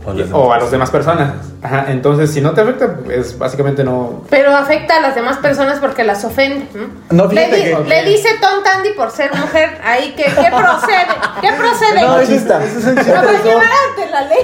O 0.07 0.11
a 0.11 0.15
las 0.15 0.31
o 0.33 0.37
a 0.39 0.43
demás. 0.45 0.63
las 0.63 0.71
demás 0.71 0.91
personas. 0.91 1.33
Ajá, 1.63 1.87
entonces, 1.89 2.31
si 2.33 2.41
no 2.41 2.53
te 2.53 2.61
afecta, 2.61 2.97
pues 3.05 3.37
básicamente 3.37 3.83
no. 3.83 4.23
Pero 4.31 4.55
afecta 4.57 4.99
a 4.99 5.01
las 5.01 5.15
demás 5.17 5.37
personas 5.39 5.79
porque 5.81 6.05
las 6.05 6.25
ofende. 6.25 6.67
¿no? 7.11 7.25
No, 7.27 7.33
le, 7.33 7.47
di- 7.47 7.63
que- 7.63 7.85
le 7.89 8.05
dice 8.05 8.29
tonta 8.41 8.77
Andy 8.77 8.91
por 8.97 9.11
ser 9.11 9.35
mujer. 9.35 9.79
Ahí, 9.85 10.15
¿qué, 10.17 10.25
qué 10.25 10.31
procede? 10.51 11.07
¿Qué 11.41 11.49
procede? 11.59 12.01
No, 12.03 12.21
eso 12.21 12.33
es, 12.35 12.45
Machista. 12.47 12.65
eso 12.65 12.79
es 12.79 12.87
ante 12.87 14.11
la 14.11 14.21
ley. 14.23 14.39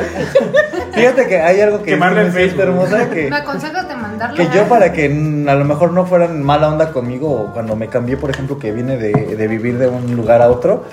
Fíjate 0.92 1.26
que 1.28 1.40
hay 1.40 1.60
algo 1.60 1.82
que 1.82 1.96
siento 1.96 2.32
Facebook. 2.32 2.60
hermosa 2.62 3.10
que, 3.10 3.30
¿Me 3.30 3.36
aconsejas 3.36 3.88
de 3.88 3.94
mandarlo? 3.94 4.36
que 4.36 4.48
yo 4.56 4.64
para 4.64 4.92
que 4.92 5.06
a 5.06 5.54
lo 5.54 5.64
mejor 5.64 5.92
no 5.92 6.06
fueran 6.06 6.42
mala 6.42 6.68
onda 6.68 6.92
conmigo 6.92 7.30
o 7.30 7.52
cuando 7.52 7.76
me 7.76 7.88
cambié, 7.88 8.16
por 8.16 8.30
ejemplo, 8.30 8.58
que 8.58 8.72
vine 8.72 8.96
de, 8.96 9.12
de 9.36 9.48
vivir 9.48 9.78
de 9.78 9.88
un 9.88 10.14
lugar 10.16 10.42
a 10.42 10.48
otro, 10.50 10.84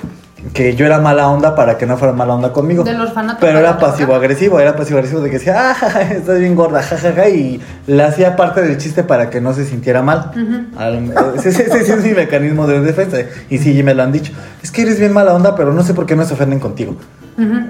que 0.54 0.76
yo 0.76 0.86
era 0.86 1.00
mala 1.00 1.28
onda 1.30 1.56
para 1.56 1.78
que 1.78 1.86
no 1.86 1.98
fueran 1.98 2.16
mala 2.18 2.34
onda 2.36 2.52
conmigo. 2.54 2.84
Del 2.84 3.00
orfanato 3.02 3.38
Pero 3.42 3.60
era 3.60 3.72
la 3.72 3.78
droga. 3.78 3.92
pasivo 3.92 4.16
agresivo, 4.16 4.60
era 4.60 4.76
pasivo 4.76 4.98
agresivo 5.00 5.22
de 5.22 5.30
que 5.30 5.38
decía, 5.40 5.72
ah, 5.72 6.02
estás 6.02 6.40
bien 6.40 6.56
gorda, 6.56 6.82
jajaja, 6.82 7.30
y 7.30 7.62
le 7.88 8.04
hacía 8.04 8.36
parte 8.36 8.62
del 8.62 8.78
chiste 8.78 9.04
para 9.04 9.30
que 9.30 9.42
no 9.42 9.54
se 9.54 9.66
sintiera 9.66 10.02
mal. 10.02 10.32
Al- 10.78 11.14
Ese, 11.36 11.50
ese- 11.50 11.64
ese 11.80 11.94
es 11.94 12.04
mi 12.04 12.12
mecanismo 12.12 12.68
de 12.68 12.80
defensa. 12.82 13.18
Y 13.50 13.58
sí, 13.58 13.82
me 13.84 13.94
lo 13.94 14.04
han 14.04 14.12
dicho. 14.12 14.32
Es 14.64 14.72
que 14.72 14.82
eres 14.84 15.00
bien 15.00 15.14
mala 15.14 15.34
onda, 15.34 15.56
pero 15.56 15.74
no 15.74 15.84
sé 15.84 15.94
por 15.94 16.06
qué 16.06 16.16
no 16.16 16.24
se 16.26 16.34
ofenden 16.34 16.60
contigo. 16.60 16.96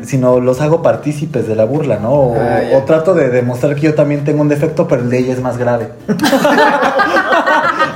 Sino 0.01 0.39
los 0.39 0.61
hago 0.61 0.81
partícipes 0.81 1.47
de 1.47 1.55
la 1.55 1.63
burla, 1.63 1.97
¿no? 1.99 2.09
O, 2.11 2.35
Ah, 2.35 2.61
o 2.75 2.79
trato 2.85 3.13
de 3.13 3.29
demostrar 3.29 3.75
que 3.75 3.81
yo 3.81 3.93
también 3.93 4.23
tengo 4.23 4.41
un 4.41 4.49
defecto, 4.49 4.87
pero 4.87 5.03
el 5.03 5.11
de 5.11 5.19
ella 5.19 5.33
es 5.33 5.41
más 5.43 5.59
grave. 5.59 5.89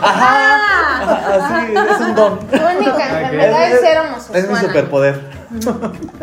Ajá, 0.01 0.37
es 1.91 1.99
un 1.99 2.15
don. 2.15 2.39
Tu 2.39 2.55
única 2.55 3.09
enfermedad 3.09 3.71
es 3.71 3.81
ser 3.81 3.99
homosexual. 3.99 4.39
Es 4.39 4.49
mi 4.49 4.55
superpoder. 4.55 5.43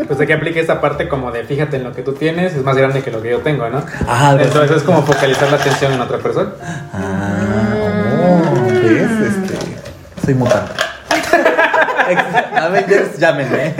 Pues 0.07 0.19
de 0.19 0.27
que 0.27 0.33
aplique 0.33 0.61
esa 0.61 0.81
parte 0.81 1.09
como 1.09 1.31
de 1.31 1.45
fíjate 1.45 1.77
en 1.77 1.85
lo 1.85 1.93
que 1.93 2.03
tú 2.03 2.15
tienes, 2.15 2.55
es 2.55 2.65
más 2.65 2.77
grande 2.77 3.03
que 3.03 3.11
lo 3.11 3.23
que 3.23 3.31
yo 3.31 3.39
tengo, 3.39 3.69
¿no? 3.69 3.79
Así. 4.09 4.43
Entonces 4.43 4.79
es 4.79 4.83
como 4.83 5.03
focalizar 5.03 5.51
la 5.51 5.57
atención 5.57 5.93
en 5.93 6.01
otra 6.01 6.19
persona. 6.19 6.51
Ah, 6.93 7.75
oh, 8.21 8.65
¿ves? 8.83 9.11
Este, 9.11 10.25
soy 10.25 10.35
mutante. 10.35 10.73
Avengers, 12.57 13.19
llámenme. 13.19 13.75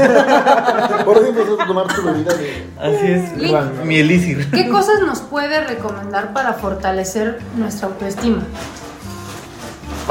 Por 1.05 1.19
ejemplo, 1.19 1.45
tú 1.45 1.57
tomar 1.67 1.87
tu 1.89 2.03
bebida 2.03 2.33
de. 2.35 2.69
Así 2.79 3.07
es, 3.07 3.37
Link. 3.37 3.57
mi 3.85 3.99
elixir. 3.99 4.51
¿Qué 4.51 4.69
cosas 4.69 5.01
nos 5.05 5.21
puede 5.21 5.67
recomendar 5.67 6.33
para 6.33 6.55
fortalecer 6.55 7.41
nuestra 7.57 7.89
autoestima? 7.89 8.43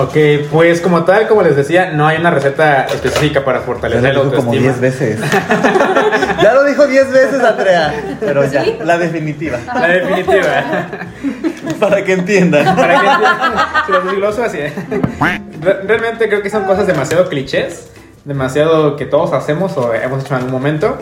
Ok, 0.02 0.16
pues 0.52 0.80
como 0.82 1.04
tal, 1.04 1.28
como 1.28 1.42
les 1.44 1.56
decía, 1.56 1.92
no 1.92 2.08
hay 2.08 2.18
una 2.18 2.32
receta 2.32 2.84
específica 2.86 3.44
para 3.44 3.60
Ya 3.60 3.66
fortalecer 3.66 4.14
lo 4.16 4.24
la 4.24 4.30
dijo 4.30 4.36
como 4.38 4.52
autoestima. 4.54 4.78
10 4.78 4.82
veces. 4.82 5.20
ya 6.42 6.54
lo 6.54 6.64
dijo 6.64 6.88
10 6.88 7.12
veces, 7.12 7.44
Andrea. 7.44 7.94
Pero 8.20 8.46
ya, 8.46 8.64
la 8.84 8.98
definitiva. 8.98 9.58
La 9.74 9.88
definitiva. 9.88 10.64
Para 11.80 12.04
que 12.04 12.14
entiendan. 12.14 12.76
Para 12.76 12.94
que 13.02 13.08
se 13.86 13.92
los 13.92 14.04
desgloso 14.06 14.44
así. 14.44 14.60
Re- 14.60 15.82
Realmente 15.84 16.30
creo 16.30 16.42
que 16.42 16.50
son 16.50 16.64
cosas 16.64 16.88
demasiado 16.88 17.28
clichés, 17.28 17.90
demasiado 18.26 18.96
que 18.96 19.06
todos 19.06 19.34
hacemos 19.34 19.76
o 19.78 19.94
hemos 19.94 20.24
hecho 20.24 20.34
en 20.34 20.38
algún 20.38 20.52
momento. 20.54 20.98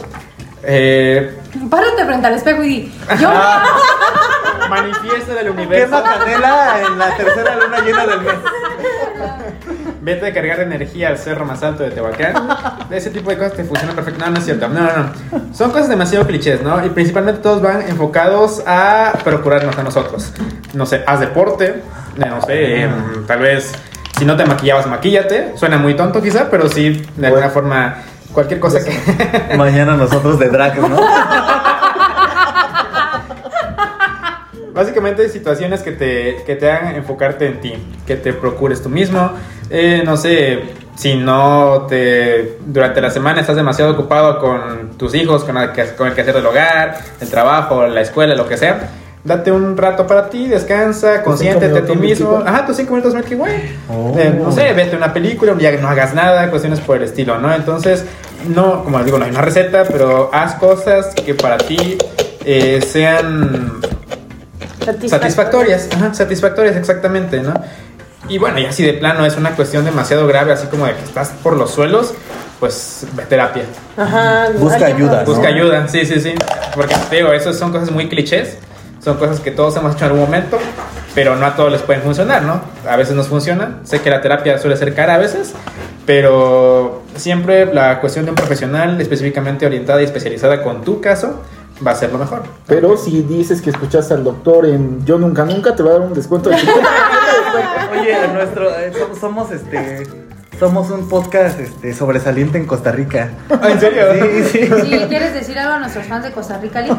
Eh, 0.64 1.36
Párate 1.70 2.04
frente 2.06 2.28
al 2.28 2.34
espejo 2.34 2.64
y 2.64 2.68
di, 2.68 2.94
yo 3.22 3.32
manifiesta 4.70 5.34
del 5.36 5.50
universo. 5.52 5.86
Quema 5.86 6.04
canela 6.04 6.80
en 6.86 6.98
la 7.00 7.16
tercera 7.16 7.56
luna 7.56 7.80
llena 7.86 8.06
del 8.08 8.22
mes. 8.22 8.34
Vete 10.02 10.28
a 10.28 10.34
cargar 10.34 10.60
energía 10.62 11.10
al 11.10 11.18
cerro 11.18 11.46
más 11.46 11.64
alto 11.64 11.84
de 11.84 11.92
Tehuacán. 11.92 12.36
Ese 12.90 13.10
tipo 13.10 13.30
de 13.30 13.38
cosas 13.38 13.54
te 13.54 13.64
funcionan 13.64 13.96
perfecto. 13.96 14.24
No, 14.24 14.32
no 14.32 14.38
es 14.38 14.46
cierto. 14.46 14.68
No, 14.68 14.82
no, 14.82 14.92
no. 14.98 15.54
Son 15.54 15.72
cosas 15.72 15.90
demasiado 15.90 16.26
clichés, 16.26 16.62
¿no? 16.62 16.86
Y 16.86 16.90
principalmente 16.90 17.42
todos 17.42 17.62
van 17.62 17.82
enfocados 17.82 18.64
a 18.66 19.14
procurarnos 19.24 19.78
a 19.78 19.84
nosotros. 19.84 20.32
No 20.74 20.86
sé, 20.86 21.04
haz 21.06 21.20
deporte, 21.20 21.82
no 22.18 22.42
sé, 22.42 22.90
tal 23.26 23.40
vez 23.40 23.74
si 24.18 24.26
no 24.26 24.36
te 24.36 24.46
maquillabas, 24.46 24.88
maquíllate. 24.88 25.54
Suena 25.56 25.78
muy 25.78 25.96
tonto 25.96 26.22
quizá, 26.22 26.50
pero 26.50 26.68
sí, 26.70 27.06
de 27.16 27.28
alguna 27.28 27.50
forma, 27.50 27.98
cualquier 28.34 28.60
cosa 28.60 28.80
que... 28.84 29.56
Mañana 29.58 29.96
nosotros 29.96 30.40
de 30.40 30.50
drag, 30.50 30.80
¿no? 30.80 30.98
Básicamente 34.78 35.28
situaciones 35.30 35.82
que 35.82 35.92
te, 35.92 36.44
que 36.46 36.56
te 36.56 36.72
hagan 36.72 36.96
enfocarte 36.96 37.48
en 37.48 37.60
ti, 37.60 37.74
que 38.06 38.16
te 38.16 38.32
procures 38.32 38.82
tú 38.82 38.90
mismo. 38.90 39.32
Eh, 39.70 40.04
no 40.06 40.16
sé, 40.16 40.60
si 40.96 41.16
no 41.16 41.88
te 41.90 42.58
durante 42.66 43.02
la 43.02 43.10
semana 43.10 43.42
estás 43.42 43.56
demasiado 43.56 43.92
ocupado 43.94 44.40
con 44.40 44.92
tus 44.98 45.14
hijos, 45.16 45.44
con 45.44 45.58
el, 45.58 45.72
que- 45.74 45.96
con 45.96 46.08
el 46.08 46.14
quehacer 46.14 46.36
del 46.36 46.46
hogar, 46.46 46.96
el 47.20 47.28
trabajo, 47.30 47.86
la 47.88 48.02
escuela, 48.02 48.36
lo 48.36 48.48
que 48.48 48.56
sea. 48.56 48.90
Date 49.24 49.52
un 49.52 49.76
rato 49.76 50.08
para 50.08 50.30
ti, 50.30 50.48
descansa, 50.48 51.22
consiéntete 51.22 51.80
a 51.80 51.86
ti 51.86 51.96
mismo. 51.98 52.42
Ajá, 52.46 52.66
tus 52.66 52.78
cinco 52.78 52.92
minutos 52.94 53.14
Milky 53.14 53.36
Way. 53.36 53.76
Oh. 53.90 54.16
Eh, 54.18 54.34
no 54.42 54.52
sé, 54.54 54.72
vete 54.74 54.96
una 54.96 55.12
película, 55.12 55.52
un 55.52 55.58
día 55.58 55.72
que 55.72 55.80
no 55.82 55.90
hagas 55.90 56.14
nada, 56.14 56.50
cuestiones 56.50 56.80
por 56.80 56.96
el 56.98 57.04
estilo, 57.04 57.38
¿no? 57.40 57.54
Entonces, 57.54 58.06
no, 58.48 58.84
como 58.86 58.98
les 59.00 59.06
digo, 59.06 59.18
no 59.18 59.26
hay 59.26 59.32
una 59.32 59.42
receta, 59.42 59.84
pero 59.84 60.30
haz 60.32 60.54
cosas 60.56 61.14
que 61.14 61.34
para 61.34 61.58
ti 61.58 61.98
eh, 62.46 62.80
sean 62.82 63.82
satisfactorias, 65.08 65.90
ajá, 65.94 66.14
satisfactorias 66.14 66.76
exactamente, 66.76 67.42
¿no? 67.42 67.54
Y 68.30 68.38
bueno, 68.40 68.60
ya 68.60 68.72
si 68.72 68.84
de 68.84 68.94
plano 68.94 69.26
es 69.26 69.38
una 69.38 69.56
cuestión 69.56 69.86
demasiado 69.86 70.28
grave, 70.28 70.52
así 70.52 70.68
como 70.68 70.86
de 70.86 70.94
que 70.94 71.04
estás 71.04 71.30
por 71.42 71.56
los 71.56 71.72
suelos, 71.72 72.14
pues 72.60 73.06
ve 73.14 73.24
a 73.24 73.26
terapia. 73.26 73.64
Ajá. 73.96 74.48
Busca 74.58 74.86
ayuda. 74.86 75.24
Busca 75.24 75.48
ayuda, 75.48 75.88
sí, 75.88 76.06
sí, 76.06 76.20
sí. 76.20 76.34
Porque 76.76 76.96
te 77.10 77.18
digo, 77.18 77.32
eso 77.32 77.54
son 77.54 77.72
cosas 77.72 77.92
muy 77.92 78.10
clichés, 78.10 78.58
son 79.04 79.18
cosas 79.18 79.40
que 79.40 79.52
todos 79.52 79.76
hemos 79.78 79.96
hecho 79.96 80.06
en 80.06 80.12
algún 80.12 80.26
momento, 80.26 80.58
pero 81.16 81.36
no 81.36 81.46
a 81.46 81.56
todos 81.56 81.72
les 81.72 81.82
pueden 81.82 82.02
funcionar, 82.02 82.44
¿no? 82.44 82.62
A 82.90 82.98
veces 82.98 83.16
nos 83.16 83.28
funciona. 83.28 83.80
Sé 83.84 84.02
que 84.02 84.10
la 84.10 84.22
terapia 84.22 84.58
suele 84.58 84.76
ser 84.76 84.94
cara 84.94 85.16
a 85.16 85.18
veces, 85.18 85.54
pero 86.06 87.04
siempre 87.16 87.74
la 87.74 88.02
cuestión 88.02 88.26
de 88.26 88.32
un 88.32 88.36
profesional 88.36 89.00
específicamente 89.00 89.66
orientada 89.66 90.02
y 90.02 90.06
especializada 90.06 90.64
con 90.64 90.84
tu 90.84 91.00
caso 91.00 91.44
va 91.86 91.92
a 91.92 91.96
ser 91.96 92.12
lo 92.12 92.18
mejor. 92.18 92.44
Pero 92.66 92.98
si 92.98 93.22
dices 93.24 93.62
que 93.62 93.70
escuchaste 93.70 94.14
al 94.14 94.24
doctor 94.24 94.66
en 94.66 95.06
Yo 95.06 95.18
Nunca 95.18 95.46
Nunca, 95.46 95.76
te 95.76 95.84
va 95.84 95.92
a 95.92 95.94
dar 95.94 96.02
un 96.02 96.14
descuento 96.14 96.50
de 96.50 96.58
50% 96.58 96.66
de 96.66 96.74
descuento. 97.44 98.02
Oye, 98.02 98.28
nuestro, 98.34 98.70
eh, 98.70 98.94
somos, 98.94 99.18
somos, 99.18 99.52
este, 99.52 100.27
somos 100.60 100.90
un 100.90 101.08
podcast 101.08 101.60
este, 101.60 101.94
sobresaliente 101.94 102.58
en 102.58 102.66
Costa 102.66 102.92
Rica. 102.92 103.30
Ah, 103.50 103.70
¿En 103.70 103.80
serio? 103.80 104.04
Sí, 104.14 104.44
sí. 104.44 104.70
Sí, 104.84 105.06
¿quieres 105.08 105.34
decir 105.34 105.58
algo 105.60 105.74
a 105.74 105.80
nuestros 105.80 106.06
fans 106.08 106.24
de 106.24 106.32
Costa 106.32 106.58
Rica, 106.58 106.82
Lee? 106.82 106.92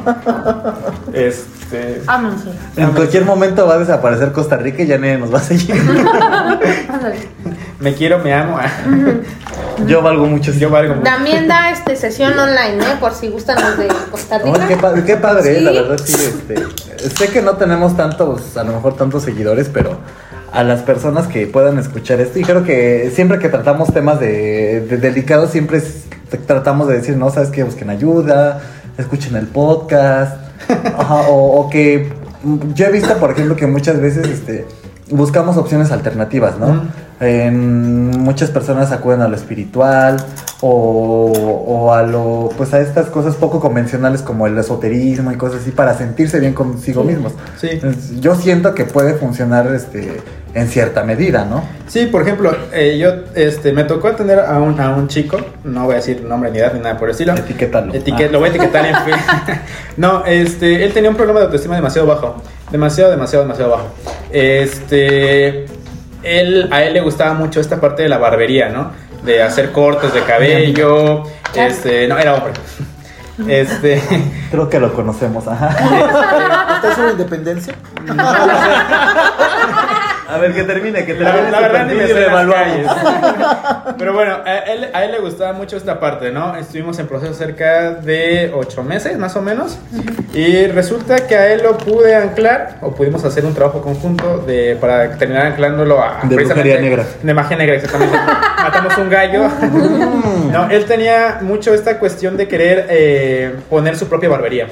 Este. 1.13 2.03
Ámense. 2.07 2.51
En 2.77 2.93
cualquier 2.93 3.25
momento 3.25 3.67
va 3.67 3.75
a 3.75 3.79
desaparecer 3.79 4.33
Costa 4.33 4.57
Rica 4.57 4.83
y 4.83 4.87
ya 4.87 4.99
nadie 4.99 5.19
nos 5.19 5.33
va 5.33 5.39
a 5.39 5.43
seguir. 5.43 5.75
Me 7.81 7.95
quiero, 7.95 8.19
me 8.19 8.35
amo. 8.35 8.59
Yo 9.87 10.03
valgo 10.03 10.27
mucho. 10.27 10.53
Yo 10.53 10.69
valgo 10.69 10.95
mucho. 10.95 11.05
También 11.05 11.47
da 11.47 11.71
este 11.71 11.95
sesión 11.95 12.37
online, 12.37 12.83
¿eh? 12.85 12.97
Por 12.99 13.15
si 13.15 13.29
gustan 13.29 13.61
los 13.63 13.79
de 13.79 13.87
Costa 14.11 14.39
Rica. 14.39 14.67
qué, 14.67 14.77
padre, 14.77 15.05
qué 15.05 15.17
padre, 15.17 15.53
eh, 15.53 15.59
Sí. 15.59 15.65
la 15.65 15.71
verdad 15.71 16.01
sí, 16.05 16.15
este, 16.15 17.09
sé 17.09 17.29
que 17.29 17.41
no 17.41 17.57
tenemos 17.57 17.97
tantos, 17.97 18.57
a 18.57 18.65
lo 18.65 18.73
mejor 18.73 18.97
tantos 18.97 19.23
seguidores, 19.23 19.71
pero 19.73 19.97
a 20.53 20.64
las 20.64 20.82
personas 20.82 21.26
que 21.26 21.46
puedan 21.46 21.78
escuchar 21.78 22.20
esto, 22.20 22.38
y 22.38 22.42
creo 22.42 22.64
que 22.64 23.11
siempre 23.14 23.38
que 23.38 23.49
tratamos 23.49 23.92
temas 23.92 24.18
de, 24.20 24.80
de 24.88 24.96
delicados, 24.96 25.51
siempre 25.51 25.78
es- 25.78 26.05
tratamos 26.46 26.88
de 26.88 26.94
decir, 26.96 27.16
no, 27.16 27.30
sabes 27.30 27.51
que 27.51 27.62
busquen 27.64 27.90
ayuda, 27.90 28.61
escuchen 28.99 29.36
el 29.36 29.46
podcast, 29.46 30.36
ajá, 30.99 31.28
o, 31.28 31.61
o 31.61 31.70
que 31.70 32.11
mm, 32.42 32.72
yo 32.74 32.86
he 32.86 32.90
visto, 32.92 33.14
por 33.18 33.30
ejemplo, 33.32 33.57
que 33.57 33.66
muchas 33.66 34.01
veces, 34.01 34.26
este, 34.26 34.66
buscamos 35.11 35.57
opciones 35.57 35.90
alternativas, 35.90 36.59
¿no? 36.59 36.82
Muchas 37.51 38.51
personas 38.51 38.92
acuden 38.92 39.22
a 39.22 39.28
lo 39.28 39.34
espiritual 39.34 40.18
o, 40.61 41.32
o 41.66 41.92
a 41.92 42.03
lo 42.03 42.51
pues 42.57 42.72
a 42.74 42.80
estas 42.80 43.07
cosas 43.07 43.34
poco 43.34 43.59
convencionales 43.59 44.22
como 44.22 44.46
el 44.46 44.57
esoterismo 44.59 45.32
y 45.32 45.36
cosas 45.36 45.62
así 45.62 45.70
para 45.72 45.96
sentirse 45.96 46.38
bien 46.40 46.53
consigo 46.55 47.03
mismos. 47.05 47.32
Sí. 47.61 47.80
Yo 48.20 48.34
siento 48.34 48.74
que 48.74 48.84
puede 48.84 49.14
funcionar 49.14 49.66
este 49.74 50.18
en 50.55 50.68
cierta 50.68 51.05
medida, 51.05 51.44
¿no? 51.44 51.62
Sí, 51.86 52.07
por 52.07 52.22
ejemplo, 52.22 52.55
eh, 52.72 52.99
yo 52.99 53.11
este, 53.34 53.72
me 53.72 53.84
tocó 53.84 54.09
atender 54.09 54.40
a 54.40 54.59
un, 54.59 54.80
a 54.80 54.90
un 54.90 55.07
chico, 55.09 55.38
no 55.64 55.84
voy 55.84 55.92
a 55.94 55.96
decir 55.96 56.22
nombre 56.24 56.51
ni 56.51 56.59
edad 56.59 56.72
ni 56.72 56.80
nada 56.80 56.96
por 56.99 57.09
el 57.09 57.12
estilo. 57.12 57.34
Etiquétalo. 57.34 57.92
Etiquet- 57.92 58.28
Ah. 58.28 58.32
Lo 58.32 58.38
voy 58.40 58.49
a 58.49 58.51
etiquetar 58.53 58.86
en 58.86 58.94
Facebook. 59.05 59.59
no, 59.96 60.24
este, 60.26 60.84
él 60.84 60.92
tenía 60.92 61.11
un 61.11 61.16
problema 61.16 61.40
de 61.40 61.46
autoestima 61.46 61.76
demasiado 61.76 62.07
bajo. 62.09 62.42
Demasiado, 62.70 63.11
demasiado, 63.11 63.44
demasiado 63.44 63.70
bajo. 63.72 63.86
Este, 64.30 65.66
él, 66.22 66.68
a 66.72 66.82
él 66.82 66.92
le 66.94 67.01
gustaba 67.01 67.34
mucho 67.34 67.61
esta 67.61 67.80
parte 67.80 68.03
de 68.03 68.09
la 68.09 68.18
barbería, 68.18 68.68
¿no? 68.70 68.90
De 69.24 69.42
hacer 69.42 69.72
cortes 69.72 70.12
de 70.14 70.22
cabello. 70.22 71.22
Este, 71.55 72.07
no, 72.09 72.18
era 72.18 72.34
hombre. 72.34 72.53
Este, 73.46 74.03
Creo 74.51 74.68
que 74.68 74.80
lo 74.80 74.92
conocemos, 74.94 75.46
ajá. 75.46 75.68
¿Estás 76.76 76.99
en 76.99 77.05
la 77.07 77.11
independencia? 77.12 77.74
A 80.29 80.37
ver, 80.37 80.53
que 80.53 80.62
termine, 80.64 81.07
que 81.07 81.14
La, 81.14 81.33
termine. 81.33 81.51
la 81.51 81.57
su 81.57 81.62
verdad 81.62 81.87
ni 81.87 81.95
me 81.95 82.07
sé 82.07 82.14
las. 82.20 83.95
Pero 83.99 84.12
bueno, 84.12 84.37
a 84.45 84.59
él, 84.59 84.91
a 84.93 85.05
él 85.05 85.12
le 85.12 85.20
gustaba 85.20 85.55
mucho 85.55 85.79
esta 85.79 85.99
parte, 85.99 86.31
¿no? 86.31 86.55
Estuvimos 86.55 86.99
en 86.99 87.07
proceso 87.07 87.33
cerca 87.33 87.93
de 87.93 88.53
ocho 88.55 88.83
meses, 88.83 89.16
más 89.16 89.37
o 89.37 89.43
menos. 89.43 89.79
Y 90.35 90.66
resulta 90.66 91.26
que 91.26 91.35
a 91.35 91.51
él 91.53 91.62
lo 91.62 91.79
pude 91.79 92.14
anclar, 92.14 92.76
o 92.83 92.95
pudimos 92.95 93.24
hacer 93.24 93.47
un 93.47 93.55
trabajo 93.55 93.81
conjunto 93.81 94.39
de, 94.47 94.76
para 94.79 95.16
terminar 95.16 95.47
anclándolo 95.47 96.03
a... 96.03 96.20
De 96.24 96.37
brujería 96.37 96.79
negra. 96.79 97.05
De 97.22 97.33
magia 97.33 97.57
negra, 97.57 97.76
exactamente. 97.76 98.16
Matamos 98.62 98.99
un 98.99 99.09
gallo. 99.09 99.49
no, 100.53 100.68
él 100.68 100.85
tenía 100.85 101.39
mucho 101.41 101.72
esta 101.72 101.99
cuestión 101.99 102.37
de 102.37 102.47
querer 102.49 102.87
eh, 102.91 103.55
poner 103.70 103.97
su 103.97 104.09
propia 104.09 104.29
barbería 104.29 104.66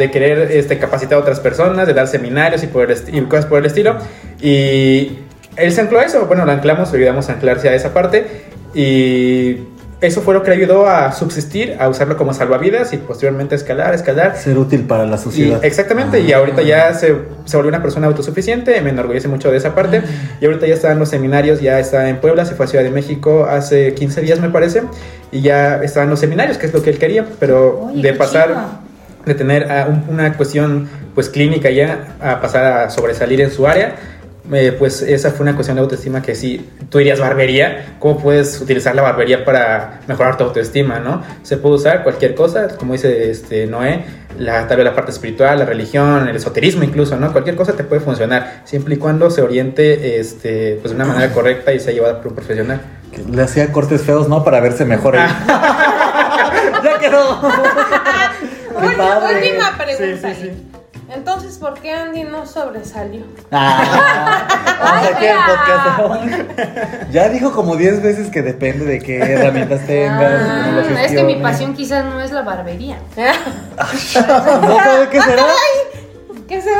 de 0.00 0.10
querer 0.10 0.50
este, 0.50 0.78
capacitar 0.78 1.18
a 1.18 1.20
otras 1.20 1.38
personas, 1.38 1.86
de 1.86 1.94
dar 1.94 2.08
seminarios 2.08 2.62
y, 2.64 2.66
esti- 2.66 3.14
y 3.16 3.20
cosas 3.22 3.46
por 3.46 3.58
el 3.60 3.66
estilo. 3.66 3.96
Y 4.40 5.18
él 5.56 5.72
se 5.72 5.80
ancló 5.80 6.00
a 6.00 6.04
eso, 6.04 6.26
bueno, 6.26 6.44
lo 6.44 6.52
anclamos, 6.52 6.90
le 6.92 6.98
ayudamos 6.98 7.28
a 7.28 7.34
anclarse 7.34 7.68
a 7.68 7.74
esa 7.74 7.92
parte 7.92 8.24
y 8.74 9.58
eso 10.00 10.22
fue 10.22 10.32
lo 10.32 10.42
que 10.42 10.50
le 10.50 10.56
ayudó 10.56 10.88
a 10.88 11.12
subsistir, 11.12 11.76
a 11.78 11.86
usarlo 11.90 12.16
como 12.16 12.32
salvavidas 12.32 12.94
y 12.94 12.96
posteriormente 12.96 13.54
escalar, 13.54 13.92
escalar. 13.92 14.34
Ser 14.38 14.56
útil 14.56 14.84
para 14.86 15.04
la 15.04 15.16
Y, 15.16 15.18
sociedad. 15.18 15.62
exactamente, 15.62 16.20
y 16.20 16.32
ahorita 16.32 16.62
ya 16.62 16.94
se, 16.94 17.14
se 17.44 17.56
volvió 17.58 17.68
una 17.68 17.82
persona 17.82 18.06
autosuficiente, 18.06 18.80
me 18.80 18.90
enorgullece 18.90 19.28
mucho 19.28 19.50
de 19.50 19.58
esa 19.58 19.74
parte. 19.74 20.00
Y 20.40 20.46
ahorita 20.46 20.66
ya 20.66 20.72
está 20.72 20.90
en 20.92 20.98
los 21.00 21.10
seminarios, 21.10 21.60
ya 21.60 21.78
está 21.78 22.08
en 22.08 22.16
Puebla, 22.18 22.46
se 22.46 22.54
fue 22.54 22.64
a 22.64 22.68
Ciudad 22.68 22.82
de 22.84 22.90
México 22.90 23.44
hace 23.44 23.92
15 23.92 24.22
días, 24.22 24.40
me 24.40 24.48
parece, 24.48 24.84
y 25.32 25.42
ya 25.42 25.82
está 25.82 26.02
en 26.04 26.08
los 26.08 26.18
seminarios, 26.20 26.56
que 26.56 26.64
es 26.66 26.72
lo 26.72 26.82
que 26.82 26.88
él 26.88 26.98
quería, 26.98 27.26
pero 27.38 27.80
Oye, 27.92 28.00
de 28.00 28.14
pasar, 28.14 28.46
chido. 28.48 28.89
De 29.26 29.34
tener 29.34 29.70
a 29.70 29.86
un- 29.86 30.04
una 30.08 30.32
cuestión 30.34 30.88
pues 31.14 31.28
clínica 31.28 31.70
ya, 31.70 32.16
a 32.20 32.40
pasar 32.40 32.64
a 32.64 32.90
sobresalir 32.90 33.40
en 33.40 33.50
su 33.50 33.66
área. 33.66 33.96
eh, 34.52 34.74
pues 34.76 35.02
esa 35.02 35.30
fue 35.30 35.44
una 35.44 35.54
cuestión 35.54 35.76
de 35.76 35.82
autoestima 35.82 36.22
que 36.22 36.34
si 36.34 36.68
tú 36.88 36.98
dirías 36.98 37.20
barbería, 37.20 37.94
¿cómo 38.00 38.18
puedes 38.18 38.60
utilizar 38.60 38.96
la 38.96 39.02
barbería 39.02 39.44
para 39.44 40.00
mejorar 40.08 40.36
tu 40.38 40.42
autoestima, 40.44 40.98
no? 40.98 41.22
Se 41.44 41.56
puede 41.56 41.76
usar 41.76 42.02
cualquier 42.02 42.34
cosa, 42.34 42.66
como 42.76 42.94
dice 42.94 43.30
este 43.30 43.68
Noé, 43.68 44.02
la, 44.38 44.66
tal 44.66 44.78
vez 44.78 44.86
la 44.86 44.94
parte 44.96 45.12
espiritual, 45.12 45.56
la 45.60 45.66
religión, 45.66 46.26
el 46.26 46.34
esoterismo 46.34 46.82
incluso, 46.82 47.16
¿no? 47.16 47.30
Cualquier 47.30 47.54
cosa 47.54 47.74
te 47.74 47.84
puede 47.84 48.00
funcionar, 48.00 48.62
siempre 48.64 48.94
y 48.94 48.96
cuando 48.98 49.30
se 49.30 49.40
oriente 49.42 50.18
este, 50.18 50.78
pues, 50.80 50.90
de 50.90 50.96
una 50.96 51.04
manera 51.04 51.32
correcta 51.32 51.72
y 51.72 51.78
sea 51.78 51.92
llevada 51.92 52.16
por 52.18 52.28
un 52.28 52.34
profesional. 52.34 52.80
Le 53.30 53.42
hacía 53.42 53.70
cortes 53.70 54.02
feos, 54.02 54.28
¿no? 54.28 54.42
Para 54.42 54.58
verse 54.58 54.84
mejor. 54.84 55.14
él. 55.14 55.22
ya 56.82 56.98
quedó. 56.98 57.40
Qué 58.80 58.86
Ul- 58.86 58.96
padre. 58.96 59.36
Última 59.50 59.76
pregunta. 59.76 60.28
Sí, 60.34 60.34
sí, 60.34 60.42
sí. 60.42 60.66
Entonces, 61.12 61.58
¿por 61.58 61.74
qué 61.74 61.92
Andy 61.92 62.22
no 62.22 62.46
sobresalió? 62.46 63.22
Ah, 63.50 64.46
vamos 64.80 65.08
aquí 65.08 65.26
podcast. 65.46 67.10
Ya 67.10 67.28
dijo 67.28 67.50
como 67.52 67.74
10 67.74 68.00
veces 68.00 68.28
que 68.30 68.42
depende 68.42 68.84
de 68.84 69.00
qué 69.00 69.18
herramientas 69.18 69.84
tengas. 69.88 70.40
Ah, 70.40 71.02
es 71.04 71.10
que 71.12 71.24
mi 71.24 71.34
pasión 71.36 71.74
quizás 71.74 72.04
no 72.04 72.20
es 72.20 72.30
la 72.30 72.42
barbería. 72.42 72.98
¿No 73.16 74.76
sabe 74.76 75.08
qué 75.10 75.20
será? 75.20 75.42
¿Qué 76.46 76.60
se 76.62 76.70
da? 76.70 76.76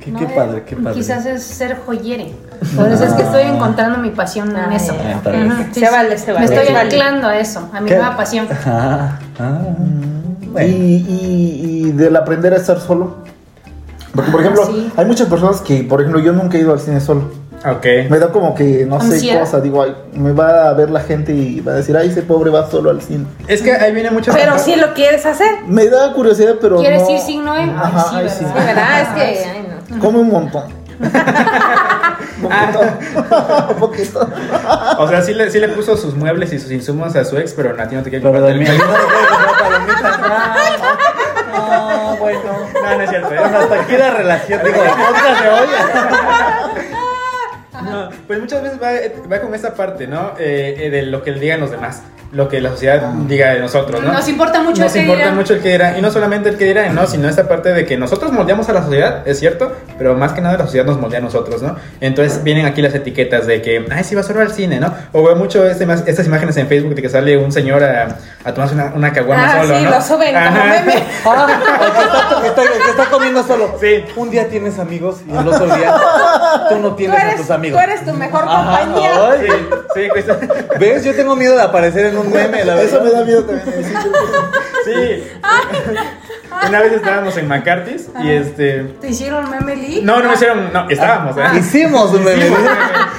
Qué, 0.00 0.10
No, 0.10 0.18
qué 0.20 0.26
padre, 0.26 0.62
qué 0.64 0.76
padre. 0.76 0.94
Quizás 0.94 1.26
es 1.26 1.42
ser 1.44 1.78
joyere. 1.84 2.34
Por 2.76 2.90
eso 2.90 3.04
es 3.04 3.12
que 3.14 3.22
estoy 3.22 3.42
encontrando 3.42 3.98
mi 3.98 4.10
pasión 4.10 4.50
en 4.50 4.56
Ah, 4.56 4.74
eso. 4.76 4.94
Ah, 5.00 5.20
Se 5.72 5.90
vale, 5.90 6.18
se 6.18 6.32
vale. 6.32 6.48
Me 6.48 6.54
estoy 6.56 6.72
vale. 6.74 6.86
anclando 6.86 7.26
a 7.28 7.38
eso, 7.38 7.68
a 7.72 7.80
mi 7.80 7.88
¿Qué? 7.88 7.96
nueva 7.96 8.16
pasión. 8.16 8.48
Ah, 8.66 9.18
ah, 9.40 9.58
bueno. 10.52 10.68
Y, 10.76 11.04
y, 11.08 11.86
y 11.88 11.92
del 11.92 12.14
aprender 12.16 12.52
a 12.52 12.56
estar 12.56 12.80
solo. 12.80 13.16
Porque, 14.14 14.30
por 14.30 14.40
ejemplo, 14.40 14.66
sí. 14.66 14.92
hay 14.96 15.06
muchas 15.06 15.26
personas 15.28 15.60
que, 15.62 15.84
por 15.84 16.00
ejemplo, 16.00 16.20
yo 16.20 16.32
nunca 16.32 16.58
he 16.58 16.60
ido 16.60 16.72
al 16.72 16.80
cine 16.80 17.00
solo. 17.00 17.30
Ok. 17.64 17.86
Me 18.10 18.18
da 18.18 18.30
como 18.32 18.54
que, 18.54 18.84
no 18.86 19.00
sé, 19.00 19.14
Ansiedad. 19.14 19.40
cosa. 19.40 19.60
Digo, 19.60 19.82
ay, 19.82 19.94
me 20.14 20.32
va 20.32 20.68
a 20.68 20.72
ver 20.74 20.90
la 20.90 21.00
gente 21.00 21.32
y 21.32 21.60
va 21.60 21.72
a 21.72 21.74
decir, 21.76 21.96
ay, 21.96 22.08
ese 22.08 22.22
pobre 22.22 22.50
va 22.50 22.68
solo 22.68 22.90
al 22.90 23.00
cine. 23.00 23.24
Es 23.48 23.62
que 23.62 23.72
ahí 23.72 23.92
viene 23.94 24.10
mucho... 24.10 24.32
Pero 24.32 24.58
si 24.58 24.74
lo 24.76 24.92
quieres 24.94 25.24
hacer. 25.24 25.48
Me 25.66 25.86
da 25.88 26.12
curiosidad, 26.12 26.56
pero. 26.60 26.78
¿Quieres 26.78 27.02
no- 27.02 27.10
ir 27.10 27.20
sin 27.20 27.44
Noé? 27.44 27.62
Ajá, 27.62 28.00
sí, 28.10 28.16
ay, 28.16 28.24
¿verdad? 28.24 28.38
Sí, 28.38 28.44
¿verdad? 28.66 29.00
Es 29.00 29.08
que, 29.08 29.44
ay, 29.48 29.68
no. 29.90 29.98
Come 30.00 30.18
un 30.18 30.30
montón. 30.30 30.81
Un 32.42 33.76
poquito. 33.76 34.28
o 34.98 35.08
sea, 35.08 35.22
sí 35.22 35.32
le, 35.34 35.50
sí 35.50 35.58
le 35.58 35.68
puso 35.68 35.96
sus 35.96 36.14
muebles 36.14 36.52
y 36.52 36.58
sus 36.58 36.70
insumos 36.70 37.14
a 37.16 37.24
su 37.24 37.38
ex, 37.38 37.54
pero 37.54 37.80
a 37.80 37.88
ti 37.88 37.94
no 37.94 38.02
te 38.02 38.10
quiere 38.10 38.22
comprar 38.22 38.42
no 38.42 38.50
le 38.50 38.64
bueno. 42.18 42.42
No, 42.82 42.96
no 42.96 43.02
es 43.02 43.10
cierto. 43.10 43.32
¿eh? 43.34 43.38
Bueno, 43.38 43.58
hasta 43.58 43.80
aquí 43.80 43.96
la 43.96 44.10
relación, 44.10 44.60
digo, 44.64 44.82
el 44.82 44.90
podcast 44.90 45.42
de 45.42 45.48
hoy. 45.48 45.68
No, 47.84 48.10
pues 48.26 48.40
muchas 48.40 48.62
veces 48.62 48.80
va, 48.80 48.90
va 49.30 49.40
con 49.40 49.54
esa 49.54 49.74
parte, 49.74 50.06
¿no? 50.06 50.32
Eh, 50.38 50.74
eh, 50.78 50.90
de 50.90 51.02
lo 51.02 51.22
que 51.22 51.32
digan 51.32 51.60
los 51.60 51.70
demás, 51.70 52.02
lo 52.32 52.48
que 52.48 52.62
la 52.62 52.70
sociedad 52.70 53.02
diga 53.28 53.50
de 53.50 53.60
nosotros, 53.60 54.02
¿no? 54.02 54.10
Nos 54.10 54.26
importa 54.26 54.62
mucho 54.62 54.80
Nos 54.82 54.92
el 54.92 54.94
que 54.94 55.00
importa 55.02 55.22
dirán. 55.24 55.36
mucho 55.36 55.52
el 55.52 55.60
que 55.60 55.68
dirán, 55.68 55.98
y 55.98 56.00
no 56.00 56.10
solamente 56.10 56.48
el 56.48 56.56
que 56.56 56.64
dirán, 56.64 56.94
¿no? 56.94 57.06
Sino 57.06 57.28
esta 57.28 57.46
parte 57.46 57.74
de 57.74 57.84
que 57.84 57.98
nosotros 57.98 58.32
moldeamos 58.32 58.68
a 58.70 58.72
la 58.72 58.82
sociedad, 58.82 59.22
es 59.28 59.38
cierto, 59.38 59.72
pero 59.98 60.14
más 60.14 60.32
que 60.32 60.40
nada 60.40 60.56
la 60.56 60.64
sociedad 60.64 60.86
nos 60.86 60.98
moldea 60.98 61.18
a 61.18 61.22
nosotros, 61.22 61.60
¿no? 61.60 61.76
Entonces 62.00 62.42
vienen 62.42 62.64
aquí 62.64 62.80
las 62.80 62.94
etiquetas 62.94 63.46
de 63.46 63.60
que, 63.60 63.84
ay, 63.94 64.02
sí, 64.02 64.14
va 64.14 64.22
solo 64.22 64.40
al 64.40 64.50
cine, 64.50 64.80
¿no? 64.80 64.94
O 65.12 65.22
veo 65.22 65.36
mucho 65.36 65.66
este, 65.66 65.84
estas 66.06 66.26
imágenes 66.26 66.56
en 66.56 66.68
Facebook 66.68 66.94
de 66.94 67.02
que 67.02 67.10
sale 67.10 67.36
un 67.36 67.52
señor 67.52 67.84
a, 67.84 68.16
a 68.44 68.54
tomarse 68.54 68.74
una, 68.76 68.92
una 68.94 69.12
caguama 69.12 69.52
Ah, 69.52 69.60
solo, 69.62 69.76
sí, 69.78 69.84
¿no? 69.84 69.90
lo 69.90 70.00
suben 70.00 70.34
como 70.34 70.46
Ajá. 70.46 70.64
meme. 70.64 71.02
Ah, 71.24 71.46
el 71.52 71.92
que, 71.92 72.48
está, 72.48 72.62
está- 72.62 72.62
el 72.62 72.82
que 72.82 72.90
está 72.90 73.04
comiendo 73.10 73.42
solo. 73.44 73.76
Sí. 73.80 74.04
Un 74.16 74.30
día 74.30 74.48
tienes 74.48 74.78
amigos 74.78 75.20
y 75.28 75.30
el 75.36 75.46
otro 75.46 75.66
día 75.66 75.94
tú 76.70 76.78
no 76.78 76.88
Tú 76.90 76.96
tienes 76.96 77.22
a 77.22 77.36
tus 77.36 77.46
tú 77.46 77.52
amigos. 77.52 77.80
eres 77.82 78.04
tu 78.04 78.12
mejor 78.14 78.44
Ajá, 78.48 78.80
compañía. 78.80 79.10
ay. 79.30 79.46
Sí, 79.46 80.02
sí, 80.02 80.08
cuesta- 80.08 80.38
¿Ves? 80.80 81.04
Yo 81.04 81.14
tengo 81.14 81.36
miedo 81.36 81.54
de 81.56 81.62
aparecer 81.62 82.06
en 82.06 82.18
un 82.18 82.21
meme, 82.30 82.64
la 82.64 82.80
Eso 82.82 83.02
verdad. 83.02 83.04
me 83.04 83.10
da 83.18 83.24
miedo 83.24 83.44
también. 83.44 83.84
sí, 83.84 83.92
sí. 84.84 85.22
Una 86.68 86.80
vez 86.80 86.92
estábamos 86.92 87.36
en 87.38 87.48
McCarthy's 87.48 88.08
y 88.22 88.30
este... 88.30 88.84
¿Te 89.00 89.08
hicieron 89.08 89.50
meme 89.50 89.74
Lee? 89.74 90.00
No, 90.04 90.20
no 90.20 90.28
me 90.28 90.34
hicieron, 90.34 90.70
no, 90.72 90.88
estábamos, 90.90 91.36
¿eh? 91.38 91.58
Hicimos 91.58 92.12
un 92.12 92.24
meme. 92.24 92.50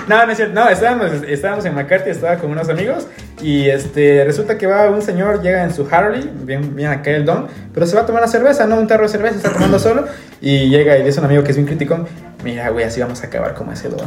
No, 0.08 0.26
no 0.26 0.32
es 0.32 0.38
cierto, 0.38 0.54
no, 0.54 0.70
estábamos, 0.70 1.12
estábamos 1.28 1.66
en 1.66 1.74
McCarthy, 1.74 2.10
estaba 2.12 2.36
con 2.38 2.51
unos 2.51 2.70
amigos 2.70 3.08
y 3.41 3.70
este, 3.70 4.24
resulta 4.26 4.58
que 4.58 4.68
va 4.68 4.89
un 4.89 5.01
señor, 5.01 5.41
llega 5.41 5.64
en 5.64 5.74
su 5.74 5.88
Harley, 5.89 6.30
bien, 6.43 6.76
bien 6.76 6.91
acá 6.91 7.10
el 7.12 7.26
don, 7.26 7.47
pero 7.74 7.86
se 7.88 7.95
va 7.95 8.01
a 8.04 8.06
tomar 8.06 8.22
la 8.22 8.28
cerveza, 8.28 8.68
¿no? 8.68 8.76
Un 8.78 8.88
tarro 8.88 9.04
de 9.04 9.10
cerveza, 9.10 9.36
está 9.38 9.51
tomando 9.51 9.80
solo 9.80 10.06
y 10.41 10.70
llega 10.70 10.97
y 10.97 11.04
dice 11.04 11.20
un 11.20 11.26
amigo 11.26 11.43
que 11.43 11.51
es 11.51 11.58
bien 11.58 11.66
crítico, 11.68 12.06
mira, 12.43 12.70
güey, 12.70 12.86
así 12.86 13.01
vamos 13.01 13.24
a 13.24 13.28
acabar 13.28 13.54
como 13.56 13.72
ese 13.72 13.89
don. 13.89 14.06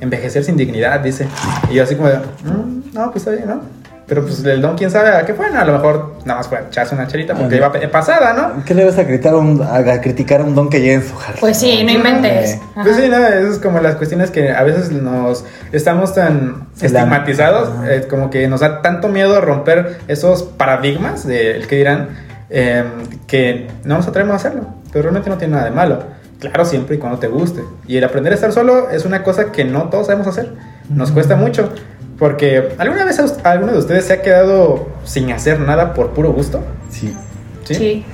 Envejecer 0.00 0.44
sin 0.44 0.56
dignidad, 0.56 1.00
dice. 1.00 1.26
Y 1.70 1.74
yo 1.74 1.82
así 1.82 1.96
como 1.96 2.08
de, 2.08 2.18
"Mm, 2.18 2.92
no, 2.92 3.10
pues 3.10 3.26
está 3.26 3.30
bien, 3.32 3.48
¿no? 3.48 3.62
Pero 4.08 4.22
pues 4.22 4.42
el 4.42 4.62
don, 4.62 4.74
quién 4.74 4.90
sabe 4.90 5.10
a 5.10 5.26
qué 5.26 5.34
fue, 5.34 5.50
¿no? 5.50 5.60
A 5.60 5.64
lo 5.66 5.72
mejor 5.74 6.14
nada 6.24 6.38
más 6.38 6.48
fue 6.48 6.56
a 6.56 6.62
echarse 6.62 6.94
una 6.94 7.06
chelita 7.06 7.34
porque 7.34 7.56
iba 7.56 7.70
pasada, 7.92 8.32
¿no? 8.32 8.64
¿Qué 8.64 8.72
le 8.72 8.86
vas 8.86 8.96
a 8.96 9.04
criticar 9.06 9.34
a 9.34 9.36
un, 9.36 9.62
a 9.62 10.00
criticar 10.00 10.40
a 10.40 10.44
un 10.44 10.54
don 10.54 10.70
que 10.70 10.80
llegue 10.80 10.94
en 10.94 11.06
su 11.06 11.14
Harley? 11.14 11.36
Pues 11.40 11.58
sí, 11.58 11.84
no 11.84 11.92
inventes. 11.92 12.58
Ajá. 12.72 12.84
Pues 12.84 12.96
sí, 12.96 13.06
nada, 13.10 13.38
eso 13.38 13.52
es 13.52 13.58
como 13.58 13.80
las 13.80 13.96
cuestiones 13.96 14.30
que 14.30 14.50
a 14.50 14.62
veces 14.62 14.90
nos 14.92 15.44
estamos 15.72 16.14
tan 16.14 16.68
la- 16.80 16.86
estigmatizados, 16.86 17.70
eh, 17.86 18.06
como 18.08 18.30
que 18.30 18.48
nos 18.48 18.60
da 18.60 18.80
tanto 18.80 19.08
miedo 19.08 19.42
romper 19.42 19.98
esos 20.08 20.42
paradigmas 20.42 21.26
del 21.26 21.66
que 21.66 21.76
dirán, 21.76 22.08
eh, 22.48 22.84
que 23.26 23.68
no 23.84 23.96
nos 23.98 24.08
atrevemos 24.08 24.32
a 24.32 24.36
hacerlo, 24.36 24.68
pero 24.90 25.02
realmente 25.02 25.28
no 25.28 25.36
tiene 25.36 25.52
nada 25.54 25.66
de 25.66 25.74
malo. 25.74 25.98
Claro, 26.40 26.64
siempre 26.64 26.96
y 26.96 26.98
cuando 26.98 27.18
te 27.18 27.26
guste. 27.26 27.62
Y 27.86 27.96
el 27.98 28.04
aprender 28.04 28.32
a 28.32 28.36
estar 28.36 28.52
solo 28.52 28.88
es 28.90 29.04
una 29.04 29.22
cosa 29.22 29.52
que 29.52 29.64
no 29.64 29.90
todos 29.90 30.06
sabemos 30.06 30.28
hacer. 30.28 30.52
Nos 30.88 31.10
cuesta 31.10 31.36
mucho. 31.36 31.72
Porque 32.18 32.74
alguna 32.78 33.04
vez 33.04 33.20
alguno 33.44 33.72
de 33.72 33.78
ustedes 33.78 34.06
se 34.06 34.12
ha 34.12 34.22
quedado 34.22 34.88
sin 35.04 35.30
hacer 35.30 35.60
nada 35.60 35.94
por 35.94 36.10
puro 36.10 36.32
gusto. 36.32 36.60
Sí. 36.90 37.16
¿Sí? 37.64 37.74
Sí. 37.74 38.04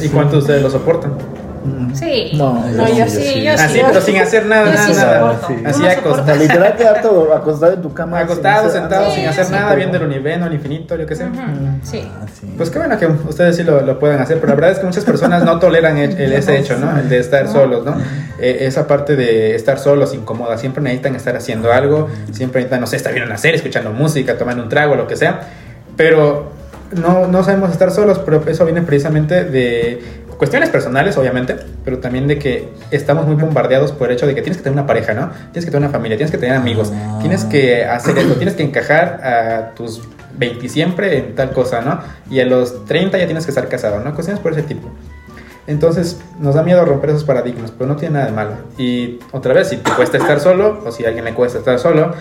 ¿Y 0.00 0.08
cuántos 0.08 0.32
de 0.32 0.38
ustedes 0.38 0.62
lo 0.62 0.70
soportan? 0.70 1.14
Sí. 1.94 2.30
No, 2.34 2.64
No, 2.70 2.88
yo 2.88 3.06
sí, 3.08 3.42
yo 3.42 3.56
sí. 3.56 3.62
Así, 3.64 3.80
pero 3.86 4.00
sin 4.00 4.16
hacer 4.18 4.46
nada, 4.46 4.66
Yo 4.66 4.72
nada, 4.72 4.86
sí 4.86 4.92
nada. 4.94 5.30
Así 5.66 5.82
soporta. 5.96 6.22
O 6.22 6.24
sea, 6.26 6.34
literal 6.36 6.76
quedarte 6.76 7.08
acostado 7.34 7.72
en 7.74 7.82
tu 7.82 7.92
cama. 7.92 8.20
Acostado, 8.20 8.70
sin 8.70 8.80
sentado, 8.80 9.10
Sí, 9.10 9.16
sin 9.16 9.26
hacer 9.28 9.44
sí, 9.46 9.52
nada, 9.52 9.74
viendo 9.74 9.96
el 9.98 10.04
universo, 10.04 10.46
el 10.46 10.54
infinito, 10.54 10.96
yo 10.96 11.06
qué 11.06 11.14
sé. 11.16 11.26
Sí. 11.82 12.02
Ah, 12.10 12.26
sí. 12.32 12.54
Pues 12.56 12.70
qué 12.70 12.78
bueno 12.78 12.98
que 12.98 13.06
ustedes 13.06 13.56
sí 13.56 13.62
lo, 13.64 13.80
lo 13.82 13.98
pueden 13.98 14.20
hacer, 14.20 14.36
pero 14.38 14.48
la 14.48 14.54
verdad 14.54 14.70
es 14.72 14.78
que 14.78 14.86
muchas 14.86 15.04
personas 15.04 15.44
no 15.44 15.58
toleran 15.58 15.98
el- 15.98 16.18
el- 16.18 16.32
ese 16.32 16.56
hecho, 16.58 16.78
¿no? 16.78 16.98
El 16.98 17.08
de 17.08 17.18
estar 17.18 17.48
solos, 17.48 17.84
¿no? 17.84 17.94
Eh, 18.38 18.58
esa 18.62 18.86
parte 18.86 19.16
de 19.16 19.54
estar 19.54 19.78
solos 19.78 20.14
incomoda. 20.14 20.56
Siempre 20.58 20.82
necesitan 20.82 21.14
estar 21.16 21.36
haciendo 21.36 21.72
algo, 21.72 22.08
siempre 22.32 22.60
necesitan, 22.60 22.80
no 22.80 22.86
sé, 22.86 22.96
estar 22.96 23.12
viendo 23.12 23.28
una 23.30 23.38
serie, 23.38 23.56
escuchando 23.56 23.90
música, 23.90 24.38
tomando 24.38 24.62
un 24.62 24.68
trago, 24.68 24.94
lo 24.94 25.06
que 25.06 25.16
sea. 25.16 25.40
Pero 25.96 26.52
no, 26.92 27.26
no 27.28 27.44
sabemos 27.44 27.70
estar 27.70 27.90
solos, 27.90 28.18
pero 28.24 28.42
eso 28.48 28.64
viene 28.64 28.82
precisamente 28.82 29.44
de 29.44 30.02
cuestiones 30.40 30.70
personales, 30.70 31.18
obviamente, 31.18 31.54
pero 31.84 31.98
también 31.98 32.26
de 32.26 32.38
que 32.38 32.70
estamos 32.90 33.26
muy 33.26 33.34
bombardeados 33.34 33.92
por 33.92 34.08
el 34.08 34.16
hecho 34.16 34.26
de 34.26 34.34
que 34.34 34.40
tienes 34.40 34.56
que 34.56 34.62
tener 34.62 34.72
una 34.72 34.86
pareja, 34.86 35.12
¿no? 35.12 35.28
Tienes 35.52 35.66
que 35.66 35.70
tener 35.70 35.82
una 35.82 35.90
familia, 35.90 36.16
tienes 36.16 36.30
que 36.30 36.38
tener 36.38 36.56
amigos, 36.56 36.90
tienes 37.20 37.44
que 37.44 37.84
hacer 37.84 38.16
esto, 38.16 38.36
tienes 38.36 38.54
que 38.54 38.62
encajar 38.62 39.20
a 39.22 39.74
tus 39.74 40.00
20 40.38 40.66
siempre 40.70 41.18
en 41.18 41.34
tal 41.34 41.50
cosa, 41.50 41.82
¿no? 41.82 42.00
Y 42.30 42.40
a 42.40 42.46
los 42.46 42.86
30 42.86 43.18
ya 43.18 43.26
tienes 43.26 43.44
que 43.44 43.50
estar 43.50 43.68
casado, 43.68 44.00
¿no? 44.00 44.14
Cuestiones 44.14 44.42
por 44.42 44.52
ese 44.52 44.62
tipo. 44.62 44.88
Entonces 45.66 46.18
nos 46.38 46.54
da 46.54 46.62
miedo 46.62 46.86
romper 46.86 47.10
esos 47.10 47.24
paradigmas, 47.24 47.70
pero 47.70 47.90
no 47.90 47.96
tiene 47.96 48.14
nada 48.14 48.24
de 48.24 48.32
malo. 48.32 48.52
Y 48.78 49.18
otra 49.32 49.52
vez, 49.52 49.68
si 49.68 49.76
te 49.76 49.90
cuesta 49.90 50.16
estar 50.16 50.40
solo 50.40 50.82
o 50.86 50.90
si 50.90 51.04
a 51.04 51.08
alguien 51.08 51.26
le 51.26 51.34
cuesta 51.34 51.58
estar 51.58 51.78
solo, 51.78 52.14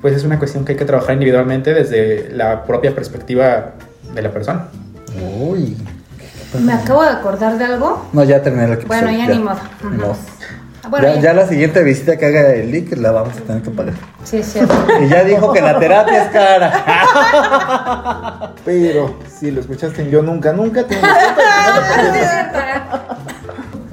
pues 0.00 0.16
es 0.16 0.24
una 0.24 0.40
cuestión 0.40 0.64
que 0.64 0.72
hay 0.72 0.78
que 0.78 0.84
trabajar 0.84 1.12
individualmente 1.12 1.74
desde 1.74 2.28
la 2.32 2.64
propia 2.64 2.92
perspectiva 2.92 3.74
de 4.12 4.20
la 4.20 4.32
persona. 4.32 4.66
Uy. 5.40 5.76
Me 6.60 6.72
acabo 6.72 7.02
de 7.02 7.10
acordar 7.10 7.56
de 7.58 7.64
algo. 7.64 8.06
No, 8.12 8.24
ya 8.24 8.42
terminé 8.42 8.64
el 8.66 8.72
episodio. 8.74 9.02
Bueno, 9.02 9.18
ya 9.18 9.26
ni 9.28 9.38
modo. 9.38 9.58
Ni 9.90 9.96
modo. 9.96 10.16
Bueno, 10.90 11.06
ya, 11.08 11.14
ya. 11.14 11.20
ya 11.20 11.32
la 11.32 11.46
siguiente 11.46 11.82
visita 11.82 12.16
que 12.18 12.26
haga 12.26 12.52
el 12.54 12.70
leak 12.72 12.96
la 12.98 13.12
vamos 13.12 13.36
a 13.36 13.40
tener 13.40 13.62
que 13.62 13.70
pagar. 13.70 13.94
Sí, 14.24 14.38
es 14.38 14.52
cierto. 14.52 14.74
Y 15.00 15.08
ya 15.08 15.22
dijo 15.24 15.52
que 15.52 15.60
la 15.62 15.78
terapia 15.78 16.24
es 16.24 16.28
cara. 16.30 16.84
Pero 18.64 19.16
si 19.38 19.50
lo 19.52 19.60
escuchaste 19.60 20.02
en 20.02 20.10
Yo 20.10 20.22
Nunca 20.22 20.52
Nunca, 20.52 20.84
tienes 20.84 21.08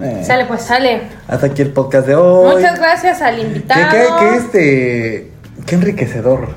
Eh, 0.02 0.24
Sale, 0.26 0.46
pues 0.46 0.62
sale. 0.62 1.02
hasta 1.28 1.48
aquí 1.48 1.62
el 1.62 1.72
podcast 1.74 2.08
de 2.08 2.16
hoy. 2.16 2.56
Muchas 2.56 2.80
gracias 2.80 3.22
al 3.22 3.36
¿Qué, 3.36 3.42
invitado. 3.42 3.90
qué, 3.92 4.08
qué, 4.20 4.36
este, 4.38 5.32
qué 5.66 5.76
enriquecedor. 5.76 6.48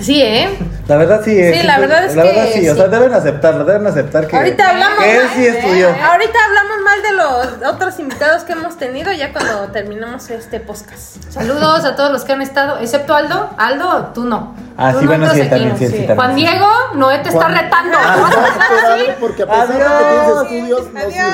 Sí, 0.00 0.20
¿eh? 0.22 0.48
La 0.86 0.96
verdad 0.96 1.22
sí 1.24 1.38
es. 1.38 1.56
Sí, 1.56 1.62
la 1.66 1.78
verdad 1.78 2.04
es 2.04 2.14
la 2.14 2.22
que 2.22 2.28
verdad 2.28 2.44
sí, 2.52 2.68
o 2.68 2.72
sí. 2.74 2.78
sea, 2.78 2.88
deben 2.88 3.14
aceptarlo, 3.14 3.64
deben 3.64 3.86
aceptar 3.86 4.26
que. 4.26 4.36
Ahorita 4.36 4.68
hablamos 4.70 4.98
que 4.98 5.16
él 5.16 5.22
mal, 5.24 5.32
sí 5.34 5.46
¿eh? 5.46 5.48
estudió. 5.58 5.88
Ahorita 5.88 6.38
hablamos 6.46 6.76
mal 6.84 7.02
de 7.02 7.12
los 7.12 7.72
otros 7.74 7.98
invitados 8.00 8.42
que 8.42 8.52
hemos 8.52 8.76
tenido 8.76 9.12
ya 9.12 9.32
cuando 9.32 9.68
terminamos 9.72 10.28
este 10.30 10.60
podcast. 10.60 11.22
Saludos 11.30 11.84
a 11.84 11.96
todos 11.96 12.10
los 12.12 12.24
que 12.24 12.32
han 12.32 12.42
estado, 12.42 12.78
excepto 12.80 13.14
Aldo. 13.14 13.50
Aldo, 13.56 14.10
tú 14.14 14.24
no. 14.24 14.54
Ah, 14.76 14.90
Tú 14.92 14.98
sí, 14.98 15.04
no 15.04 15.10
bueno, 15.10 15.32
sí, 15.32 15.40
aquí. 15.40 15.50
también, 15.50 15.78
sí, 15.78 15.86
sí, 15.86 15.92
también. 15.92 16.16
Juan 16.16 16.34
Diego, 16.34 16.68
Noé 16.94 17.18
te 17.20 17.28
está 17.28 17.46
retando. 17.48 17.96
¿Vas 17.96 18.36
a 18.36 18.46
empezar 18.48 18.92
así? 18.92 19.04
Porque 19.20 19.42
a 19.44 19.46
pesar 19.46 19.68
de 19.68 19.74
que 19.76 19.84
Adiós. 19.84 20.48
tienes 20.48 20.62
estudios, 20.66 20.92
no 20.92 21.00
sirven. 21.00 21.24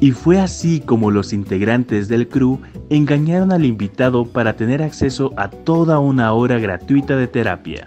Y 0.00 0.12
fue 0.12 0.38
así 0.38 0.80
como 0.80 1.10
los 1.10 1.32
integrantes 1.32 2.06
del 2.06 2.28
crew 2.28 2.60
engañaron 2.88 3.50
al 3.50 3.64
invitado 3.64 4.24
para 4.24 4.54
tener 4.54 4.82
acceso 4.82 5.32
a 5.36 5.50
toda 5.50 5.98
una 5.98 6.32
hora 6.32 6.58
gratuita 6.58 7.16
de 7.16 7.26
terapia. 7.26 7.86